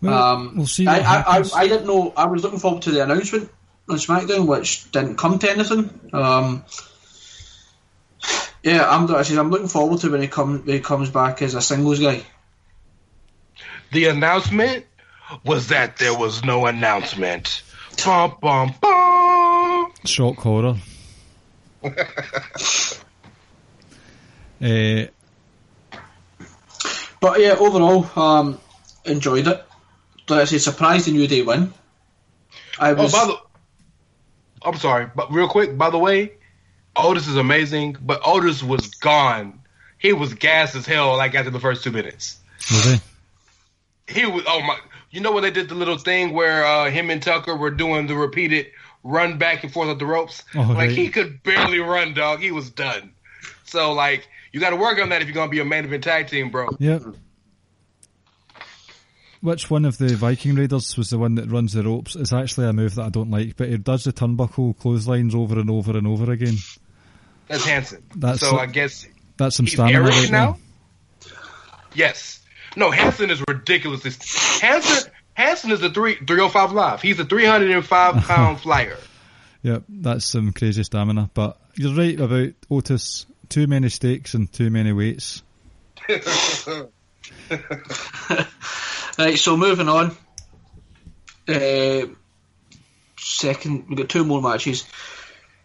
Well, 0.00 0.14
Um, 0.22 0.52
we'll 0.56 0.66
see 0.66 0.86
I, 0.86 0.98
I, 0.98 1.38
I. 1.38 1.44
I 1.54 1.68
didn't 1.68 1.86
know. 1.86 2.12
I 2.16 2.26
was 2.26 2.42
looking 2.42 2.60
forward 2.60 2.82
to 2.82 2.90
the 2.90 3.02
announcement 3.02 3.50
on 3.88 3.96
SmackDown, 3.96 4.46
which 4.46 4.90
didn't 4.90 5.16
come 5.16 5.38
to 5.38 5.50
anything. 5.50 6.00
Um, 6.12 6.64
yeah, 8.62 8.88
I'm 8.88 9.12
I 9.14 9.22
said, 9.22 9.38
I'm 9.38 9.50
looking 9.50 9.68
forward 9.68 10.00
to 10.00 10.10
when 10.10 10.22
he 10.22 10.28
come 10.28 10.64
when 10.64 10.76
he 10.76 10.80
comes 10.80 11.10
back 11.10 11.42
as 11.42 11.54
a 11.54 11.60
singles 11.60 12.00
guy. 12.00 12.22
The 13.92 14.06
announcement 14.06 14.86
was 15.44 15.68
that 15.68 15.98
there 15.98 16.16
was 16.16 16.44
no 16.44 16.66
announcement. 16.66 17.62
Bum, 18.04 18.36
bum, 18.40 18.74
bum. 18.80 19.92
Shock 20.04 20.36
horror. 20.38 20.76
uh, 21.84 21.90
But 27.20 27.40
yeah, 27.40 27.56
overall, 27.58 28.08
um, 28.18 28.60
enjoyed 29.04 29.46
it. 29.46 29.64
Like 30.28 30.40
I 30.40 30.44
say, 30.44 30.58
surprised 30.58 31.06
the 31.06 31.12
New 31.12 31.26
Day 31.26 31.42
win. 31.42 31.72
I 32.78 32.90
Oh, 32.90 32.94
was 32.94 33.12
by 33.12 33.24
the, 33.26 33.36
I'm 34.66 34.76
sorry, 34.76 35.08
but 35.14 35.32
real 35.32 35.48
quick, 35.48 35.78
by 35.78 35.90
the 35.90 35.98
way, 35.98 36.32
Otis 36.96 37.28
is 37.28 37.36
amazing, 37.36 37.96
but 38.00 38.20
Otis 38.24 38.62
was 38.62 38.88
gone. 38.88 39.60
He 39.98 40.12
was 40.12 40.34
gas 40.34 40.74
as 40.74 40.86
hell 40.86 41.16
like 41.16 41.34
after 41.34 41.50
the 41.50 41.60
first 41.60 41.84
two 41.84 41.92
minutes. 41.92 42.38
he? 44.08 44.26
Was 44.26 44.44
oh 44.46 44.60
my! 44.62 44.78
You 45.10 45.20
know 45.20 45.32
when 45.32 45.42
they 45.42 45.50
did 45.50 45.68
the 45.68 45.74
little 45.74 45.98
thing 45.98 46.34
where 46.34 46.64
uh, 46.64 46.90
him 46.90 47.10
and 47.10 47.22
Tucker 47.22 47.56
were 47.56 47.70
doing 47.70 48.06
the 48.06 48.14
repeated 48.14 48.66
run 49.04 49.38
back 49.38 49.62
and 49.62 49.72
forth 49.72 49.88
up 49.88 49.98
the 49.98 50.06
ropes? 50.06 50.42
Oh, 50.54 50.60
like 50.60 50.76
right. 50.76 50.90
he 50.90 51.08
could 51.10 51.42
barely 51.42 51.78
run, 51.78 52.12
dog. 52.12 52.40
He 52.40 52.50
was 52.50 52.70
done. 52.70 53.12
So 53.64 53.92
like 53.92 54.28
you 54.52 54.60
got 54.60 54.70
to 54.70 54.76
work 54.76 54.98
on 54.98 55.10
that 55.10 55.22
if 55.22 55.28
you're 55.28 55.34
gonna 55.34 55.50
be 55.50 55.60
a 55.60 55.64
main 55.64 55.84
event 55.84 56.04
tag 56.04 56.28
team, 56.28 56.50
bro. 56.50 56.68
Yep. 56.78 57.02
Which 59.46 59.70
one 59.70 59.84
of 59.84 59.96
the 59.96 60.08
Viking 60.16 60.56
Raiders 60.56 60.96
was 60.96 61.10
the 61.10 61.18
one 61.18 61.36
that 61.36 61.48
runs 61.48 61.72
the 61.72 61.84
ropes? 61.84 62.16
It's 62.16 62.32
actually 62.32 62.66
a 62.66 62.72
move 62.72 62.96
that 62.96 63.04
I 63.04 63.08
don't 63.10 63.30
like, 63.30 63.54
but 63.56 63.68
he 63.68 63.78
does 63.78 64.02
the 64.02 64.12
turnbuckle 64.12 64.76
clotheslines 64.76 65.36
over 65.36 65.60
and 65.60 65.70
over 65.70 65.96
and 65.96 66.04
over 66.04 66.32
again. 66.32 66.56
That's 67.46 67.64
Hanson. 67.64 68.02
That's 68.16 68.40
so 68.40 68.50
so- 68.50 68.58
I 68.58 68.66
guess 68.66 69.06
That's 69.36 69.54
some 69.54 69.66
he's 69.66 69.74
stamina 69.74 70.02
Irish 70.02 70.16
right 70.22 70.30
now. 70.32 70.58
now. 71.24 71.30
Yes. 71.94 72.40
No, 72.74 72.90
Hanson 72.90 73.30
is 73.30 73.40
ridiculously. 73.48 74.10
Hanson 74.66 75.12
Hanson 75.34 75.70
is 75.70 75.80
a 75.80 75.90
three 75.90 76.16
three 76.16 76.40
oh 76.40 76.48
five 76.48 76.72
live. 76.72 77.00
He's 77.00 77.20
a 77.20 77.24
three 77.24 77.46
hundred 77.46 77.70
and 77.70 77.86
five 77.86 78.16
pound 78.24 78.58
flyer. 78.58 78.98
Yep, 79.62 79.84
that's 79.88 80.24
some 80.24 80.52
crazy 80.54 80.82
stamina. 80.82 81.30
But 81.34 81.56
you're 81.76 81.94
right 81.94 82.18
about 82.18 82.48
Otis. 82.68 83.26
Too 83.48 83.68
many 83.68 83.90
stakes 83.90 84.34
and 84.34 84.52
too 84.52 84.70
many 84.70 84.92
weights. 84.92 85.44
right. 89.18 89.38
So 89.38 89.56
moving 89.56 89.88
on. 89.88 90.16
Uh, 91.48 92.06
second, 93.18 93.88
we've 93.88 93.98
got 93.98 94.08
two 94.08 94.24
more 94.24 94.42
matches. 94.42 94.84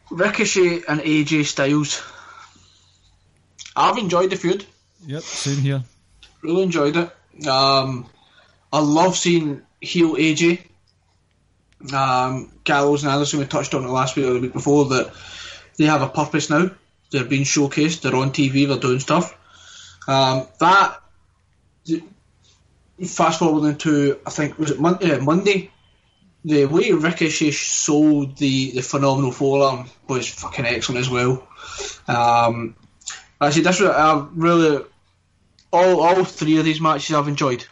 Ricochet 0.09 0.83
and 0.87 1.01
AJ 1.01 1.45
Styles. 1.45 2.03
I've 3.75 3.97
enjoyed 3.97 4.29
the 4.29 4.35
feud. 4.35 4.65
Yep, 5.07 5.21
same 5.23 5.57
here. 5.57 5.83
Really 6.41 6.63
enjoyed 6.63 6.97
it. 6.97 7.47
Um, 7.47 8.09
I 8.71 8.79
love 8.79 9.15
seeing 9.15 9.61
heel 9.79 10.15
AJ. 10.15 10.61
Um, 11.93 12.51
Gallows 12.63 13.03
and 13.03 13.11
Anderson, 13.11 13.39
we 13.39 13.45
touched 13.45 13.73
on 13.73 13.83
it 13.83 13.89
last 13.89 14.15
week 14.15 14.25
or 14.27 14.33
the 14.33 14.39
week 14.39 14.53
before, 14.53 14.85
that 14.89 15.13
they 15.77 15.85
have 15.85 16.01
a 16.01 16.09
purpose 16.09 16.49
now. 16.49 16.69
They're 17.09 17.25
being 17.25 17.43
showcased, 17.43 18.01
they're 18.01 18.15
on 18.15 18.31
TV, 18.31 18.67
they're 18.67 18.77
doing 18.77 18.99
stuff. 18.99 19.35
Um, 20.07 20.47
that, 20.59 21.00
fast 23.07 23.39
forwarding 23.39 23.77
to, 23.79 24.19
I 24.25 24.29
think, 24.29 24.57
was 24.57 24.71
it 24.71 24.79
Mon- 24.79 24.97
yeah, 25.01 25.17
Monday? 25.17 25.71
The 26.43 26.65
way 26.65 26.91
Ricochet 26.91 27.51
sold 27.51 28.37
the, 28.37 28.71
the 28.71 28.81
phenomenal 28.81 29.31
forearm 29.31 29.89
was 30.07 30.27
fucking 30.27 30.65
excellent 30.65 31.01
as 31.01 31.09
well. 31.09 31.47
Um, 32.07 32.75
actually, 33.39 33.61
this 33.63 33.79
was, 33.79 33.89
I 33.89 34.25
really, 34.33 34.83
all, 35.71 36.01
all 36.01 36.23
three 36.23 36.57
of 36.57 36.65
these 36.65 36.81
matches 36.81 37.15
I've 37.15 37.27
enjoyed. 37.27 37.65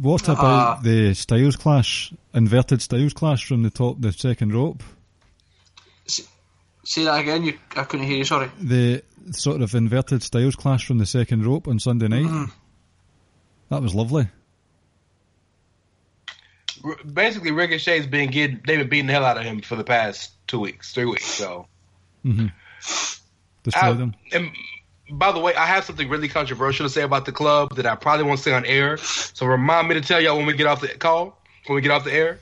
What 0.00 0.24
about 0.28 0.38
Ah. 0.44 0.80
the 0.82 1.14
Styles 1.14 1.56
clash, 1.56 2.12
inverted 2.34 2.82
Styles 2.82 3.12
clash 3.12 3.46
from 3.46 3.62
the 3.62 3.70
top, 3.70 4.00
the 4.00 4.12
second 4.12 4.52
rope? 4.54 4.82
Say 6.84 7.02
that 7.04 7.18
again. 7.20 7.42
You, 7.42 7.58
I 7.74 7.82
couldn't 7.82 8.06
hear 8.06 8.18
you. 8.18 8.24
Sorry. 8.24 8.48
The 8.60 9.02
sort 9.32 9.60
of 9.60 9.74
inverted 9.74 10.22
Styles 10.22 10.54
clash 10.54 10.86
from 10.86 10.98
the 10.98 11.06
second 11.06 11.44
rope 11.44 11.66
on 11.66 11.80
Sunday 11.80 12.06
night. 12.06 12.26
Mm-hmm. 12.26 12.44
That 13.68 13.82
was 13.82 13.94
lovely. 13.94 14.28
R- 16.84 16.96
Basically, 17.12 17.50
Ricochet's 17.50 18.06
been 18.06 18.30
getting 18.30 18.60
they've 18.66 18.78
been 18.78 18.88
beating 18.88 19.06
the 19.06 19.12
hell 19.12 19.24
out 19.24 19.38
of 19.38 19.44
him 19.44 19.60
for 19.62 19.76
the 19.76 19.84
past 19.84 20.32
two 20.46 20.60
weeks, 20.60 20.92
three 20.92 21.04
weeks. 21.06 21.24
So, 21.24 21.66
Destroy 23.62 23.90
I- 23.90 23.92
them. 23.92 24.14
and 24.32 24.50
by 25.10 25.30
the 25.32 25.38
way, 25.38 25.54
I 25.54 25.66
have 25.66 25.84
something 25.84 26.08
really 26.08 26.28
controversial 26.28 26.84
to 26.86 26.90
say 26.90 27.02
about 27.02 27.26
the 27.26 27.32
club 27.32 27.76
that 27.76 27.86
I 27.86 27.94
probably 27.94 28.24
won't 28.24 28.40
say 28.40 28.52
on 28.52 28.64
air. 28.64 28.96
So 28.96 29.46
remind 29.46 29.86
me 29.88 29.94
to 29.94 30.00
tell 30.00 30.20
y'all 30.20 30.36
when 30.36 30.46
we 30.46 30.54
get 30.54 30.66
off 30.66 30.80
the 30.80 30.88
call, 30.88 31.40
when 31.66 31.76
we 31.76 31.82
get 31.82 31.92
off 31.92 32.02
the 32.04 32.12
air. 32.12 32.40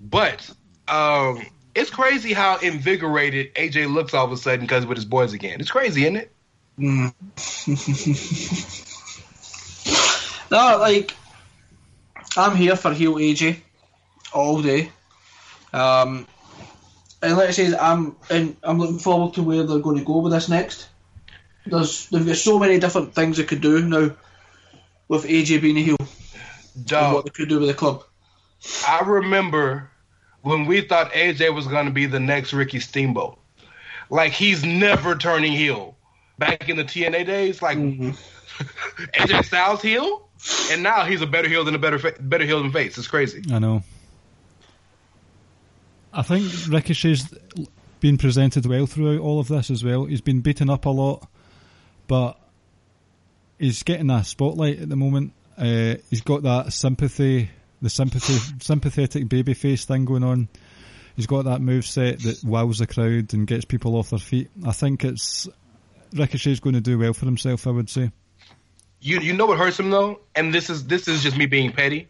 But 0.00 0.48
um, 0.86 1.44
it's 1.74 1.90
crazy 1.90 2.32
how 2.32 2.58
invigorated 2.58 3.52
AJ 3.54 3.92
looks 3.92 4.14
all 4.14 4.24
of 4.26 4.32
a 4.32 4.36
sudden 4.36 4.60
because 4.60 4.86
with 4.86 4.96
his 4.96 5.04
boys 5.04 5.32
again. 5.32 5.60
It's 5.60 5.70
crazy, 5.72 6.02
isn't 6.06 6.16
it? 6.16 6.32
No, 10.50 10.78
like 10.78 11.14
I'm 12.36 12.56
here 12.56 12.76
for 12.76 12.92
heel 12.92 13.14
AJ 13.14 13.60
all 14.32 14.62
day. 14.62 14.90
Um, 15.72 16.26
and 17.22 17.36
like 17.36 17.48
I 17.48 17.52
said, 17.52 17.74
I'm 17.74 18.16
and 18.30 18.56
I'm 18.62 18.78
looking 18.78 18.98
forward 18.98 19.34
to 19.34 19.42
where 19.42 19.64
they're 19.64 19.80
going 19.80 19.98
to 19.98 20.04
go 20.04 20.18
with 20.18 20.32
this 20.32 20.48
next. 20.48 20.88
There's 21.66 22.08
they've 22.08 22.26
got 22.26 22.36
so 22.36 22.58
many 22.58 22.78
different 22.78 23.14
things 23.14 23.36
they 23.36 23.44
could 23.44 23.60
do 23.60 23.84
now 23.86 24.14
with 25.08 25.24
AJ 25.24 25.60
being 25.62 25.76
a 25.78 25.82
heel 25.82 25.96
Dog. 26.84 27.14
what 27.14 27.24
they 27.24 27.30
could 27.30 27.48
do 27.48 27.58
with 27.58 27.68
the 27.68 27.74
club. 27.74 28.04
I 28.86 29.00
remember 29.00 29.90
when 30.42 30.66
we 30.66 30.80
thought 30.80 31.12
AJ 31.12 31.54
was 31.54 31.66
going 31.66 31.86
to 31.86 31.92
be 31.92 32.06
the 32.06 32.20
next 32.20 32.52
Ricky 32.52 32.80
Steamboat. 32.80 33.38
Like 34.10 34.32
he's 34.32 34.64
never 34.64 35.14
turning 35.14 35.52
heel. 35.52 35.96
Back 36.38 36.68
in 36.68 36.76
the 36.76 36.84
TNA 36.84 37.26
days, 37.26 37.60
like 37.60 37.78
AJ 37.78 39.44
Styles 39.44 39.82
heel, 39.82 40.27
and 40.70 40.82
now 40.82 41.04
he's 41.04 41.22
a 41.22 41.26
better 41.26 41.48
heel 41.48 41.64
than 41.64 41.74
a 41.74 41.78
better 41.78 41.98
fa- 41.98 42.14
better 42.20 42.44
heel 42.44 42.62
than 42.62 42.72
face. 42.72 42.96
It's 42.98 43.08
crazy. 43.08 43.42
I 43.52 43.58
know. 43.58 43.82
I 46.12 46.22
think 46.22 46.50
Ricochet's 46.68 47.32
been 48.00 48.18
presented 48.18 48.66
well 48.66 48.86
throughout 48.86 49.20
all 49.20 49.40
of 49.40 49.48
this 49.48 49.70
as 49.70 49.84
well. 49.84 50.04
He's 50.04 50.20
been 50.20 50.40
beaten 50.40 50.70
up 50.70 50.86
a 50.86 50.90
lot, 50.90 51.28
but 52.06 52.38
he's 53.58 53.82
getting 53.82 54.10
a 54.10 54.24
spotlight 54.24 54.80
at 54.80 54.88
the 54.88 54.96
moment. 54.96 55.32
Uh, 55.56 55.96
he's 56.08 56.22
got 56.22 56.42
that 56.44 56.72
sympathy, 56.72 57.50
the 57.82 57.90
sympathy, 57.90 58.34
sympathetic 58.60 59.24
babyface 59.26 59.84
thing 59.84 60.04
going 60.04 60.24
on. 60.24 60.48
He's 61.16 61.26
got 61.26 61.46
that 61.46 61.60
move 61.60 61.84
set 61.84 62.20
that 62.20 62.44
wows 62.44 62.78
the 62.78 62.86
crowd 62.86 63.34
and 63.34 63.46
gets 63.46 63.64
people 63.64 63.96
off 63.96 64.10
their 64.10 64.20
feet. 64.20 64.50
I 64.64 64.70
think 64.70 65.04
it's 65.04 65.48
Ricochet's 66.14 66.60
going 66.60 66.74
to 66.74 66.80
do 66.80 66.98
well 66.98 67.12
for 67.12 67.26
himself. 67.26 67.66
I 67.66 67.70
would 67.70 67.90
say. 67.90 68.12
You 69.00 69.20
you 69.20 69.32
know 69.32 69.46
what 69.46 69.58
hurts 69.58 69.78
him 69.78 69.90
though, 69.90 70.20
and 70.34 70.52
this 70.52 70.70
is 70.70 70.86
this 70.86 71.06
is 71.08 71.22
just 71.22 71.36
me 71.36 71.46
being 71.46 71.72
petty, 71.72 72.08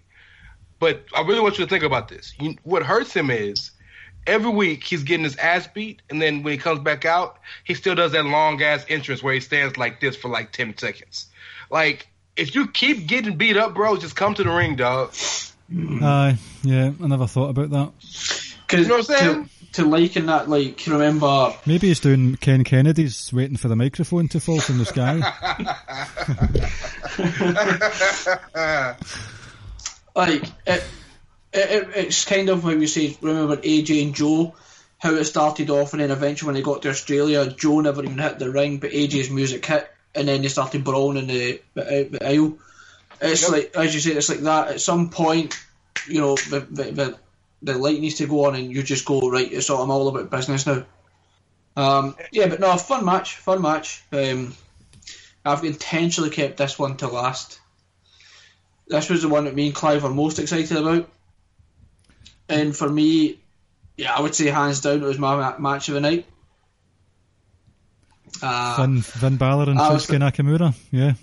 but 0.78 1.05
I 1.15 1.20
really 1.20 1.40
want 1.40 1.59
you 1.59 1.65
to 1.65 1.69
think 1.70 1.85
about 1.85 2.09
this. 2.09 2.32
You, 2.40 2.56
what 2.62 2.82
hurts 2.82 3.15
him 3.15 3.31
is 3.31 3.73
every 4.27 4.51
week 4.51 4.85
he's 4.85 5.02
getting 5.02 5.24
his 5.24 5.36
ass 5.36 5.66
beat, 5.66 6.01
and 6.09 6.20
then 6.20 6.43
when 6.43 6.52
he 6.52 6.59
comes 6.59 6.81
back 6.81 7.05
out, 7.05 7.39
he 7.65 7.74
still 7.74 7.94
does 7.94 8.12
that 8.12 8.24
long 8.24 8.62
ass 8.62 8.86
entrance 8.89 9.23
where 9.23 9.35
he 9.35 9.40
stands 9.40 9.77
like 9.77 10.01
this 10.01 10.16
for 10.16 10.28
like 10.28 10.52
ten 10.52 10.77
seconds. 10.78 11.27
Like 11.70 12.09
if 12.36 12.55
you 12.55 12.69
keep 12.69 13.06
getting 13.06 13.36
beat 13.36 13.56
up, 13.56 13.74
bro, 13.74 13.97
just 13.97 14.16
come 14.16 14.35
to 14.35 14.44
the 14.44 14.51
ring, 14.51 14.77
dog. 14.77 15.12
Aye, 15.70 16.39
yeah, 16.62 16.93
I 17.02 17.06
never 17.06 17.27
thought 17.27 17.51
about 17.51 17.70
that. 17.70 17.93
Cause 18.69 18.81
You 18.81 18.86
know 18.86 18.97
what 18.98 19.10
I'm 19.10 19.16
saying? 19.16 19.51
To, 19.73 19.82
to 19.82 19.89
liken 19.89 20.27
that, 20.27 20.49
like 20.49 20.82
remember 20.86 21.53
Maybe 21.66 21.89
he's 21.89 22.01
doing 22.01 22.36
Ken 22.36 22.65
Kennedy's 22.65 23.32
waiting 23.32 23.57
for 23.57 23.69
the 23.69 23.77
microphone 23.77 24.28
to 24.28 24.40
fall 24.40 24.61
from 24.61 24.78
the 24.78 24.86
sky. 24.86 25.19
like 30.15 30.43
it, 30.66 30.66
it, 30.66 30.85
it, 31.53 31.89
it's 31.95 32.24
kind 32.24 32.49
of 32.49 32.65
like 32.65 32.78
we 32.78 32.86
say. 32.86 33.16
Remember 33.20 33.57
AJ 33.57 34.03
and 34.03 34.15
Joe, 34.15 34.55
how 34.99 35.15
it 35.15 35.24
started 35.24 35.70
off, 35.70 35.93
and 35.93 36.01
then 36.01 36.11
eventually 36.11 36.49
when 36.49 36.55
they 36.55 36.62
got 36.62 36.82
to 36.82 36.90
Australia, 36.90 37.51
Joe 37.51 37.81
never 37.81 38.05
even 38.05 38.19
hit 38.19 38.39
the 38.39 38.51
ring, 38.51 38.78
but 38.78 38.90
AJ's 38.90 39.31
music 39.31 39.65
hit, 39.65 39.90
and 40.15 40.28
then 40.28 40.43
they 40.43 40.49
started 40.49 40.85
brawling 40.85 41.19
in 41.19 41.27
the, 41.27 41.61
the, 41.74 42.09
the 42.12 42.27
aisle. 42.27 42.59
It's 43.20 43.43
Yep. 43.43 43.51
like 43.51 43.77
as 43.77 43.95
you 43.95 44.01
say, 44.01 44.12
it's 44.12 44.28
like 44.28 44.40
that. 44.40 44.69
At 44.69 44.81
some 44.81 45.11
point, 45.11 45.59
you 46.07 46.20
know, 46.20 46.36
the, 46.36 46.61
the, 46.61 46.85
the, 46.85 47.19
the 47.62 47.76
light 47.76 48.01
needs 48.01 48.16
to 48.16 48.26
go 48.26 48.47
on, 48.47 48.55
and 48.55 48.70
you 48.70 48.82
just 48.82 49.05
go 49.05 49.30
right. 49.30 49.51
It's 49.51 49.70
all 49.70 49.82
I'm 49.82 49.90
all 49.90 50.09
about 50.09 50.30
business 50.30 50.66
now. 50.66 50.85
Um, 51.76 52.16
yeah, 52.32 52.48
but 52.48 52.60
no, 52.60 52.76
fun 52.76 53.05
match, 53.05 53.36
fun 53.36 53.62
match. 53.62 54.02
Um, 54.12 54.55
I've 55.44 55.64
intentionally 55.64 56.30
kept 56.30 56.56
this 56.56 56.78
one 56.78 56.97
to 56.98 57.09
last. 57.09 57.60
This 58.89 59.09
was 59.10 59.22
the 59.22 59.28
one 59.28 59.44
that 59.44 59.55
me 59.55 59.66
and 59.66 59.74
Clive 59.74 60.05
are 60.05 60.10
most 60.10 60.39
excited 60.39 60.76
about. 60.76 61.09
And 62.48 62.74
for 62.74 62.89
me, 62.89 63.39
yeah, 63.97 64.14
I 64.14 64.20
would 64.20 64.35
say 64.35 64.47
hands 64.47 64.80
down 64.80 65.02
it 65.02 65.06
was 65.06 65.18
my 65.18 65.36
ma- 65.36 65.59
match 65.59 65.89
of 65.89 65.94
the 65.94 66.01
night. 66.01 66.26
Uh, 68.43 68.76
Finn, 68.76 69.02
Finn 69.02 69.36
Balor 69.36 69.70
and 69.70 69.78
Shinsuke 69.78 70.18
Nakamura. 70.18 70.74
Yeah. 70.90 71.14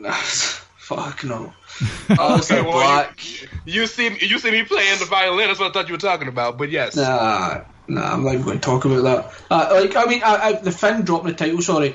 fuck 0.88 1.22
no. 1.22 1.52
Aleister 2.08 2.64
well, 2.64 2.72
Black. 2.72 3.22
You 3.66 3.86
see, 3.86 4.06
you 4.26 4.38
see 4.38 4.50
me 4.50 4.64
playing 4.64 4.98
the 4.98 5.04
violin. 5.04 5.48
That's 5.48 5.60
what 5.60 5.70
I 5.70 5.72
thought 5.72 5.88
you 5.88 5.94
were 5.94 5.98
talking 5.98 6.28
about. 6.28 6.56
But 6.56 6.70
yes, 6.70 6.96
Nah, 6.96 7.64
nah, 7.86 8.12
I'm 8.14 8.24
not 8.24 8.32
even 8.32 8.44
going 8.46 8.58
to 8.58 8.64
talk 8.64 8.84
about 8.86 9.02
that. 9.02 9.32
Uh, 9.50 9.80
like, 9.82 9.94
I 9.94 10.04
mean, 10.06 10.22
I, 10.24 10.34
I, 10.34 10.52
the 10.54 10.72
Finn 10.72 11.02
dropped 11.02 11.26
the 11.26 11.34
title. 11.34 11.60
Sorry, 11.60 11.94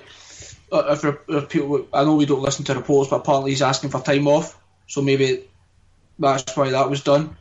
uh, 0.71 0.95
if, 1.03 1.17
if 1.27 1.49
people, 1.49 1.87
I 1.91 2.03
know 2.03 2.15
we 2.15 2.27
don't 2.27 2.41
listen 2.41 2.65
to 2.65 2.75
reports, 2.75 3.09
but 3.09 3.17
apparently 3.17 3.51
he's 3.51 3.63
asking 3.63 3.89
for 3.89 3.99
time 4.01 4.27
off, 4.27 4.59
so 4.87 5.01
maybe 5.01 5.43
that's 6.19 6.55
why 6.55 6.69
that 6.69 6.89
was 6.89 7.01
done. 7.03 7.35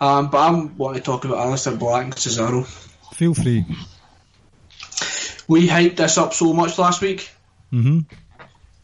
Um, 0.00 0.30
but 0.30 0.38
I'm 0.38 0.76
wanting 0.78 1.02
to 1.02 1.04
talk 1.04 1.24
about 1.24 1.38
Aleister 1.38 1.78
Black 1.78 2.04
and 2.04 2.14
Cesaro. 2.14 2.66
Feel 3.14 3.34
free. 3.34 3.64
We 5.48 5.68
hyped 5.68 5.96
this 5.96 6.18
up 6.18 6.34
so 6.34 6.52
much 6.52 6.78
last 6.78 7.00
week. 7.02 7.30
hmm 7.70 8.00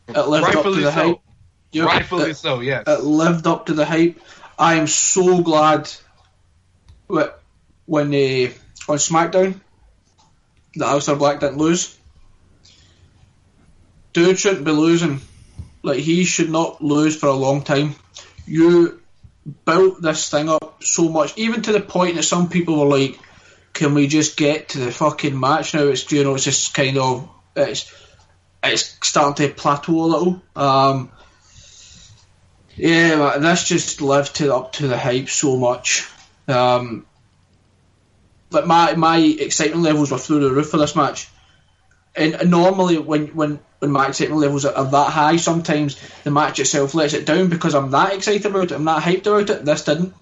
It 0.09 0.17
lived 0.17 0.45
up 0.45 0.51
to 0.51 0.57
rightfully 0.57 0.83
the 0.83 0.93
so. 0.93 1.09
hype. 1.09 1.21
Yep, 1.73 1.87
Rightfully 1.87 2.31
it, 2.31 2.37
so. 2.37 2.61
Yes. 2.61 2.85
it 2.87 3.03
lived 3.03 3.47
up 3.47 3.67
to 3.67 3.75
the 3.75 3.85
hype. 3.85 4.21
I 4.59 4.75
am 4.75 4.87
so 4.87 5.43
glad 5.43 5.91
when 7.87 8.11
they 8.11 8.49
on 8.89 8.97
SmackDown 8.97 9.61
that 10.77 10.87
Aleister 10.87 11.19
Black 11.19 11.41
didn't 11.41 11.59
lose. 11.59 11.99
Dude 14.13 14.39
shouldn't 14.39 14.65
be 14.65 14.73
losing. 14.73 15.21
Like 15.83 15.99
he 15.99 16.25
should 16.25 16.51
not 16.51 16.83
lose 16.83 17.17
for 17.17 17.27
a 17.27 17.35
long 17.35 17.63
time. 17.63 17.95
You 18.47 19.01
built 19.65 20.01
this 20.01 20.31
thing 20.31 20.49
up 20.49 20.83
so 20.85 21.09
much, 21.09 21.37
even 21.37 21.63
to 21.63 21.73
the 21.73 21.81
point 21.81 22.17
that 22.17 22.23
some 22.23 22.49
people 22.49 22.79
were 22.79 22.99
like, 22.99 23.19
"Can 23.73 23.95
we 23.95 24.07
just 24.07 24.37
get 24.37 24.71
to 24.71 24.79
the 24.79 24.93
fucking 24.93 25.39
match 25.39 25.75
now?" 25.75 25.89
It's 25.89 26.11
you 26.13 26.25
know, 26.25 26.35
it's 26.35 26.45
just 26.45 26.75
kind 26.75 26.99
of 26.99 27.29
it's 27.57 27.93
it's 28.63 28.97
starting 29.03 29.49
to 29.49 29.55
plateau 29.55 30.05
a 30.05 30.07
little. 30.07 30.43
Um, 30.55 31.11
yeah, 32.83 33.39
this 33.39 33.69
just 33.69 34.01
lived 34.01 34.35
to 34.37 34.53
up 34.53 34.73
to 34.73 34.89
the 34.89 34.99
hype 34.99 35.29
so 35.29 35.57
much. 35.57 36.11
Um, 36.49 37.07
like 38.51 38.67
my 38.67 38.95
my 38.97 39.19
excitement 39.19 39.85
levels 39.85 40.11
were 40.11 40.19
through 40.19 40.41
the 40.41 40.53
roof 40.53 40.71
for 40.71 40.79
this 40.79 40.97
match. 40.97 41.29
And, 42.17 42.35
and 42.35 42.51
normally, 42.51 42.99
when, 42.99 43.29
when, 43.29 43.61
when 43.79 43.93
my 43.93 44.09
excitement 44.09 44.41
levels 44.41 44.65
are, 44.65 44.75
are 44.75 44.91
that 44.91 45.13
high, 45.13 45.37
sometimes 45.37 45.97
the 46.25 46.33
match 46.33 46.59
itself 46.59 46.93
lets 46.95 47.15
it 47.15 47.25
down 47.25 47.49
because 47.51 47.77
I'm 47.77 47.93
that 47.93 48.15
excited 48.15 48.45
about 48.45 48.65
it, 48.65 48.73
I'm 48.73 48.85
that 48.85 49.03
hyped 49.03 49.29
about 49.29 49.49
it. 49.49 49.65
This 49.65 49.85
didn't. 49.85 50.13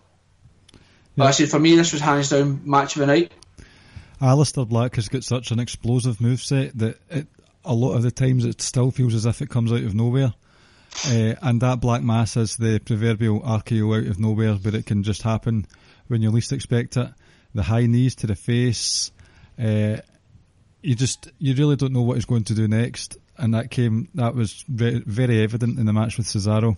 But 1.17 1.29
I 1.29 1.31
said 1.31 1.49
for 1.49 1.59
me, 1.59 1.77
this 1.77 1.93
was 1.93 2.03
hands 2.03 2.29
down 2.29 2.61
match 2.65 2.95
of 2.95 3.01
the 3.01 3.07
night. 3.07 3.33
Aleister 4.21 4.69
Black 4.69 4.97
has 4.97 5.09
got 5.09 5.25
such 5.25 5.51
an 5.51 5.61
explosive 5.61 6.19
moveset 6.19 6.73
that 6.75 6.99
it, 7.09 7.27
a 7.65 7.75
lot 7.75 7.95
of 7.95 8.03
the 8.03 8.11
times 8.11 8.45
it 8.45 8.61
still 8.61 8.91
feels 8.91 9.15
as 9.15 9.25
if 9.25 9.41
it 9.41 9.49
comes 9.49 9.73
out 9.73 9.83
of 9.83 9.95
nowhere. 9.95 10.35
Uh, 11.07 11.35
and 11.43 11.61
that 11.61 11.81
Black 11.81 12.03
Mass 12.03 12.37
is 12.37 12.57
the 12.57 12.79
proverbial 12.79 13.41
RKO 13.41 13.99
out 13.99 14.11
of 14.11 14.19
nowhere, 14.19 14.57
but 14.63 14.75
it 14.75 14.87
can 14.87 15.03
just 15.03 15.23
happen 15.23 15.67
when 16.09 16.23
you 16.23 16.31
least 16.31 16.53
expect 16.53 16.97
it. 16.97 17.09
The 17.55 17.63
high 17.63 17.87
knees 17.87 18.17
to 18.17 18.27
the 18.27 18.35
face. 18.35 19.11
Uh, 19.59 19.99
you 20.83 20.95
just, 20.95 21.31
you 21.39 21.55
really 21.55 21.77
don't 21.77 21.93
know 21.93 22.03
what 22.03 22.15
he's 22.15 22.25
going 22.25 22.45
to 22.45 22.55
do 22.55 22.69
next. 22.69 23.17
And 23.39 23.55
that 23.55 23.71
came, 23.71 24.09
that 24.15 24.35
was 24.35 24.65
very, 24.69 25.03
very 25.07 25.43
evident 25.43 25.79
in 25.79 25.87
the 25.87 25.93
match 25.93 26.19
with 26.19 26.27
Cesaro. 26.27 26.77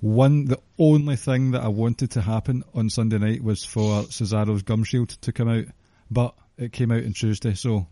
One, 0.00 0.46
the 0.46 0.60
only 0.78 1.16
thing 1.16 1.50
that 1.50 1.62
I 1.62 1.68
wanted 1.68 2.12
to 2.12 2.22
happen 2.22 2.64
on 2.74 2.88
Sunday 2.88 3.18
night 3.18 3.44
was 3.44 3.64
for 3.64 4.04
Cesaro's 4.04 4.62
gum 4.62 4.82
shield 4.82 5.10
to 5.10 5.32
come 5.32 5.48
out, 5.48 5.66
but 6.10 6.34
it 6.56 6.72
came 6.72 6.90
out 6.90 7.04
on 7.04 7.12
Tuesday, 7.12 7.52
so 7.52 7.86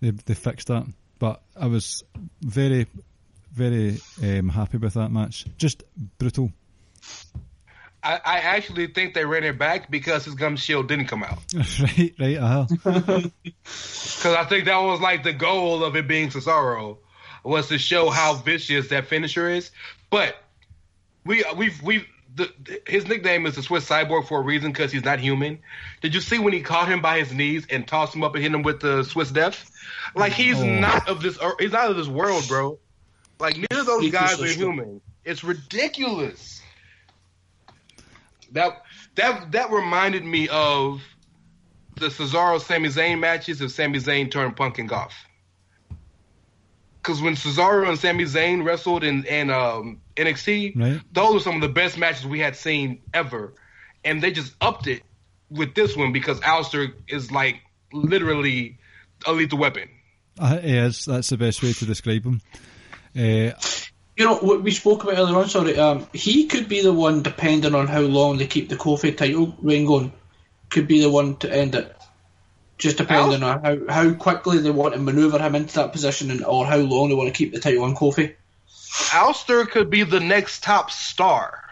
they 0.00 0.10
they 0.10 0.34
fixed 0.34 0.68
that. 0.68 0.86
But 1.18 1.42
I 1.56 1.66
was 1.66 2.04
very, 2.42 2.86
very 3.58 4.00
um, 4.22 4.48
happy 4.48 4.78
with 4.78 4.94
that 4.94 5.10
match. 5.10 5.44
Just 5.58 5.82
brutal, 6.18 6.52
I, 8.02 8.14
I 8.24 8.38
actually 8.38 8.86
think 8.86 9.14
they 9.14 9.24
ran 9.24 9.44
it 9.44 9.58
back 9.58 9.90
because 9.90 10.24
his 10.24 10.34
gum 10.34 10.56
shield 10.56 10.88
didn't 10.88 11.06
come 11.06 11.24
out. 11.24 11.38
right? 11.80 12.14
Right? 12.18 12.36
Uh-huh. 12.36 13.20
Because 14.18 14.34
I 14.34 14.44
think 14.46 14.64
that 14.64 14.78
was 14.78 15.00
like 15.00 15.22
the 15.22 15.32
goal 15.32 15.84
of 15.84 15.94
it 15.94 16.08
being 16.08 16.30
Cesaro 16.30 16.98
was 17.44 17.68
to 17.68 17.78
show 17.78 18.10
how 18.10 18.34
vicious 18.34 18.88
that 18.88 19.06
finisher 19.06 19.48
is. 19.48 19.70
But 20.10 20.34
we 21.24 21.44
we've 21.56 21.80
we've 21.82 22.04
the, 22.34 22.50
his 22.86 23.06
nickname 23.06 23.46
is 23.46 23.54
the 23.54 23.62
Swiss 23.62 23.88
Cyborg 23.88 24.26
for 24.26 24.40
a 24.40 24.42
reason 24.42 24.72
because 24.72 24.90
he's 24.90 25.04
not 25.04 25.20
human. 25.20 25.60
Did 26.00 26.14
you 26.14 26.20
see 26.20 26.38
when 26.40 26.52
he 26.52 26.62
caught 26.62 26.88
him 26.88 27.00
by 27.00 27.18
his 27.20 27.32
knees 27.32 27.66
and 27.70 27.86
tossed 27.86 28.14
him 28.14 28.24
up 28.24 28.34
and 28.34 28.42
hit 28.42 28.52
him 28.52 28.62
with 28.62 28.80
the 28.80 29.04
Swiss 29.04 29.30
Death? 29.30 29.70
Like 30.16 30.32
he's 30.32 30.58
Oh. 30.60 30.66
not 30.66 31.08
of 31.08 31.22
this. 31.22 31.38
He's 31.60 31.72
not 31.72 31.90
of 31.90 31.96
this 31.96 32.08
world, 32.08 32.46
bro. 32.48 32.78
Like 33.40 33.56
neither 33.56 33.80
of 33.80 33.86
those 33.86 34.10
guys 34.10 34.40
are 34.40 34.46
human. 34.46 35.00
It's 35.24 35.44
ridiculous. 35.44 36.60
That 38.52 38.82
that 39.14 39.52
that 39.52 39.70
reminded 39.70 40.24
me 40.24 40.48
of 40.48 41.02
the 41.96 42.06
Cesaro 42.08 42.60
Sami 42.60 42.88
Zayn 42.88 43.18
matches 43.18 43.60
if 43.60 43.70
Sami 43.72 43.98
Zayn 43.98 44.30
turned 44.30 44.56
Punk 44.56 44.78
and 44.78 44.88
Goff. 44.88 45.14
Because 47.02 47.20
when 47.22 47.34
Cesaro 47.34 47.88
and 47.88 47.98
Sami 47.98 48.24
Zayn 48.24 48.64
wrestled 48.64 49.02
in, 49.04 49.24
in 49.24 49.50
um, 49.50 50.00
NXT, 50.16 50.76
Right. 50.76 51.00
those 51.12 51.34
were 51.34 51.40
some 51.40 51.54
of 51.54 51.60
the 51.60 51.68
best 51.68 51.96
matches 51.96 52.26
we 52.26 52.38
had 52.40 52.54
seen 52.56 53.00
ever. 53.14 53.54
And 54.04 54.22
they 54.22 54.30
just 54.30 54.54
upped 54.60 54.86
it 54.86 55.02
with 55.50 55.74
this 55.74 55.96
one 55.96 56.12
because 56.12 56.38
Aleister 56.40 56.92
is 57.08 57.32
like 57.32 57.60
literally 57.92 58.78
a 59.26 59.32
lethal 59.32 59.58
weapon. 59.58 59.88
Uh, 60.38 60.58
he 60.58 60.76
is. 60.76 61.04
That's 61.04 61.30
the 61.30 61.36
best 61.36 61.62
way 61.62 61.72
to 61.72 61.84
describe 61.86 62.24
him. 62.24 62.40
Uh, 63.18 63.52
You 64.16 64.24
know, 64.24 64.36
what 64.36 64.62
we 64.62 64.70
spoke 64.70 65.04
about 65.04 65.16
earlier 65.16 65.36
on, 65.36 65.48
sorry, 65.48 65.78
um, 65.78 66.06
he 66.12 66.46
could 66.46 66.68
be 66.68 66.82
the 66.82 66.92
one, 66.92 67.22
depending 67.22 67.74
on 67.74 67.86
how 67.86 68.00
long 68.00 68.36
they 68.36 68.46
keep 68.46 68.68
the 68.68 68.76
Kofi 68.76 69.16
title 69.16 69.56
reign 69.60 69.86
going, 69.86 70.12
could 70.70 70.88
be 70.88 71.00
the 71.00 71.10
one 71.10 71.36
to 71.36 71.52
end 71.52 71.74
it. 71.74 71.94
Just 72.78 72.98
depending 72.98 73.42
on 73.42 73.62
how, 73.62 73.78
how 73.88 74.14
quickly 74.14 74.58
they 74.58 74.70
want 74.70 74.94
to 74.94 75.00
maneuver 75.00 75.38
him 75.38 75.54
into 75.56 75.74
that 75.76 75.92
position 75.92 76.30
and 76.30 76.44
or 76.44 76.64
how 76.64 76.76
long 76.76 77.08
they 77.08 77.14
want 77.14 77.28
to 77.28 77.36
keep 77.36 77.52
the 77.52 77.60
title 77.60 77.84
on 77.84 77.96
Kofi. 77.96 78.34
Aleister 79.10 79.68
could 79.68 79.90
be 79.90 80.04
the 80.04 80.20
next 80.20 80.62
top 80.62 80.90
star. 80.90 81.64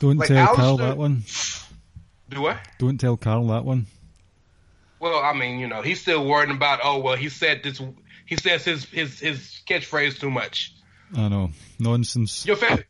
don't 0.00 0.18
Like, 0.18 0.28
tell 0.28 0.54
Carl 0.54 0.76
that 0.78 0.96
one. 0.96 1.24
Do 2.28 2.46
I? 2.46 2.58
Don't 2.78 2.98
tell 2.98 3.16
Carl 3.16 3.46
that 3.48 3.64
one. 3.64 3.86
Well, 5.00 5.18
I 5.18 5.32
mean, 5.34 5.60
you 5.60 5.68
know, 5.68 5.82
he's 5.82 6.00
still 6.00 6.26
worrying 6.26 6.50
about. 6.50 6.80
Oh, 6.82 7.00
well, 7.00 7.16
he 7.16 7.28
said 7.28 7.62
this. 7.62 7.80
He 8.26 8.36
says 8.36 8.64
his 8.64 8.84
his 8.86 9.18
his 9.20 9.60
catchphrase 9.68 10.18
too 10.18 10.30
much. 10.30 10.74
I 11.16 11.28
know 11.28 11.50
nonsense. 11.78 12.44
Your 12.44 12.56
favorite, 12.56 12.86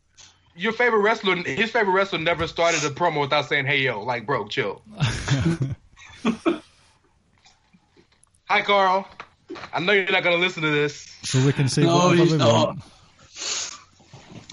your 0.57 0.73
favorite 0.73 1.01
wrestler, 1.01 1.37
his 1.37 1.71
favorite 1.71 1.93
wrestler 1.93 2.19
never 2.19 2.47
started 2.47 2.83
a 2.85 2.91
promo 2.91 3.21
without 3.21 3.47
saying, 3.49 3.67
"Hey, 3.67 3.83
yo, 3.83 4.03
like, 4.03 4.27
bro, 4.27 4.49
chill." 4.49 4.83
Hi, 8.49 8.63
Carl. 8.63 9.07
I 9.73 9.81
know 9.81 9.93
you're 9.93 10.11
not 10.11 10.23
gonna 10.23 10.37
listen 10.37 10.63
to 10.63 10.71
this. 10.71 11.15
So 11.23 11.45
we 11.45 11.53
can 11.53 11.69
say 11.69 11.83
No, 11.83 11.97
whatever 11.97 12.15
he's 12.17 12.33
we 12.33 12.39
not. 12.39 12.67
want. 12.67 12.81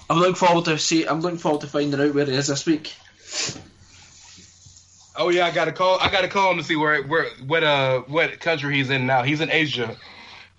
I'm 0.10 0.20
looking 0.20 0.36
forward 0.36 0.66
to 0.66 0.78
see. 0.78 1.06
I'm 1.08 1.22
looking 1.22 1.38
forward 1.40 1.62
to 1.62 1.68
finding 1.68 2.00
out 2.00 2.14
where 2.14 2.26
he 2.26 2.34
is 2.34 2.48
this 2.48 2.66
week. 2.66 2.94
Oh 5.16 5.30
yeah, 5.30 5.46
I 5.46 5.52
got 5.52 5.66
to 5.66 5.72
call. 5.72 6.00
I 6.00 6.12
got 6.12 6.22
to 6.22 6.28
call 6.28 6.52
him 6.52 6.58
to 6.58 6.64
see 6.64 6.76
where 6.76 7.04
where 7.04 7.28
what 7.46 7.64
uh 7.64 8.02
what 8.02 8.40
country 8.40 8.76
he's 8.76 8.90
in 8.90 9.06
now. 9.06 9.24
He's 9.24 9.42
in 9.42 9.50
Asia, 9.52 9.96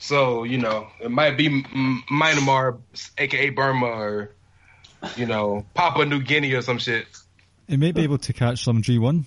so 0.05 0.44
you 0.44 0.59
know 0.59 0.86
it 1.01 1.10
might 1.10 1.36
be 1.36 1.47
M- 1.47 2.05
Myanmar, 2.10 2.78
aka 3.16 3.48
Burma, 3.51 3.86
or 3.86 4.35
you 5.16 5.26
know 5.26 5.64
Papua 5.74 6.05
New 6.05 6.20
Guinea 6.22 6.52
or 6.52 6.62
some 6.62 6.78
shit. 6.78 7.06
It 7.68 7.78
may 7.78 7.93
be 7.93 8.02
able 8.02 8.18
to 8.18 8.32
catch 8.35 8.62
some 8.62 8.82
G1. 8.82 9.24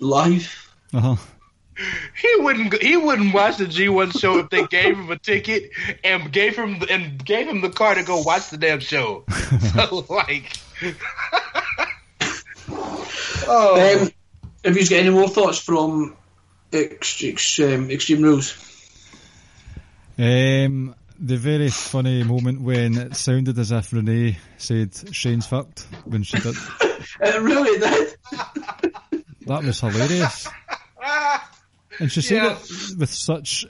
Live. 0.00 0.74
Uh 0.92 1.00
huh. 1.00 1.16
He 2.20 2.36
wouldn't. 2.38 2.80
He 2.82 2.96
wouldn't 2.96 3.32
watch 3.34 3.56
the 3.56 3.64
G1 3.64 4.20
show 4.20 4.38
if 4.38 4.50
they 4.50 4.66
gave 4.66 4.96
him 4.96 5.10
a 5.10 5.18
ticket 5.18 5.70
and 6.04 6.30
gave 6.30 6.54
him 6.56 6.82
and 6.90 7.24
gave 7.24 7.48
him 7.48 7.62
the 7.62 7.70
car 7.70 7.94
to 7.94 8.02
go 8.04 8.20
watch 8.20 8.50
the 8.50 8.58
damn 8.58 8.80
show. 8.80 9.24
so 9.72 10.04
like, 10.08 10.52
oh, 13.48 14.02
Um, 14.02 14.10
have 14.64 14.76
you 14.76 14.88
got 14.88 14.96
any 14.96 15.10
more 15.10 15.28
thoughts 15.28 15.58
from 15.58 16.16
ex, 16.72 17.24
ex, 17.24 17.58
um, 17.60 17.90
Extreme 17.90 18.22
Rules? 18.22 18.73
Um, 20.18 20.94
the 21.18 21.36
very 21.36 21.70
funny 21.70 22.22
moment 22.22 22.60
when 22.60 22.96
it 22.98 23.16
sounded 23.16 23.58
as 23.58 23.72
if 23.72 23.92
Renee 23.92 24.38
said 24.58 24.92
Shane's 25.14 25.46
fucked 25.46 25.86
when 26.04 26.22
she 26.22 26.38
did. 26.38 26.54
It 27.20 27.40
really 27.42 27.78
did. 27.78 28.16
That 29.46 29.62
was 29.62 29.78
hilarious. 29.80 30.48
And 32.00 32.10
she 32.10 32.22
said 32.22 32.42
Yeah. 32.42 32.52
it 32.52 32.98
with 32.98 33.10
such 33.10 33.66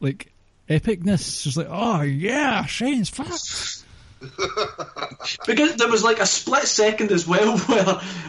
like 0.00 0.32
epicness. 0.70 1.42
She's 1.42 1.56
like, 1.56 1.66
"Oh 1.68 2.00
yeah, 2.02 2.64
Shane's 2.66 3.10
fucked." 3.10 3.84
Because 5.46 5.76
there 5.76 5.88
was 5.88 6.02
like 6.02 6.18
a 6.20 6.26
split 6.26 6.66
second 6.66 7.10
as 7.12 7.26
well 7.26 7.58
where 7.66 7.84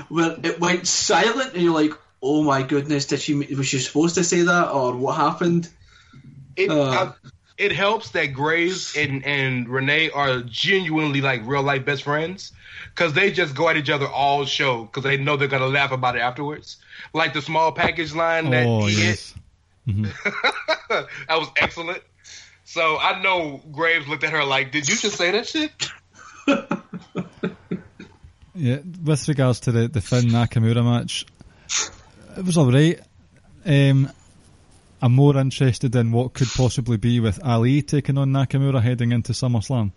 where 0.10 0.38
it 0.44 0.60
went 0.60 0.88
silent, 0.88 1.54
and 1.54 1.64
you're 1.64 1.74
like, 1.74 1.92
"Oh 2.22 2.44
my 2.44 2.64
goodness, 2.64 3.06
did 3.06 3.22
she 3.22 3.34
was 3.36 3.68
she 3.68 3.80
supposed 3.80 4.16
to 4.16 4.24
say 4.24 4.42
that, 4.42 4.72
or 4.72 4.96
what 4.96 5.16
happened?" 5.16 5.70
It, 6.58 6.70
Uh. 6.70 7.14
I- 7.24 7.30
it 7.60 7.74
helps 7.74 8.12
that 8.12 8.28
Graves 8.28 8.96
and, 8.96 9.24
and 9.26 9.68
Renee 9.68 10.10
are 10.10 10.42
genuinely 10.42 11.22
like 11.22 11.42
real 11.46 11.62
life 11.62 11.86
best 11.86 12.04
friends 12.04 12.54
because 12.96 13.14
they 13.14 13.32
just 13.32 13.54
go 13.54 13.70
at 13.70 13.78
each 13.78 13.90
other 13.90 14.08
all 14.08 14.46
show 14.46 14.86
because 14.86 15.04
they 15.04 15.18
know 15.18 15.36
they're 15.36 15.50
gonna 15.50 15.68
laugh 15.68 15.92
about 15.92 16.16
it 16.16 16.20
afterwards. 16.20 16.78
Like 17.14 17.34
the 17.34 17.42
small 17.42 17.72
package 17.72 18.16
line 18.16 18.50
that 18.52 18.66
oh 18.66 18.86
he 18.86 19.08
yes. 19.08 19.36
hit, 19.86 19.96
that 20.90 21.08
was 21.30 21.50
excellent. 21.58 22.02
So 22.64 22.98
I 22.98 23.22
know 23.22 23.62
Graves 23.72 24.08
looked 24.08 24.24
at 24.24 24.32
her 24.32 24.46
like, 24.46 24.72
"Did 24.72 24.88
you 24.88 24.96
just 24.96 25.18
say 25.18 25.32
that 25.32 25.48
shit?" 25.48 25.72
Yeah, 28.60 28.80
with 29.06 29.26
regards 29.30 29.62
to 29.62 29.72
the, 29.72 29.88
the 29.88 30.02
Finn 30.02 30.26
Nakamura 30.26 30.84
match, 30.84 31.26
it 32.38 32.44
was 32.44 32.58
alright. 32.58 33.00
Um, 33.66 34.12
I'm 35.02 35.14
more 35.14 35.38
interested 35.38 35.96
in 35.96 36.12
what 36.12 36.34
could 36.34 36.50
possibly 36.50 36.98
be 36.98 37.20
with 37.20 37.44
Ali 37.44 37.82
taking 37.82 38.18
on 38.18 38.32
Nakamura 38.32 38.82
heading 38.82 39.12
into 39.12 39.32
SummerSlam. 39.32 39.92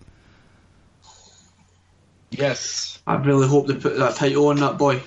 Yes. 2.30 3.00
I 3.06 3.16
really 3.16 3.48
hope 3.48 3.66
they 3.66 3.74
put 3.74 3.98
that 3.98 4.16
title 4.16 4.48
on 4.48 4.56
that 4.56 4.78
boy. 4.78 5.02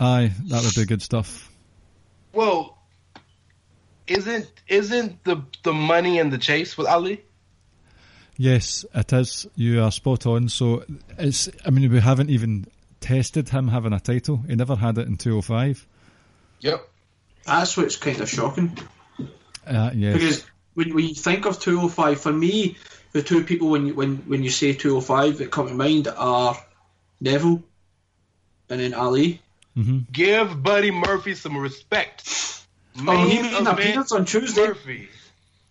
Aye, 0.00 0.32
that 0.46 0.64
would 0.64 0.74
be 0.74 0.84
good 0.84 1.02
stuff. 1.02 1.50
Well, 2.32 2.76
isn't 4.06 4.50
isn't 4.66 5.22
the 5.24 5.42
the 5.62 5.72
money 5.72 6.18
in 6.18 6.30
the 6.30 6.38
chase 6.38 6.76
with 6.76 6.88
Ali? 6.88 7.22
Yes, 8.36 8.84
it 8.92 9.12
is. 9.12 9.46
You 9.54 9.82
are 9.82 9.92
spot 9.92 10.26
on. 10.26 10.48
So 10.48 10.84
it's. 11.16 11.48
I 11.64 11.70
mean, 11.70 11.90
we 11.92 12.00
haven't 12.00 12.30
even 12.30 12.66
tested 13.00 13.50
him 13.50 13.68
having 13.68 13.92
a 13.92 14.00
title. 14.00 14.38
He 14.48 14.56
never 14.56 14.74
had 14.74 14.98
it 14.98 15.06
in 15.06 15.16
205. 15.16 15.86
Yep. 16.60 16.88
That's 17.46 17.76
what's 17.76 17.96
kind 17.96 18.20
of 18.20 18.28
shocking. 18.28 18.76
Uh, 19.66 19.90
yes. 19.94 20.12
Because 20.14 20.44
when, 20.74 20.94
when 20.94 21.04
you 21.08 21.14
think 21.14 21.46
of 21.46 21.60
205, 21.60 22.20
for 22.20 22.32
me, 22.32 22.76
the 23.12 23.22
two 23.22 23.44
people 23.44 23.68
when 23.70 23.86
you, 23.86 23.94
when 23.94 24.16
when 24.28 24.42
you 24.42 24.50
say 24.50 24.72
205 24.72 25.38
that 25.38 25.50
come 25.50 25.68
to 25.68 25.74
mind 25.74 26.08
are 26.08 26.56
Neville 27.20 27.62
and 28.68 28.80
then 28.80 28.94
Ali. 28.94 29.40
Give 30.12 30.62
Buddy 30.62 30.90
Murphy 30.92 31.34
some 31.34 31.56
respect. 31.56 32.28
Oh, 33.06 33.26
he 33.28 33.42
made 33.42 33.52
an 33.54 33.62
event 33.62 33.68
appearance 33.68 34.12
on 34.12 34.24
Tuesday. 34.24 34.68
Murphy. 34.68 35.08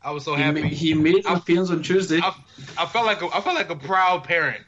I 0.03 0.11
was 0.11 0.25
so 0.25 0.35
He, 0.35 0.41
happy. 0.43 0.61
ma- 0.61 0.67
he 0.67 0.93
made 0.93 1.25
an 1.25 1.27
I- 1.27 1.37
appearance 1.37 1.69
on 1.69 1.83
Tuesday. 1.83 2.19
I, 2.21 2.35
I 2.77 2.85
felt 2.85 3.05
like 3.05 3.21
a, 3.21 3.27
I 3.27 3.39
felt 3.39 3.55
like 3.55 3.69
a 3.69 3.75
proud 3.77 4.25
parent. 4.25 4.61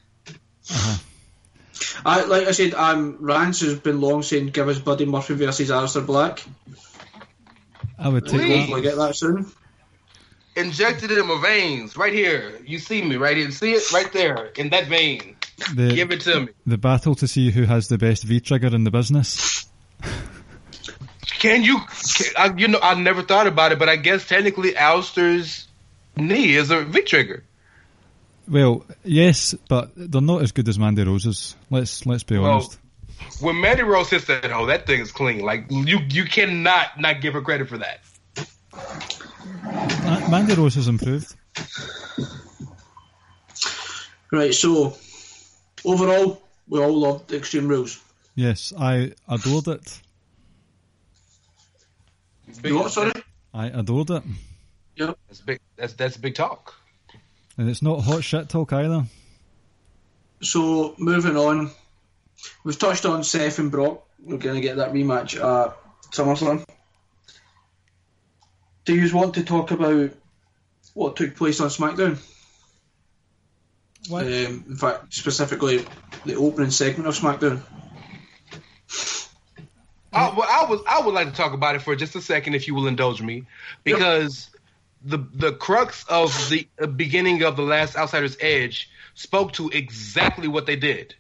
I, 2.06 2.24
like 2.26 2.48
I 2.48 2.52
said, 2.52 2.74
um, 2.74 3.18
Rance 3.20 3.60
has 3.62 3.78
been 3.80 4.00
long 4.00 4.24
saying 4.24 4.48
give 4.48 4.70
us 4.70 4.80
Buddy 4.80 5.06
Murphy 5.06 5.34
versus 5.36 5.70
Aleister 5.70 6.06
Black. 6.06 6.42
I 7.98 8.10
would 8.10 8.26
take 8.26 8.42
Please. 8.42 8.70
that. 8.70 8.82
Get 8.82 8.96
that 8.98 9.16
soon. 9.16 9.46
Injected 10.56 11.12
it 11.12 11.18
in 11.18 11.28
my 11.28 11.40
veins, 11.42 11.98
right 11.98 12.14
here. 12.14 12.60
You 12.66 12.80
see 12.80 13.02
me 13.02 13.18
right 13.18 13.36
here. 13.36 13.52
See 13.52 13.74
it 13.74 13.92
right 13.92 14.12
there 14.14 14.46
in 14.56 14.70
that 14.70 14.88
vein. 14.88 15.36
The, 15.76 15.94
Give 15.94 16.12
it 16.12 16.22
to 16.22 16.42
me. 16.42 16.48
the 16.66 16.78
battle 16.78 17.16
to 17.16 17.28
see 17.28 17.52
who 17.52 17.64
has 17.64 17.88
the 17.88 17.98
best 17.98 18.24
V 18.24 18.40
trigger 18.40 18.68
in 18.74 18.84
the 18.84 18.92
business. 18.92 19.66
Can 21.40 21.64
you? 21.64 21.80
Can, 21.80 22.28
I, 22.38 22.54
you 22.58 22.68
know, 22.70 22.80
I 22.82 22.96
never 22.96 23.22
thought 23.22 23.48
about 23.48 23.72
it, 23.72 23.80
but 23.80 23.90
I 23.90 23.96
guess 23.98 24.28
technically 24.28 24.72
Aleister's 24.74 25.68
knee 26.18 26.56
is 26.56 26.72
a 26.72 26.84
V 26.84 27.02
trigger. 27.02 27.44
Well, 28.48 28.86
yes, 29.04 29.56
but 29.68 29.92
they're 29.96 30.22
not 30.22 30.42
as 30.44 30.52
good 30.52 30.68
as 30.70 30.78
Mandy 30.80 31.04
Rose's. 31.04 31.56
Let's 31.70 32.06
let's 32.06 32.24
be 32.24 32.38
Well, 32.38 32.52
honest. 32.52 32.78
When 33.42 33.60
Mandy 33.60 33.84
Rose 33.84 34.10
hits 34.10 34.26
that 34.26 34.46
hoe, 34.50 34.66
that 34.68 34.86
thing 34.88 35.02
is 35.02 35.12
clean. 35.12 35.40
Like 35.40 35.66
you, 35.70 36.00
you 36.10 36.26
cannot 36.26 37.00
not 37.00 37.22
give 37.22 37.34
her 37.34 37.42
credit 37.42 37.68
for 37.68 37.78
that. 37.78 38.00
Ma- 40.04 40.30
Mandy 40.30 40.54
Rose 40.54 40.76
has 40.76 40.88
improved. 40.88 41.36
Right, 44.32 44.54
so 44.54 44.98
overall, 45.86 46.42
we 46.68 46.80
all 46.82 46.94
loved 46.98 47.30
the 47.30 47.38
Extreme 47.38 47.68
Rules. 47.68 48.02
Yes, 48.36 48.74
I 48.78 49.14
adored 49.30 49.68
it. 49.68 50.02
You 52.64 52.76
what, 52.80 52.92
sorry? 52.92 53.12
I 53.54 53.68
adored 53.68 54.10
it, 54.10 54.24
Yep. 54.98 55.18
That's 55.28 55.42
big. 55.42 55.60
That's 55.78 55.94
that's 55.94 56.18
big 56.18 56.36
talk. 56.36 56.74
and 57.58 57.70
it's 57.70 57.82
not 57.82 58.02
hot 58.02 58.24
shit 58.24 58.50
talk 58.50 58.74
either. 58.74 59.06
So 60.42 60.96
moving 60.98 61.38
on, 61.38 61.72
we've 62.64 62.78
touched 62.78 63.06
on 63.06 63.24
Seth 63.24 63.60
and 63.60 63.72
Brock. 63.72 64.04
We're 64.24 64.38
going 64.38 64.56
to 64.56 64.62
get 64.62 64.78
that 64.78 64.94
rematch 64.94 65.36
at 65.36 65.78
SummerSlam. 66.12 66.66
Do 68.86 68.96
you 68.96 69.16
want 69.16 69.36
to 69.36 69.44
talk 69.44 69.72
about 69.72 70.12
what 70.94 71.16
took 71.16 71.36
place 71.36 71.60
on 71.60 71.70
SmackDown? 71.70 72.18
What? 74.08 74.24
Um, 74.24 74.66
in 74.70 74.76
fact, 74.78 75.14
specifically 75.14 75.86
the 76.26 76.36
opening 76.36 76.72
segment 76.72 77.08
of 77.08 77.18
SmackDown. 77.18 77.62
I, 80.14 80.30
well, 80.30 80.48
I 80.50 80.66
was 80.70 80.82
I 80.88 81.02
would 81.02 81.14
like 81.14 81.30
to 81.30 81.36
talk 81.36 81.54
about 81.54 81.76
it 81.76 81.82
for 81.82 81.96
just 81.96 82.16
a 82.16 82.22
second, 82.22 82.56
if 82.56 82.68
you 82.68 82.76
will 82.76 82.88
indulge 82.88 83.22
me, 83.22 83.46
because 83.84 84.50
the 85.04 85.18
the 85.34 85.52
crux 85.52 86.06
of 86.08 86.32
the 86.50 86.68
uh, 86.82 86.88
beginning 86.88 87.44
of 87.44 87.58
the 87.58 87.64
last 87.64 87.98
Outsiders 87.98 88.38
Edge 88.40 88.90
spoke 89.16 89.54
to 89.54 89.70
exactly 89.70 90.48
what 90.48 90.66
they 90.66 90.76
did. 90.76 91.16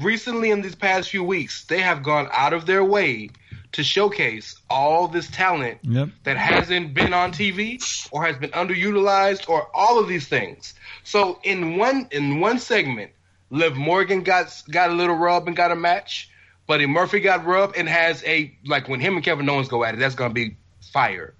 Recently, 0.00 0.50
in 0.50 0.62
these 0.62 0.74
past 0.74 1.10
few 1.10 1.22
weeks, 1.24 1.64
they 1.64 1.80
have 1.80 2.02
gone 2.02 2.28
out 2.32 2.52
of 2.52 2.66
their 2.66 2.84
way 2.84 3.30
to 3.72 3.82
showcase 3.82 4.56
all 4.68 5.08
this 5.08 5.28
talent 5.30 5.78
Yep. 5.82 6.08
that 6.24 6.36
hasn't 6.36 6.94
been 6.94 7.12
on 7.14 7.32
TV 7.32 7.78
or 8.10 8.24
has 8.24 8.36
been 8.36 8.50
underutilized 8.50 9.48
or 9.48 9.68
all 9.74 9.98
of 9.98 10.08
these 10.08 10.28
things. 10.28 10.74
So 11.04 11.38
in 11.42 11.76
one 11.76 12.08
in 12.10 12.40
one 12.40 12.58
segment, 12.58 13.12
Liv 13.50 13.74
Morgan 13.76 14.22
got 14.22 14.62
got 14.70 14.90
a 14.90 14.92
little 14.94 15.16
rub 15.16 15.46
and 15.46 15.56
got 15.56 15.70
a 15.72 15.76
match. 15.76 16.30
Buddy 16.66 16.86
Murphy 16.86 17.20
got 17.20 17.44
rub 17.46 17.74
and 17.76 17.88
has 17.88 18.22
a 18.24 18.56
like 18.66 18.88
when 18.88 19.00
him 19.00 19.16
and 19.16 19.24
Kevin 19.24 19.48
Owens 19.48 19.68
go 19.68 19.84
at 19.84 19.94
it, 19.94 19.98
that's 19.98 20.14
gonna 20.14 20.34
be 20.34 20.56
fire. 20.92 21.34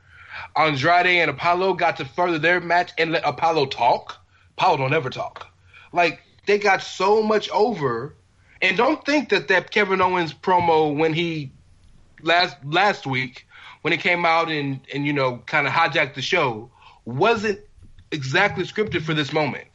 Andrade 0.57 1.07
and 1.07 1.31
Apollo 1.31 1.74
got 1.74 1.99
to 1.99 2.05
further 2.05 2.39
their 2.39 2.61
match 2.61 2.93
and 2.99 3.12
let 3.12 3.27
Apollo 3.27 3.66
talk. 3.66 4.16
Apollo 4.57 4.79
don't 4.79 4.95
ever 4.95 5.11
talk. 5.11 5.47
Like 5.93 6.23
they 6.47 6.59
got 6.59 6.83
so 6.83 7.23
much 7.23 7.49
over, 7.51 8.15
and 8.63 8.77
don't 8.77 9.05
think 9.05 9.31
that 9.31 9.49
that 9.49 9.71
Kevin 9.71 10.01
Owens 10.01 10.33
promo 10.33 10.97
when 10.97 11.13
he 11.13 11.51
last 12.23 12.57
last 12.65 13.07
week 13.07 13.47
when 13.83 13.93
it 13.93 14.01
came 14.01 14.25
out 14.25 14.51
and 14.51 14.81
and 14.95 15.05
you 15.05 15.13
know 15.13 15.43
kind 15.45 15.67
of 15.67 15.73
hijacked 15.73 16.15
the 16.15 16.23
show 16.23 16.71
wasn't 17.05 17.59
exactly 18.13 18.65
scripted 18.65 19.03
for 19.03 19.15
this 19.15 19.33
moment. 19.33 19.67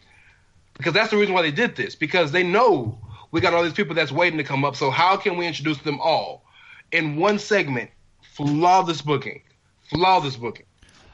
Because 0.78 0.94
that's 0.94 1.12
the 1.12 1.18
reason 1.18 1.34
why 1.34 1.42
they 1.42 1.52
did 1.52 1.76
this 1.76 1.96
because 1.96 2.32
they 2.32 2.44
know 2.44 3.00
we 3.32 3.42
got 3.42 3.54
all 3.54 3.64
these 3.64 3.74
people 3.74 3.96
that's 3.96 4.12
waiting 4.12 4.38
to 4.38 4.44
come 4.44 4.64
up 4.64 4.76
so 4.76 4.90
how 4.90 5.18
can 5.18 5.38
we 5.38 5.46
introduce 5.46 5.80
them 5.80 6.00
all 6.00 6.44
in 6.92 7.18
one 7.18 7.40
segment? 7.40 7.92
Flawless 8.36 9.02
booking. 9.02 9.42
Flawless 9.90 10.38
booking. 10.38 10.66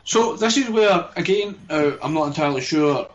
So 0.04 0.36
this 0.36 0.58
is 0.58 0.70
where, 0.70 1.10
again, 1.16 1.58
uh, 1.70 1.94
I'm 2.02 2.14
not 2.14 2.28
entirely 2.28 2.60
sure 2.60 3.10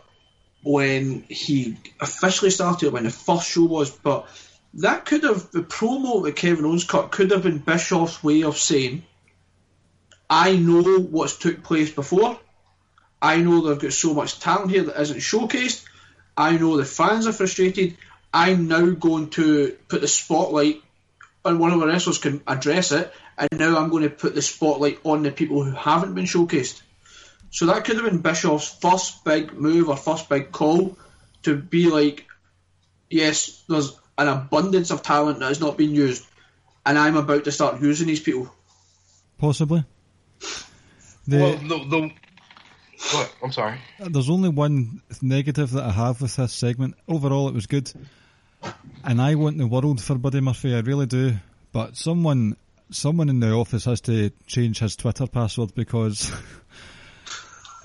when 0.63 1.23
he 1.29 1.77
officially 2.01 2.51
started, 2.51 2.93
when 2.93 3.05
the 3.05 3.11
first 3.11 3.49
show 3.49 3.65
was, 3.65 3.91
but 3.91 4.27
that 4.74 5.05
could 5.05 5.24
have 5.24 5.51
the 5.51 5.62
promo 5.62 6.24
that 6.24 6.36
Kevin 6.36 6.65
Owens 6.65 6.85
cut 6.85 7.11
could 7.11 7.31
have 7.31 7.43
been 7.43 7.59
Bischoff's 7.59 8.23
way 8.23 8.43
of 8.43 8.59
saying, 8.59 9.05
"I 10.28 10.57
know 10.57 10.99
what's 10.99 11.36
took 11.36 11.62
place 11.62 11.90
before. 11.90 12.39
I 13.20 13.39
know 13.39 13.61
they've 13.61 13.78
got 13.78 13.93
so 13.93 14.15
much 14.15 14.39
talent 14.39 14.70
here 14.70 14.85
that 14.85 15.01
isn't 15.01 15.19
showcased. 15.19 15.85
I 16.36 16.57
know 16.57 16.77
the 16.77 16.85
fans 16.85 17.27
are 17.27 17.32
frustrated. 17.32 17.97
I'm 18.32 18.69
now 18.69 18.90
going 18.90 19.31
to 19.31 19.77
put 19.89 20.03
the 20.03 20.09
spotlight 20.09 20.82
and 21.45 21.59
one 21.59 21.73
of 21.73 21.81
the 21.81 21.86
wrestlers 21.86 22.19
can 22.19 22.43
address 22.47 22.93
it, 22.93 23.12
and 23.36 23.49
now 23.53 23.78
I'm 23.78 23.90
going 23.90 24.03
to 24.03 24.11
put 24.11 24.35
the 24.35 24.43
spotlight 24.43 25.01
on 25.05 25.23
the 25.23 25.31
people 25.31 25.65
who 25.65 25.73
haven't 25.73 26.15
been 26.15 26.24
showcased. 26.24 26.82
So 27.51 27.66
that 27.66 27.85
could 27.85 27.97
have 27.97 28.05
been 28.05 28.20
Bischoff's 28.20 28.69
first 28.69 29.24
big 29.24 29.53
move 29.53 29.89
or 29.89 29.97
first 29.97 30.28
big 30.28 30.53
call 30.53 30.99
to 31.45 31.57
be 31.57 31.89
like, 31.89 32.27
yes, 33.09 33.62
there's 33.69 33.99
an 34.19 34.28
abundance 34.28 34.90
of 34.90 35.03
talent 35.03 35.39
that 35.39 35.47
has 35.47 35.61
not 35.61 35.78
been 35.78 35.95
used, 35.95 36.27
and 36.85 36.99
I'm 36.99 37.16
about 37.16 37.45
to 37.45 37.53
start 37.53 37.81
using 37.81 38.09
these 38.09 38.20
people. 38.20 38.53
Possibly. 39.39 39.85
The, 41.27 41.39
well 41.39 41.57
the, 41.57 41.85
the 41.89 42.11
what 43.12 43.35
i'm 43.45 43.53
sorry 43.53 43.78
There's 44.01 44.31
only 44.31 44.49
one 44.49 45.03
negative 45.20 45.70
that 45.73 45.85
I 45.85 45.90
have 45.90 46.20
with 46.20 46.35
this 46.36 46.53
segment. 46.53 46.97
Overall, 47.07 47.49
it 47.49 47.55
was 47.55 47.66
good, 47.66 47.93
and 49.05 49.23
I 49.23 49.36
want 49.36 49.59
the 49.59 49.66
world 49.66 50.03
for 50.03 50.16
Buddy 50.16 50.40
Murphy. 50.40 50.74
I 50.74 50.81
really 50.81 51.07
do. 51.07 51.36
But 51.70 51.97
someone, 51.97 52.57
someone 52.90 53.28
in 53.28 53.40
the 53.40 53.53
office 53.53 53.85
has 53.85 54.01
to 54.03 54.31
change 54.47 54.81
his 54.81 54.97
Twitter 54.97 55.27
password 55.27 55.74
because 55.74 56.32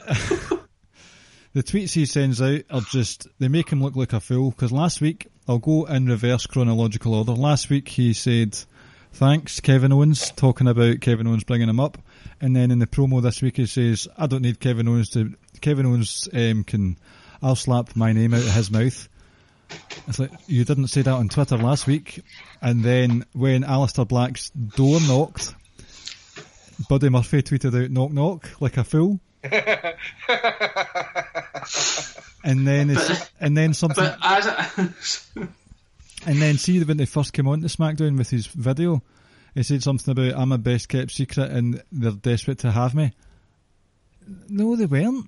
the 1.54 1.64
tweets 1.64 1.94
he 1.94 2.06
sends 2.06 2.42
out 2.42 2.62
are 2.70 2.82
just 2.82 3.28
they 3.40 3.48
make 3.48 3.70
him 3.70 3.82
look 3.82 3.96
like 3.96 4.14
a 4.14 4.20
fool. 4.20 4.52
Because 4.52 4.72
last 4.72 5.02
week, 5.02 5.28
I'll 5.48 5.60
go 5.60 5.86
in 5.86 6.08
reverse 6.08 6.48
chronological 6.48 7.14
order. 7.14 7.34
Last 7.34 7.70
week 7.70 7.88
he 7.88 8.14
said, 8.14 8.58
"Thanks, 9.14 9.60
Kevin 9.60 9.94
Owens," 9.94 10.32
talking 10.32 10.68
about 10.68 11.02
Kevin 11.02 11.28
Owens 11.28 11.44
bringing 11.44 11.70
him 11.70 11.80
up, 11.80 11.98
and 12.42 12.56
then 12.56 12.72
in 12.72 12.80
the 12.80 12.88
promo 12.88 13.22
this 13.22 13.42
week 13.42 13.58
he 13.58 13.68
says, 13.68 14.08
"I 14.18 14.28
don't 14.28 14.42
need 14.42 14.60
Kevin 14.60 14.88
Owens 14.88 15.10
to. 15.12 15.34
Kevin 15.62 15.86
Owens 15.86 16.28
um, 16.34 16.64
can. 16.64 16.98
I'll 17.42 17.56
slap 17.56 17.96
my 17.96 18.14
name 18.14 18.34
out 18.34 18.42
of 18.42 18.54
his 18.54 18.72
mouth." 18.72 19.08
It's 20.08 20.20
like 20.20 20.32
you 20.48 20.66
didn't 20.66 20.88
say 20.88 21.02
that 21.02 21.14
on 21.14 21.30
Twitter 21.30 21.58
last 21.58 21.88
week, 21.88 22.24
and 22.62 22.84
then 22.84 23.26
when 23.34 23.64
Aleister 23.64 24.08
Black's 24.08 24.50
door 24.50 25.00
knocked, 25.02 25.54
Buddy 26.90 27.10
Murphy 27.10 27.42
tweeted 27.42 27.84
out 27.84 27.92
"knock 27.92 28.12
knock" 28.12 28.50
like 28.60 28.78
a 28.78 28.84
fool. 28.84 29.20
And 32.44 32.66
then 32.66 32.90
it's, 32.90 33.30
and 33.40 33.58
then 33.58 33.74
something 33.74 34.04
and 36.26 36.42
then 36.42 36.58
see 36.58 36.82
when 36.84 36.98
they 36.98 37.06
first 37.06 37.34
came 37.34 37.48
on 37.48 37.62
to 37.62 37.68
SmackDown 37.68 38.18
with 38.18 38.30
his 38.30 38.48
video, 38.48 39.02
he 39.54 39.64
said 39.64 39.84
something 39.84 40.12
about 40.12 40.40
I'm 40.40 40.52
a 40.52 40.58
best 40.58 40.90
kept 40.90 41.12
secret 41.12 41.52
and 41.52 41.84
they're 41.92 42.12
desperate 42.12 42.60
to 42.60 42.72
have 42.72 42.96
me. 42.96 43.12
No, 44.48 44.76
they 44.76 44.86
weren't. 44.86 45.28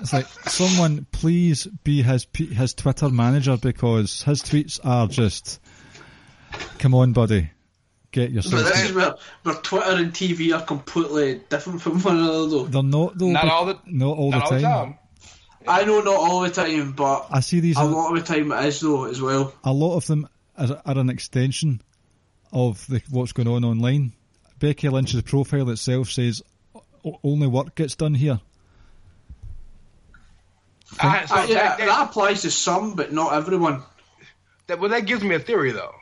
it's 0.00 0.12
like 0.12 0.26
someone 0.26 1.06
please 1.10 1.66
be 1.84 2.02
his 2.02 2.26
his 2.34 2.74
Twitter 2.74 3.08
manager 3.08 3.56
because 3.56 4.22
his 4.22 4.42
tweets 4.42 4.78
are 4.84 5.06
just. 5.06 5.60
Come 6.78 6.94
on, 6.94 7.12
buddy, 7.12 7.50
get 8.12 8.34
but 8.34 8.42
this 8.44 8.84
is 8.84 8.92
where, 8.94 9.14
where 9.42 9.54
Twitter 9.56 9.90
and 9.92 10.12
TV 10.12 10.54
are 10.58 10.64
completely 10.64 11.40
different 11.48 11.82
from 11.82 12.00
one 12.00 12.16
another, 12.18 12.46
though. 12.48 12.64
They're 12.66 12.82
not 12.82 13.18
though. 13.18 13.28
Not 13.30 13.42
bec- 13.44 13.52
all 13.52 13.66
the 13.66 13.78
not 13.86 14.16
all 14.18 14.30
not 14.30 14.38
the 14.38 14.44
all 14.44 14.50
time. 14.50 14.60
the 14.60 14.66
time. 14.68 14.98
I 15.66 15.84
know 15.84 16.00
not 16.00 16.16
all 16.16 16.40
the 16.40 16.50
time, 16.50 16.92
but 16.92 17.26
I 17.30 17.40
see 17.40 17.60
these. 17.60 17.76
a 17.76 17.84
lot 17.84 18.16
of 18.16 18.26
the 18.26 18.34
time 18.34 18.50
it 18.52 18.64
is 18.66 18.80
though 18.80 19.04
as 19.04 19.20
well. 19.20 19.52
a 19.64 19.72
lot 19.72 19.96
of 19.96 20.06
them 20.06 20.26
are, 20.56 20.80
are 20.86 20.98
an 20.98 21.10
extension 21.10 21.82
of 22.52 22.86
the, 22.86 23.02
what's 23.10 23.32
going 23.32 23.48
on 23.48 23.64
online. 23.64 24.12
Becky 24.58 24.88
Lynch's 24.88 25.20
profile 25.22 25.68
itself 25.70 26.10
says 26.10 26.42
only 27.22 27.46
work 27.46 27.74
gets 27.74 27.94
done 27.96 28.14
here. 28.14 28.40
I, 31.00 31.26
so 31.26 31.34
Uh, 31.36 31.38
yeah, 31.46 31.54
that, 31.54 31.78
that, 31.78 31.86
that 31.86 32.08
applies 32.08 32.42
to 32.42 32.50
some, 32.50 32.94
but 32.94 33.12
not 33.12 33.34
everyone. 33.34 33.82
that- 34.66 34.80
well, 34.80 34.90
that 34.90 35.06
gives 35.06 35.22
me 35.22 35.34
a 35.34 35.38
theory, 35.38 35.72
though. 35.72 35.94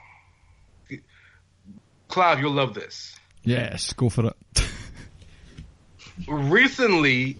Clive, 2.16 2.40
you'll 2.40 2.52
love 2.52 2.72
this. 2.72 3.14
Yes, 3.44 3.92
go 3.92 4.08
for 4.08 4.32
it. 4.32 4.66
recently, 6.26 7.36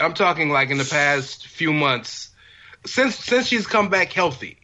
I'm 0.00 0.14
talking 0.14 0.50
like 0.50 0.70
in 0.70 0.78
the 0.78 0.84
past 0.84 1.46
few 1.46 1.72
months, 1.72 2.30
since 2.84 3.14
since 3.14 3.46
she's 3.46 3.68
come 3.68 3.88
back 3.88 4.12
healthy, 4.12 4.58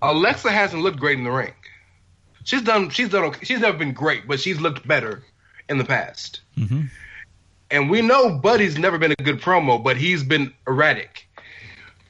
Alexa 0.00 0.50
hasn't 0.50 0.82
looked 0.82 0.98
great 0.98 1.18
in 1.18 1.24
the 1.24 1.30
ring. 1.30 1.52
She's 2.44 2.62
done 2.62 2.88
she's 2.88 3.10
done 3.10 3.24
okay. 3.24 3.44
She's 3.44 3.60
never 3.60 3.76
been 3.76 3.92
great, 3.92 4.26
but 4.26 4.40
she's 4.40 4.58
looked 4.58 4.88
better 4.88 5.22
in 5.68 5.76
the 5.76 5.84
past. 5.84 6.40
Mhm. 6.56 6.88
And 7.70 7.90
we 7.90 8.00
know 8.00 8.38
Buddy's 8.38 8.78
never 8.78 8.96
been 8.96 9.12
a 9.12 9.16
good 9.16 9.42
promo, 9.42 9.84
but 9.84 9.98
he's 9.98 10.22
been 10.22 10.54
erratic. 10.66 11.28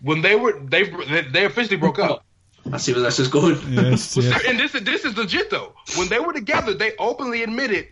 When 0.02 0.22
they 0.22 0.36
were 0.36 0.56
they 0.60 0.84
they 1.32 1.46
officially 1.46 1.78
broke 1.78 1.98
up. 1.98 2.24
I 2.72 2.78
see 2.78 2.92
where 2.92 3.02
this 3.02 3.18
is 3.18 3.28
going. 3.28 3.56
yes, 3.72 4.16
yes. 4.16 4.44
And 4.46 4.58
this 4.58 4.74
is 4.74 4.82
this 4.82 5.04
is 5.04 5.16
legit 5.16 5.50
though. 5.50 5.74
When 5.96 6.08
they 6.08 6.18
were 6.18 6.32
together, 6.32 6.74
they 6.74 6.96
openly 6.96 7.42
admitted 7.42 7.88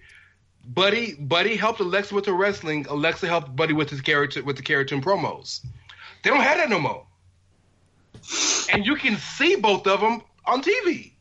Buddy 0.65 1.15
Buddy 1.15 1.57
helped 1.57 1.81
Alexa 1.81 2.15
with 2.15 2.27
her 2.27 2.33
wrestling. 2.33 2.87
Alexa 2.89 3.27
helped 3.27 3.55
Buddy 3.55 3.75
with 3.75 3.91
his 3.91 4.01
character 4.01 4.43
with 4.43 4.57
the 4.57 4.63
character 4.63 4.95
and 4.95 5.05
promos. 5.05 5.65
They 6.23 6.31
don't 6.31 6.41
have 6.41 6.59
that 6.59 6.71
no 6.71 6.79
more. 6.79 7.07
And 8.73 8.87
you 8.87 8.97
can 8.97 9.17
see 9.17 9.57
both 9.57 9.87
of 9.87 10.01
them 10.01 10.23
on 10.47 10.63
TV. 10.63 11.13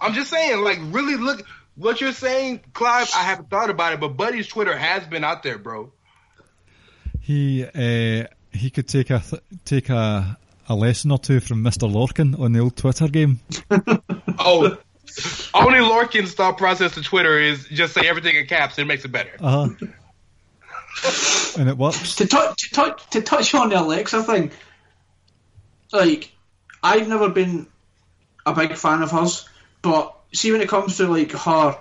I'm 0.00 0.14
just 0.14 0.30
saying, 0.30 0.62
like, 0.62 0.78
really 0.82 1.16
look 1.16 1.44
what 1.74 2.00
you're 2.00 2.12
saying, 2.12 2.60
Clive. 2.72 3.10
I 3.14 3.22
haven't 3.22 3.50
thought 3.50 3.68
about 3.68 3.92
it, 3.92 4.00
but 4.00 4.16
Buddy's 4.16 4.46
Twitter 4.46 4.76
has 4.76 5.04
been 5.06 5.24
out 5.24 5.42
there, 5.42 5.58
bro. 5.58 5.92
He 7.20 7.64
uh, 7.64 8.26
he 8.52 8.70
could 8.70 8.88
take 8.88 9.10
a 9.10 9.18
th- 9.20 9.42
take 9.64 9.88
a 9.90 10.38
a 10.70 10.74
lesson 10.74 11.10
or 11.10 11.18
two 11.18 11.40
from 11.40 11.62
Mister 11.62 11.86
Lorcan 11.86 12.38
on 12.38 12.52
the 12.52 12.60
old 12.60 12.76
Twitter 12.76 13.08
game. 13.08 13.40
Oh, 14.42 14.78
Oney 15.52 15.80
Lorcan's 15.80 16.32
thought 16.32 16.56
process 16.56 16.94
to 16.94 17.02
Twitter 17.02 17.38
is 17.38 17.66
just 17.68 17.92
say 17.92 18.08
everything 18.08 18.36
in 18.36 18.46
caps. 18.46 18.78
It 18.78 18.86
makes 18.86 19.04
it 19.04 19.12
better. 19.12 19.32
Uh 19.38 19.68
huh. 21.04 21.52
and 21.58 21.68
it 21.68 21.76
works. 21.76 22.16
to 22.16 22.26
touch 22.26 22.56
to 22.68 22.74
touch 22.74 23.10
to 23.10 23.20
touch 23.20 23.54
on 23.54 23.68
the 23.68 23.78
Alexa 23.78 24.22
thing, 24.22 24.50
like 25.92 26.32
I've 26.82 27.06
never 27.06 27.28
been 27.28 27.66
a 28.46 28.54
big 28.54 28.74
fan 28.76 29.02
of 29.02 29.10
hers, 29.10 29.46
but 29.82 30.16
see 30.32 30.52
when 30.52 30.62
it 30.62 30.68
comes 30.70 30.96
to 30.96 31.06
like 31.06 31.32
her, 31.32 31.76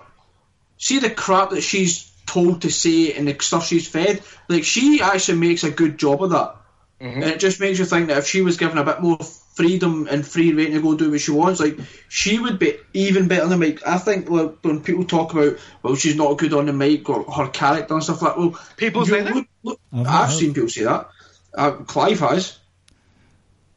see 0.77 0.99
the 0.99 1.09
crap 1.09 1.51
that 1.51 1.61
she's 1.61 2.11
told 2.25 2.63
to 2.63 2.69
say 2.69 3.13
and 3.13 3.25
the 3.27 3.37
stuff 3.39 3.65
she's 3.67 3.87
fed, 3.87 4.21
like 4.49 4.65
she 4.65 4.99
actually 5.01 5.37
makes 5.37 5.63
a 5.63 5.71
good 5.71 5.97
job 5.97 6.21
of 6.23 6.31
that, 6.31 6.57
and 6.99 7.23
it 7.23 7.39
just 7.39 7.59
makes 7.59 7.79
you 7.79 7.85
think 7.85 8.07
that 8.07 8.17
if 8.17 8.27
she 8.27 8.41
was 8.41 8.57
given 8.57 8.77
a 8.77 8.83
bit 8.83 8.99
more 9.01 9.17
freedom 9.53 10.07
and 10.09 10.25
free 10.25 10.53
reign 10.53 10.71
to 10.71 10.81
go 10.81 10.95
do 10.95 11.11
what 11.11 11.21
she 11.21 11.31
wants, 11.31 11.59
like 11.59 11.77
she 12.09 12.39
would 12.39 12.59
be 12.59 12.77
even 12.93 13.27
better 13.27 13.43
on 13.43 13.49
the 13.49 13.57
mic. 13.57 13.85
I 13.87 13.97
think 13.97 14.29
like, 14.29 14.55
when 14.63 14.81
people 14.81 15.05
talk 15.05 15.33
about 15.33 15.57
well 15.83 15.95
she's 15.95 16.15
not 16.15 16.37
good 16.37 16.53
on 16.53 16.65
the 16.65 16.73
mic 16.73 17.09
or 17.09 17.23
her 17.31 17.47
character 17.49 17.93
and 17.93 18.03
stuff 18.03 18.21
like 18.21 18.37
well 18.37 18.59
People 18.77 19.01
you 19.03 19.13
say 19.13 19.21
that? 19.21 19.35
look- 19.35 19.47
look- 19.63 19.79
I've 19.93 20.29
heard. 20.29 20.37
seen 20.37 20.53
people 20.53 20.69
say 20.69 20.83
that. 20.83 21.09
Uh, 21.53 21.71
Clive 21.71 22.19
has, 22.19 22.57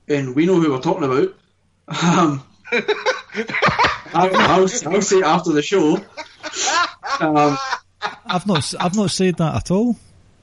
and 0.09 0.35
we 0.37 0.47
know 0.47 0.61
who 0.61 0.71
we're 0.73 0.81
talking 0.81 1.05
about. 1.05 1.35
Um, 2.03 2.43
I'll, 4.15 4.37
I'll, 4.37 4.61
I'll 4.63 4.69
say 5.03 5.19
it 5.19 5.25
after 5.25 5.53
the 5.53 5.63
show. 5.63 5.99
Um, 7.21 7.57
I've 8.27 8.47
not 8.47 8.59
s- 8.59 8.75
I've 8.75 8.97
not 8.97 9.11
said 9.11 9.37
that 9.37 9.55
at 9.55 9.71
all. 9.71 9.97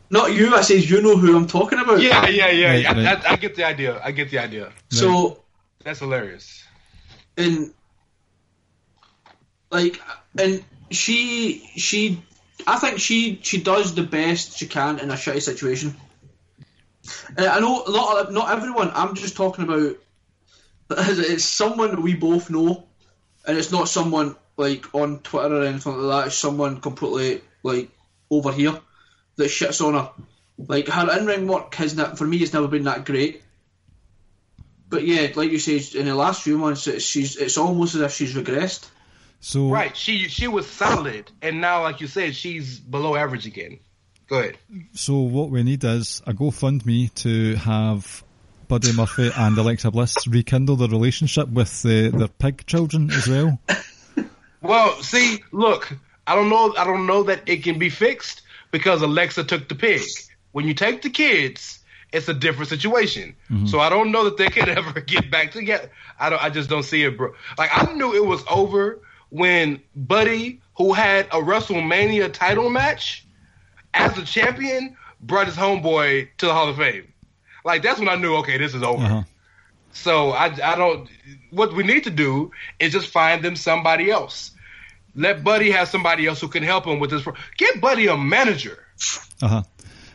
Not 0.10 0.34
you. 0.34 0.56
I 0.56 0.62
says 0.62 0.90
you 0.90 1.02
know 1.02 1.18
who 1.18 1.36
I'm 1.36 1.48
talking 1.48 1.80
about. 1.80 2.02
Yeah, 2.02 2.28
yeah, 2.28 2.50
yeah. 2.50 2.70
Right, 2.70 2.82
yeah. 2.82 3.14
right. 3.14 3.26
I, 3.26 3.34
I 3.34 3.36
get 3.36 3.56
the 3.56 3.66
idea. 3.66 4.02
I 4.04 4.12
get 4.12 4.32
the 4.32 4.40
idea. 4.40 4.72
So 4.90 5.44
That's 5.84 6.00
hilarious. 6.00 6.64
and 7.38 7.74
like 9.72 10.02
and 10.38 10.64
she 10.90 11.60
she 11.76 12.22
I 12.66 12.78
think 12.78 13.00
she 13.00 13.40
she 13.44 13.62
does 13.62 13.94
the 13.94 14.04
best 14.04 14.58
she 14.58 14.68
can 14.68 15.00
in 15.00 15.12
a 15.12 15.14
shitty 15.14 15.42
situation. 15.42 15.96
Uh, 17.38 17.48
I 17.48 17.60
know 17.60 17.84
a 17.86 17.90
lot 17.90 18.26
of, 18.26 18.34
not 18.34 18.52
everyone. 18.52 18.92
I'm 18.94 19.16
just 19.16 19.36
talking 19.36 19.66
about 19.66 19.96
it's 20.92 21.44
someone 21.44 21.92
that 21.92 22.02
we 22.02 22.16
both 22.16 22.50
know, 22.50 22.88
and 23.46 23.58
it's 23.58 23.72
not 23.72 23.88
someone 23.88 24.36
like 24.58 24.94
on 24.94 25.20
Twitter 25.20 25.62
or 25.62 25.64
anything 25.64 25.98
like 25.98 26.24
that. 26.24 26.28
It's 26.28 26.36
someone 26.36 26.82
completely 26.82 27.42
like 27.64 27.90
over 28.32 28.52
here 28.52 28.80
that 29.40 29.50
shits 29.50 29.86
on 29.86 29.96
her. 29.96 30.12
Like 30.58 30.88
her 30.88 31.18
in 31.18 31.26
ring 31.26 31.48
work 31.48 31.74
has 31.76 31.96
not 31.96 32.18
for 32.18 32.28
me. 32.28 32.38
It's 32.38 32.54
never 32.54 32.68
been 32.68 32.84
that 32.84 33.06
great. 33.06 33.42
But 34.90 35.04
yeah, 35.06 35.30
like 35.36 35.52
you 35.52 35.60
say, 35.60 35.82
in 35.98 36.06
the 36.06 36.16
last 36.16 36.42
few 36.42 36.58
months, 36.58 36.88
it's, 36.88 37.04
she's 37.04 37.36
it's 37.38 37.58
almost 37.58 37.96
as 37.96 38.02
if 38.02 38.12
she's 38.14 38.34
regressed. 38.34 38.88
So 39.40 39.70
Right. 39.70 39.96
She 39.96 40.28
she 40.28 40.48
was 40.48 40.68
solid, 40.68 41.32
and 41.42 41.62
now, 41.62 41.84
like 41.84 42.02
you 42.02 42.08
said, 42.08 42.36
she's 42.36 42.80
below 42.80 43.16
average 43.16 43.48
again. 43.48 43.80
Go 44.28 44.40
ahead. 44.40 44.58
So 44.94 45.20
what 45.20 45.50
we 45.50 45.64
need 45.64 45.84
is 45.84 46.22
a 46.28 46.34
GoFundMe 46.34 47.12
to 47.16 47.56
have 47.56 48.24
Buddy 48.68 48.94
Murphy 48.94 49.32
and 49.36 49.58
Alexa 49.58 49.90
Bliss 49.90 50.28
rekindle 50.28 50.76
their 50.76 50.90
relationship 50.90 51.48
with 51.50 51.84
uh, 51.86 52.16
their 52.16 52.28
pig 52.28 52.66
children 52.68 53.10
as 53.10 53.28
well. 53.28 53.60
Well, 54.62 55.02
see, 55.02 55.42
look, 55.52 55.96
I 56.28 56.36
don't 56.36 56.50
know. 56.50 56.76
I 56.78 56.84
don't 56.84 57.08
know 57.08 57.24
that 57.24 57.48
it 57.48 57.64
can 57.64 57.80
be 57.80 57.90
fixed 57.90 58.42
because 58.72 59.02
Alexa 59.02 59.44
took 59.44 59.68
the 59.68 59.76
pig. 59.76 60.02
When 60.52 60.68
you 60.68 60.74
take 60.74 61.02
the 61.02 61.10
kids, 61.10 61.80
it's 62.12 62.28
a 62.28 62.34
different 62.34 62.70
situation. 62.70 63.36
So 63.68 63.80
I 63.80 63.90
don't 63.90 64.12
know 64.12 64.26
that 64.26 64.38
they 64.38 64.48
can 64.48 64.70
ever 64.78 65.00
get 65.02 65.30
back 65.30 65.52
together. 65.52 65.92
I 66.20 66.30
don't. 66.30 66.44
I 66.44 66.50
just 66.50 66.70
don't 66.70 66.84
see 66.84 67.04
it, 67.04 67.18
bro. 67.18 67.34
Like 67.58 67.70
I 67.72 67.92
knew 67.94 68.16
it 68.16 68.26
was 68.26 68.44
over 68.50 69.00
when 69.30 69.82
Buddy, 69.96 70.62
who 70.78 70.94
had 70.94 71.28
a 71.28 71.38
WrestleMania 71.42 72.34
title 72.34 72.70
match 72.70 73.26
as 73.94 74.18
a 74.18 74.26
champion, 74.26 74.98
brought 75.22 75.48
his 75.48 75.56
homeboy 75.56 76.30
to 76.38 76.46
the 76.48 76.54
Hall 76.54 76.70
of 76.70 76.78
Fame. 76.78 77.14
Like 77.64 77.84
that's 77.84 78.00
when 78.00 78.10
I 78.10 78.16
knew, 78.16 78.36
okay, 78.38 78.58
this 78.58 78.74
is 78.74 78.84
over. 78.84 79.04
Uh-huh. 79.04 79.24
So 79.92 80.32
I, 80.32 80.46
I 80.64 80.76
don't. 80.76 81.10
What 81.52 81.74
we 81.74 81.84
need 81.84 82.04
to 82.06 82.10
do 82.10 82.52
is 82.80 82.92
just 82.92 83.08
find 83.08 83.44
them 83.44 83.56
somebody 83.56 84.10
else. 84.10 84.52
Let 85.16 85.44
Buddy 85.44 85.72
have 85.72 85.88
somebody 85.90 86.28
else 86.28 86.40
who 86.42 86.48
can 86.48 86.64
help 86.64 86.86
him 86.86 87.00
with 87.00 87.10
this. 87.10 87.22
pro- 87.24 87.34
Get 87.58 87.82
Buddy 87.82 88.08
a 88.08 88.16
manager. 88.18 88.78
Uh 89.42 89.48
huh. 89.48 89.64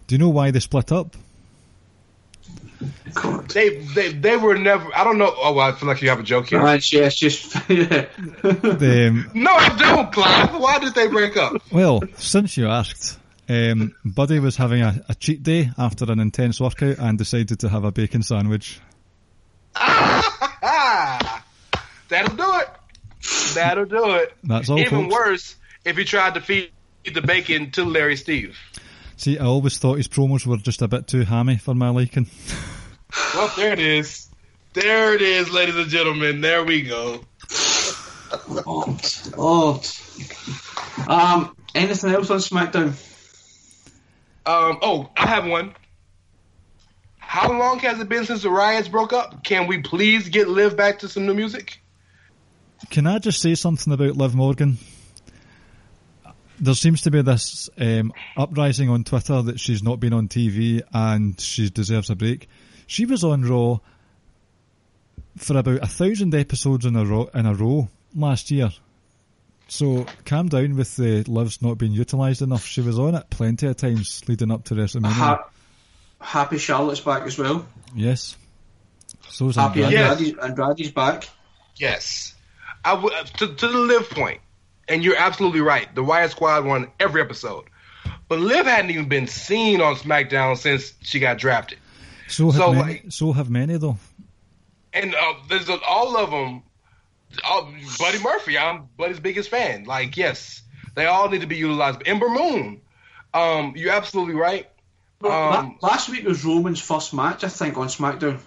Do 0.07 0.15
you 0.15 0.19
know 0.19 0.29
why 0.31 0.51
they 0.51 0.61
split 0.61 0.93
up? 0.93 1.16
God. 3.15 3.49
They 3.51 3.79
they 3.79 4.12
they 4.12 4.37
were 4.37 4.57
never. 4.59 4.91
I 4.95 5.05
don't 5.05 5.19
know. 5.19 5.33
Oh, 5.37 5.53
well, 5.55 5.69
I 5.69 5.73
feel 5.73 5.89
like 5.89 6.03
you 6.03 6.09
have 6.11 6.21
a 6.21 6.25
joke 6.25 6.49
here. 6.49 6.62
Man, 6.62 6.81
yeah, 6.91 7.03
it's 7.07 7.16
just 7.16 7.55
yeah. 7.69 8.07
The, 8.43 9.07
um, 9.11 9.31
No, 9.35 9.53
I 9.55 9.69
don't, 9.77 10.12
Clive. 10.12 10.55
Why 10.61 10.79
did 10.81 10.95
they 10.95 11.07
break 11.07 11.37
up? 11.37 11.62
well, 11.73 12.03
since 12.16 12.57
you 12.57 12.69
asked, 12.69 13.19
Um, 13.49 13.95
Buddy 14.05 14.39
was 14.41 14.57
having 14.57 14.83
a, 14.83 15.03
a 15.09 15.15
cheat 15.15 15.43
day 15.43 15.71
after 15.79 16.11
an 16.11 16.19
intense 16.21 16.61
workout 16.61 16.99
and 16.99 17.16
decided 17.16 17.61
to 17.61 17.69
have 17.69 17.85
a 17.85 17.93
bacon 17.93 18.23
sandwich. 18.23 18.81
Ah, 19.77 21.45
that'll 22.09 22.37
do 22.37 22.59
it. 22.61 22.69
That'll 23.55 23.85
do 23.85 24.15
it. 24.17 24.33
That's 24.43 24.69
all, 24.69 24.79
Even 24.79 25.05
folks. 25.11 25.15
worse 25.15 25.57
if 25.85 25.97
he 25.97 26.05
tried 26.05 26.35
to 26.35 26.41
feed 26.41 26.71
the 27.13 27.23
bacon 27.23 27.71
to 27.73 27.85
Larry 27.85 28.17
Steve. 28.17 28.57
See, 29.17 29.39
I 29.39 29.45
always 29.45 29.79
thought 29.79 29.97
his 29.97 30.09
promos 30.09 30.47
were 30.47 30.57
just 30.57 30.83
a 30.83 30.89
bit 30.89 31.07
too 31.07 31.23
hammy 31.23 31.57
for 31.57 31.75
my 31.75 31.89
liking. 31.91 32.27
Well, 33.35 33.53
there 33.57 33.73
it 33.73 33.79
is. 33.79 34.29
There 34.73 35.15
it 35.15 35.23
is, 35.23 35.51
ladies 35.51 35.77
and 35.77 35.89
gentlemen. 35.89 36.41
There 36.41 36.65
we 36.65 36.83
go. 36.83 37.25
Odd. 38.67 39.07
Odd. 39.39 39.87
Um, 41.09 41.57
anything 41.75 42.11
else 42.11 42.31
on 42.31 42.39
SmackDown? 42.39 42.89
Um, 44.47 44.79
oh, 44.83 45.11
I 45.17 45.27
have 45.29 45.47
one. 45.47 45.75
How 47.19 47.57
long 47.57 47.79
has 47.81 48.01
it 48.01 48.09
been 48.09 48.25
since 48.27 48.43
the 48.43 48.51
riots 48.51 48.89
broke 48.89 49.13
up? 49.13 49.45
Can 49.45 49.67
we 49.67 49.79
please 49.83 50.29
get 50.29 50.49
Liv 50.49 50.77
back 50.77 51.01
to 51.01 51.09
some 51.09 51.27
new 51.27 51.35
music? 51.35 51.81
Can 52.90 53.06
I 53.06 53.19
just 53.19 53.40
say 53.40 53.55
something 53.55 53.93
about 53.93 54.16
Liv 54.16 54.35
Morgan? 54.35 54.78
There 56.61 56.74
seems 56.74 57.02
to 57.02 57.11
be 57.11 57.23
this 57.23 57.69
um, 57.78 58.12
uprising 58.36 58.89
on 58.89 59.05
Twitter 59.05 59.43
that 59.43 59.59
she's 59.59 59.82
not 59.82 59.98
been 60.01 60.12
on 60.12 60.28
TV 60.28 60.82
and 60.93 61.39
she 61.40 61.69
deserves 61.69 62.11
a 62.11 62.15
break. 62.16 62.48
She 62.86 63.06
was 63.06 63.24
on 63.24 63.43
Raw 63.43 63.78
for 65.36 65.56
about 65.59 65.82
a 65.82 65.86
thousand 65.86 66.35
episodes 66.35 66.86
in 66.86 66.94
a 66.94 67.05
row 67.05 67.28
in 67.35 67.47
a 67.47 67.55
row 67.55 67.89
last 68.15 68.51
year. 68.52 68.70
So 69.66 70.06
calm 70.24 70.48
down 70.48 70.77
with 70.77 70.94
the 70.97 71.24
Liv's 71.27 71.61
not 71.61 71.78
being 71.78 71.93
utilised 71.93 72.43
enough. 72.43 72.65
She 72.65 72.82
was 72.82 72.98
on 72.98 73.16
it 73.16 73.28
plenty 73.31 73.66
of 73.66 73.77
times 73.77 74.23
leading 74.28 74.52
up 74.52 74.65
to 74.66 74.74
WrestleMania. 74.74 75.06
Ha- 75.11 75.48
Happy 76.20 76.59
Charlotte's 76.59 77.01
back 77.01 77.24
as 77.24 77.36
well. 77.36 77.66
yes. 77.94 78.36
So's 79.28 79.56
Happy 79.56 79.82
Andrade. 79.82 80.01
Yeah. 80.01 80.11
Andrade's, 80.12 80.39
Andrade's 80.39 80.90
back. 80.93 81.28
Yes. 81.77 82.35
I 82.85 82.94
w- 82.94 83.15
uh, 83.15 83.24
to, 83.24 83.55
to 83.55 83.69
the 83.69 83.78
live 83.78 84.11
point, 84.11 84.40
and 84.89 85.02
you're 85.05 85.16
absolutely 85.16 85.61
right. 85.61 85.93
The 85.94 86.02
Riott 86.02 86.31
Squad 86.31 86.65
won 86.65 86.90
every 87.01 87.20
episode. 87.20 87.65
But 88.28 88.39
Liv 88.40 88.66
hadn't 88.66 88.90
even 88.90 89.09
been 89.09 89.27
seen 89.27 89.81
on 89.81 89.97
SmackDown 89.97 90.56
since 90.56 90.93
she 91.02 91.20
got 91.20 91.39
drafted. 91.39 91.78
So 92.28 92.47
have 92.47 92.55
So, 92.55 92.73
many, 92.73 92.82
like- 92.82 93.05
so 93.11 93.32
have 93.32 93.51
many 93.51 93.77
though. 93.77 93.98
And 94.93 95.15
uh, 95.15 95.35
there's 95.48 95.69
a, 95.69 95.78
all 95.82 96.16
of 96.16 96.31
them. 96.31 96.62
Uh, 97.44 97.62
Buddy 97.98 98.23
Murphy, 98.23 98.56
I'm 98.56 98.89
Buddy's 98.97 99.19
biggest 99.19 99.48
fan. 99.51 99.85
Like, 99.85 100.16
yes, 100.16 100.62
they 100.94 101.06
all 101.06 101.28
need 101.28 101.40
to 101.40 101.48
be 101.48 101.56
utilized. 101.56 102.02
Ember 102.06 102.28
Moon, 102.28 102.81
um, 103.32 103.73
you're 103.77 103.93
absolutely 103.93 104.35
right. 104.35 104.69
Um, 105.24 105.78
last 105.82 106.09
week 106.11 106.24
was 106.24 106.44
Roman's 106.44 106.81
first 106.81 107.12
match, 107.15 107.43
I 107.44 107.48
think, 107.48 107.77
on 107.77 107.89
SmackDown. 107.89 108.39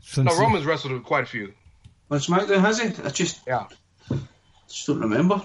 Since 0.00 0.26
no, 0.26 0.36
Roman's 0.40 0.64
wrestled 0.64 0.94
with 0.94 1.04
quite 1.04 1.22
a 1.22 1.26
few. 1.26 1.52
On 2.12 2.18
SmackDown, 2.18 2.60
has 2.60 2.78
he? 2.78 2.88
I 3.04 3.08
just, 3.08 3.40
Yeah. 3.46 3.66
just 4.68 4.86
don't 4.86 5.00
remember. 5.00 5.40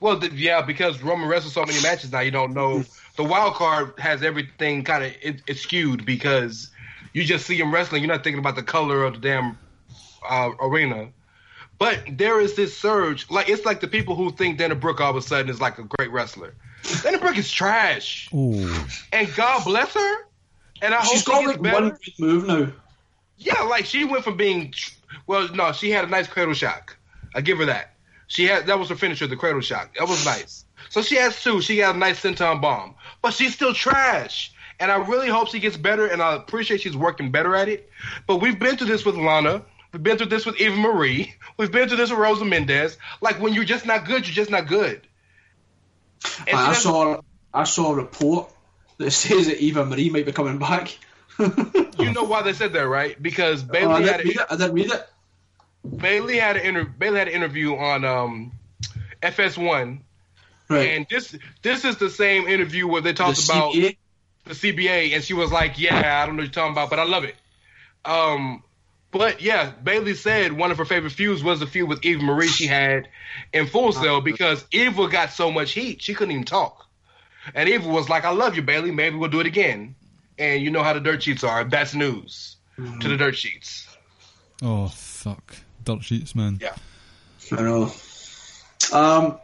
Well, 0.00 0.18
th- 0.18 0.32
yeah, 0.32 0.60
because 0.62 1.00
Roman 1.02 1.28
wrestles 1.28 1.54
so 1.54 1.64
many 1.64 1.80
matches 1.80 2.10
now, 2.10 2.20
you 2.20 2.32
don't 2.32 2.52
know. 2.52 2.84
The 3.16 3.22
wild 3.24 3.54
card 3.54 3.94
has 3.98 4.22
everything 4.22 4.82
kind 4.82 5.04
of 5.04 5.12
it, 5.22 5.42
it's 5.46 5.60
skewed 5.60 6.04
because 6.04 6.70
you 7.12 7.22
just 7.24 7.46
see 7.46 7.56
him 7.58 7.72
wrestling. 7.72 8.02
You're 8.02 8.12
not 8.12 8.24
thinking 8.24 8.40
about 8.40 8.56
the 8.56 8.62
color 8.64 9.04
of 9.04 9.14
the 9.14 9.20
damn 9.20 9.56
uh, 10.28 10.50
arena. 10.60 11.10
But 11.78 12.00
there 12.10 12.40
is 12.40 12.54
this 12.54 12.76
surge. 12.76 13.30
Like 13.30 13.48
it's 13.48 13.64
like 13.64 13.80
the 13.80 13.86
people 13.88 14.16
who 14.16 14.32
think 14.32 14.58
Dana 14.58 14.74
Brooke 14.74 15.00
all 15.00 15.10
of 15.10 15.16
a 15.16 15.22
sudden 15.22 15.48
is 15.48 15.60
like 15.60 15.78
a 15.78 15.84
great 15.84 16.10
wrestler. 16.10 16.54
Dana 17.02 17.18
Brooke 17.18 17.38
is 17.38 17.50
trash, 17.50 18.28
oh, 18.34 18.86
and 19.12 19.32
God 19.34 19.64
bless 19.64 19.94
her. 19.94 20.16
And 20.82 20.92
I 20.92 21.02
She's 21.04 21.24
hope 21.24 21.34
got 21.34 21.40
she 21.40 21.46
gets 21.46 21.58
like 21.62 21.72
one 21.74 21.84
better. 21.90 21.98
good 22.04 22.18
move 22.18 22.46
now. 22.46 22.72
Yeah, 23.38 23.62
like 23.62 23.86
she 23.86 24.04
went 24.04 24.24
from 24.24 24.36
being 24.36 24.72
tr- 24.72 24.90
well, 25.26 25.48
no, 25.54 25.72
she 25.72 25.90
had 25.90 26.04
a 26.04 26.08
nice 26.08 26.26
cradle 26.26 26.54
shock. 26.54 26.96
I 27.34 27.40
give 27.40 27.58
her 27.58 27.66
that. 27.66 27.94
She 28.28 28.44
had 28.44 28.66
that 28.66 28.78
was 28.78 28.88
her 28.88 28.96
finisher, 28.96 29.26
the 29.26 29.36
cradle 29.36 29.60
shock. 29.60 29.94
That 29.98 30.08
was 30.08 30.24
nice. 30.24 30.64
So 30.90 31.02
she 31.02 31.16
has 31.16 31.42
two. 31.42 31.60
She 31.60 31.76
got 31.78 31.94
a 31.94 31.98
nice 31.98 32.20
senton 32.20 32.60
bomb, 32.60 32.94
but 33.22 33.32
she's 33.32 33.54
still 33.54 33.74
trash. 33.74 34.52
And 34.78 34.90
I 34.90 34.96
really 34.96 35.28
hope 35.28 35.48
she 35.48 35.58
gets 35.58 35.76
better, 35.76 36.06
and 36.06 36.20
I 36.20 36.34
appreciate 36.34 36.82
she's 36.82 36.96
working 36.96 37.30
better 37.30 37.56
at 37.56 37.68
it. 37.68 37.90
But 38.26 38.36
we've 38.36 38.58
been 38.58 38.76
through 38.76 38.88
this 38.88 39.04
with 39.04 39.16
Lana. 39.16 39.62
We've 39.92 40.02
been 40.02 40.18
through 40.18 40.26
this 40.26 40.44
with 40.44 40.60
Eva 40.60 40.76
Marie. 40.76 41.34
We've 41.56 41.72
been 41.72 41.88
through 41.88 41.96
this 41.96 42.10
with 42.10 42.18
Rosa 42.18 42.44
Mendes. 42.44 42.98
Like 43.22 43.40
when 43.40 43.54
you're 43.54 43.64
just 43.64 43.86
not 43.86 44.04
good, 44.04 44.26
you're 44.26 44.34
just 44.34 44.50
not 44.50 44.68
good. 44.68 45.00
And 46.46 46.56
I 46.56 46.74
saw, 46.74 47.20
I 47.54 47.64
saw 47.64 47.92
a 47.92 47.94
report 47.94 48.52
that 48.98 49.10
says 49.12 49.46
that 49.46 49.58
Eva 49.58 49.86
Marie 49.86 50.10
might 50.10 50.26
be 50.26 50.32
coming 50.32 50.58
back. 50.58 50.98
You 51.38 52.12
know 52.12 52.24
why 52.24 52.42
they 52.42 52.52
said 52.52 52.72
that, 52.74 52.86
right? 52.88 53.20
Because 53.20 53.62
Oh, 53.68 53.72
Bayley 53.72 54.04
had 54.04 54.20
a, 54.20 54.24
read 54.24 54.36
it. 54.38 54.72
Read 54.72 54.92
it. 54.92 55.08
Bayley 55.96 56.38
had 56.38 56.56
an 56.56 56.66
inter- 56.66 56.84
Bayley 56.84 57.18
had 57.18 57.28
an 57.28 57.34
interview 57.34 57.76
on 57.76 58.04
um, 58.04 58.52
FS1 59.22 60.00
Right. 60.68 60.90
And 60.90 61.06
this 61.08 61.36
this 61.62 61.84
is 61.84 61.96
the 61.96 62.10
same 62.10 62.48
interview 62.48 62.88
where 62.88 63.00
they 63.00 63.12
the 63.12 63.16
talked 63.16 63.44
about 63.44 63.74
CBA. 63.74 63.96
the 64.44 64.54
CBA, 64.54 65.14
and 65.14 65.22
she 65.22 65.34
was 65.34 65.52
like, 65.52 65.78
"Yeah, 65.78 66.20
I 66.22 66.26
don't 66.26 66.36
know 66.36 66.40
what 66.40 66.46
you're 66.46 66.52
talking 66.52 66.72
about, 66.72 66.90
but 66.90 66.98
I 66.98 67.04
love 67.04 67.24
it." 67.24 67.36
Um, 68.04 68.62
but 69.12 69.40
yeah, 69.40 69.70
Bayley 69.82 70.14
said 70.14 70.52
one 70.52 70.72
of 70.72 70.78
her 70.78 70.84
favorite 70.84 71.12
feuds 71.12 71.42
was 71.42 71.60
the 71.60 71.66
feud 71.66 71.88
with 71.88 72.04
Eva 72.04 72.22
Marie 72.22 72.48
she 72.48 72.66
had 72.66 73.08
in 73.52 73.66
Full 73.66 73.92
Sail 73.92 74.20
because 74.20 74.64
Eva 74.72 75.08
got 75.08 75.30
so 75.30 75.52
much 75.52 75.72
heat 75.72 76.02
she 76.02 76.14
couldn't 76.14 76.32
even 76.32 76.44
talk, 76.44 76.86
and 77.54 77.68
Eva 77.68 77.88
was 77.88 78.08
like, 78.08 78.24
"I 78.24 78.30
love 78.30 78.56
you, 78.56 78.62
Bayley. 78.62 78.90
Maybe 78.90 79.16
we'll 79.16 79.30
do 79.30 79.40
it 79.40 79.46
again." 79.46 79.94
And 80.38 80.62
you 80.62 80.70
know 80.70 80.82
how 80.82 80.92
the 80.92 81.00
dirt 81.00 81.22
sheets 81.22 81.44
are. 81.44 81.64
That's 81.64 81.94
news 81.94 82.56
to 83.00 83.08
the 83.08 83.16
dirt 83.16 83.36
sheets. 83.36 83.86
oh 84.62 84.88
fuck, 84.88 85.56
dirt 85.84 86.02
sheets, 86.04 86.34
man. 86.34 86.58
Yeah. 86.60 86.74
I 87.52 87.62
know. 87.62 87.90
Um, 88.92 89.38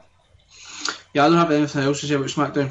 yeah, 1.15 1.25
I 1.25 1.29
don't 1.29 1.39
have 1.39 1.51
anything 1.51 1.83
else 1.83 2.01
to 2.01 2.07
say 2.07 2.15
about 2.15 2.27
SmackDown. 2.29 2.71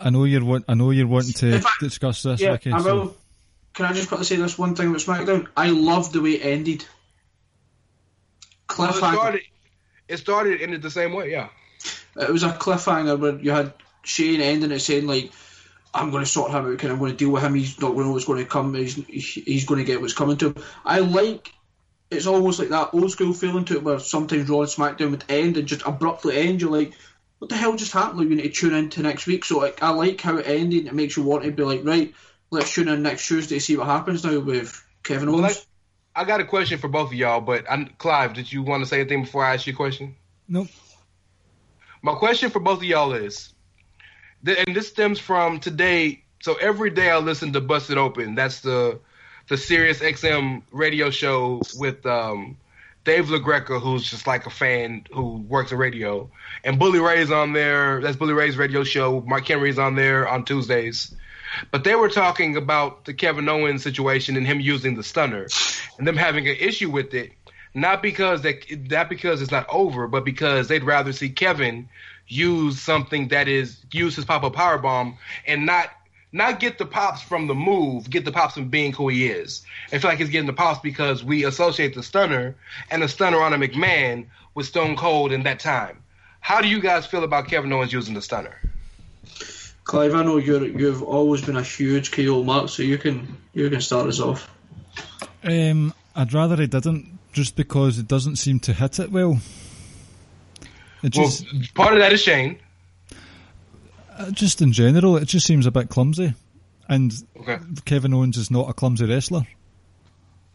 I 0.00 0.10
know 0.10 0.24
you're 0.24 0.44
want, 0.44 0.64
I 0.68 0.74
know 0.74 0.90
you're 0.90 1.06
wanting 1.06 1.32
to 1.34 1.54
In 1.54 1.60
fact- 1.60 1.80
discuss 1.80 2.22
this, 2.22 2.40
Yeah, 2.40 2.50
Ricky. 2.52 2.72
I 2.72 2.80
so- 2.80 2.94
will. 2.96 3.16
Can 3.72 3.86
I 3.86 3.92
just 3.92 4.08
quickly 4.08 4.24
say 4.26 4.36
this 4.36 4.58
one 4.58 4.74
thing 4.74 4.88
about 4.88 5.00
SmackDown? 5.00 5.46
I 5.56 5.70
love 5.70 6.12
the 6.12 6.20
way 6.20 6.32
it 6.32 6.44
ended. 6.44 6.84
Well, 8.78 8.90
it 8.90 8.94
started. 8.94 9.40
It 10.08 10.16
started 10.16 10.60
ended 10.60 10.82
the 10.82 10.90
same 10.90 11.12
way. 11.12 11.30
Yeah. 11.30 11.48
It 12.16 12.30
was 12.30 12.42
a 12.42 12.50
cliffhanger 12.50 13.18
where 13.18 13.36
you 13.38 13.52
had 13.52 13.72
Shane 14.02 14.40
ending 14.40 14.72
it 14.72 14.80
saying 14.80 15.06
like, 15.06 15.32
"I'm 15.92 16.10
going 16.10 16.24
to 16.24 16.30
sort 16.30 16.50
him 16.50 16.56
out. 16.56 16.82
and 16.82 16.92
I'm 16.92 16.98
going 16.98 17.12
to 17.12 17.16
deal 17.16 17.30
with 17.30 17.42
him. 17.42 17.54
He's 17.54 17.80
not 17.80 17.88
going 17.88 18.00
to 18.00 18.04
know 18.06 18.12
what's 18.12 18.24
going 18.24 18.42
to 18.42 18.50
come. 18.50 18.74
He's 18.74 18.94
he's 18.94 19.64
going 19.64 19.78
to 19.78 19.84
get 19.84 20.00
what's 20.00 20.14
coming 20.14 20.36
to 20.38 20.48
him." 20.48 20.62
I 20.84 21.00
like. 21.00 21.52
It's 22.10 22.26
almost 22.26 22.58
like 22.58 22.70
that 22.70 22.90
old 22.92 23.10
school 23.12 23.32
feeling 23.32 23.64
to 23.66 23.74
it, 23.74 23.84
where 23.84 24.00
sometimes 24.00 24.48
Raw 24.48 24.60
and 24.60 24.68
SmackDown 24.68 25.12
would 25.12 25.24
end 25.28 25.56
and 25.56 25.68
just 25.68 25.86
abruptly 25.86 26.36
end. 26.36 26.60
You're 26.60 26.70
like, 26.70 26.94
"What 27.38 27.48
the 27.50 27.56
hell 27.56 27.76
just 27.76 27.92
happened?" 27.92 28.18
Like, 28.18 28.28
you 28.28 28.36
need 28.36 28.42
to 28.42 28.48
tune 28.50 28.74
in 28.74 28.90
to 28.90 29.02
next 29.02 29.26
week. 29.26 29.44
So 29.44 29.58
like, 29.58 29.82
I 29.82 29.90
like 29.90 30.20
how 30.20 30.38
it 30.38 30.48
ended. 30.48 30.86
It 30.86 30.94
makes 30.94 31.16
you 31.16 31.22
want 31.22 31.44
to 31.44 31.52
be 31.52 31.62
like, 31.62 31.84
right, 31.84 32.12
let's 32.50 32.72
tune 32.74 32.88
in 32.88 33.02
next 33.02 33.26
Tuesday 33.26 33.56
to 33.56 33.60
see 33.60 33.76
what 33.76 33.86
happens 33.86 34.24
now 34.24 34.40
with 34.40 34.84
Kevin 35.02 35.30
Well, 35.30 35.42
Owens. 35.42 35.66
I 36.14 36.24
got 36.24 36.40
a 36.40 36.44
question 36.44 36.78
for 36.78 36.88
both 36.88 37.08
of 37.08 37.14
y'all, 37.14 37.40
but 37.40 37.70
I, 37.70 37.84
Clive, 37.98 38.34
did 38.34 38.52
you 38.52 38.62
want 38.62 38.82
to 38.82 38.88
say 38.88 39.00
anything 39.00 39.22
before 39.22 39.44
I 39.44 39.54
ask 39.54 39.66
you 39.66 39.72
a 39.72 39.76
question? 39.76 40.16
Nope. 40.48 40.68
My 42.02 42.14
question 42.14 42.50
for 42.50 42.60
both 42.60 42.78
of 42.78 42.84
y'all 42.84 43.12
is, 43.12 43.36
th- 43.46 43.54
and 44.46 44.74
this 44.74 44.88
stems 44.88 45.18
from 45.18 45.60
today. 45.60 46.22
So 46.42 46.54
every 46.54 46.90
day 46.90 47.10
I 47.10 47.18
listen 47.18 47.52
to 47.52 47.60
Busted 47.60 47.98
Open. 47.98 48.34
That's 48.34 48.60
the 48.60 48.98
the 49.48 49.56
Sirius 49.56 49.98
XM 49.98 50.62
radio 50.70 51.10
show 51.10 51.60
with 51.76 52.06
um, 52.06 52.56
Dave 53.04 53.26
LaGreca, 53.26 53.80
who's 53.80 54.08
just 54.08 54.26
like 54.26 54.46
a 54.46 54.50
fan 54.50 55.04
who 55.12 55.38
works 55.38 55.72
in 55.72 55.78
radio, 55.78 56.30
and 56.64 56.78
Bully 56.78 57.00
Ray's 57.00 57.30
on 57.30 57.52
there. 57.52 58.00
That's 58.00 58.16
Bully 58.16 58.34
Ray's 58.34 58.56
radio 58.56 58.84
show. 58.84 59.20
Mark 59.22 59.46
Henry's 59.46 59.78
on 59.78 59.96
there 59.96 60.28
on 60.28 60.44
Tuesdays. 60.44 61.14
But 61.72 61.82
they 61.82 61.96
were 61.96 62.08
talking 62.08 62.56
about 62.56 63.06
the 63.06 63.12
Kevin 63.12 63.48
Owens 63.48 63.82
situation 63.82 64.36
and 64.36 64.46
him 64.46 64.60
using 64.60 64.94
the 64.94 65.02
stunner, 65.02 65.48
and 65.98 66.06
them 66.06 66.16
having 66.16 66.46
an 66.46 66.56
issue 66.58 66.90
with 66.90 67.12
it. 67.12 67.32
Not 67.74 68.02
because 68.02 68.42
that 68.42 68.64
not 68.88 69.08
because 69.08 69.42
it's 69.42 69.50
not 69.50 69.66
over, 69.68 70.06
but 70.06 70.24
because 70.24 70.68
they'd 70.68 70.84
rather 70.84 71.12
see 71.12 71.30
Kevin 71.30 71.88
use 72.30 72.80
something 72.80 73.28
that 73.28 73.48
is 73.48 73.76
use 73.92 74.16
his 74.16 74.24
pop 74.24 74.44
up 74.44 74.54
power 74.54 74.78
bomb 74.78 75.18
and 75.46 75.66
not 75.66 75.90
not 76.32 76.60
get 76.60 76.78
the 76.78 76.86
pops 76.86 77.20
from 77.20 77.48
the 77.48 77.56
move, 77.56 78.08
get 78.08 78.24
the 78.24 78.30
pops 78.30 78.54
from 78.54 78.68
being 78.68 78.92
who 78.92 79.08
he 79.08 79.26
is. 79.26 79.62
I 79.92 79.98
feel 79.98 80.10
like 80.10 80.20
he's 80.20 80.28
getting 80.28 80.46
the 80.46 80.52
pops 80.52 80.80
because 80.80 81.24
we 81.24 81.44
associate 81.44 81.94
the 81.94 82.04
stunner 82.04 82.54
and 82.88 83.02
the 83.02 83.08
stunner 83.08 83.40
on 83.42 83.52
a 83.52 83.58
McMahon 83.58 84.26
with 84.54 84.66
Stone 84.66 84.94
Cold 84.96 85.32
in 85.32 85.42
that 85.42 85.58
time. 85.58 85.98
How 86.38 86.60
do 86.60 86.68
you 86.68 86.80
guys 86.80 87.04
feel 87.04 87.24
about 87.24 87.48
Kevin 87.48 87.72
Owens 87.72 87.92
using 87.92 88.14
the 88.14 88.22
stunner? 88.22 88.56
Clive, 89.82 90.14
I 90.14 90.22
know 90.22 90.36
you're 90.36 90.64
you've 90.64 91.02
always 91.02 91.44
been 91.44 91.56
a 91.56 91.64
huge 91.64 92.12
KO 92.12 92.44
mark, 92.44 92.68
so 92.68 92.84
you 92.84 92.96
can 92.96 93.36
you 93.52 93.68
can 93.68 93.80
start 93.80 94.06
us 94.06 94.20
off. 94.20 94.48
Um, 95.42 95.92
I'd 96.14 96.32
rather 96.32 96.56
he 96.56 96.68
didn't, 96.68 97.18
just 97.32 97.56
because 97.56 97.98
it 97.98 98.06
doesn't 98.06 98.36
seem 98.36 98.60
to 98.60 98.72
hit 98.72 99.00
it 99.00 99.10
well. 99.10 99.40
It 101.02 101.16
Well, 101.16 101.26
just, 101.26 101.74
part 101.74 101.94
of 101.94 102.00
that 102.00 102.12
is 102.12 102.20
Shane. 102.20 102.58
Uh, 104.16 104.30
Just 104.30 104.60
in 104.60 104.72
general, 104.72 105.16
it 105.16 105.26
just 105.26 105.46
seems 105.46 105.66
a 105.66 105.70
bit 105.70 105.88
clumsy. 105.88 106.34
And 106.88 107.12
Okay. 107.38 107.58
Kevin 107.84 108.12
Owens 108.12 108.36
is 108.36 108.50
not 108.50 108.68
a 108.68 108.72
clumsy 108.72 109.06
wrestler 109.06 109.46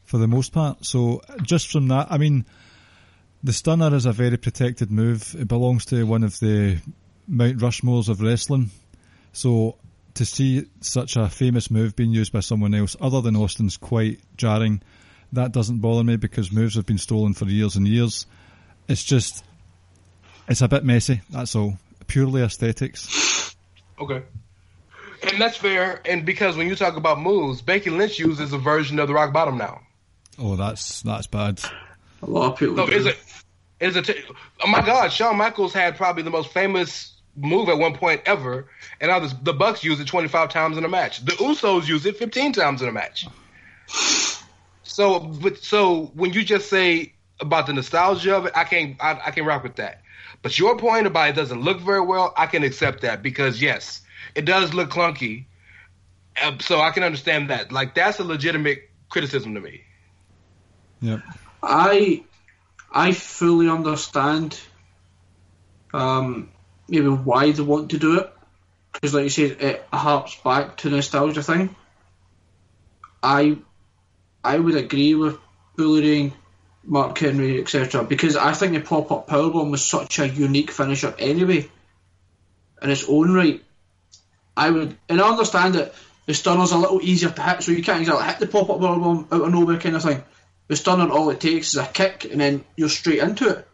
for 0.04 0.18
the 0.18 0.28
most 0.28 0.52
part. 0.52 0.86
So 0.86 1.22
just 1.42 1.72
from 1.72 1.88
that, 1.88 2.08
I 2.12 2.18
mean, 2.18 2.46
the 3.44 3.54
stunner 3.54 3.96
is 3.96 4.06
a 4.06 4.12
very 4.12 4.38
protected 4.38 4.92
move. 4.92 5.36
It 5.40 5.48
belongs 5.48 5.86
to 5.86 6.04
one 6.06 6.24
of 6.24 6.40
the 6.40 6.80
Mount 7.28 7.58
Rushmores 7.58 8.10
of 8.10 8.22
wrestling. 8.22 8.70
So 9.34 9.78
to 10.16 10.26
see 10.26 10.66
such 10.82 11.16
a 11.16 11.30
famous 11.30 11.70
move 11.70 11.96
being 11.96 12.12
used 12.12 12.32
by 12.32 12.40
someone 12.40 12.74
else 12.74 12.96
other 13.02 13.22
than 13.22 13.36
Austin's 13.36 13.78
quite 13.78 14.20
jarring. 14.38 14.82
That 15.34 15.52
doesn't 15.52 15.80
bother 15.80 16.04
me 16.04 16.16
because 16.18 16.52
moves 16.52 16.76
have 16.76 16.86
been 16.86 16.98
stolen 16.98 17.34
for 17.34 17.46
years 17.46 17.76
and 17.76 17.88
years. 17.88 18.26
It's 18.88 19.04
just, 19.04 19.44
it's 20.48 20.62
a 20.62 20.68
bit 20.68 20.84
messy. 20.84 21.22
That's 21.30 21.56
all. 21.56 21.78
Purely 22.08 22.42
aesthetics. 22.42 23.56
Okay. 24.00 24.24
And 25.24 25.42
that's 25.42 25.58
fair. 25.58 26.02
And 26.06 26.26
because 26.26 26.56
when 26.56 26.68
you 26.68 26.76
talk 26.76 26.98
about 26.98 27.20
moves, 27.20 27.62
Becky 27.62 27.90
Lynch 27.90 28.20
uses 28.20 28.54
a 28.54 28.58
version 28.58 29.00
of 29.00 29.08
the 29.08 29.14
rock 29.14 29.34
bottom 29.34 29.58
now. 29.58 29.82
Oh, 30.38 30.56
that's 30.56 31.02
that's 31.02 31.28
bad. 31.28 31.62
A 32.22 32.30
lot 32.30 32.54
of 32.54 32.60
people. 32.60 32.76
No, 32.76 32.86
do. 32.86 32.94
is 32.94 33.06
it? 33.06 33.18
Is 33.80 33.96
it? 33.96 34.10
Oh 34.64 34.68
my 34.68 34.86
God! 34.86 35.12
Shawn 35.12 35.38
Michaels 35.38 35.74
had 35.74 35.96
probably 35.96 36.24
the 36.24 36.30
most 36.30 36.52
famous 36.52 37.14
move 37.36 37.70
at 37.70 37.78
one 37.78 37.94
point 37.94 38.22
ever, 38.26 38.68
and 39.02 39.10
now 39.10 39.20
the, 39.20 39.36
the 39.44 39.54
Bucks 39.54 39.84
use 39.84 40.00
it 40.00 40.08
25 40.08 40.50
times 40.50 40.78
in 40.78 40.86
a 40.86 40.90
match. 40.90 41.24
The 41.24 41.34
Usos 41.34 41.88
use 41.88 42.06
it 42.06 42.18
15 42.18 42.54
times 42.54 42.82
in 42.82 42.88
a 42.88 42.92
match. 42.92 43.28
So, 44.84 45.20
but 45.20 45.58
so 45.58 46.12
when 46.14 46.32
you 46.34 46.44
just 46.44 46.70
say 46.70 47.14
about 47.40 47.68
the 47.68 47.74
nostalgia 47.74 48.36
of 48.36 48.46
it, 48.46 48.54
I 48.56 48.64
can't, 48.64 48.96
I, 49.02 49.20
I 49.26 49.32
can 49.32 49.46
rock 49.46 49.64
with 49.64 49.76
that. 49.76 50.02
But 50.46 50.60
your 50.60 50.78
point 50.78 51.08
about 51.08 51.30
it 51.30 51.36
doesn't 51.36 51.62
look 51.62 51.80
very 51.80 52.02
well, 52.02 52.32
I 52.38 52.46
can 52.46 52.62
accept 52.62 53.02
that 53.02 53.24
because 53.24 53.60
yes, 53.60 54.02
it 54.36 54.46
does 54.46 54.76
look 54.76 54.92
clunky. 54.92 55.46
Uh, 56.40 56.60
So 56.60 56.80
I 56.80 56.92
can 56.92 57.02
understand 57.02 57.50
that. 57.50 57.72
Like 57.72 57.96
that's 57.96 58.20
a 58.20 58.24
legitimate 58.24 58.88
criticism 59.10 59.56
to 59.56 59.60
me. 59.60 59.82
Yep. 61.02 61.22
I 61.64 62.26
I 62.94 63.12
fully 63.14 63.70
understand 63.70 64.60
um, 65.96 66.52
maybe 66.88 67.08
why 67.08 67.52
they 67.52 67.64
want 67.64 67.90
to 67.90 67.98
do 67.98 68.20
it 68.20 68.32
because, 68.94 69.16
like 69.16 69.24
you 69.24 69.30
said, 69.30 69.58
it 69.62 69.88
harps 69.92 70.36
back 70.44 70.78
to 70.78 70.92
nostalgia 70.92 71.42
thing. 71.42 71.76
I 73.24 73.58
I 74.44 74.60
would 74.60 74.76
agree 74.76 75.16
with 75.16 75.40
bullying 75.76 76.34
Mark 76.86 77.18
Henry, 77.18 77.60
etc. 77.60 78.03
Because 78.03 78.36
I 78.36 78.53
think 78.53 78.74
the 78.74 78.80
pop 78.80 79.12
up 79.12 79.28
powerbomb 79.28 79.72
was 79.72 79.84
such 79.84 80.20
a 80.20 80.28
unique 80.28 80.72
finisher 80.72 81.14
anyway, 81.18 81.70
in 82.82 82.90
its 82.90 83.07
own 83.07 83.34
right. 83.34 83.64
I 84.56 84.70
would, 84.70 84.98
and 85.10 85.20
I 85.20 85.30
understand 85.30 85.76
that 85.76 85.94
the 86.26 86.34
stunner's 86.34 86.72
a 86.72 86.78
little 86.78 87.02
easier 87.02 87.30
to 87.30 87.41
hit, 87.41 87.64
so 87.64 87.72
you 87.72 87.84
can't 87.84 88.02
exactly 88.02 88.26
hit 88.26 88.40
the 88.40 88.48
pop 88.48 88.70
up 88.70 88.80
powerbomb 88.80 89.32
out 89.32 89.41
of 89.41 89.53
nowhere 89.53 89.80
kind 89.80 89.95
of 89.95 90.03
thing. 90.03 90.24
The 90.68 90.76
stunner, 90.76 91.10
all 91.10 91.30
it 91.30 91.40
takes 91.40 91.74
is 91.74 91.80
a 91.80 91.86
kick, 91.86 92.26
and 92.26 92.40
then 92.40 92.64
you're 92.76 92.90
straight 92.90 93.20
into 93.20 93.49
it. 93.49 93.68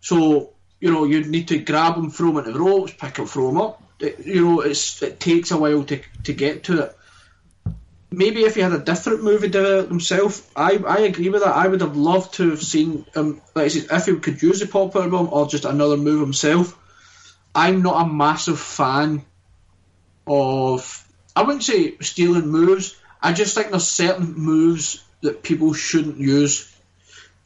So 0.00 0.50
you 0.80 0.90
know 0.90 1.04
you 1.04 1.24
need 1.24 1.48
to 1.48 1.58
grab 1.58 1.96
him, 1.96 2.10
throw 2.10 2.30
him 2.30 2.38
into 2.38 2.52
the 2.52 2.60
ropes, 2.60 2.92
pick 2.92 3.18
him, 3.18 3.26
throw 3.26 3.50
him 3.50 3.60
up. 3.60 3.82
It, 3.98 4.26
you 4.26 4.44
know 4.44 4.60
it's 4.60 5.02
it 5.02 5.20
takes 5.20 5.50
a 5.50 5.58
while 5.58 5.84
to 5.84 6.00
to 6.24 6.32
get 6.32 6.64
to 6.64 6.84
it. 6.84 6.96
Maybe 8.12 8.42
if 8.42 8.56
he 8.56 8.60
had 8.60 8.72
a 8.72 8.78
different 8.78 9.22
movie 9.22 9.48
did 9.48 9.88
himself, 9.88 10.50
I 10.56 10.76
I 10.76 11.00
agree 11.00 11.28
with 11.28 11.42
that. 11.42 11.54
I 11.54 11.68
would 11.68 11.80
have 11.80 11.96
loved 11.96 12.34
to 12.34 12.50
have 12.50 12.62
seen 12.62 13.06
him, 13.14 13.40
like 13.54 13.66
I 13.66 13.68
said, 13.68 13.86
if 13.90 14.06
he 14.06 14.16
could 14.16 14.42
use 14.42 14.58
the 14.58 14.66
pop 14.66 14.92
bomb 14.94 15.28
or 15.32 15.46
just 15.46 15.64
another 15.64 15.96
move 15.96 16.20
himself. 16.20 16.76
I'm 17.54 17.82
not 17.82 18.04
a 18.04 18.12
massive 18.12 18.58
fan 18.58 19.24
of. 20.26 21.06
I 21.36 21.42
wouldn't 21.42 21.62
say 21.62 21.96
stealing 22.00 22.48
moves. 22.48 22.96
I 23.22 23.32
just 23.32 23.54
think 23.54 23.70
there's 23.70 23.86
certain 23.86 24.34
moves 24.34 25.04
that 25.20 25.42
people 25.42 25.72
shouldn't 25.72 26.18
use. 26.18 26.74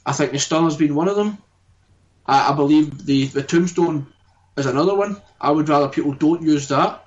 I 0.06 0.12
think 0.12 0.32
the 0.32 0.38
stunner's 0.38 0.76
been 0.76 0.94
one 0.94 1.08
of 1.08 1.16
them. 1.16 1.38
I, 2.26 2.52
I 2.52 2.56
believe 2.56 3.04
the 3.04 3.26
the 3.26 3.42
tombstone 3.42 4.06
is 4.56 4.66
another 4.66 4.94
one. 4.94 5.20
I 5.38 5.50
would 5.50 5.68
rather 5.68 5.88
people 5.88 6.12
don't 6.12 6.42
use 6.42 6.68
that. 6.68 7.04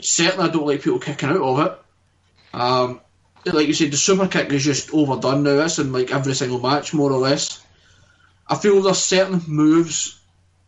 Certainly, 0.00 0.48
I 0.48 0.52
don't 0.52 0.66
like 0.66 0.82
people 0.82 0.98
kicking 0.98 1.28
out 1.28 1.40
of 1.40 1.66
it. 1.66 1.78
Um, 2.56 3.00
like 3.44 3.68
you 3.68 3.74
said, 3.74 3.92
the 3.92 3.96
super 3.96 4.26
kick 4.26 4.52
is 4.52 4.64
just 4.64 4.92
overdone 4.92 5.42
now. 5.44 5.60
It's 5.60 5.78
in 5.78 5.92
like 5.92 6.10
every 6.10 6.34
single 6.34 6.58
match, 6.60 6.92
more 6.94 7.12
or 7.12 7.18
less. 7.18 7.62
I 8.48 8.56
feel 8.56 8.80
there's 8.82 8.98
certain 8.98 9.42
moves 9.46 10.18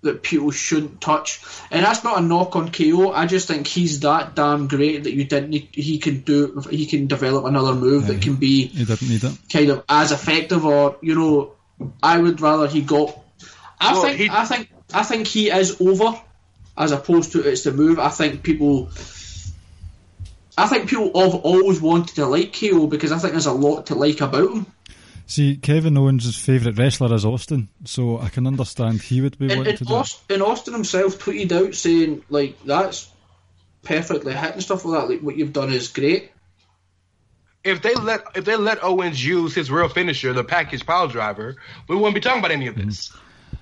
that 0.03 0.23
people 0.23 0.53
shouldn't 0.53 1.01
touch, 1.01 1.41
and 1.73 1.85
that's 1.85 2.05
not 2.05 2.19
a 2.19 2.21
knock 2.21 2.55
on 2.55 2.71
KO. 2.71 3.11
I 3.11 3.27
just 3.27 3.49
think 3.49 3.67
he's 3.67 4.01
that 4.01 4.37
damn 4.37 4.69
great 4.69 5.05
that 5.05 5.13
you 5.13 5.25
didn't. 5.25 5.51
Need, 5.51 5.69
he 5.73 5.99
can 5.99 6.21
do. 6.21 6.63
He 6.71 6.87
can 6.87 7.09
develop 7.09 7.47
another 7.47 7.75
move 7.75 8.07
that 8.07 8.23
can 8.23 8.37
be 8.37 8.67
He 8.67 8.85
didn't 8.85 9.09
need 9.09 9.25
it. 9.25 9.33
kind 9.53 9.71
of 9.71 9.85
as 9.89 10.13
effective, 10.13 10.65
or 10.65 10.99
you 11.03 11.17
know, 11.17 11.53
I 12.03 12.19
would 12.19 12.41
rather 12.41 12.69
he 12.69 12.83
got. 12.83 13.19
I 13.81 13.93
Well, 13.95 14.03
think 14.03 14.19
he- 14.19 14.29
I 14.31 14.45
think 14.45 14.69
I 14.95 15.03
think 15.03 15.27
he 15.27 15.51
is 15.51 15.81
over, 15.81 16.21
as 16.77 16.93
opposed 16.93 17.33
to 17.33 17.41
it's 17.41 17.65
the 17.65 17.73
move. 17.73 17.99
I 17.99 18.11
think 18.11 18.43
people. 18.45 18.91
I 20.59 20.67
think 20.67 20.89
people 20.89 21.07
have 21.21 21.35
always 21.37 21.81
wanted 21.81 22.17
to 22.17 22.27
like 22.27 22.59
KO 22.59 22.87
because 22.89 23.13
I 23.13 23.19
think 23.19 23.33
there's 23.33 23.47
a 23.47 23.53
lot 23.53 23.87
to 23.87 23.95
like 23.95 24.21
about 24.21 24.51
him. 24.51 24.67
See, 25.27 25.57
Kevin 25.57 25.97
Owens' 25.97 26.37
favourite 26.37 26.79
wrestler 26.79 27.15
is 27.15 27.25
Austin, 27.25 27.69
so 27.85 28.19
I 28.19 28.29
can 28.29 28.47
understand 28.47 29.03
he 29.03 29.21
would 29.21 29.39
be 29.39 29.45
And, 29.47 29.59
wanting 29.59 29.71
and, 29.73 29.79
to 29.79 29.85
do 29.85 29.95
it. 29.95 29.97
Austin, 29.97 30.35
and 30.35 30.43
Austin 30.43 30.75
himself 30.75 31.19
tweeted 31.19 31.53
out 31.53 31.75
saying 31.75 32.25
like 32.29 32.57
that's 32.65 33.11
perfectly 33.83 34.35
hit 34.35 34.53
and 34.55 34.63
stuff 34.63 34.85
like 34.85 35.01
that. 35.01 35.11
Like 35.11 35.21
what 35.21 35.37
you've 35.37 35.53
done 35.53 35.73
is 35.73 35.89
great. 35.89 36.33
if 37.63 37.83
they 37.83 37.95
let 37.95 38.23
if 38.35 38.45
they 38.45 38.57
let 38.57 38.83
Owens 38.83 39.25
use 39.25 39.55
his 39.55 39.71
real 39.71 39.89
finisher, 39.89 40.33
the 40.33 40.45
package 40.45 40.85
pile 40.85 41.09
driver, 41.09 41.57
we 41.89 41.95
wouldn't 41.95 42.15
be 42.15 42.21
talking 42.21 42.41
about 42.41 42.51
any 42.51 42.67
of 42.67 42.75
mm-hmm. 42.75 42.89
this. 42.89 43.13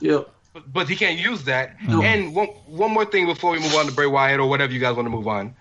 Yeah. 0.00 0.20
But, 0.52 0.72
but 0.72 0.88
he 0.88 0.96
can't 0.96 1.18
use 1.18 1.44
that. 1.44 1.76
And 1.86 2.34
one 2.34 2.48
one 2.66 2.92
more 2.92 3.04
thing 3.04 3.26
before 3.26 3.52
we 3.52 3.58
move 3.58 3.74
on 3.74 3.86
to 3.86 3.92
Bray 3.92 4.06
Wyatt 4.06 4.40
or 4.40 4.48
whatever 4.48 4.72
you 4.72 4.80
guys 4.80 4.96
want 4.96 5.06
to 5.06 5.10
move 5.10 5.28
on. 5.28 5.54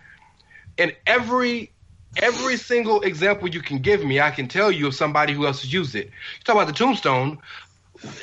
And 0.78 0.96
every 1.06 1.72
every 2.18 2.58
single 2.58 3.02
example 3.02 3.50
you 3.50 3.62
can 3.62 3.80
give 3.80 4.04
me, 4.04 4.20
I 4.20 4.32
can 4.32 4.48
tell 4.48 4.72
you 4.72 4.88
of 4.88 4.96
somebody 4.96 5.34
who 5.34 5.46
else 5.46 5.62
has 5.62 5.72
used 5.72 5.96
it. 5.96 6.06
You 6.08 6.44
talk 6.44 6.56
about 6.56 6.68
the 6.68 6.74
tombstone. 6.74 7.40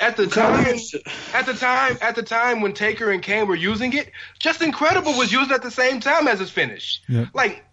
At 0.00 0.16
the 0.16 0.26
time, 0.26 0.76
at 1.32 1.46
the 1.46 1.54
time, 1.54 1.98
at 2.02 2.14
the 2.14 2.22
time 2.22 2.60
when 2.60 2.72
Taker 2.74 3.10
and 3.10 3.22
Kane 3.22 3.46
were 3.48 3.56
using 3.56 3.92
it, 3.94 4.12
Justin 4.38 4.70
Credible 4.70 5.16
was 5.16 5.32
used 5.32 5.50
at 5.50 5.62
the 5.62 5.70
same 5.70 5.98
time 5.98 6.28
as 6.28 6.38
his 6.38 6.50
finish. 6.50 7.02
Yep. 7.08 7.28
Like 7.32 7.64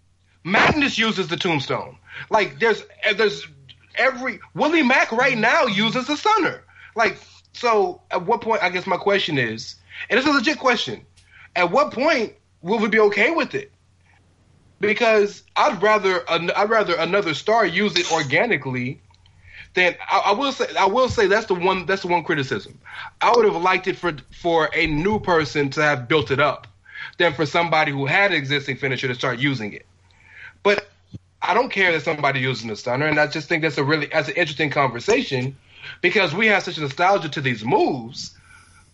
Magnus 0.42 0.98
uses 0.98 1.28
the 1.28 1.36
tombstone. 1.36 1.98
Like 2.30 2.58
there's 2.58 2.82
there's 3.16 3.46
every 3.94 4.40
Willie 4.54 4.82
Mack 4.82 5.12
right 5.12 5.36
now 5.36 5.66
uses 5.66 6.06
the 6.06 6.16
stunner. 6.16 6.64
Like 6.96 7.18
so, 7.52 8.00
at 8.10 8.24
what 8.24 8.40
point? 8.40 8.62
I 8.62 8.70
guess 8.70 8.86
my 8.86 8.96
question 8.96 9.38
is, 9.38 9.76
and 10.08 10.18
it's 10.18 10.26
a 10.26 10.32
legit 10.32 10.58
question. 10.58 11.04
At 11.54 11.70
what 11.70 11.92
point 11.92 12.34
will 12.62 12.78
we 12.78 12.88
be 12.88 13.00
okay 13.00 13.30
with 13.30 13.54
it? 13.54 13.72
Because 14.80 15.42
I'd 15.56 15.82
rather 15.82 16.24
I'd 16.28 16.70
rather 16.70 16.94
another 16.96 17.34
star 17.34 17.66
use 17.66 17.96
it 17.98 18.10
organically 18.10 19.00
than 19.74 19.94
I, 20.10 20.22
I 20.26 20.32
will 20.32 20.52
say 20.52 20.66
I 20.78 20.86
will 20.86 21.08
say 21.08 21.26
that's 21.26 21.46
the 21.46 21.54
one 21.54 21.86
that's 21.86 22.02
the 22.02 22.08
one 22.08 22.24
criticism. 22.24 22.78
I 23.20 23.32
would 23.34 23.44
have 23.44 23.60
liked 23.62 23.86
it 23.86 23.96
for 23.96 24.16
for 24.32 24.70
a 24.74 24.86
new 24.86 25.20
person 25.20 25.70
to 25.70 25.82
have 25.82 26.08
built 26.08 26.30
it 26.30 26.40
up 26.40 26.66
than 27.18 27.34
for 27.34 27.46
somebody 27.46 27.92
who 27.92 28.06
had 28.06 28.32
an 28.32 28.38
existing 28.38 28.76
finisher 28.76 29.08
to 29.08 29.14
start 29.14 29.38
using 29.38 29.72
it. 29.72 29.86
But 30.62 30.88
I 31.42 31.54
don't 31.54 31.70
care 31.70 31.92
that 31.92 32.02
somebody 32.02 32.40
using 32.40 32.68
the 32.68 32.76
stunner, 32.76 33.06
and 33.06 33.18
I 33.18 33.26
just 33.26 33.48
think 33.48 33.62
that's 33.62 33.78
a 33.78 33.84
really 33.84 34.06
that's 34.06 34.28
an 34.28 34.34
interesting 34.34 34.70
conversation 34.70 35.56
because 36.00 36.34
we 36.34 36.46
have 36.46 36.62
such 36.62 36.78
a 36.78 36.80
nostalgia 36.80 37.28
to 37.30 37.40
these 37.40 37.64
moves. 37.64 38.36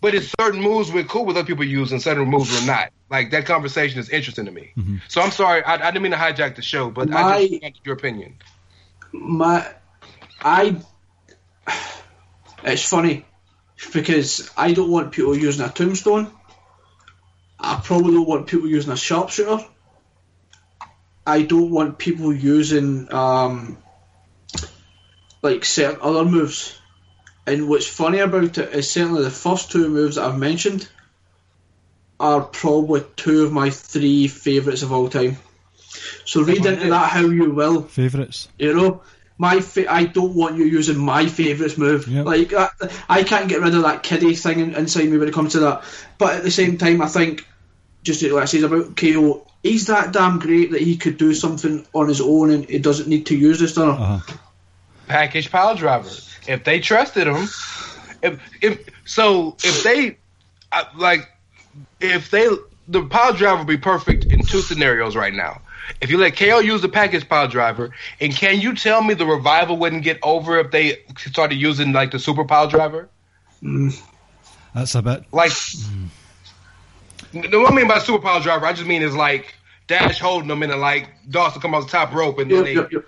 But 0.00 0.14
it's 0.14 0.32
certain 0.38 0.60
moves 0.60 0.92
we're 0.92 1.04
cool 1.04 1.24
with 1.24 1.36
other 1.36 1.46
people 1.46 1.64
using, 1.64 1.98
certain 2.00 2.28
moves 2.28 2.52
we're 2.52 2.66
not. 2.66 2.90
Like 3.10 3.30
that 3.30 3.46
conversation 3.46 3.98
is 3.98 4.08
interesting 4.10 4.44
to 4.46 4.50
me. 4.52 4.72
So 5.08 5.20
I'm 5.20 5.30
sorry, 5.30 5.62
I, 5.64 5.74
I 5.74 5.90
didn't 5.90 6.02
mean 6.02 6.12
to 6.12 6.18
hijack 6.18 6.56
the 6.56 6.62
show, 6.62 6.90
but 6.90 7.08
I 7.10 7.22
My- 7.22 7.46
just 7.48 7.62
wanted 7.62 7.78
your 7.84 7.94
opinion. 7.94 8.36
my 9.12 9.66
I 10.42 10.76
it's 12.64 12.88
funny 12.88 13.24
because 13.92 14.50
I 14.56 14.72
don't 14.72 14.90
want 14.90 15.12
people 15.12 15.36
using 15.36 15.64
a 15.64 15.68
tombstone. 15.70 16.30
I 17.58 17.80
probably 17.82 18.12
don't 18.12 18.28
want 18.28 18.46
people 18.48 18.68
using 18.68 18.92
a 18.92 18.96
sharpshooter. 18.96 19.64
I 21.26 21.42
don't 21.42 21.70
want 21.70 21.98
people 21.98 22.32
using 22.34 23.12
um, 23.12 23.78
like 25.42 25.64
certain 25.64 26.00
other 26.02 26.24
moves. 26.24 26.78
And 27.46 27.68
what's 27.68 27.86
funny 27.86 28.18
about 28.18 28.58
it 28.58 28.74
is 28.74 28.90
certainly 28.90 29.22
the 29.22 29.30
first 29.30 29.70
two 29.70 29.88
moves 29.88 30.16
that 30.16 30.24
I've 30.24 30.38
mentioned 30.38 30.88
are 32.18 32.40
probably 32.42 33.04
two 33.16 33.44
of 33.44 33.52
my 33.52 33.70
three 33.70 34.26
favourites 34.26 34.82
of 34.82 34.92
all 34.92 35.08
time. 35.08 35.36
So 36.24 36.42
read 36.42 36.66
into 36.66 36.88
that 36.88 37.10
how 37.10 37.20
you 37.20 37.50
will. 37.50 37.82
Favourites. 37.82 38.48
You 38.58 38.74
know, 38.74 39.02
my 39.38 39.60
fa- 39.60 39.92
I 39.92 40.04
don't 40.04 40.34
want 40.34 40.56
you 40.56 40.64
using 40.64 40.98
my 40.98 41.26
favourites 41.26 41.78
move. 41.78 42.08
Yep. 42.08 42.26
Like 42.26 42.52
I, 42.52 42.68
I 43.08 43.22
can't 43.22 43.48
get 43.48 43.60
rid 43.60 43.74
of 43.74 43.82
that 43.82 44.02
kiddie 44.02 44.34
thing 44.34 44.60
in- 44.60 44.74
inside 44.74 45.08
me 45.08 45.18
when 45.18 45.28
it 45.28 45.34
comes 45.34 45.52
to 45.52 45.60
that. 45.60 45.84
But 46.18 46.36
at 46.36 46.42
the 46.42 46.50
same 46.50 46.78
time, 46.78 47.00
I 47.02 47.06
think 47.08 47.46
just 48.02 48.22
like 48.22 48.42
I 48.42 48.46
said 48.46 48.64
about 48.64 48.96
KO, 48.96 49.46
he's 49.62 49.86
that 49.86 50.12
damn 50.12 50.38
great 50.38 50.72
that 50.72 50.80
he 50.80 50.96
could 50.96 51.18
do 51.18 51.34
something 51.34 51.86
on 51.92 52.08
his 52.08 52.20
own 52.20 52.50
and 52.50 52.64
he 52.64 52.78
doesn't 52.78 53.08
need 53.08 53.26
to 53.26 53.36
use 53.36 53.60
this 53.60 53.72
stunner. 53.72 53.92
Uh-huh. 53.92 54.36
package 55.06 55.50
pile 55.50 55.74
driver. 55.74 56.08
If 56.48 56.64
they 56.64 56.80
trusted 56.80 57.26
him, 57.26 57.48
if 58.22 58.40
if 58.60 58.86
so, 59.04 59.56
if 59.64 59.82
they 59.82 60.18
uh, 60.72 60.84
like, 60.96 61.28
if 62.00 62.30
they 62.30 62.48
the 62.88 63.04
pile 63.04 63.32
driver 63.32 63.58
would 63.58 63.66
be 63.66 63.76
perfect 63.76 64.26
in 64.26 64.44
two 64.44 64.60
scenarios 64.60 65.16
right 65.16 65.34
now. 65.34 65.60
If 66.00 66.10
you 66.10 66.18
let 66.18 66.36
KO 66.36 66.58
use 66.58 66.82
the 66.82 66.88
package 66.88 67.28
pile 67.28 67.48
driver, 67.48 67.92
and 68.20 68.34
can 68.34 68.60
you 68.60 68.74
tell 68.74 69.02
me 69.02 69.14
the 69.14 69.26
revival 69.26 69.76
wouldn't 69.76 70.02
get 70.02 70.18
over 70.22 70.58
if 70.58 70.70
they 70.70 70.98
started 71.16 71.56
using 71.56 71.92
like 71.92 72.10
the 72.10 72.18
super 72.18 72.44
pile 72.44 72.68
driver? 72.68 73.08
That's 74.74 74.94
a 74.94 75.02
bit. 75.02 75.24
Like, 75.32 75.52
the 77.32 77.58
what 77.58 77.72
I 77.72 77.74
mean 77.74 77.88
by 77.88 77.98
super 77.98 78.22
pile 78.22 78.40
driver, 78.40 78.66
I 78.66 78.72
just 78.72 78.86
mean 78.86 79.02
is 79.02 79.14
like 79.14 79.54
Dash 79.86 80.18
holding 80.18 80.48
them 80.48 80.62
and 80.62 80.72
then 80.72 80.80
like 80.80 81.08
Dawson 81.30 81.62
come 81.62 81.74
off 81.74 81.84
the 81.84 81.90
top 81.90 82.12
rope 82.12 82.38
and 82.38 82.50
then 82.50 82.58
Yep, 82.58 82.64
they, 82.64 82.74
yep, 82.74 82.92
yep. 82.92 83.04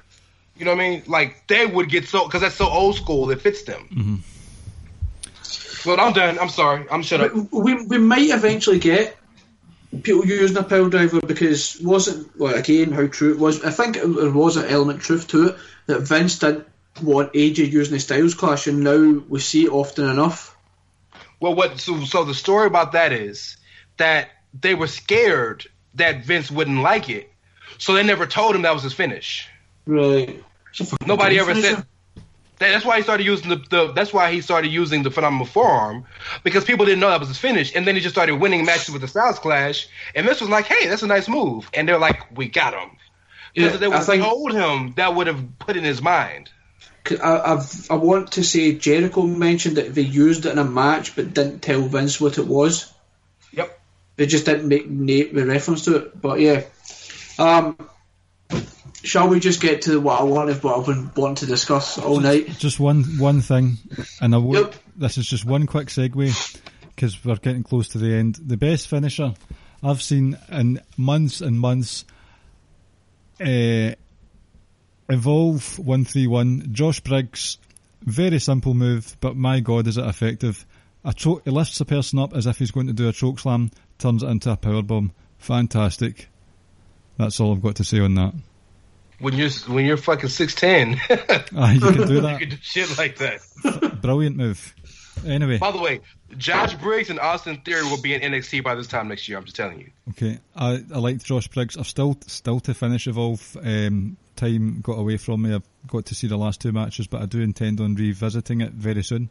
You 0.59 0.65
know 0.65 0.75
what 0.75 0.81
I 0.85 0.89
mean? 0.91 1.03
Like 1.07 1.47
they 1.47 1.65
would 1.67 1.89
get 1.89 2.07
so 2.09 2.25
because 2.25 2.41
that's 2.43 2.57
so 2.57 2.69
old 2.69 2.97
school, 2.97 3.31
it 3.31 3.41
fits 3.41 3.63
them. 3.63 3.89
Mm-hmm. 3.91 4.17
But 5.85 6.01
I'm 6.01 6.13
done. 6.13 6.39
I'm 6.39 6.49
sorry. 6.49 6.85
I'm 6.91 7.03
shut 7.03 7.21
up. 7.21 7.33
We, 7.53 7.75
we 7.87 7.99
might 7.99 8.29
eventually 8.31 8.79
get 8.79 9.17
people 10.03 10.27
using 10.27 10.57
a 10.57 10.63
pile 10.63 10.89
driver 10.89 11.21
because 11.21 11.81
wasn't 11.81 12.37
well 12.39 12.55
again 12.55 12.93
how 12.93 13.07
true 13.07 13.33
it 13.33 13.39
was. 13.39 13.65
I 13.65 13.71
think 13.71 13.97
it- 13.97 14.07
there 14.07 14.31
was 14.31 14.57
an 14.57 14.67
element 14.67 15.01
truth 15.01 15.29
to 15.29 15.49
it 15.49 15.57
that 15.87 16.01
Vince 16.01 16.39
didn't 16.41 16.67
want 17.03 17.33
AJ 17.33 17.71
using 17.71 17.95
the 17.95 18.01
Styles 18.01 18.35
Clash, 18.35 18.67
and 18.67 18.81
now 18.83 19.23
we 19.29 19.39
see 19.41 19.65
it 19.67 19.71
often 19.71 20.09
enough. 20.11 20.57
Well, 21.41 21.55
what? 21.55 21.79
So, 21.79 22.05
so 22.05 22.25
the 22.25 22.35
story 22.35 22.67
about 22.67 22.93
that 22.93 23.13
is 23.13 23.57
that 23.97 24.31
they 24.61 24.75
were 24.75 24.89
scared 24.89 25.65
that 25.95 26.25
Vince 26.25 26.51
wouldn't 26.51 26.83
like 26.83 27.09
it, 27.09 27.33
so 27.79 27.95
they 27.95 28.03
never 28.03 28.27
told 28.27 28.57
him 28.57 28.63
that 28.63 28.75
was 28.75 28.83
his 28.83 28.93
finish. 28.93 29.49
Right. 29.87 30.43
It's 30.71 30.81
a 30.81 30.85
fucking 30.85 31.07
Nobody 31.07 31.39
ever 31.39 31.55
said. 31.55 31.87
That, 32.59 32.73
that's 32.73 32.85
why 32.85 32.97
he 32.97 33.03
started 33.03 33.25
using 33.25 33.51
the, 33.51 33.57
the. 33.71 33.93
That's 33.93 34.13
why 34.13 34.33
he 34.33 34.41
started 34.41 34.73
using 34.73 35.05
the 35.05 35.11
phenomenal 35.11 35.47
forearm 35.47 36.07
because 36.43 36.65
people 36.65 36.87
didn't 36.87 37.01
know 37.01 37.11
that 37.11 37.21
was 37.21 37.29
his 37.29 37.39
finish, 37.39 37.75
and 37.75 37.87
then 37.87 37.95
he 37.95 38.01
just 38.01 38.15
started 38.15 38.35
winning 38.37 38.65
matches 38.65 38.91
with 38.91 39.01
the 39.01 39.09
Styles 39.09 39.39
Clash, 39.39 39.89
and 40.15 40.27
this 40.27 40.41
was 40.41 40.51
like, 40.51 40.67
"Hey, 40.67 40.89
that's 40.89 41.03
a 41.03 41.07
nice 41.07 41.29
move," 41.29 41.71
and 41.73 41.89
they're 41.89 41.99
like, 41.99 42.37
"We 42.37 42.49
got 42.49 42.75
him." 42.75 42.91
Because 43.55 43.71
Yeah, 43.71 43.75
if 43.75 43.81
they 43.81 43.89
would 43.89 44.21
have 44.21 44.31
told 44.31 44.53
him, 44.53 44.93
that 44.97 45.15
would 45.15 45.29
have 45.29 45.59
put 45.61 45.77
in 45.77 45.85
his 45.85 46.03
mind. 46.03 46.51
I, 47.23 47.53
I've, 47.53 47.91
I 47.91 47.95
want 47.95 48.33
to 48.33 48.45
say 48.45 48.75
Jericho 48.75 49.23
mentioned 49.23 49.77
that 49.77 49.95
they 49.95 50.03
used 50.03 50.47
it 50.47 50.53
in 50.53 50.59
a 50.59 50.65
match 50.65 51.17
but 51.17 51.33
didn't 51.33 51.61
tell 51.61 51.81
Vince 51.83 52.21
what 52.21 52.39
it 52.39 52.47
was. 52.47 52.93
Yep. 53.53 53.81
They 54.17 54.27
just 54.27 54.47
didn't 54.47 54.69
make 54.69 55.33
the 55.33 55.47
reference 55.47 55.85
to 55.85 55.97
it. 55.97 56.21
But 56.21 56.41
yeah. 56.41 56.65
Um, 57.39 57.79
shall 59.09 59.29
we 59.29 59.41
just 59.41 59.61
get 59.61 59.83
to 59.83 60.01
what 60.01 60.21
I 60.21 60.25
wanted, 60.25 60.63
what 60.63 60.79
I've 60.79 60.87
been 60.87 61.11
wanting 61.17 61.37
to 61.37 61.47
discuss 61.47 61.99
all 61.99 62.21
night? 62.21 62.59
Just 62.59 62.79
one 62.79 63.05
one 63.19 63.41
thing, 63.41 63.79
and 64.21 64.35
I 64.35 64.39
will, 64.39 64.63
Yep. 64.63 64.75
this 64.97 65.19
is 65.19 65.27
just 65.27 65.45
one 65.45 65.67
quick 65.67 65.89
segue 65.89 66.61
because 66.95 67.25
we're 67.25 67.37
getting 67.37 67.63
close 67.63 67.89
to 67.91 67.99
the 67.99 68.13
end. 68.15 68.37
The 68.37 68.57
best 68.57 68.89
finisher 68.89 69.35
I've 69.83 70.03
seen 70.03 70.37
in 70.51 70.81
months 70.97 71.41
and 71.41 71.59
months. 71.59 72.05
Uh, 73.41 73.93
Evolve 75.11 75.79
one 75.79 76.05
three 76.05 76.27
one. 76.27 76.69
Josh 76.73 77.01
Briggs, 77.01 77.57
very 78.03 78.39
simple 78.39 78.75
move, 78.75 79.17
but 79.21 79.37
my 79.37 79.61
god, 79.61 79.87
is 79.87 79.97
it 79.97 80.05
effective! 80.05 80.67
A 81.05 81.15
cho- 81.15 81.41
he 81.45 81.51
lifts 81.51 81.81
a 81.81 81.87
person 81.87 82.19
up 82.19 82.35
as 82.37 82.47
if 82.47 82.59
he's 82.59 82.73
going 82.73 82.89
to 82.89 82.93
do 82.93 83.09
a 83.09 83.13
choke 83.13 83.39
slam, 83.39 83.71
turns 83.99 84.23
it 84.23 84.27
into 84.29 84.51
a 84.51 84.57
power 84.57 84.83
bomb. 84.83 85.13
Fantastic. 85.39 86.29
That's 87.17 87.41
all 87.41 87.53
I've 87.53 87.63
got 87.63 87.77
to 87.77 87.85
say 87.85 88.01
on 88.01 88.15
that. 88.17 88.35
When 89.21 89.35
you're 89.35 89.51
when 89.67 89.85
you're 89.85 89.97
fucking 89.97 90.29
six 90.29 90.55
ten, 90.55 91.01
Ah, 91.57 91.73
you 91.73 91.81
can 91.81 92.07
do 92.07 92.21
that. 92.21 92.41
you 92.41 92.47
can 92.47 92.51
do 92.51 92.57
shit 92.63 92.97
like 92.99 93.17
that. 93.19 93.99
Brilliant 94.03 94.37
move. 94.37 94.75
Anyway, 95.27 95.59
By 95.59 95.73
the 95.73 95.79
way, 95.79 96.01
Josh 96.37 96.75
Briggs 96.75 97.11
and 97.11 97.19
Austin 97.19 97.57
Theory 97.65 97.83
will 97.83 98.01
be 98.01 98.15
in 98.15 98.21
NXT 98.21 98.63
by 98.63 98.77
this 98.77 98.87
time 98.87 99.09
next 99.09 99.29
year. 99.29 99.37
I'm 99.37 99.45
just 99.45 99.57
telling 99.57 99.81
you. 99.81 99.91
Okay, 100.11 100.39
I, 100.55 100.85
I 100.95 100.99
liked 100.99 101.25
Josh 101.25 101.49
Briggs. 101.49 101.77
I've 101.77 101.89
still 101.89 102.17
still 102.29 102.61
to 102.61 102.75
finish 102.75 103.09
Evolve. 103.09 103.57
Um, 103.61 104.17
time 104.37 104.81
got 104.81 104.93
away 104.93 105.17
from 105.17 105.43
me. 105.43 105.55
I've 105.55 105.67
got 105.89 106.07
to 106.07 106.15
see 106.15 106.29
the 106.29 106.37
last 106.39 106.61
two 106.61 106.71
matches, 106.71 107.09
but 107.09 107.21
I 107.21 107.27
do 107.27 107.41
intend 107.41 107.81
on 107.81 107.97
revisiting 107.97 108.61
it 108.61 108.71
very 108.73 109.03
soon. 109.03 109.31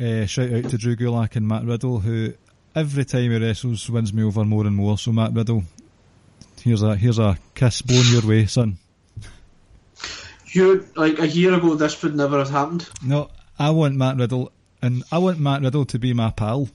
Uh, 0.00 0.26
shout 0.26 0.52
out 0.52 0.70
to 0.70 0.78
Drew 0.78 0.94
Gulak 0.94 1.34
and 1.34 1.48
Matt 1.48 1.64
Riddle, 1.64 1.98
who 1.98 2.34
every 2.76 3.04
time 3.04 3.32
he 3.32 3.38
wrestles 3.38 3.90
wins 3.90 4.12
me 4.12 4.22
over 4.22 4.44
more 4.44 4.64
and 4.64 4.76
more. 4.76 4.96
So 4.96 5.10
Matt 5.10 5.32
Riddle, 5.32 5.64
here's 6.60 6.82
a 6.82 6.96
here's 6.96 7.18
a 7.18 7.38
kiss 7.54 7.82
blown 7.82 8.04
your 8.10 8.26
way, 8.26 8.46
son. 8.46 8.78
You 10.46 10.86
like 10.96 11.18
a 11.18 11.28
year 11.28 11.54
ago, 11.54 11.74
this 11.74 12.02
would 12.02 12.14
never 12.14 12.38
have 12.38 12.50
happened. 12.50 12.88
No, 13.04 13.30
I 13.58 13.70
want 13.70 13.96
Matt 13.96 14.16
Riddle, 14.16 14.52
and 14.80 15.04
I 15.12 15.18
want 15.18 15.38
Matt 15.38 15.62
Riddle 15.62 15.84
to 15.86 15.98
be 15.98 16.14
my 16.14 16.30
pal. 16.30 16.68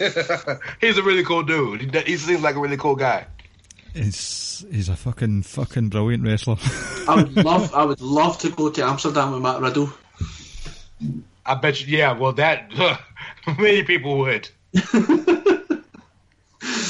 He's 0.80 0.96
a 0.96 1.02
really 1.02 1.24
cool 1.24 1.42
dude. 1.42 1.94
He, 1.94 2.00
he 2.00 2.16
seems 2.16 2.42
like 2.42 2.56
a 2.56 2.60
really 2.60 2.76
cool 2.76 2.96
guy. 2.96 3.26
He's 3.94 4.64
he's 4.70 4.88
a 4.88 4.96
fucking 4.96 5.42
fucking 5.42 5.88
brilliant 5.88 6.24
wrestler. 6.24 6.56
I 7.08 7.16
would 7.16 7.36
love, 7.36 7.74
I 7.74 7.84
would 7.84 8.00
love 8.00 8.38
to 8.38 8.50
go 8.50 8.70
to 8.70 8.84
Amsterdam 8.84 9.32
with 9.32 9.42
Matt 9.42 9.60
Riddle. 9.60 9.92
I 11.44 11.54
bet 11.56 11.80
you. 11.80 11.98
Yeah, 11.98 12.12
well, 12.12 12.32
that 12.34 12.70
many 13.58 13.82
people 13.82 14.18
would. 14.18 14.48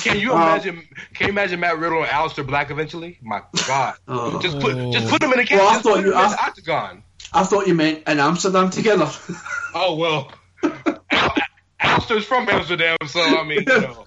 Can 0.03 0.19
you 0.19 0.33
imagine? 0.33 0.83
Can 1.15 1.27
you 1.27 1.33
imagine 1.33 1.61
Matt 1.61 1.79
Riddle 1.79 1.99
and 2.03 2.09
Aleister 2.09 2.47
Black 2.47 2.71
eventually? 2.71 3.19
My 3.23 3.43
God, 3.67 3.95
Oh. 4.09 4.41
just 4.41 4.59
put 4.61 4.93
just 4.93 5.09
put 5.09 5.21
them 5.21 5.33
in 5.33 5.39
a 5.41 5.45
cage. 5.45 5.59
Well, 5.59 5.69
I 5.69 5.73
just 5.75 5.85
thought 5.85 5.97
you- 5.99 6.03
them 6.11 6.13
in 6.13 6.19
I- 6.19 6.29
the 6.31 6.43
octagon. 6.43 7.03
I 7.33 7.45
thought 7.45 7.67
you 7.69 7.75
meant 7.75 8.09
in 8.09 8.19
Amsterdam 8.19 8.71
together. 8.71 9.09
Oh 9.73 9.95
well, 9.95 10.33
Al- 11.13 11.35
Aleister's 11.81 12.25
from 12.25 12.49
Amsterdam, 12.49 12.97
so 13.07 13.21
I 13.21 13.45
mean, 13.45 13.63
you 13.65 13.81
know. 13.81 14.07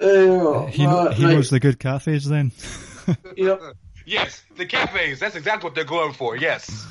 Uh, 0.00 0.66
he 0.66 0.86
uh, 0.86 1.10
he 1.10 1.24
right, 1.24 1.32
knows 1.34 1.50
the 1.50 1.58
good 1.60 1.78
cafes 1.80 2.24
then. 2.28 2.52
Yep. 3.36 3.60
Yes, 4.06 4.42
the 4.56 4.64
cafes. 4.66 5.18
That's 5.18 5.34
exactly 5.34 5.66
what 5.66 5.74
they're 5.74 5.84
going 5.84 6.12
for. 6.12 6.36
Yes. 6.36 6.86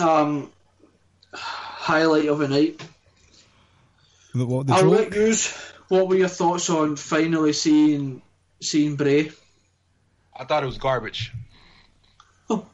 Um, 0.00 0.50
highlight 1.34 2.28
of 2.28 2.38
the 2.38 2.48
night. 2.48 2.80
The, 4.34 4.46
what 4.46 4.66
the 4.68 4.72
I'll 4.74 4.82
joke? 4.82 4.90
let 4.92 5.14
yous. 5.14 5.72
What 5.90 6.06
were 6.06 6.14
your 6.14 6.28
thoughts 6.28 6.70
on 6.70 6.94
finally 6.94 7.52
seeing 7.52 8.22
seeing 8.62 8.94
Bray? 8.94 9.32
I 10.36 10.44
thought 10.44 10.62
it 10.62 10.66
was 10.66 10.78
garbage. 10.78 11.32
Oh. 12.48 12.64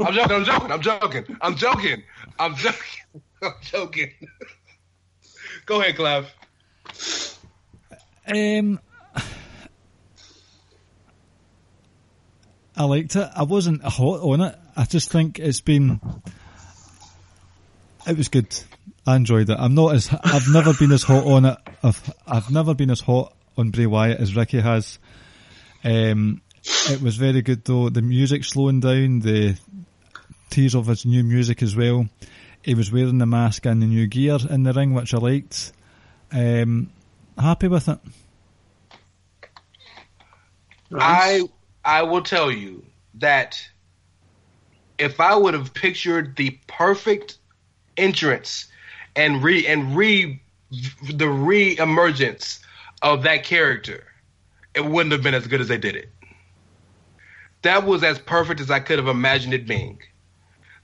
I'm 0.00 0.12
joking. 0.12 0.34
I'm 0.36 0.44
joking. 0.44 0.70
I'm 0.72 0.80
joking. 0.82 1.36
I'm 1.40 1.54
joking. 1.54 2.02
I'm 2.36 2.54
joking. 2.56 2.82
I'm 3.42 3.52
joking. 3.62 4.10
Go 5.66 5.80
ahead, 5.80 5.94
Clive. 5.94 6.34
Um, 8.26 8.80
I 12.76 12.84
liked 12.86 13.14
it. 13.14 13.30
I 13.36 13.44
wasn't 13.44 13.84
hot 13.84 14.20
on 14.20 14.40
it. 14.40 14.58
I 14.76 14.84
just 14.84 15.12
think 15.12 15.38
it's 15.38 15.60
been. 15.60 16.00
It 18.04 18.16
was 18.16 18.26
good. 18.26 18.52
Enjoyed 19.06 19.50
it. 19.50 19.56
I'm 19.58 19.74
not 19.74 19.94
as. 19.94 20.08
I've 20.22 20.48
never 20.48 20.72
been 20.72 20.92
as 20.92 21.02
hot 21.02 21.26
on 21.26 21.44
it. 21.44 21.58
I've 21.82 22.14
I've 22.26 22.50
never 22.50 22.74
been 22.74 22.90
as 22.90 23.00
hot 23.00 23.34
on 23.58 23.70
Bray 23.70 23.86
Wyatt 23.86 24.18
as 24.18 24.34
Ricky 24.34 24.60
has. 24.60 24.98
Um, 25.82 26.40
it 26.88 27.02
was 27.02 27.16
very 27.16 27.42
good 27.42 27.64
though. 27.64 27.90
The 27.90 28.00
music 28.00 28.44
slowing 28.44 28.80
down. 28.80 29.20
The 29.20 29.58
tease 30.48 30.74
of 30.74 30.86
his 30.86 31.04
new 31.04 31.22
music 31.22 31.62
as 31.62 31.76
well. 31.76 32.08
He 32.62 32.74
was 32.74 32.90
wearing 32.90 33.18
the 33.18 33.26
mask 33.26 33.66
and 33.66 33.82
the 33.82 33.86
new 33.86 34.06
gear 34.06 34.38
in 34.48 34.62
the 34.62 34.72
ring, 34.72 34.94
which 34.94 35.12
I 35.12 35.18
liked. 35.18 35.72
Um, 36.32 36.90
happy 37.36 37.68
with 37.68 37.88
it. 37.88 37.98
I 40.92 41.42
I 41.84 42.02
will 42.04 42.22
tell 42.22 42.50
you 42.50 42.84
that 43.14 43.62
if 44.96 45.20
I 45.20 45.36
would 45.36 45.54
have 45.54 45.74
pictured 45.74 46.36
the 46.36 46.58
perfect 46.66 47.36
entrance 47.96 48.68
and 49.16 49.42
re 49.42 49.66
and 49.66 49.96
re 49.96 50.40
the 51.12 51.28
re-emergence 51.28 52.60
of 53.02 53.22
that 53.22 53.44
character, 53.44 54.04
it 54.74 54.84
wouldn't 54.84 55.12
have 55.12 55.22
been 55.22 55.34
as 55.34 55.46
good 55.46 55.60
as 55.60 55.68
they 55.68 55.78
did 55.78 55.96
it. 55.96 56.10
That 57.62 57.84
was 57.84 58.02
as 58.02 58.18
perfect 58.18 58.60
as 58.60 58.70
I 58.70 58.80
could 58.80 58.98
have 58.98 59.08
imagined 59.08 59.54
it 59.54 59.66
being. 59.66 60.00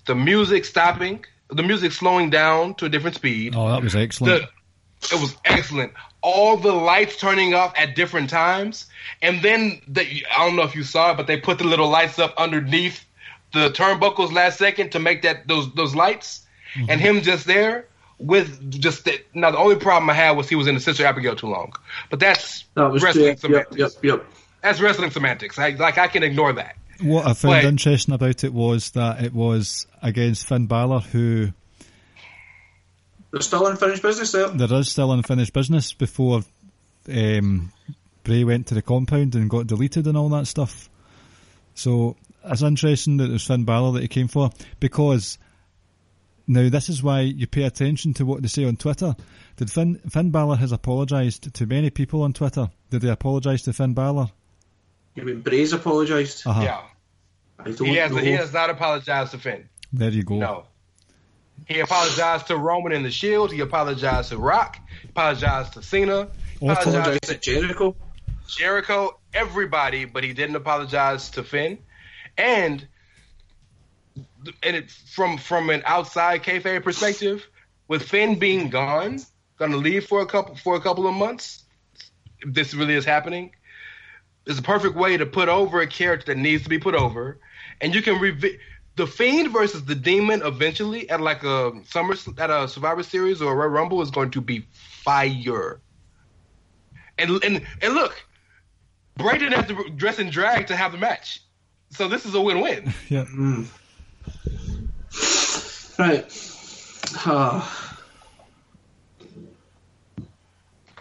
The 0.07 0.15
music 0.15 0.65
stopping, 0.65 1.24
the 1.48 1.62
music 1.62 1.93
slowing 1.93 2.31
down 2.31 2.74
to 2.77 2.86
a 2.86 2.89
different 2.89 3.16
speed. 3.16 3.55
Oh, 3.57 3.69
that 3.69 3.82
was 3.82 3.94
excellent. 3.97 4.43
The, 4.43 5.16
it 5.16 5.20
was 5.20 5.36
excellent. 5.44 5.93
All 6.23 6.57
the 6.57 6.73
lights 6.73 7.16
turning 7.16 7.55
off 7.55 7.73
at 7.77 7.97
different 7.97 8.31
times, 8.31 8.86
and 9.23 9.43
then 9.43 9.81
the, 9.89 10.02
I 10.31 10.47
don't 10.47 10.57
know 10.57 10.62
if 10.62 10.77
you 10.77 10.85
saw 10.85 11.12
it, 11.12 11.16
but 11.16 11.27
they 11.27 11.39
put 11.39 11.59
the 11.59 11.65
little 11.65 11.89
lights 11.89 12.19
up 12.19 12.35
underneath 12.36 13.05
the 13.52 13.70
turnbuckles 13.70 14.32
last 14.32 14.59
second 14.59 14.93
to 14.93 14.98
make 14.98 15.23
that 15.23 15.48
those 15.48 15.73
those 15.74 15.94
lights, 15.94 16.47
mm-hmm. 16.74 16.90
and 16.90 17.01
him 17.01 17.23
just 17.23 17.47
there 17.47 17.86
with 18.20 18.70
just 18.70 19.05
that. 19.06 19.20
Now 19.34 19.51
the 19.51 19.59
only 19.59 19.76
problem 19.76 20.09
I 20.10 20.14
had 20.14 20.32
was 20.32 20.48
he 20.48 20.55
was 20.55 20.66
in 20.66 20.74
the 20.74 20.80
Sister 20.80 21.05
Abigail 21.06 21.34
too 21.36 21.48
long, 21.48 21.72
but 22.10 22.20
that's 22.20 22.64
That 22.74 22.92
was 22.92 23.02
wrestling 23.02 23.24
yep, 23.26 23.34
yep, 23.34 23.40
semantics. 23.40 23.76
yep, 23.78 23.90
yep. 24.02 24.26
That's 24.62 24.80
wrestling 24.80 25.10
semantics. 25.10 25.59
I, 25.59 25.70
like 25.70 25.98
I 25.98 26.06
can 26.09 26.22
ignore 26.22 26.52
that. 26.52 26.76
What 27.02 27.26
I 27.26 27.32
found 27.32 27.62
But- 27.62 27.64
interesting 27.64 28.14
about 28.14 28.44
it 28.44 28.52
was 28.52 28.90
that 28.90 29.24
it 29.24 29.32
was 29.32 29.86
against 30.02 30.47
Finn 30.47 30.66
Balor, 30.66 31.01
who 31.01 31.48
They're 33.32 33.40
still 33.40 33.66
unfinished 33.66 34.02
business 34.02 34.32
there. 34.32 34.48
there 34.48 34.72
is 34.78 34.90
still 34.90 35.12
unfinished 35.12 35.52
business 35.52 35.92
before 35.92 36.42
um, 37.09 37.72
Bray 38.24 38.44
went 38.44 38.66
to 38.66 38.74
the 38.74 38.82
compound 38.82 39.34
and 39.34 39.48
got 39.48 39.66
deleted 39.66 40.06
and 40.06 40.16
all 40.16 40.28
that 40.30 40.47
stuff. 40.47 40.90
So 41.74 42.16
it's 42.44 42.60
interesting 42.62 43.16
that 43.18 43.30
it 43.30 43.32
was 43.32 43.47
Finn 43.47 43.64
Balor 43.64 43.92
that 43.92 44.02
he 44.02 44.09
came 44.09 44.28
for 44.28 44.51
because 44.80 45.38
now 46.51 46.68
this 46.68 46.89
is 46.89 47.01
why 47.01 47.20
you 47.20 47.47
pay 47.47 47.62
attention 47.62 48.12
to 48.14 48.27
what 48.27 48.43
they 48.43 48.48
say 48.48 48.64
on 48.64 48.77
Twitter. 48.77 49.14
Did 49.56 49.70
Finn 49.70 50.01
Finn 50.10 50.31
Balor 50.31 50.56
has 50.56 50.72
apologised 50.72 51.55
to 51.55 51.66
many 51.66 51.90
people 51.90 52.22
on 52.22 52.32
Twitter? 52.32 52.70
Did 52.90 53.02
they 53.02 53.09
apologise 53.09 53.62
to 53.62 53.72
Finn 53.72 53.94
Balor? 53.94 54.31
You 55.14 55.22
mean 55.22 55.43
Bray's 55.43 55.72
apologised? 55.72 56.44
Uh-huh. 56.47 56.62
Yeah, 56.62 56.81
I 57.60 57.70
don't 57.70 57.86
he 57.86 57.94
has 57.97 58.10
know. 58.10 58.18
he 58.18 58.32
has 58.32 58.52
not 58.52 58.68
apologized 58.68 59.31
to 59.31 59.39
Finn. 59.39 59.68
There 59.93 60.10
you 60.10 60.24
go. 60.24 60.35
No. 60.36 60.64
He 61.68 61.78
apologized 61.78 62.48
to 62.48 62.56
Roman 62.56 62.93
in 62.93 63.05
the 63.05 63.12
Shield. 63.12 63.52
He 63.52 63.60
apologized 63.60 64.31
to 64.31 64.39
Rock. 64.39 64.78
He 65.02 65.09
apologized 65.09 65.74
to 65.74 65.82
Cena. 65.82 66.28
He 66.59 66.66
apologized 66.66 66.97
apologised 66.97 67.22
to 67.24 67.35
to 67.35 67.40
Jericho. 67.40 67.97
Jericho, 68.48 69.20
everybody, 69.32 70.05
but 70.05 70.24
he 70.24 70.32
didn't 70.32 70.56
apologize 70.56 71.31
to 71.31 71.44
Finn. 71.44 71.78
And 72.36 72.89
and 74.62 74.76
it, 74.76 74.90
from 74.90 75.38
from 75.38 75.70
an 75.70 75.82
outside 75.84 76.42
kayfabe 76.42 76.82
perspective, 76.82 77.46
with 77.88 78.02
Finn 78.02 78.38
being 78.38 78.70
gone, 78.70 79.20
going 79.58 79.70
to 79.70 79.76
leave 79.76 80.06
for 80.06 80.20
a 80.20 80.26
couple 80.26 80.54
for 80.56 80.76
a 80.76 80.80
couple 80.80 81.06
of 81.06 81.14
months, 81.14 81.64
if 82.40 82.52
this 82.54 82.74
really 82.74 82.94
is 82.94 83.04
happening, 83.04 83.52
is 84.46 84.58
a 84.58 84.62
perfect 84.62 84.96
way 84.96 85.16
to 85.16 85.26
put 85.26 85.48
over 85.48 85.80
a 85.80 85.86
character 85.86 86.34
that 86.34 86.40
needs 86.40 86.62
to 86.62 86.68
be 86.68 86.78
put 86.78 86.94
over, 86.94 87.38
and 87.80 87.94
you 87.94 88.02
can 88.02 88.16
revi- 88.16 88.58
the 88.96 89.06
Fiend 89.06 89.52
versus 89.52 89.84
the 89.84 89.94
Demon 89.94 90.42
eventually 90.42 91.08
at 91.08 91.20
like 91.20 91.42
a 91.42 91.72
summer 91.86 92.14
at 92.38 92.50
a 92.50 92.68
Survivor 92.68 93.02
Series 93.02 93.40
or 93.40 93.52
a 93.52 93.56
Royal 93.56 93.70
Rumble 93.70 94.02
is 94.02 94.10
going 94.10 94.30
to 94.32 94.40
be 94.40 94.66
fire. 94.72 95.80
And 97.18 97.42
and 97.44 97.66
and 97.82 97.94
look, 97.94 98.22
Bray 99.16 99.38
didn't 99.38 99.54
have 99.54 99.68
to 99.68 99.90
dress 99.90 100.18
in 100.18 100.30
drag 100.30 100.66
to 100.68 100.76
have 100.76 100.92
the 100.92 100.98
match, 100.98 101.42
so 101.90 102.08
this 102.08 102.24
is 102.24 102.34
a 102.34 102.40
win-win. 102.40 102.92
Yeah. 103.08 103.24
Mm. 103.24 103.66
Right. 105.99 106.24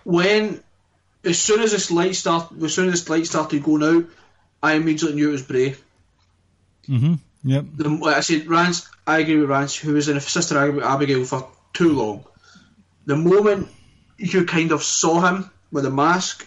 When, 0.03 0.63
as 1.23 1.39
soon 1.39 1.61
as 1.61 1.71
this 1.71 1.91
light 1.91 2.15
start, 2.15 2.51
as 2.63 2.73
soon 2.73 2.87
as 2.87 3.01
this 3.01 3.09
light 3.09 3.25
started 3.27 3.63
going 3.63 3.83
out, 3.83 4.05
I 4.61 4.73
immediately 4.73 5.15
knew 5.15 5.29
it 5.29 5.33
was 5.33 5.43
Bray. 5.43 5.75
hmm 6.87 7.15
Yep. 7.43 7.65
The, 7.75 7.89
like 7.89 8.17
I 8.17 8.19
said, 8.19 8.47
Rance, 8.47 8.89
I 9.07 9.19
agree 9.19 9.37
with 9.37 9.49
Rance, 9.49 9.75
who 9.75 9.93
was 9.93 10.09
in 10.09 10.17
a 10.17 10.21
Sister 10.21 10.57
Ab- 10.57 10.81
Abigail 10.83 11.23
for 11.23 11.49
too 11.71 11.93
long. 11.93 12.25
The 13.05 13.15
moment 13.15 13.69
you 14.17 14.43
kind 14.43 14.73
of 14.73 14.83
saw 14.83 15.21
him 15.21 15.49
with 15.71 15.85
a 15.85 15.89
mask, 15.89 16.45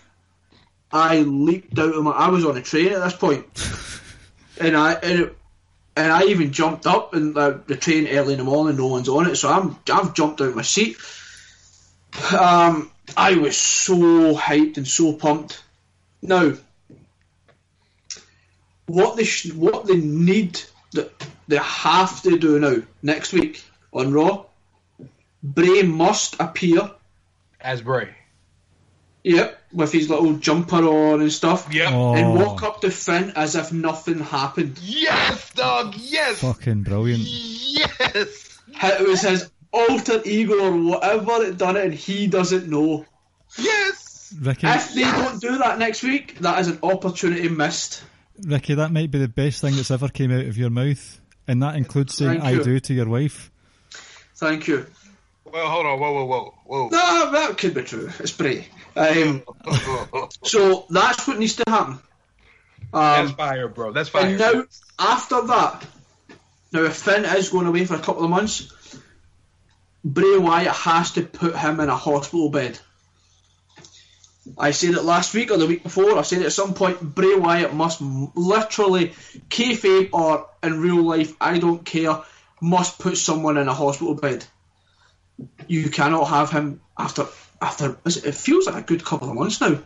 I 0.92 1.20
leaped 1.20 1.78
out 1.78 1.94
of 1.94 2.04
my. 2.04 2.10
I 2.10 2.28
was 2.28 2.44
on 2.44 2.58
a 2.58 2.62
train 2.62 2.92
at 2.92 3.02
this 3.02 3.14
point. 3.14 3.54
point, 3.54 4.00
and 4.60 4.76
I 4.76 4.92
and, 4.94 5.20
it, 5.20 5.36
and 5.96 6.10
I 6.10 6.24
even 6.24 6.52
jumped 6.52 6.86
up 6.86 7.12
the, 7.12 7.60
the 7.66 7.76
train 7.76 8.08
early 8.08 8.34
in 8.34 8.38
the 8.38 8.44
morning. 8.44 8.76
No 8.76 8.86
one's 8.86 9.08
on 9.08 9.28
it, 9.28 9.36
so 9.36 9.50
I'm 9.50 9.76
I've 9.92 10.14
jumped 10.14 10.40
out 10.40 10.48
of 10.48 10.56
my 10.56 10.62
seat. 10.62 10.96
Um, 12.38 12.90
I 13.16 13.34
was 13.34 13.56
so 13.56 14.34
hyped 14.34 14.76
and 14.76 14.86
so 14.86 15.12
pumped. 15.12 15.62
Now, 16.22 16.54
what 18.86 19.16
they 19.16 19.24
sh- 19.24 19.52
what 19.52 19.86
they 19.86 19.96
need 19.96 20.60
that 20.92 21.10
they 21.48 21.56
have 21.56 22.22
to 22.22 22.38
do 22.38 22.58
now 22.58 22.82
next 23.02 23.32
week 23.32 23.62
on 23.92 24.12
Raw. 24.12 24.44
Bray 25.42 25.82
must 25.82 26.40
appear. 26.40 26.90
As 27.60 27.82
Bray. 27.82 28.14
Yep, 29.24 29.60
with 29.72 29.92
his 29.92 30.10
little 30.10 30.34
jumper 30.34 30.84
on 30.84 31.20
and 31.20 31.32
stuff. 31.32 31.72
Yep. 31.72 31.92
Oh, 31.92 32.14
And 32.14 32.34
walk 32.34 32.62
up 32.62 32.80
to 32.80 32.90
Finn 32.90 33.32
as 33.36 33.54
if 33.54 33.72
nothing 33.72 34.18
happened. 34.18 34.78
Yes, 34.82 35.52
dog. 35.54 35.94
Yes. 35.96 36.40
fucking 36.40 36.82
brilliant. 36.82 37.22
Yes. 37.22 38.58
It 38.82 39.06
was 39.06 39.22
his 39.22 39.50
alter 39.72 40.20
ego 40.24 40.54
or 40.64 40.76
whatever 40.76 41.44
that 41.44 41.56
done 41.56 41.76
it, 41.76 41.84
and 41.84 41.94
he 41.94 42.26
doesn't 42.26 42.68
know. 42.68 43.06
Yes. 43.58 44.34
Ricky, 44.40 44.66
If 44.66 44.94
they 44.94 45.02
don't 45.02 45.40
do 45.40 45.58
that 45.58 45.78
next 45.78 46.02
week, 46.02 46.38
that 46.40 46.58
is 46.60 46.68
an 46.68 46.78
opportunity 46.82 47.48
missed. 47.48 48.02
Ricky, 48.44 48.74
that 48.74 48.90
might 48.90 49.10
be 49.10 49.18
the 49.18 49.28
best 49.28 49.60
thing 49.60 49.76
that's 49.76 49.90
ever 49.90 50.08
came 50.08 50.32
out 50.32 50.46
of 50.46 50.56
your 50.56 50.70
mouth, 50.70 51.20
and 51.46 51.62
that 51.62 51.76
includes 51.76 52.16
saying 52.16 52.40
"I 52.40 52.60
do" 52.62 52.80
to 52.80 52.94
your 52.94 53.08
wife. 53.08 53.50
Thank 54.36 54.66
you. 54.68 54.86
Well, 55.44 55.68
hold 55.68 55.86
on. 55.86 56.00
Whoa, 56.00 56.24
whoa, 56.26 56.54
whoa, 56.64 56.88
No, 56.88 57.30
that 57.32 57.58
could 57.58 57.74
be 57.74 57.82
true. 57.82 58.10
It's 58.18 58.32
Bray. 58.32 58.66
Um, 58.96 59.42
so 60.42 60.86
that's 60.90 61.26
what 61.26 61.38
needs 61.38 61.56
to 61.56 61.64
happen. 61.66 61.98
That's 62.92 63.30
Um, 63.30 63.36
fire, 63.36 63.68
bro. 63.68 63.92
That's 63.92 64.08
fire. 64.10 64.26
and 64.26 64.38
now, 64.38 64.64
after 64.98 65.46
that, 65.46 65.86
now 66.72 66.84
if 66.84 66.96
Finn 66.96 67.24
is 67.24 67.48
going 67.48 67.66
away 67.66 67.84
for 67.86 67.94
a 67.94 67.98
couple 67.98 68.24
of 68.24 68.30
months, 68.30 68.70
Bray 70.04 70.36
Wyatt 70.36 70.72
has 70.74 71.12
to 71.12 71.22
put 71.22 71.56
him 71.56 71.80
in 71.80 71.88
a 71.88 71.96
hospital 71.96 72.50
bed. 72.50 72.78
I 74.58 74.72
said 74.72 74.94
it 74.94 75.02
last 75.04 75.32
week 75.34 75.52
or 75.52 75.56
the 75.56 75.66
week 75.66 75.84
before. 75.84 76.18
I 76.18 76.22
said 76.22 76.40
it 76.42 76.46
at 76.46 76.52
some 76.52 76.74
point. 76.74 77.00
Bray 77.00 77.36
Wyatt 77.36 77.72
must 77.72 78.00
literally, 78.02 79.10
kayfabe 79.48 80.10
or 80.12 80.48
in 80.62 80.80
real 80.80 81.02
life, 81.02 81.34
I 81.40 81.58
don't 81.58 81.84
care, 81.84 82.20
must 82.60 82.98
put 82.98 83.16
someone 83.16 83.56
in 83.56 83.68
a 83.68 83.74
hospital 83.74 84.14
bed. 84.14 84.44
You 85.68 85.88
cannot 85.90 86.24
have 86.24 86.50
him 86.50 86.80
after 86.98 87.26
after. 87.62 87.96
it- 88.04 88.24
It 88.26 88.34
feels 88.34 88.66
like 88.66 88.76
a 88.76 88.82
good 88.82 89.04
couple 89.04 89.30
of 89.30 89.34
months 89.36 89.60
now. 89.60 89.78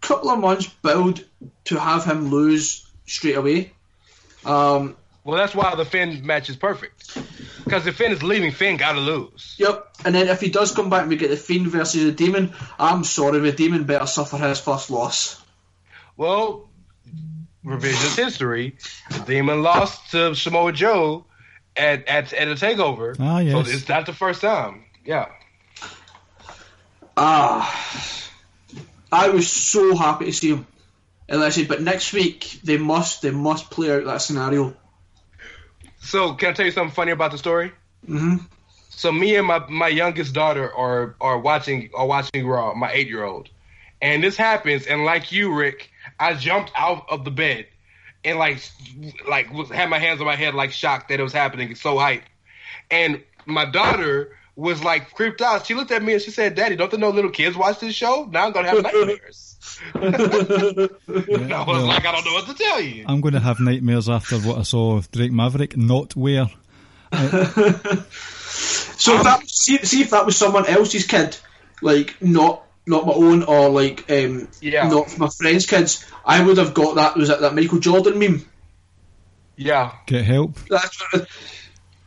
Couple 0.00 0.30
of 0.30 0.38
months 0.38 0.66
build 0.82 1.24
to 1.64 1.78
have 1.78 2.04
him 2.04 2.30
lose 2.30 2.86
straight 3.06 3.36
away. 3.36 3.72
Um, 4.44 4.96
well, 5.24 5.36
that's 5.36 5.54
why 5.54 5.74
the 5.74 5.84
Finn 5.84 6.24
match 6.24 6.48
is 6.48 6.56
perfect. 6.56 7.18
Because 7.64 7.86
if 7.86 7.96
Finn 7.96 8.10
is 8.12 8.22
leaving, 8.22 8.52
Finn 8.52 8.78
got 8.78 8.92
to 8.92 9.00
lose. 9.00 9.54
Yep. 9.58 9.88
And 10.06 10.14
then 10.14 10.28
if 10.28 10.40
he 10.40 10.48
does 10.48 10.72
come 10.72 10.88
back 10.88 11.02
and 11.02 11.10
we 11.10 11.16
get 11.16 11.28
the 11.28 11.36
Fiend 11.36 11.66
versus 11.68 12.04
the 12.04 12.12
Demon, 12.12 12.54
I'm 12.78 13.04
sorry, 13.04 13.38
the 13.40 13.52
Demon 13.52 13.84
better 13.84 14.06
suffer 14.06 14.38
his 14.38 14.58
first 14.60 14.90
loss. 14.90 15.40
Well, 16.16 16.70
revisionist 17.64 18.16
history. 18.16 18.76
The 19.10 19.18
Demon 19.20 19.62
lost 19.62 20.10
to 20.12 20.34
Samoa 20.34 20.72
Joe 20.72 21.26
at 21.76 22.08
at, 22.08 22.32
at 22.32 22.48
a 22.48 22.54
takeover. 22.54 23.14
Ah, 23.20 23.40
yes. 23.40 23.52
So 23.52 23.70
it's 23.72 23.88
not 23.88 24.06
the 24.06 24.14
first 24.14 24.40
time. 24.40 24.84
Yeah. 25.04 25.26
Ah, 27.22 28.30
I 29.12 29.28
was 29.28 29.52
so 29.52 29.94
happy 29.94 30.24
to 30.24 30.32
see 30.32 30.52
him. 30.52 30.66
And 31.28 31.44
I 31.44 31.50
said, 31.50 31.68
but 31.68 31.82
next 31.82 32.14
week 32.14 32.60
they 32.64 32.78
must 32.78 33.20
they 33.20 33.30
must 33.30 33.70
play 33.70 33.90
out 33.90 34.06
that 34.06 34.22
scenario. 34.22 34.74
So 36.00 36.32
can 36.32 36.48
I 36.48 36.52
tell 36.54 36.64
you 36.64 36.72
something 36.72 36.94
funny 36.94 37.12
about 37.12 37.30
the 37.32 37.36
story? 37.36 37.72
hmm 38.06 38.36
So 38.88 39.12
me 39.12 39.36
and 39.36 39.46
my 39.46 39.58
my 39.68 39.88
youngest 39.88 40.32
daughter 40.32 40.74
are 40.74 41.14
are 41.20 41.38
watching 41.38 41.90
are 41.94 42.06
watching 42.06 42.46
Raw. 42.46 42.72
My 42.72 42.90
eight 42.90 43.08
year 43.08 43.22
old, 43.22 43.50
and 44.00 44.24
this 44.24 44.38
happens. 44.38 44.86
And 44.86 45.04
like 45.04 45.30
you, 45.30 45.54
Rick, 45.54 45.90
I 46.18 46.32
jumped 46.32 46.72
out 46.74 47.04
of 47.10 47.26
the 47.26 47.30
bed 47.30 47.66
and 48.24 48.38
like 48.38 48.62
like 49.28 49.52
was, 49.52 49.68
had 49.68 49.90
my 49.90 49.98
hands 49.98 50.20
on 50.20 50.26
my 50.26 50.36
head, 50.36 50.54
like 50.54 50.72
shocked 50.72 51.10
that 51.10 51.20
it 51.20 51.22
was 51.22 51.34
happening. 51.34 51.70
It's 51.70 51.82
so 51.82 51.98
hype. 51.98 52.22
And 52.90 53.22
my 53.44 53.66
daughter 53.66 54.36
was 54.60 54.84
like 54.84 55.12
creeped 55.14 55.40
out. 55.40 55.66
She 55.66 55.74
looked 55.74 55.90
at 55.90 56.02
me 56.02 56.12
and 56.14 56.22
she 56.22 56.30
said, 56.30 56.54
"Daddy, 56.54 56.76
don't 56.76 56.90
the 56.90 56.98
know 56.98 57.10
little 57.10 57.30
kids 57.30 57.56
watch 57.56 57.80
this 57.80 57.94
show? 57.94 58.28
Now 58.30 58.46
I'm 58.46 58.52
gonna 58.52 58.68
have 58.68 58.82
nightmares." 58.82 59.46
I 59.94 59.98
was 60.00 61.84
like, 61.84 62.04
I 62.06 62.12
don't 62.12 62.24
know 62.24 62.32
what 62.32 62.46
to 62.48 62.54
tell 62.54 62.80
you. 62.80 63.04
I'm 63.06 63.20
going 63.20 63.34
to 63.34 63.40
have 63.40 63.60
nightmares 63.60 64.08
after 64.08 64.36
what 64.38 64.58
I 64.58 64.62
saw 64.62 64.96
of 64.96 65.10
Drake 65.10 65.32
Maverick 65.32 65.76
not 65.76 66.16
wear. 66.16 66.48
So 69.00 69.16
if 69.16 69.22
that 69.22 69.48
see, 69.48 69.78
see 69.78 70.02
if 70.02 70.10
that 70.10 70.26
was 70.26 70.36
someone 70.36 70.66
else's 70.66 71.06
kid, 71.06 71.34
like 71.80 72.20
not 72.20 72.62
not 72.86 73.06
my 73.06 73.14
own 73.14 73.44
or 73.44 73.70
like 73.70 74.10
um 74.10 74.48
Yeah. 74.60 74.88
not 74.88 75.16
my 75.18 75.28
friend's 75.28 75.64
kids, 75.66 76.04
I 76.24 76.44
would 76.44 76.58
have 76.58 76.74
got 76.74 76.96
that. 76.96 77.16
Was 77.16 77.30
it 77.30 77.40
that 77.40 77.54
Michael 77.54 77.78
Jordan 77.78 78.18
meme? 78.18 78.44
Yeah. 79.56 79.92
Get 80.06 80.24
help. 80.26 80.58
That's 80.68 81.00
what. 81.12 81.28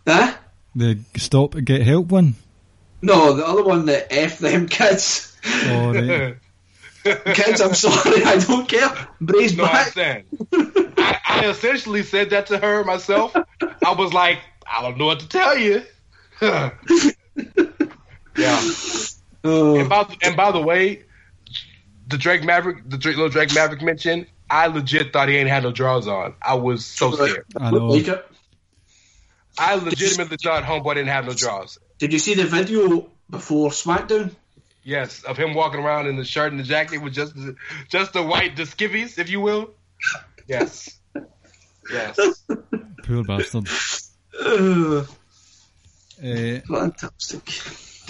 Huh? 0.08 0.36
The 0.76 1.00
stop 1.18 1.56
and 1.56 1.66
get 1.66 1.82
help 1.84 2.08
one. 2.08 2.36
No, 3.02 3.34
the 3.34 3.46
other 3.46 3.64
one, 3.64 3.86
the 3.86 4.12
F 4.14 4.40
them 4.40 4.68
kids. 4.68 5.38
Oh, 5.46 5.94
right. 5.94 6.36
kids, 7.36 7.60
I'm 7.62 7.74
sorry, 7.74 8.24
I 8.24 8.38
don't 8.38 8.68
care. 8.68 8.90
Bray's 9.20 9.56
No, 9.58 9.66
I 9.66 9.68
back. 9.68 9.98
understand. 9.98 10.24
I, 10.98 11.20
I 11.26 11.46
essentially 11.50 12.02
said 12.04 12.30
that 12.30 12.48
to 12.48 12.58
her 12.58 12.84
myself. 12.86 13.36
I 13.36 13.94
was 13.94 14.14
like, 14.14 14.40
I 14.66 14.82
don't 14.82 14.98
know 14.98 15.06
what 15.08 15.20
to 15.20 15.28
tell 15.28 15.58
you. 15.58 15.84
Yeah. 18.36 18.60
Oh, 19.44 19.80
And 19.80 19.88
by 19.90 20.08
and 20.24 20.36
by 20.36 20.52
the 20.52 20.62
way, 20.62 21.04
the 22.08 22.18
Drake 22.18 22.44
Maverick, 22.44 22.90
the 22.90 22.98
Drake, 22.98 23.16
little 23.16 23.30
Drake 23.30 23.54
Maverick 23.54 23.82
mentioned, 23.84 24.26
I 24.50 24.68
legit 24.68 25.14
thought 25.14 25.30
he 25.30 25.36
ain't 25.38 25.50
had 25.50 25.64
no 25.64 25.72
drawers 25.72 26.08
on. 26.08 26.34
I 26.42 26.56
was 26.56 26.84
so 26.86 27.12
scared. 27.12 27.46
I 27.58 27.70
know. 27.70 27.96
Like 29.58 29.68
it. 29.68 29.72
I 29.72 29.84
legitimately 29.84 30.38
thought 30.38 30.64
Homeboy 30.64 30.96
didn't 30.96 31.10
have 31.10 31.26
no 31.26 31.34
drawers. 31.34 31.78
Did 32.00 32.14
you 32.14 32.20
see 32.20 32.36
the 32.36 32.46
video 32.46 33.10
before 33.30 33.70
SmackDown? 33.70 34.32
Yes, 34.84 35.24
of 35.24 35.38
him 35.38 35.54
walking 35.54 35.80
around 35.80 36.08
in 36.08 36.18
the 36.18 36.26
shirt 36.26 36.52
and 36.52 36.60
the 36.60 36.66
jacket 36.66 36.98
with 36.98 37.14
just 37.14 37.34
the, 37.36 37.56
just 37.88 38.14
the 38.14 38.22
white 38.22 38.58
the 38.58 38.64
skivvies, 38.64 39.18
if 39.18 39.30
you 39.30 39.40
will. 39.40 39.72
Yes. 40.48 41.00
Yes. 41.90 42.20
Poor 43.04 43.24
bastard. 43.24 43.68
Uh, 44.38 45.04
fantastic. 46.68 47.50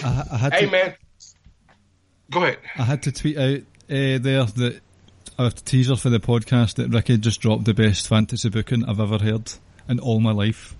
I, 0.04 0.24
I 0.32 0.36
had 0.36 0.52
Hey 0.52 0.66
to, 0.66 0.70
man. 0.70 0.94
Go 2.30 2.42
ahead. 2.42 2.58
I 2.76 2.82
had 2.82 3.02
to 3.04 3.12
tweet 3.12 3.36
out 3.36 3.60
uh, 3.60 4.18
there 4.18 4.44
that 4.44 4.80
I 5.38 5.44
have 5.44 5.52
a 5.52 5.56
teaser 5.56 5.96
for 5.96 6.10
the 6.10 6.20
podcast 6.20 6.76
that 6.76 6.88
Ricky 6.88 7.18
just 7.18 7.40
dropped 7.40 7.64
the 7.64 7.74
best 7.74 8.08
fantasy 8.08 8.48
booking 8.48 8.84
I've 8.84 9.00
ever 9.00 9.18
heard 9.18 9.52
in 9.88 10.00
all 10.00 10.20
my 10.20 10.32
life. 10.32 10.74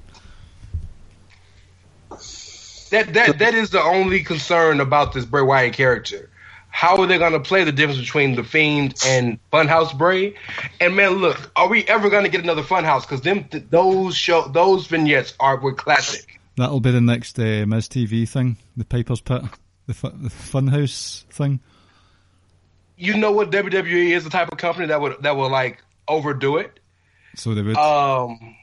That 2.91 3.15
that 3.15 3.39
that 3.39 3.55
is 3.55 3.71
the 3.71 3.83
only 3.83 4.23
concern 4.23 4.81
about 4.81 5.13
this 5.13 5.25
Bray 5.25 5.43
Wyatt 5.43 5.75
character. 5.75 6.31
How 6.75 7.01
are 7.01 7.07
they 7.07 7.19
going 7.19 7.35
to 7.35 7.41
play 7.41 7.63
the 7.63 7.71
difference 7.71 8.01
between 8.01 8.35
the 8.35 8.43
Fiend 8.43 8.97
and 9.07 9.39
Funhouse 9.53 9.97
Bray? 9.97 10.35
And 10.81 10.97
man, 10.97 11.13
look, 11.13 11.53
are 11.55 11.69
we 11.69 11.85
ever 11.85 12.11
going 12.11 12.25
to 12.25 12.29
get 12.29 12.43
another 12.43 12.65
Funhouse? 12.65 13.03
Because 13.03 13.21
them 13.21 13.45
th- 13.45 13.67
those 13.71 14.17
show 14.17 14.49
those 14.49 14.89
vignettes 14.89 15.35
are 15.39 15.57
were 15.61 15.73
classic. 15.73 16.41
That'll 16.57 16.81
be 16.81 16.91
the 16.91 17.01
next 17.01 17.39
uh, 17.39 17.65
Miz 17.67 17.89
TV 17.89 18.29
thing, 18.29 18.57
the 18.77 18.85
Piper's 18.85 19.21
Pit, 19.21 19.43
the, 19.87 19.95
fu- 19.95 20.11
the 20.11 20.31
Funhouse 20.31 21.25
thing. 21.27 21.61
You 22.97 23.17
know 23.17 23.31
what 23.31 23.51
WWE 23.51 24.11
is 24.11 24.25
the 24.25 24.31
type 24.31 24.51
of 24.51 24.59
company 24.59 24.89
that 24.89 25.01
would 25.01 25.23
that 25.23 25.37
will 25.37 25.51
like 25.51 25.83
overdo 26.09 26.57
it. 26.59 26.81
So 27.37 27.55
they 27.55 27.63
would. 27.63 27.77
Um, 27.77 28.57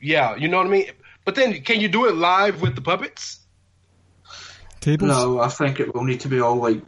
yeah, 0.00 0.34
you 0.36 0.48
know 0.48 0.58
what 0.58 0.66
I 0.66 0.70
mean. 0.70 0.90
But 1.24 1.36
then, 1.36 1.60
can 1.62 1.80
you 1.80 1.88
do 1.88 2.06
it 2.06 2.16
live 2.16 2.60
with 2.60 2.74
the 2.74 2.82
puppets? 2.82 3.38
Tables? 4.84 5.08
No, 5.08 5.40
I 5.40 5.48
think 5.48 5.80
it 5.80 5.94
will 5.94 6.04
need 6.04 6.20
to 6.20 6.28
be 6.28 6.40
all 6.40 6.56
like 6.56 6.82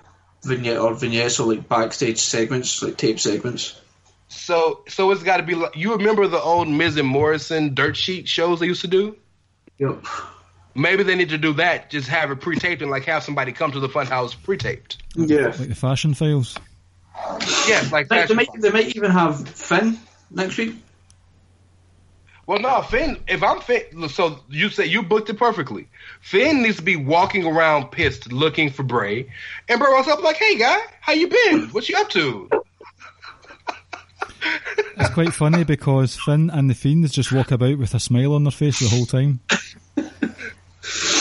vignette 0.44 0.78
or 0.78 0.94
vignettes 0.94 1.40
or 1.40 1.52
like 1.52 1.68
backstage 1.68 2.18
segments, 2.18 2.82
like 2.82 2.96
tape 2.96 3.18
segments. 3.18 3.80
So, 4.28 4.82
so 4.88 5.10
it's 5.12 5.22
got 5.22 5.38
to 5.38 5.42
be. 5.42 5.54
Like, 5.54 5.76
you 5.76 5.96
remember 5.96 6.26
the 6.26 6.40
old 6.40 6.68
Miz 6.68 6.96
and 6.96 7.08
Morrison 7.08 7.74
dirt 7.74 7.96
sheet 7.96 8.28
shows 8.28 8.60
they 8.60 8.66
used 8.66 8.82
to 8.82 8.88
do? 8.88 9.16
Yep. 9.78 10.04
Maybe 10.74 11.04
they 11.04 11.14
need 11.14 11.30
to 11.30 11.38
do 11.38 11.54
that. 11.54 11.88
Just 11.88 12.08
have 12.08 12.30
it 12.30 12.40
pre-taped 12.40 12.82
and 12.82 12.90
like 12.90 13.04
have 13.04 13.22
somebody 13.22 13.52
come 13.52 13.72
to 13.72 13.80
the 13.80 13.88
funhouse 13.88 14.36
pre-taped. 14.40 14.98
Yeah. 15.14 15.46
Like 15.46 15.68
the 15.68 15.74
fashion 15.74 16.12
files? 16.12 16.56
Yes, 17.66 17.90
like 17.90 18.08
They, 18.08 18.26
they, 18.26 18.34
might, 18.34 18.48
they 18.58 18.70
might 18.70 18.94
even 18.94 19.10
have 19.10 19.48
Finn 19.48 19.98
next 20.30 20.58
week. 20.58 20.74
Well, 22.46 22.60
no, 22.60 22.80
Finn. 22.82 23.18
If 23.26 23.42
I'm 23.42 23.60
Finn, 23.60 24.08
so 24.08 24.38
you 24.48 24.68
say 24.70 24.86
you 24.86 25.02
booked 25.02 25.28
it 25.30 25.34
perfectly. 25.34 25.88
Finn 26.20 26.62
needs 26.62 26.76
to 26.76 26.82
be 26.82 26.94
walking 26.94 27.44
around 27.44 27.90
pissed, 27.90 28.32
looking 28.32 28.70
for 28.70 28.84
Bray, 28.84 29.28
and 29.68 29.80
Bray 29.80 29.90
walks 29.90 30.08
up 30.08 30.22
like, 30.22 30.36
"Hey, 30.36 30.56
guy, 30.56 30.78
how 31.00 31.12
you 31.12 31.26
been? 31.28 31.68
What 31.70 31.88
you 31.88 31.96
up 31.96 32.08
to?" 32.10 32.48
It's 34.98 35.12
quite 35.12 35.34
funny 35.34 35.64
because 35.64 36.16
Finn 36.16 36.50
and 36.50 36.70
the 36.70 36.74
Fiends 36.74 37.12
just 37.12 37.32
walk 37.32 37.50
about 37.50 37.78
with 37.78 37.94
a 37.94 38.00
smile 38.00 38.32
on 38.32 38.44
their 38.44 38.52
face 38.52 38.78
the 38.78 38.88
whole 38.88 39.06
time. 39.06 39.40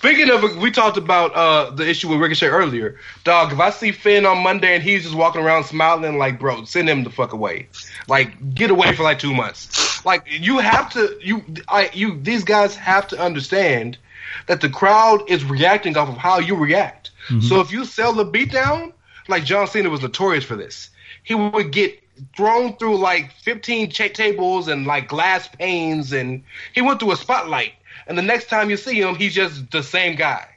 Speaking 0.00 0.30
of, 0.30 0.56
we 0.56 0.70
talked 0.70 0.96
about 0.96 1.34
uh, 1.34 1.70
the 1.72 1.86
issue 1.86 2.08
with 2.08 2.20
Ricochet 2.20 2.46
earlier. 2.46 2.98
Dog, 3.22 3.52
if 3.52 3.60
I 3.60 3.68
see 3.68 3.92
Finn 3.92 4.24
on 4.24 4.42
Monday 4.42 4.74
and 4.74 4.82
he's 4.82 5.02
just 5.02 5.14
walking 5.14 5.42
around 5.42 5.64
smiling, 5.64 6.16
like, 6.16 6.38
bro, 6.40 6.64
send 6.64 6.88
him 6.88 7.04
the 7.04 7.10
fuck 7.10 7.34
away. 7.34 7.68
Like, 8.08 8.54
get 8.54 8.70
away 8.70 8.94
for 8.96 9.02
like 9.02 9.18
two 9.18 9.34
months. 9.34 10.02
Like, 10.06 10.24
you 10.26 10.56
have 10.56 10.88
to, 10.94 11.18
you, 11.20 11.44
I, 11.68 11.90
you, 11.92 12.18
these 12.18 12.44
guys 12.44 12.74
have 12.76 13.08
to 13.08 13.20
understand 13.20 13.98
that 14.46 14.62
the 14.62 14.70
crowd 14.70 15.28
is 15.28 15.44
reacting 15.44 15.94
off 15.98 16.08
of 16.08 16.16
how 16.16 16.38
you 16.38 16.56
react. 16.56 17.10
So 17.42 17.60
if 17.60 17.70
you 17.70 17.84
sell 17.84 18.14
the 18.14 18.24
beatdown, 18.24 18.94
like 19.28 19.44
John 19.44 19.66
Cena 19.66 19.90
was 19.90 20.00
notorious 20.00 20.44
for 20.44 20.56
this, 20.56 20.88
he 21.22 21.34
would 21.34 21.72
get 21.72 22.02
thrown 22.34 22.76
through 22.76 22.96
like 22.96 23.32
15 23.42 23.90
cha- 23.90 24.08
tables 24.08 24.66
and 24.66 24.86
like 24.86 25.08
glass 25.08 25.46
panes, 25.46 26.12
and 26.12 26.42
he 26.74 26.80
went 26.80 27.00
through 27.00 27.12
a 27.12 27.16
spotlight. 27.16 27.74
And 28.10 28.18
the 28.18 28.22
next 28.22 28.48
time 28.48 28.70
you 28.70 28.76
see 28.76 29.00
him, 29.00 29.14
he's 29.14 29.32
just 29.32 29.70
the 29.70 29.84
same 29.84 30.16
guy. 30.16 30.48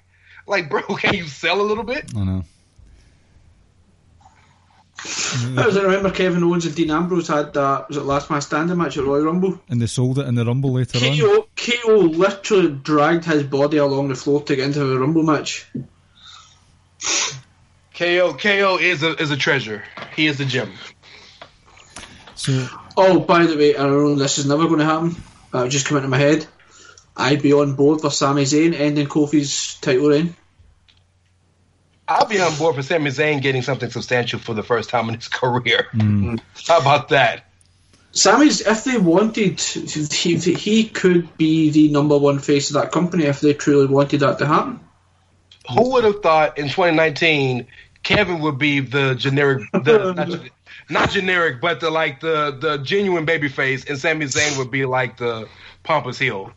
Like, 0.47 0.71
bro, 0.71 0.81
can 0.97 1.13
you 1.13 1.27
sell 1.27 1.61
a 1.61 1.67
little 1.69 1.83
bit? 1.83 2.11
I 2.17 2.23
know. 2.23 2.43
I 5.55 5.65
was- 5.67 5.77
I 5.77 5.81
remember 5.83 6.09
Kevin 6.09 6.43
Owens 6.43 6.65
and 6.65 6.73
Dean 6.73 6.89
Ambrose 6.89 7.27
had 7.27 7.53
that 7.53 7.89
was 7.89 7.97
it 7.97 8.05
last 8.05 8.31
man 8.31 8.41
standing 8.41 8.75
match 8.75 8.97
at 8.97 9.03
Royal 9.03 9.25
Rumble. 9.25 9.59
And 9.69 9.79
they 9.79 9.85
sold 9.85 10.17
it 10.17 10.27
in 10.27 10.33
the 10.33 10.43
Rumble 10.45 10.71
later 10.73 10.97
on. 10.97 11.15
KO, 11.17 11.47
KO 11.55 11.95
literally 11.97 12.71
dragged 12.71 13.25
his 13.25 13.43
body 13.43 13.77
along 13.77 14.07
the 14.07 14.15
floor 14.15 14.41
to 14.41 14.55
get 14.55 14.65
into 14.65 14.79
the 14.83 14.97
Rumble 14.99 15.21
match. 15.23 15.67
KO 17.93 18.33
KO 18.33 18.77
is 18.81 19.03
a 19.03 19.21
is 19.21 19.29
a 19.29 19.37
treasure. 19.37 19.83
He 20.15 20.25
is 20.25 20.39
a 20.39 20.45
gem. 20.45 20.71
So 22.33 22.67
Oh, 22.97 23.19
by 23.19 23.45
the 23.45 23.57
way, 23.57 23.77
I 23.77 23.83
know 23.85 24.15
this 24.15 24.39
is 24.39 24.47
never 24.47 24.65
going 24.67 24.79
to 24.79 24.85
happen. 24.85 25.15
Uh, 25.53 25.67
just 25.67 25.85
come 25.85 25.97
into 25.97 26.09
my 26.09 26.17
head. 26.17 26.47
I'd 27.15 27.41
be 27.41 27.53
on 27.53 27.75
board 27.75 28.01
for 28.01 28.09
Sami 28.09 28.43
Zayn 28.43 28.73
ending 28.73 29.07
Kofi's 29.07 29.79
title 29.79 30.09
reign. 30.09 30.35
I'll 32.07 32.25
be 32.25 32.39
on 32.39 32.55
board 32.57 32.75
for 32.75 32.83
Sami 32.83 33.11
Zayn 33.11 33.41
getting 33.41 33.61
something 33.61 33.89
substantial 33.89 34.39
for 34.39 34.53
the 34.53 34.63
first 34.63 34.89
time 34.89 35.07
in 35.09 35.15
his 35.15 35.27
career. 35.29 35.87
Hmm. 35.91 36.35
How 36.67 36.79
about 36.79 37.09
that? 37.09 37.45
Sami's, 38.11 38.61
if 38.61 38.83
they 38.83 38.97
wanted, 38.97 39.59
he, 39.59 40.35
he 40.35 40.83
could 40.83 41.35
be 41.37 41.71
the 41.71 41.89
number 41.89 42.17
one 42.17 42.37
face 42.39 42.69
of 42.69 42.75
that 42.75 42.91
company 42.91 43.25
if 43.25 43.41
they 43.41 43.53
truly 43.53 43.87
wanted 43.87 44.19
that 44.19 44.37
to 44.39 44.45
happen. 44.45 44.79
Who 45.73 45.93
would 45.93 46.03
have 46.03 46.21
thought 46.21 46.57
in 46.59 46.65
2019 46.65 47.67
Kevin 48.03 48.41
would 48.41 48.57
be 48.57 48.81
the 48.81 49.15
generic, 49.15 49.63
the 49.71 50.13
not, 50.17 50.49
not 50.89 51.09
generic, 51.09 51.61
but 51.61 51.79
the 51.79 51.89
like 51.89 52.19
the 52.19 52.51
the 52.59 52.77
genuine 52.77 53.25
baby 53.25 53.47
face, 53.47 53.85
and 53.85 53.97
Sami 53.97 54.25
Zayn 54.25 54.57
would 54.57 54.69
be 54.69 54.85
like 54.85 55.17
the 55.17 55.47
pompous 55.83 56.19
heel. 56.19 56.51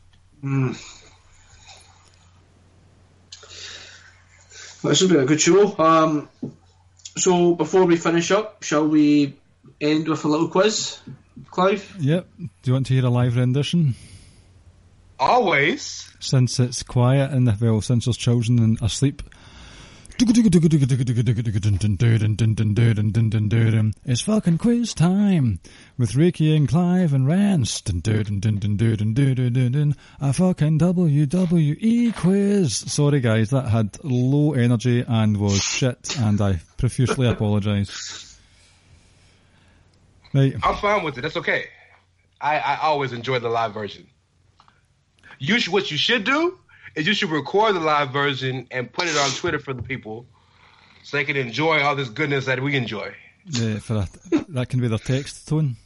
This 4.83 5.01
has 5.01 5.09
been 5.09 5.21
a 5.21 5.25
good 5.25 5.41
show. 5.41 5.77
Um, 5.79 6.29
so 7.17 7.55
before 7.55 7.85
we 7.85 7.97
finish 7.97 8.31
up, 8.31 8.63
shall 8.63 8.87
we 8.87 9.37
end 9.81 10.09
with 10.09 10.25
a 10.25 10.29
little 10.29 10.49
quiz, 10.49 10.99
Clive? 11.51 11.97
Yep. 11.99 12.29
Do 12.39 12.49
you 12.65 12.73
want 12.73 12.87
to 12.87 12.95
hear 12.95 13.05
a 13.05 13.11
live 13.11 13.37
rendition? 13.37 13.95
Always. 15.19 16.11
Since 16.21 16.61
it's 16.61 16.83
quiet 16.83 17.31
and 17.31 17.49
the, 17.49 17.57
well, 17.61 17.81
since 17.81 18.05
there's 18.05 18.17
children 18.17 18.59
and 18.59 18.81
asleep. 18.83 19.23
It's 24.07 24.23
fucking 24.23 24.57
quiz 24.57 24.95
time 24.95 25.61
with 25.99 26.15
Ricky 26.15 26.57
and 26.57 26.67
Clive 26.67 27.13
and 27.13 27.27
Rance. 27.27 27.83
A 27.83 27.91
fucking 30.33 30.79
WWE 30.79 32.17
quiz. 32.17 32.75
Sorry 32.75 33.21
guys, 33.21 33.51
that 33.51 33.69
had 33.69 34.03
low 34.03 34.55
energy 34.55 35.05
and 35.07 35.37
was 35.37 35.63
shit, 35.63 36.19
and 36.19 36.41
I 36.41 36.61
profusely 36.79 37.29
apologise. 37.29 38.39
Right, 40.33 40.55
I'm 40.63 40.77
fine 40.77 41.05
with 41.05 41.19
it. 41.19 41.21
That's 41.21 41.37
okay. 41.37 41.67
I, 42.41 42.59
I 42.59 42.77
always 42.85 43.13
enjoy 43.13 43.39
the 43.39 43.51
live 43.51 43.75
version. 43.75 44.07
You 45.39 45.59
should, 45.59 45.75
what 45.75 45.91
you 45.91 45.99
should 45.99 46.25
do 46.25 46.59
is 46.97 47.07
you 47.07 47.15
should 47.15 47.31
record 47.31 47.77
the 47.77 47.81
live 47.81 48.11
version 48.11 48.67
and 48.71 48.93
put 48.93 49.07
it 49.07 49.17
on 49.17 49.31
Twitter 49.31 49.59
for 49.59 49.75
the 49.75 49.83
people 49.83 50.27
so 51.03 51.19
they 51.19 51.25
can 51.25 51.37
enjoy 51.37 51.83
all 51.83 51.95
this 51.95 52.09
goodness 52.09 52.47
that 52.47 52.61
we 52.61 52.75
enjoy. 52.75 53.15
Yeah, 53.49 53.79
for 53.79 53.97
a, 53.97 54.09
that 54.49 54.69
can 54.71 54.81
be 54.81 54.89
their 54.89 54.99
text 54.99 55.47
tone. 55.47 55.77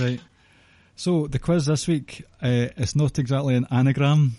Right. 0.00 0.20
So 0.96 1.26
the 1.26 1.38
quiz 1.38 1.66
this 1.66 1.86
week 1.86 2.24
uh, 2.40 2.68
is 2.76 2.96
not 2.96 3.18
exactly 3.18 3.56
an 3.56 3.66
anagram. 3.70 4.36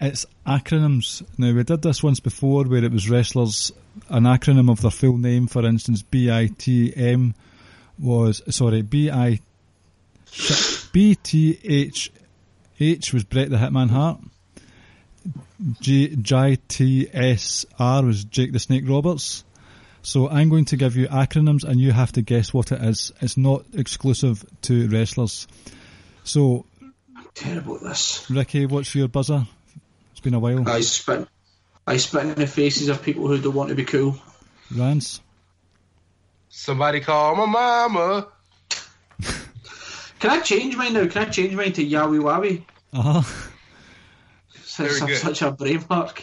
It's 0.00 0.26
acronyms. 0.44 1.22
Now 1.38 1.52
we 1.52 1.62
did 1.62 1.82
this 1.82 2.02
once 2.02 2.18
before, 2.18 2.64
where 2.64 2.82
it 2.82 2.90
was 2.90 3.08
wrestlers 3.08 3.70
an 4.08 4.24
acronym 4.24 4.70
of 4.70 4.80
their 4.80 4.90
full 4.90 5.18
name. 5.18 5.46
For 5.46 5.64
instance, 5.64 6.02
BITM 6.02 7.34
was 7.98 8.42
sorry 8.52 8.82
BI 8.82 9.38
BTH 10.26 11.60
H 11.64 12.10
was 12.78 13.24
Brett 13.24 13.50
the 13.50 13.56
Hitman 13.56 13.90
Hart. 13.90 14.20
G- 15.80 16.14
JTSR 16.16 18.06
was 18.06 18.24
Jake 18.24 18.52
the 18.52 18.58
Snake 18.58 18.84
Roberts. 18.86 19.44
So 20.02 20.28
I'm 20.28 20.50
going 20.50 20.66
to 20.66 20.76
give 20.76 20.96
you 20.96 21.08
acronyms 21.08 21.64
and 21.64 21.80
you 21.80 21.92
have 21.92 22.12
to 22.12 22.22
guess 22.22 22.52
what 22.52 22.72
it 22.72 22.82
is. 22.82 23.10
It's 23.22 23.38
not 23.38 23.64
exclusive 23.72 24.44
to 24.62 24.86
wrestlers. 24.88 25.48
So 26.24 26.66
terrible 27.34 27.76
at 27.76 27.82
this. 27.82 28.30
Ricky, 28.30 28.66
what's 28.66 28.94
your 28.94 29.08
buzzer? 29.08 29.46
It's 30.12 30.20
been 30.20 30.34
a 30.34 30.38
while. 30.38 30.68
I 30.68 30.82
spit, 30.82 31.26
I 31.86 31.96
spit 31.96 32.24
in 32.24 32.34
the 32.34 32.46
faces 32.46 32.88
of 32.88 33.02
people 33.02 33.28
who 33.28 33.38
don't 33.40 33.54
want 33.54 33.70
to 33.70 33.74
be 33.74 33.84
cool. 33.84 34.16
Rance? 34.74 35.22
Somebody 36.50 37.00
call 37.00 37.34
my 37.34 37.46
mama. 37.46 38.28
Can 40.24 40.32
I 40.32 40.40
change 40.40 40.74
mine 40.74 40.94
now? 40.94 41.06
Can 41.06 41.26
I 41.26 41.28
change 41.28 41.52
mine 41.54 41.74
to 41.74 41.84
Yowie 41.84 42.18
Wowie? 42.18 42.64
Uh 42.94 43.20
huh. 43.20 43.44
Since 44.62 45.00
Very 45.00 45.12
good. 45.12 45.18
such 45.18 45.42
a 45.42 45.50
brave 45.50 45.86
mark. 45.90 46.20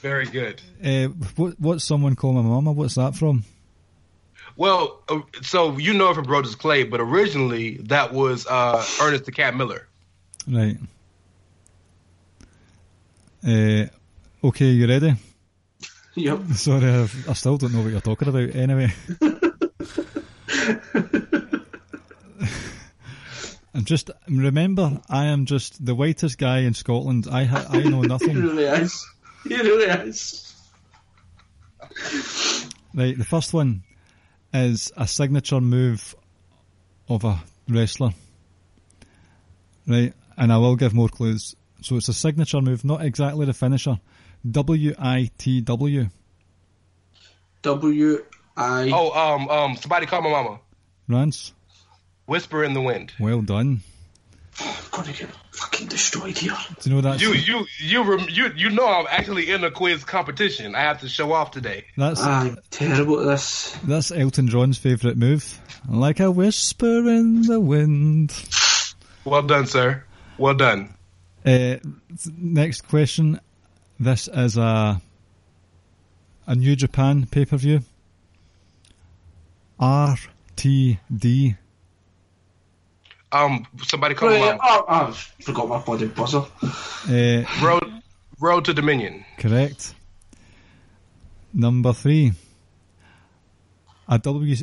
Very 0.00 0.26
good. 0.26 0.62
Uh, 0.80 1.08
what, 1.34 1.58
what's 1.58 1.82
someone 1.84 2.14
call 2.14 2.34
my 2.34 2.42
mama? 2.42 2.70
What's 2.70 2.94
that 2.94 3.16
from? 3.16 3.42
Well, 4.56 5.02
uh, 5.08 5.22
so 5.40 5.76
you 5.76 5.92
know 5.92 6.10
it 6.10 6.14
from 6.14 6.26
Brodus 6.26 6.56
Clay, 6.56 6.84
but 6.84 7.00
originally 7.00 7.78
that 7.88 8.12
was 8.12 8.46
uh, 8.46 8.86
Ernest 9.02 9.24
the 9.24 9.32
Cat 9.32 9.56
Miller. 9.56 9.88
Right. 10.46 10.76
Uh, 13.44 13.86
okay, 14.46 14.66
you 14.66 14.86
ready? 14.86 15.16
Yep. 16.14 16.46
Sorry, 16.54 16.88
I, 16.88 17.08
I 17.28 17.32
still 17.32 17.56
don't 17.56 17.72
know 17.72 17.82
what 17.82 17.90
you're 17.90 18.00
talking 18.00 18.28
about. 18.28 18.54
Anyway. 18.54 18.92
I'm 23.74 23.84
just 23.84 24.10
remember, 24.28 25.00
I 25.08 25.26
am 25.26 25.46
just 25.46 25.84
the 25.84 25.94
whitest 25.94 26.36
guy 26.38 26.58
in 26.60 26.74
Scotland. 26.74 27.26
I 27.30 27.44
ha- 27.44 27.66
I 27.70 27.82
know 27.82 28.02
nothing. 28.02 28.28
He 28.34 28.34
nothing. 28.34 28.42
really 28.42 28.64
is. 28.64 29.06
He 29.44 29.56
really 29.56 30.08
is. 30.08 30.54
Right, 32.94 33.16
the 33.16 33.24
first 33.24 33.54
one 33.54 33.82
is 34.52 34.92
a 34.96 35.06
signature 35.08 35.60
move 35.60 36.14
of 37.08 37.24
a 37.24 37.42
wrestler. 37.68 38.10
Right, 39.86 40.12
and 40.36 40.52
I 40.52 40.58
will 40.58 40.76
give 40.76 40.92
more 40.94 41.08
clues. 41.08 41.56
So 41.80 41.96
it's 41.96 42.08
a 42.08 42.14
signature 42.14 42.60
move, 42.60 42.84
not 42.84 43.04
exactly 43.04 43.46
the 43.46 43.54
finisher. 43.54 43.98
W 44.48 44.94
I 44.98 45.30
T 45.38 45.60
W. 45.62 46.08
W 47.62 48.24
I. 48.56 48.90
Oh, 48.92 49.10
um, 49.12 49.48
um, 49.48 49.76
somebody 49.76 50.06
call 50.06 50.22
my 50.22 50.30
mama. 50.30 50.60
Rance, 51.08 51.52
Whisper 52.26 52.64
in 52.64 52.72
the 52.74 52.80
wind. 52.80 53.12
well 53.20 53.40
done. 53.42 53.80
I'm 54.60 54.74
gonna 54.90 55.12
get 55.12 55.30
fucking 55.52 55.88
destroyed 55.88 56.36
here. 56.36 56.54
Do 56.80 56.90
you 56.90 56.96
know 56.96 57.00
that's 57.00 57.22
You, 57.22 57.32
you, 57.32 57.66
you, 57.78 58.02
rem- 58.02 58.28
you, 58.30 58.50
you 58.54 58.68
know 58.70 58.86
I'm 58.86 59.06
actually 59.08 59.50
in 59.50 59.64
a 59.64 59.70
quiz 59.70 60.04
competition. 60.04 60.74
I 60.74 60.80
have 60.80 61.00
to 61.00 61.08
show 61.08 61.32
off 61.32 61.50
today. 61.52 61.86
that's 61.96 62.20
I'm 62.22 62.58
terrible 62.70 63.20
at 63.20 63.26
this. 63.26 63.72
that's 63.84 64.10
Elton 64.12 64.48
John's 64.48 64.76
favourite 64.76 65.16
move? 65.16 65.58
Like 65.88 66.20
a 66.20 66.30
whisper 66.30 67.08
in 67.08 67.42
the 67.42 67.60
wind. 67.60 68.32
Well 69.24 69.42
done, 69.42 69.66
sir. 69.66 70.04
Well 70.36 70.54
done. 70.54 70.94
Uh, 71.46 71.76
next 72.36 72.86
question. 72.88 73.40
This 73.98 74.28
is 74.32 74.56
a 74.58 75.00
a 76.46 76.54
New 76.54 76.76
Japan 76.76 77.26
pay 77.30 77.46
per 77.46 77.56
view. 77.56 77.80
RTD. 79.80 81.56
Um, 83.32 83.66
somebody 83.86 84.14
call 84.14 84.28
my 84.30 84.38
Right, 84.50 84.58
mama. 84.58 84.60
oh, 84.62 84.84
I 84.88 85.42
forgot 85.42 85.68
my 85.68 85.78
bloody 85.78 86.06
buzzer. 86.08 86.44
Uh, 87.08 87.44
Road, 87.62 88.02
Road 88.40 88.64
to 88.66 88.74
Dominion. 88.74 89.24
correct. 89.38 89.94
Number 91.54 91.92
three. 91.92 92.32
A 94.08 94.18
W 94.18 94.52
a 94.52 94.56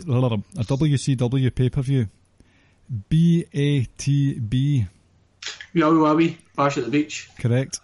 WCW 0.64 1.56
pay 1.56 1.70
per 1.70 1.82
view. 1.82 2.08
BATB. 3.10 4.88
Yowie 5.76 6.00
Wowie, 6.02 6.38
Bash 6.56 6.78
at 6.78 6.86
the 6.86 6.92
Beach. 6.92 7.30
Correct. 7.40 7.80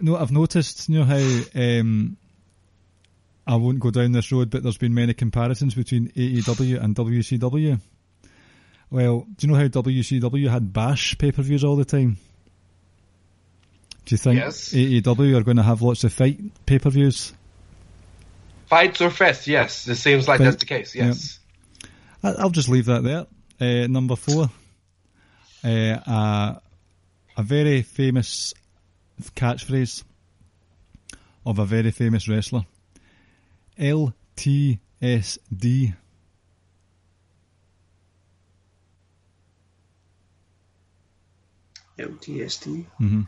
No, 0.00 0.16
I've 0.16 0.30
noticed, 0.32 0.88
you 0.88 0.98
know 1.00 1.04
how 1.04 1.16
um, 1.54 2.16
I 3.46 3.56
won't 3.56 3.80
go 3.80 3.90
down 3.90 4.12
this 4.12 4.32
road, 4.32 4.50
but 4.50 4.62
there's 4.62 4.78
been 4.78 4.94
many 4.94 5.12
comparisons 5.14 5.74
between 5.74 6.08
AEW 6.12 6.82
and 6.82 6.94
WCW. 6.96 7.80
Well, 8.90 9.26
do 9.36 9.46
you 9.46 9.52
know 9.52 9.58
how 9.58 9.68
WCW 9.68 10.48
had 10.48 10.72
Bash 10.72 11.16
pay-per-views 11.18 11.62
all 11.64 11.76
the 11.76 11.84
time? 11.84 12.16
Do 14.06 14.14
you 14.14 14.18
think 14.18 14.40
Yes. 14.40 14.72
AEW 14.74 15.36
are 15.36 15.42
going 15.44 15.58
to 15.58 15.62
have 15.62 15.82
lots 15.82 16.02
of 16.04 16.12
fight 16.12 16.40
pay-per-views? 16.66 17.32
Fyter 18.68 19.10
Fest? 19.10 19.46
Yes, 19.46 19.86
it 19.88 19.96
seems 19.96 20.26
like 20.26 20.38
Fight- 20.38 20.44
that's 20.44 20.56
the 20.56 20.66
case. 20.66 20.94
Yes. 20.94 21.38
I- 22.22 22.32
I'll 22.32 22.50
just 22.50 22.68
leave 22.68 22.86
that 22.86 23.02
there. 23.04 23.26
Uh, 23.60 23.86
number 23.86 24.16
four, 24.16 24.50
uh, 25.64 25.68
a, 25.68 26.60
a 27.36 27.42
very 27.42 27.82
famous 27.82 28.54
catchphrase 29.36 30.02
of 31.46 31.58
a 31.58 31.64
very 31.66 31.90
famous 31.90 32.26
wrestler. 32.28 32.64
LTSD. 33.78 34.78
LTSD. 42.00 42.84
hmm 42.98 43.22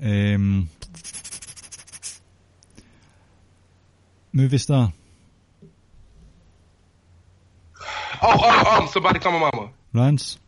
Um, 0.00 0.68
movie 4.32 4.58
star. 4.58 4.92
Oh, 8.20 8.36
oh, 8.36 8.78
um, 8.82 8.88
somebody 8.88 9.18
call 9.18 9.32
my 9.32 9.50
mama. 9.52 9.70
Rance. 9.92 10.38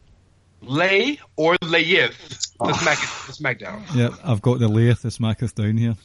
Lay 0.62 1.18
or 1.36 1.56
layeth 1.62 2.16
to 2.64 2.74
Smack 2.74 2.98
to 2.98 3.32
SmackDown. 3.32 3.94
Yep, 3.94 4.12
I've 4.24 4.43
got 4.43 4.59
the 4.59 4.68
lathe, 4.68 4.98
the 4.98 5.09
smacketh 5.10 5.55
down 5.55 5.77
here. 5.77 5.97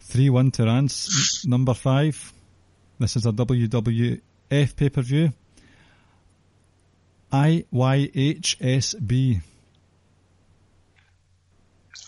3 0.00 0.30
1 0.30 0.50
to 0.52 0.64
Rance. 0.64 1.44
Number 1.46 1.74
5. 1.74 2.32
This 2.98 3.16
is 3.16 3.26
a 3.26 3.32
WWF 4.52 4.76
pay 4.76 4.88
per 4.90 5.02
view. 5.02 5.32
IYHSB. 7.32 7.72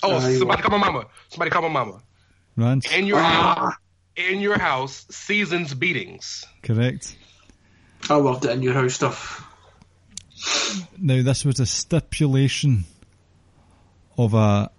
Oh, 0.03 0.16
Aye. 0.16 0.35
somebody 0.37 0.62
call 0.62 0.79
my 0.79 0.91
mama. 0.91 1.07
Somebody 1.31 1.51
call 1.51 1.62
my 1.62 1.69
mama. 1.69 2.03
Rance. 2.57 2.93
In 2.93 3.07
your 3.07 3.21
house, 3.21 3.75
in 4.16 4.41
your 4.41 4.59
house, 4.59 5.07
seasons 5.11 5.73
beatings. 5.73 6.45
Correct. 6.62 7.16
I 8.11 8.16
loved 8.16 8.45
it 8.45 8.51
in 8.51 8.62
your 8.62 8.75
house 8.75 8.95
stuff. 8.95 9.49
Now, 10.99 11.23
this 11.23 11.45
was 11.45 11.59
a 11.59 11.66
stipulation 11.66 12.85
of 14.19 14.35
a 14.35 14.71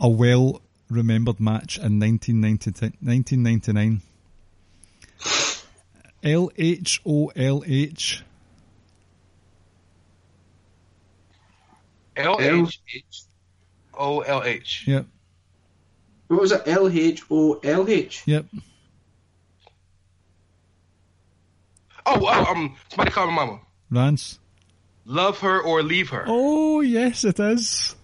a 0.00 0.08
well 0.08 0.60
remembered 0.90 1.38
match 1.38 1.76
in 1.78 2.00
1990, 2.00 2.70
1999. 3.00 4.02
LHOLH. 6.22 8.22
L 12.16 12.36
H 12.40 13.22
O 13.94 14.20
L 14.20 14.42
H. 14.44 14.84
Yep, 14.86 15.06
What 16.28 16.40
was 16.40 16.52
it? 16.52 16.62
L 16.66 16.88
H 16.88 17.22
O 17.30 17.60
L 17.62 17.88
H. 17.88 18.22
yep. 18.26 18.46
Oh, 22.10 22.26
oh, 22.26 22.52
um, 22.52 22.74
somebody 22.88 23.10
call 23.10 23.26
my 23.26 23.32
mama. 23.44 23.60
Rance. 23.90 24.38
Love 25.04 25.38
her 25.40 25.60
or 25.60 25.82
leave 25.82 26.08
her. 26.10 26.24
Oh, 26.26 26.80
yes, 26.80 27.22
it 27.24 27.38
is. 27.38 27.94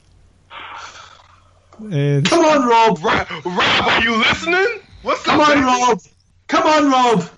Uh, 0.52 2.20
Come 2.24 2.44
on, 2.44 2.68
Rab. 2.68 3.02
Rab, 3.02 3.28
Rab, 3.44 3.88
are 3.88 4.02
you 4.04 4.16
listening? 4.16 4.80
What's 5.02 5.22
Come 5.24 5.40
up, 5.40 5.48
on. 5.48 5.64
Rab. 5.64 5.98
Come 6.48 6.66
on, 6.66 6.90
Rab. 6.90 7.30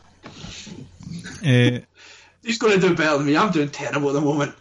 Uh, 1.47 1.81
He's 2.43 2.59
going 2.59 2.81
to 2.81 2.89
do 2.89 2.95
better 2.95 3.19
than 3.19 3.27
me. 3.27 3.37
I'm 3.37 3.51
doing 3.53 3.69
terrible 3.71 4.09
at 4.11 4.15
the 4.15 4.21
moment. 4.21 4.55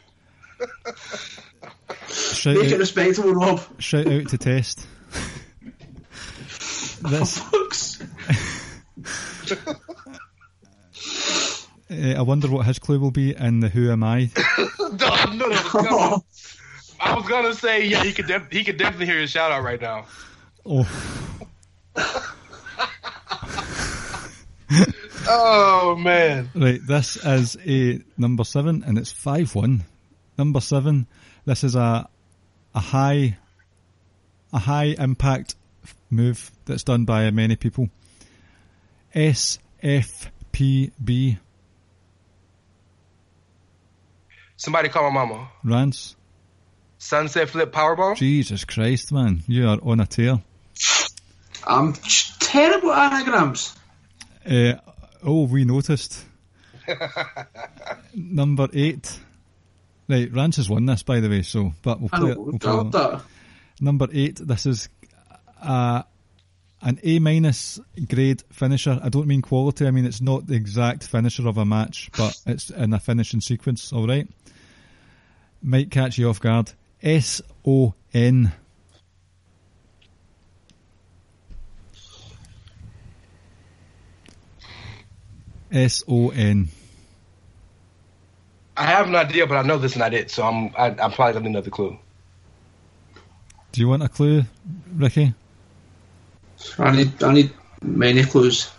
shout, 2.09 2.55
Make 2.55 2.65
it 2.67 2.73
out, 2.73 2.79
respectable, 2.79 3.33
Rab. 3.33 3.59
shout 3.79 4.07
out 4.07 4.27
to 4.29 4.37
Test. 4.37 4.87
this, 7.01 7.39
Fucks. 7.39 8.01
uh, 11.91 12.17
I 12.17 12.21
wonder 12.21 12.47
what 12.49 12.65
his 12.65 12.79
clue 12.79 12.99
will 12.99 13.11
be 13.11 13.35
in 13.35 13.59
the 13.59 13.69
Who 13.69 13.91
Am 13.91 14.03
I? 14.03 14.29
No, 14.97 15.07
I 15.07 15.33
knew 15.35 15.49
that 15.49 15.71
was. 15.73 16.57
I 17.01 17.15
was 17.15 17.27
gonna 17.27 17.53
say, 17.53 17.85
yeah, 17.85 18.01
he 18.03 18.13
could 18.13 18.27
def- 18.27 18.49
he 18.51 18.63
could 18.63 18.77
definitely 18.77 19.07
hear 19.07 19.17
your 19.17 19.27
shout 19.27 19.51
out 19.51 19.63
right 19.63 19.81
now. 19.81 20.05
Oh, 20.65 20.87
Oh 25.27 25.95
man. 25.95 26.49
right. 26.55 26.79
This 26.85 27.17
is 27.17 27.57
a 27.65 28.01
number 28.17 28.43
seven, 28.43 28.83
and 28.85 28.97
it's 28.97 29.11
five 29.11 29.53
one. 29.55 29.83
Number 30.37 30.61
seven. 30.61 31.07
This 31.45 31.63
is 31.63 31.75
a 31.75 32.07
a 32.73 32.79
high 32.79 33.37
a 34.53 34.59
high 34.59 34.95
impact 34.97 35.55
move 36.09 36.51
that's 36.65 36.83
done 36.83 37.05
by 37.05 37.31
many 37.31 37.55
people. 37.55 37.89
SFPB. 39.13 39.59
Somebody 44.57 44.89
call 44.89 45.09
my 45.11 45.25
mama. 45.25 45.49
Rance. 45.63 46.15
Sunset 46.97 47.49
flip 47.49 47.71
powerbomb. 47.71 48.15
Jesus 48.15 48.63
Christ, 48.65 49.11
man. 49.11 49.43
You 49.47 49.67
are 49.67 49.77
on 49.81 49.99
a 49.99 50.05
tear. 50.05 50.41
I'm 51.67 51.93
terrible 52.39 52.91
at 52.91 53.13
anagrams. 53.13 53.75
Uh, 54.45 54.73
oh, 55.25 55.45
we 55.45 55.65
noticed. 55.65 56.23
Number 58.13 58.67
eight. 58.73 59.19
Right, 60.07 60.31
Rance 60.31 60.57
has 60.57 60.69
won 60.69 60.85
this, 60.85 61.03
by 61.03 61.19
the 61.19 61.29
way, 61.29 61.41
so, 61.41 61.73
but 61.81 61.99
we'll 61.99 62.09
play 62.09 62.31
it. 62.31 62.39
We'll 62.39 62.59
play 62.59 62.89
that. 62.91 63.21
Number 63.81 64.07
eight, 64.13 64.35
this 64.37 64.65
is 64.67 64.87
uh, 65.61 66.03
an 66.81 66.99
A 67.03 67.19
minus 67.19 67.79
grade 68.07 68.43
finisher. 68.51 68.99
I 69.01 69.09
don't 69.09 69.27
mean 69.27 69.41
quality, 69.41 69.87
I 69.87 69.91
mean 69.91 70.05
it's 70.05 70.21
not 70.21 70.45
the 70.45 70.53
exact 70.53 71.07
finisher 71.07 71.47
of 71.47 71.57
a 71.57 71.65
match, 71.65 72.11
but 72.15 72.39
it's 72.45 72.69
in 72.69 72.93
a 72.93 72.99
finishing 72.99 73.41
sequence, 73.41 73.91
alright? 73.91 74.27
Might 75.61 75.89
catch 75.89 76.17
you 76.19 76.29
off 76.29 76.39
guard. 76.39 76.71
S 77.01 77.41
O 77.65 77.95
N. 78.13 78.53
S 85.75 86.03
O 86.07 86.29
N. 86.29 86.69
I 88.77 88.85
have 88.85 89.07
an 89.07 89.15
idea, 89.15 89.45
but 89.45 89.57
I 89.57 89.61
know 89.61 89.77
this 89.77 89.91
is 89.91 89.97
not 89.97 90.13
it, 90.13 90.31
so 90.31 90.43
I'm 90.43 90.73
I, 90.77 90.87
I'm 90.87 91.11
probably 91.11 91.33
gonna 91.33 91.39
need 91.41 91.49
another 91.49 91.69
clue. 91.69 91.97
Do 93.71 93.81
you 93.81 93.89
want 93.89 94.03
a 94.03 94.09
clue, 94.09 94.43
Ricky? 94.95 95.33
I 96.79 96.91
need, 96.95 97.21
I 97.21 97.33
need 97.33 97.53
many 97.81 98.23
clues. 98.23 98.71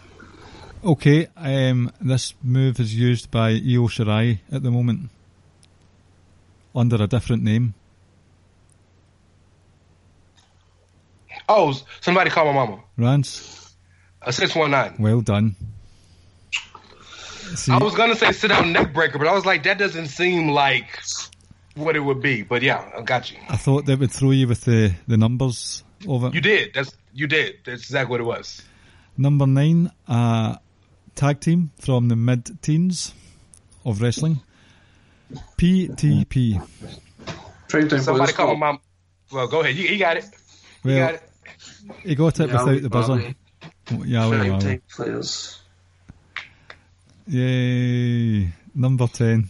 Okay, 0.83 1.29
um, 1.37 1.93
this 2.01 2.35
move 2.43 2.81
is 2.81 2.95
used 2.95 3.31
by 3.31 3.51
Io 3.51 3.89
Shirai 3.89 4.39
at 4.51 4.63
the 4.63 4.71
moment 4.71 5.11
under 6.75 6.97
a 7.03 7.07
different 7.07 7.43
name. 7.43 7.75
Oh, 11.49 11.79
somebody 12.01 12.31
call 12.31 12.47
my 12.47 12.53
mama. 12.53 12.83
Rance, 12.97 13.75
A 14.23 14.33
six 14.33 14.55
one 14.55 14.71
nine. 14.71 14.97
well 14.99 15.21
done. 15.21 15.55
See, 17.55 17.73
I 17.73 17.79
was 17.79 17.95
gonna 17.95 18.17
say 18.17 18.33
sit 18.33 18.49
down 18.49 18.73
neck 18.73 18.93
breaker, 18.93 19.19
but 19.19 19.29
I 19.29 19.33
was 19.33 19.47
like 19.47 19.63
that 19.65 19.79
doesn't 19.79 20.09
seem 20.09 20.49
like 20.51 21.01
what 21.75 21.97
it 21.97 22.01
would 22.01 22.21
be. 22.21 22.43
But 22.43 22.63
yeah, 22.63 22.91
I 22.97 23.03
got 23.03 23.31
you. 23.31 23.39
I 23.49 23.57
thought 23.57 23.87
that 23.87 23.99
would 23.99 24.11
throw 24.11 24.31
you 24.33 24.49
with 24.49 24.63
the, 24.65 24.95
the 25.07 25.17
numbers 25.17 25.85
of 26.09 26.25
it. 26.25 26.35
You 26.35 26.41
did. 26.41 26.75
That's 26.75 26.93
you 27.15 27.27
did. 27.27 27.57
That's 27.65 27.83
exactly 27.83 28.11
what 28.13 28.21
it 28.21 28.25
was. 28.25 28.63
Number 29.17 29.47
nine, 29.47 29.91
a 30.09 30.59
tag 31.15 31.41
team 31.41 31.71
from 31.79 32.09
the 32.09 32.17
mid 32.17 32.61
teens 32.63 33.15
of 33.85 34.03
wrestling. 34.03 34.41
PTP. 35.57 36.61
Prime 37.69 37.89
time 37.89 38.01
Somebody 38.01 38.33
call 38.33 38.55
my 38.55 38.73
mom. 38.73 38.81
Well, 39.33 39.49
go 39.49 39.61
ahead. 39.61 39.75
You, 39.75 39.89
you 39.89 39.99
got 39.99 40.17
it. 40.19 40.25
You 40.85 40.91
Well, 40.93 40.99
got 40.99 41.15
it. 41.15 41.23
he 42.05 42.15
got 42.15 42.39
it 42.41 42.49
Yeah, 42.49 42.65
without 42.65 42.83
the 42.83 42.89
buzzer. 42.91 43.35
Bobby. 43.89 44.09
Yeah, 44.09 44.29
well, 44.29 44.51
well. 44.51 44.61
time 44.61 44.83
players. 44.89 45.61
Yay. 47.27 48.53
Number 48.75 49.07
10. 49.09 49.49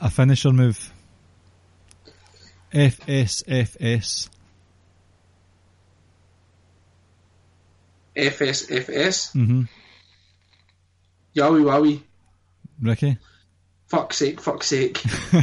A 0.00 0.10
finisher 0.10 0.52
move. 0.52 0.92
FSFS. 2.72 4.28
FSFS. 8.16 9.32
hmm 9.32 9.62
Yowie 11.34 11.64
wowie. 11.64 12.02
Ricky? 12.80 13.16
Fuck's 13.86 14.16
sake, 14.18 14.40
fuck's 14.40 14.66
sake. 14.66 15.02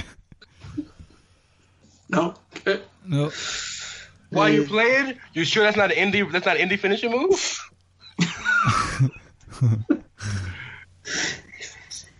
no. 2.10 2.36
No. 3.06 3.32
While 4.30 4.50
you 4.50 4.66
playing, 4.66 5.18
you 5.34 5.46
sure 5.46 5.64
that's 5.64 5.78
not 5.78 5.92
an 5.92 6.12
indie? 6.12 6.32
That's 6.32 6.46
not 6.46 6.58
an 6.58 6.70
indie 6.70 6.78
finishing 6.78 7.12
move. 7.12 7.60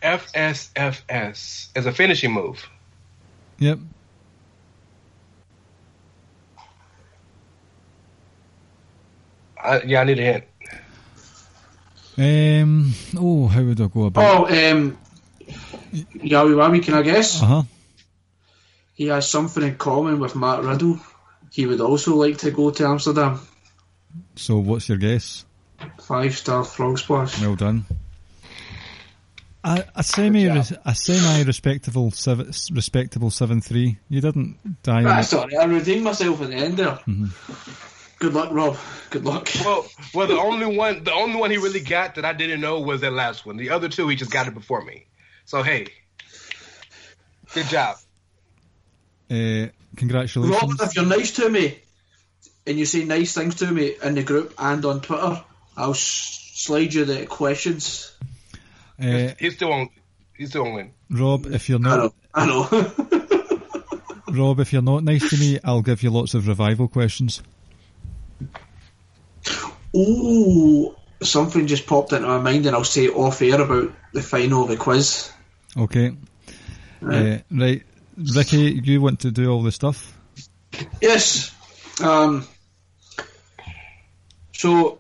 FSFS 0.02 1.70
as 1.76 1.86
a 1.86 1.92
finishing 1.92 2.32
move. 2.34 2.68
Yep. 3.60 3.80
I, 9.62 9.82
yeah, 9.82 10.02
I 10.02 10.04
need 10.06 10.20
a 10.20 10.24
hint. 10.24 10.44
Um, 12.18 12.94
oh, 13.18 13.48
how 13.48 13.64
would 13.64 13.80
I 13.80 13.88
go 13.88 14.06
about 14.06 14.24
Oh, 14.24 14.46
um, 14.46 14.98
Yowie 15.94 16.56
wowie, 16.56 16.84
can 16.84 16.94
I 16.94 17.02
guess? 17.02 17.42
Uh 17.42 17.46
huh. 17.46 17.64
He 18.94 19.08
has 19.08 19.30
something 19.30 19.64
in 19.64 19.78
common 19.78 20.20
with 20.20 20.36
Matt 20.36 20.64
Riddle. 20.64 21.00
He 21.52 21.66
would 21.66 21.82
also 21.82 22.16
like 22.16 22.38
to 22.40 22.52
go 22.52 22.72
to 22.72 22.86
Amsterdam. 22.86 23.40
So, 24.36 24.58
what's 24.58 24.90
your 24.90 24.98
guess? 24.98 25.46
Five 26.02 26.36
star 26.36 26.64
frog 26.64 26.98
splash. 26.98 27.40
Well 27.42 27.56
done. 27.56 27.86
A, 29.64 29.84
a 29.96 30.04
semi 30.04 30.46
a 30.46 30.96
semi 30.96 31.44
respectable 31.44 32.12
seven, 32.12 32.52
respectable 32.72 33.30
seven 33.30 33.60
three. 33.60 33.98
You 34.08 34.22
didn't 34.22 34.58
die. 34.84 35.00
on 35.00 35.04
That's 35.04 35.34
it. 35.34 35.54
I 35.60 35.66
redeemed 35.66 36.04
myself 36.04 36.42
at 36.42 36.50
the 36.50 36.56
end 36.56 36.78
there. 36.78 37.00
Good 38.20 38.34
luck, 38.34 38.50
Rab. 38.52 38.78
Good 39.10 39.26
luck. 39.26 39.50
Well, 39.64 39.86
well, 40.14 40.28
the 40.28 40.38
only 40.38 40.78
one, 40.78 41.04
the 41.04 41.14
only 41.14 41.38
one 41.38 41.52
he 41.52 41.58
really 41.58 41.80
got 41.80 42.16
that 42.16 42.26
I 42.26 42.34
didn't 42.34 42.62
know 42.62 42.80
was 42.82 43.02
that 43.02 43.12
last 43.12 43.46
one. 43.46 43.58
The 43.58 43.72
other 43.72 43.90
two, 43.90 44.08
he 44.08 44.16
just 44.16 44.32
got 44.32 44.48
it 44.48 44.54
before 44.54 44.84
me. 44.84 45.08
So 45.46 45.64
hey, 45.64 45.88
good 47.54 47.66
job. 47.68 47.98
Uh, 49.32 49.68
congratulations. 49.96 50.62
Rab, 50.62 50.90
if 50.90 50.96
you're 50.96 51.06
nice 51.06 51.32
to 51.34 51.50
me 51.50 51.80
and 52.66 52.78
you 52.78 52.86
say 52.86 53.04
nice 53.04 53.34
things 53.34 53.56
to 53.56 53.72
me 53.72 53.96
in 54.02 54.16
the 54.16 54.24
group 54.24 54.54
and 54.58 54.84
on 54.86 55.02
Twitter, 55.02 55.44
I'll 55.76 55.94
slide 55.94 56.94
you 56.94 57.06
the 57.06 57.26
questions. 57.26 58.14
Uh, 59.02 59.34
He's 59.40 59.56
still 59.56 59.72
on. 59.72 59.90
He's 60.36 60.50
still 60.50 60.68
on 60.68 60.74
win. 60.74 60.94
Rab, 61.10 61.46
if 61.48 61.70
you're 61.70 61.80
I 61.80 61.82
not 61.82 61.98
know. 61.98 62.14
I 62.34 62.46
know. 62.46 62.68
Rab, 64.30 64.60
if 64.60 64.74
you're 64.74 64.82
not 64.82 65.04
nice 65.04 65.30
to 65.30 65.38
me, 65.38 65.60
I'll 65.64 65.82
give 65.82 66.04
you 66.04 66.12
lots 66.12 66.34
of 66.34 66.48
revival 66.48 66.88
questions. 66.88 67.42
Ooh, 69.96 70.96
something 71.22 71.68
just 71.68 71.88
popped 71.88 72.14
into 72.14 72.28
my 72.28 72.40
mind, 72.40 72.66
and 72.66 72.76
I'll 72.76 72.84
say 72.84 73.08
off 73.08 73.42
air 73.42 73.60
about 73.60 73.92
the 74.14 74.22
final 74.22 74.64
of 74.64 74.70
the 74.70 74.78
quiz. 74.78 75.32
Okay. 75.76 76.16
Uh, 77.02 77.38
right, 77.50 77.84
Ricky, 78.18 78.82
you 78.84 79.02
want 79.02 79.22
to 79.22 79.32
do 79.32 79.50
all 79.50 79.64
the 79.64 79.72
stuff? 79.72 80.18
Yes. 81.02 81.56
Um, 82.02 82.48
so 84.54 84.99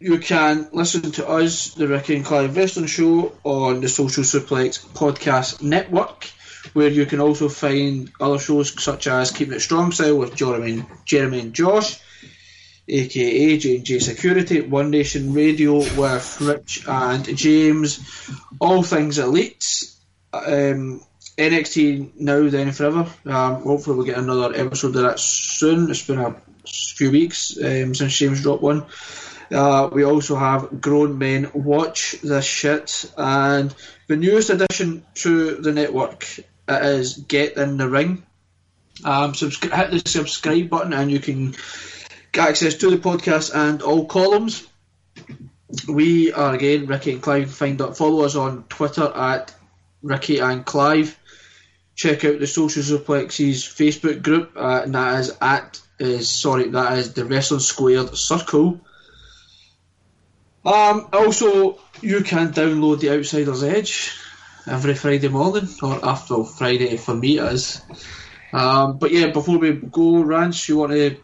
you 0.00 0.18
can 0.18 0.68
listen 0.72 1.10
to 1.12 1.28
us, 1.28 1.74
the 1.74 1.88
Ricky 1.88 2.16
and 2.16 2.24
Clive 2.24 2.56
Wrestling 2.56 2.86
Show, 2.86 3.32
on 3.42 3.80
the 3.80 3.88
Social 3.88 4.22
Suplex 4.22 4.84
Podcast 4.86 5.60
Network, 5.62 6.30
where 6.72 6.88
you 6.88 7.04
can 7.06 7.20
also 7.20 7.48
find 7.48 8.10
other 8.20 8.38
shows 8.38 8.80
such 8.82 9.08
as 9.08 9.32
Keeping 9.32 9.54
It 9.54 9.60
Strong 9.60 9.92
Style 9.92 10.18
with 10.18 10.36
Jeremy, 10.36 10.84
Jeremy 11.04 11.40
and 11.40 11.54
Josh, 11.54 12.00
aka 12.86 13.58
J&J 13.58 13.98
Security, 13.98 14.60
One 14.60 14.90
Nation 14.90 15.34
Radio 15.34 15.78
with 15.78 16.40
Rich 16.40 16.84
and 16.86 17.36
James, 17.36 18.30
All 18.60 18.84
Things 18.84 19.18
Elite, 19.18 19.84
um, 20.32 21.02
NXT 21.36 22.20
Now 22.20 22.48
Then 22.48 22.70
Forever. 22.70 23.06
Um, 23.26 23.62
hopefully 23.62 23.96
we'll 23.96 24.06
get 24.06 24.18
another 24.18 24.54
episode 24.54 24.94
of 24.96 25.02
that 25.02 25.18
soon. 25.18 25.90
It's 25.90 26.06
been 26.06 26.20
a 26.20 26.36
few 26.66 27.10
weeks 27.10 27.56
um, 27.58 27.94
since 27.96 28.16
James 28.16 28.42
dropped 28.42 28.62
one. 28.62 28.86
Uh, 29.50 29.88
we 29.92 30.04
also 30.04 30.36
have 30.36 30.80
Grown 30.80 31.18
Men 31.18 31.50
Watch 31.54 32.16
This 32.22 32.44
Shit, 32.44 33.10
and 33.16 33.74
the 34.06 34.16
newest 34.16 34.50
addition 34.50 35.04
to 35.14 35.56
the 35.56 35.72
network 35.72 36.26
is 36.68 37.16
Get 37.16 37.56
in 37.56 37.76
the 37.76 37.88
Ring. 37.88 38.22
Um, 39.04 39.32
subscri- 39.32 39.74
hit 39.74 40.04
the 40.04 40.08
subscribe 40.08 40.68
button, 40.68 40.92
and 40.92 41.10
you 41.10 41.20
can 41.20 41.54
get 42.32 42.48
access 42.48 42.74
to 42.76 42.90
the 42.90 42.98
podcast 42.98 43.54
and 43.54 43.80
all 43.82 44.06
columns. 44.06 44.66
We 45.86 46.32
are 46.32 46.54
again 46.54 46.86
Ricky 46.86 47.12
and 47.12 47.22
Clive. 47.22 47.50
Find 47.50 47.80
out, 47.80 47.96
follow 47.96 48.24
us 48.24 48.36
on 48.36 48.64
Twitter 48.68 49.10
at 49.14 49.54
Ricky 50.02 50.38
and 50.40 50.64
Clive. 50.64 51.18
Check 51.94 52.24
out 52.24 52.38
the 52.38 52.46
Social 52.46 52.82
Suplexes 52.82 53.64
Facebook 53.66 54.22
group, 54.22 54.52
uh, 54.56 54.82
and 54.84 54.94
that 54.94 55.20
is 55.20 55.36
at 55.40 55.80
is 55.98 56.30
sorry, 56.30 56.68
that 56.68 56.98
is 56.98 57.14
the 57.14 57.24
Wrestling 57.24 57.60
Squared 57.60 58.16
Circle. 58.16 58.80
Um, 60.68 61.08
also, 61.14 61.78
you 62.02 62.20
can 62.22 62.52
download 62.52 63.00
the 63.00 63.10
Outsider's 63.10 63.62
Edge 63.62 64.12
every 64.66 64.94
Friday 64.94 65.28
morning, 65.28 65.66
or 65.82 66.04
after 66.04 66.36
well, 66.36 66.44
Friday 66.44 66.98
for 66.98 67.14
me 67.14 67.38
it 67.38 67.52
is. 67.52 67.80
Um, 68.52 68.98
but 68.98 69.10
yeah, 69.10 69.28
before 69.28 69.56
we 69.56 69.72
go, 69.72 70.20
Rance, 70.20 70.68
you 70.68 70.76
want 70.76 70.92
to 70.92 71.16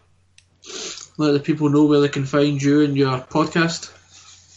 let 1.19 1.33
the 1.33 1.41
people 1.41 1.69
know 1.69 1.85
where 1.85 2.01
they 2.01 2.09
can 2.09 2.25
find 2.25 2.63
you 2.63 2.85
and 2.85 2.97
your 2.97 3.19
podcast? 3.19 3.93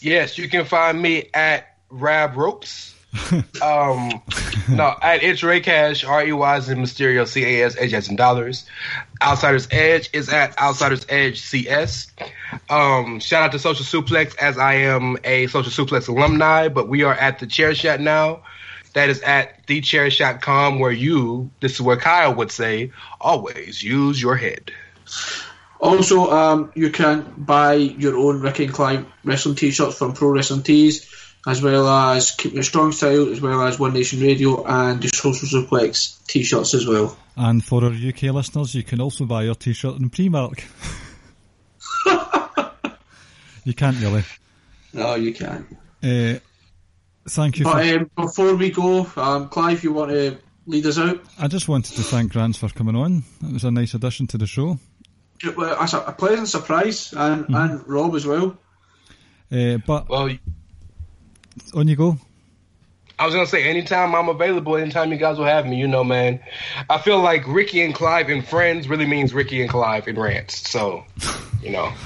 Yes, 0.01 0.37
you 0.37 0.47
can 0.47 0.63
find 0.63 1.01
me 1.01 1.29
at 1.33 1.67
Rab 1.89 2.37
Ropes 2.37 2.95
Um, 3.61 4.21
no, 4.69 4.95
at 5.01 5.23
it's 5.23 5.43
Rey 5.43 5.59
Cash, 5.61 6.03
R 6.03 6.25
E 6.25 6.31
Y 6.31 6.55
in 6.57 6.77
Mysterio, 6.77 7.27
C 7.27 7.43
A 7.43 7.65
S 7.65 7.75
H 7.77 7.93
as 7.93 8.09
in 8.09 8.15
dollars. 8.15 8.65
Outsiders 9.21 9.67
Edge 9.71 10.09
is 10.13 10.29
at 10.29 10.57
Outsiders 10.59 11.05
Edge 11.09 11.41
CS. 11.41 12.11
Um, 12.69 13.19
shout 13.19 13.43
out 13.43 13.51
to 13.53 13.59
Social 13.59 13.85
Suplex 13.85 14.37
as 14.37 14.57
I 14.57 14.75
am 14.75 15.17
a 15.23 15.47
Social 15.47 15.85
Suplex 15.85 16.07
alumni, 16.07 16.67
but 16.67 16.87
we 16.87 17.03
are 17.03 17.13
at 17.13 17.39
the 17.39 17.47
Chair 17.47 17.73
Shot 17.73 17.99
now. 17.99 18.43
That 18.93 19.09
is 19.09 19.21
at 19.21 19.67
thechairshot.com 19.67 20.79
where 20.79 20.91
you, 20.91 21.51
this 21.59 21.73
is 21.73 21.81
where 21.81 21.97
Kyle 21.97 22.33
would 22.35 22.51
say, 22.51 22.91
always 23.21 23.83
use 23.83 24.21
your 24.21 24.35
head. 24.35 24.71
Also, 25.79 26.31
um, 26.31 26.71
you 26.73 26.89
can 26.89 27.31
buy 27.37 27.75
your 27.75 28.17
own 28.17 28.41
Ricky 28.41 28.65
and 28.65 28.73
Clive 28.73 29.05
wrestling 29.23 29.55
t-shirts 29.55 29.97
from 29.97 30.13
Pro 30.13 30.29
Wrestling 30.29 30.63
Tees, 30.63 31.05
as 31.47 31.61
well 31.61 31.87
as 31.87 32.31
Keep 32.31 32.53
Your 32.53 32.63
Strong 32.63 32.91
Style, 32.91 33.31
as 33.31 33.39
well 33.41 33.61
as 33.63 33.79
One 33.79 33.93
Nation 33.93 34.19
Radio 34.21 34.63
and 34.65 35.01
the 35.01 35.07
Social 35.07 35.47
Suplex 35.47 36.23
t-shirts 36.27 36.73
as 36.75 36.85
well. 36.85 37.17
And 37.35 37.63
for 37.63 37.83
our 37.85 37.91
UK 37.91 38.23
listeners, 38.33 38.75
you 38.75 38.83
can 38.83 38.99
also 39.01 39.25
buy 39.25 39.43
your 39.43 39.55
t-shirt 39.55 39.95
in 39.99 40.09
Primark. 40.09 40.61
you 43.63 43.73
can't 43.73 43.99
really. 43.99 44.23
No, 44.93 45.15
you 45.15 45.33
can't. 45.33 45.65
Uh, 46.03 46.39
thank 47.29 47.59
you. 47.59 47.65
But 47.65 47.83
For, 47.85 47.95
um, 47.99 48.11
before 48.15 48.55
we 48.55 48.71
go, 48.71 49.07
um, 49.17 49.49
Clive, 49.49 49.83
you 49.83 49.93
want 49.93 50.11
to 50.11 50.37
lead 50.65 50.85
us 50.85 50.97
out? 50.97 51.19
I 51.39 51.47
just 51.47 51.67
wanted 51.67 51.95
to 51.95 52.03
thank 52.03 52.33
Rance 52.35 52.57
for 52.57 52.69
coming 52.69 52.95
on. 52.95 53.23
It 53.43 53.53
was 53.53 53.63
a 53.63 53.71
nice 53.71 53.93
addition 53.93 54.27
to 54.27 54.37
the 54.37 54.47
show. 54.47 54.79
It 55.43 55.55
was 55.55 55.93
a, 55.93 55.99
a 56.01 56.11
pleasant 56.13 56.47
surprise, 56.49 57.13
and, 57.15 57.43
Mm-hmm. 57.45 57.55
and 57.55 57.87
Rab 57.87 58.15
as 58.15 58.25
well. 58.25 58.57
Uh, 59.51 59.77
but 59.85 60.09
Well, 60.09 60.29
on 61.73 61.87
you 61.87 61.95
go. 61.95 62.17
I 63.19 63.25
was 63.25 63.33
gonna 63.33 63.47
say, 63.47 63.63
anytime 63.67 64.13
I'm 64.13 64.29
available, 64.29 64.77
anytime 64.77 65.11
you 65.11 65.17
guys 65.17 65.37
will 65.37 65.45
have 65.45 65.65
me, 65.65 65.77
you 65.77 65.87
know, 65.87 66.03
man. 66.03 66.39
I 66.89 66.99
feel 66.99 67.19
like 67.19 67.47
Ricky 67.47 67.81
and 67.81 67.95
Clive 67.95 68.29
and 68.29 68.47
Friends 68.47 68.87
really 68.87 69.07
means 69.07 69.33
Ricky 69.33 69.61
and 69.61 69.69
Clive 69.69 70.07
and 70.07 70.17
Rance. 70.17 70.69
So, 70.69 71.03
you 71.63 71.71
know, 71.71 71.91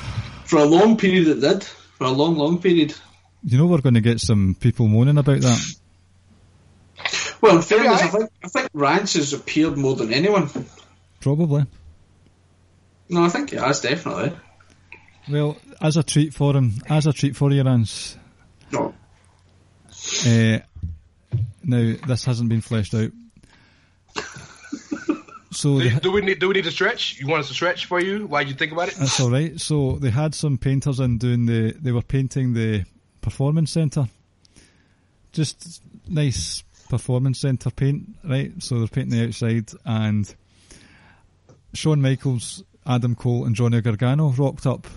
For 0.52 0.58
a 0.58 0.66
long 0.66 0.98
period, 0.98 1.30
it 1.30 1.40
did. 1.40 1.64
For 1.64 2.04
a 2.04 2.10
long, 2.10 2.36
long 2.36 2.60
period. 2.62 2.94
You 3.42 3.58
know 3.58 3.68
we're 3.68 3.80
going 3.80 3.94
to 3.94 4.02
get 4.02 4.20
some 4.20 4.54
people 4.60 4.86
moaning 4.90 5.18
about 5.18 5.40
that. 5.40 5.76
Well, 7.40 7.56
in 7.56 7.62
fairness, 7.62 8.02
Yeah, 8.02 8.08
I 8.08 8.10
think 8.10 8.30
I 8.44 8.48
think 8.50 8.70
Rance 8.74 9.14
has 9.14 9.32
appeared 9.32 9.78
more 9.78 9.96
than 9.96 10.12
anyone. 10.12 10.50
Probably. 11.22 11.66
No, 13.08 13.24
I 13.24 13.30
think 13.30 13.52
he 13.52 13.56
has 13.56 13.80
definitely. 13.80 14.34
Well, 15.30 15.56
as 15.82 15.96
a 15.96 16.04
treat 16.04 16.34
for 16.34 16.54
him, 16.54 16.82
as 16.90 17.08
a 17.08 17.14
treat 17.14 17.38
for 17.38 17.50
you, 17.54 17.64
Rance. 17.64 18.18
No. 18.74 18.94
Uh, 20.26 20.60
now 21.64 21.96
this 22.08 22.26
hasn't 22.26 22.50
been 22.50 22.62
fleshed 22.62 22.94
out. 22.94 23.12
So 25.54 25.80
do, 25.80 25.90
do 26.00 26.12
we 26.12 26.22
need 26.22 26.40
do 26.40 26.48
we 26.48 26.54
need 26.56 26.64
to 26.64 26.72
stretch? 26.72 27.20
You 27.20 27.28
want 27.28 27.42
us 27.42 27.50
to 27.50 27.54
stretch 27.54 27.86
for 27.86 28.00
you 28.00 28.26
while 28.26 28.42
you 28.42 28.54
think 28.54 28.72
about 28.72 28.88
it? 28.88 28.96
that's 28.96 29.20
all 29.20 29.30
right. 29.30 29.60
So 29.60 29.98
they 30.00 30.10
had 30.10 30.34
some 30.34 30.58
painters 30.58 31.00
in 31.00 31.18
doing 31.18 31.46
the. 31.46 31.74
They 31.74 31.92
were 31.92 32.02
painting 32.02 32.54
the 32.54 32.86
performance 33.22 33.72
centre. 33.72 34.08
Just 35.34 35.84
nice 36.08 36.64
performance 36.90 37.40
centre 37.40 37.70
paint, 37.70 38.16
right? 38.24 38.52
So 38.60 38.80
they're 38.80 38.88
painting 38.88 39.20
the 39.20 39.28
outside, 39.28 39.72
and 39.86 40.34
Shawn 41.74 42.02
Michaels, 42.02 42.64
Adam 42.86 43.16
Cole, 43.16 43.46
and 43.46 43.56
Johnny 43.56 43.82
Gargano 43.82 44.30
rocked 44.30 44.66
up, 44.66 44.88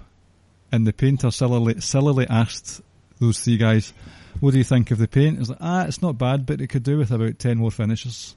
and 0.72 0.86
the 0.86 0.92
painter 0.92 1.30
sillily, 1.30 1.80
sillily 1.80 2.26
asked 2.28 2.80
those 3.20 3.40
three 3.40 3.56
guys, 3.56 3.92
"What 4.40 4.52
do 4.52 4.58
you 4.58 4.64
think 4.64 4.90
of 4.90 4.98
the 4.98 5.08
paint?" 5.08 5.38
It's 5.40 5.48
like, 5.48 5.58
ah, 5.60 5.84
it's 5.86 6.02
not 6.02 6.18
bad, 6.18 6.46
but 6.46 6.60
it 6.60 6.68
could 6.68 6.82
do 6.82 6.98
with 6.98 7.10
about 7.10 7.38
ten 7.38 7.58
more 7.58 7.70
finishes. 7.70 8.36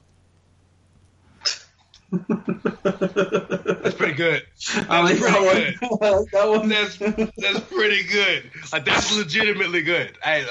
That's 2.10 3.94
pretty 3.94 4.14
good. 4.14 4.42
I 4.88 5.02
like 5.02 5.18
pretty 5.18 5.32
that 5.32 5.76
one. 5.80 5.98
I 6.02 6.10
like 6.10 6.30
that 6.30 6.48
one. 6.48 6.68
That's 6.68 6.96
that's 6.96 7.60
pretty 7.60 8.02
good. 8.04 8.50
Like 8.72 8.84
that's 8.84 9.16
legitimately 9.16 9.82
good. 9.82 10.16
I, 10.24 10.46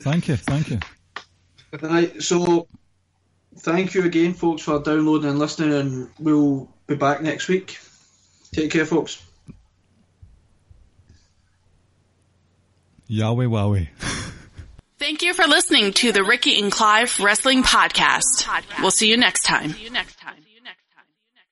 Thank 0.00 0.28
you, 0.28 0.36
thank 0.36 0.70
you. 0.70 0.78
Right, 1.80 2.22
so 2.22 2.68
thank 3.58 3.94
you 3.94 4.04
again, 4.04 4.34
folks, 4.34 4.62
for 4.62 4.80
downloading 4.80 5.30
and 5.30 5.38
listening, 5.38 5.72
and 5.72 6.08
we'll 6.18 6.68
be 6.86 6.94
back 6.94 7.22
next 7.22 7.48
week. 7.48 7.78
Take 8.52 8.70
care, 8.70 8.86
folks. 8.86 9.22
Yahweh, 13.10 13.46
Wowie. 13.46 13.88
Thank 15.00 15.22
you 15.22 15.34
for 15.34 15.44
listening 15.46 15.92
to 15.94 16.12
the 16.12 16.22
Ricky 16.22 16.60
and 16.60 16.70
Clive 16.70 17.18
Wrestling 17.18 17.64
Podcast. 17.64 18.46
We'll 18.80 18.92
see 18.92 19.10
you 19.10 19.16
next 19.16 19.42
time. 19.42 19.74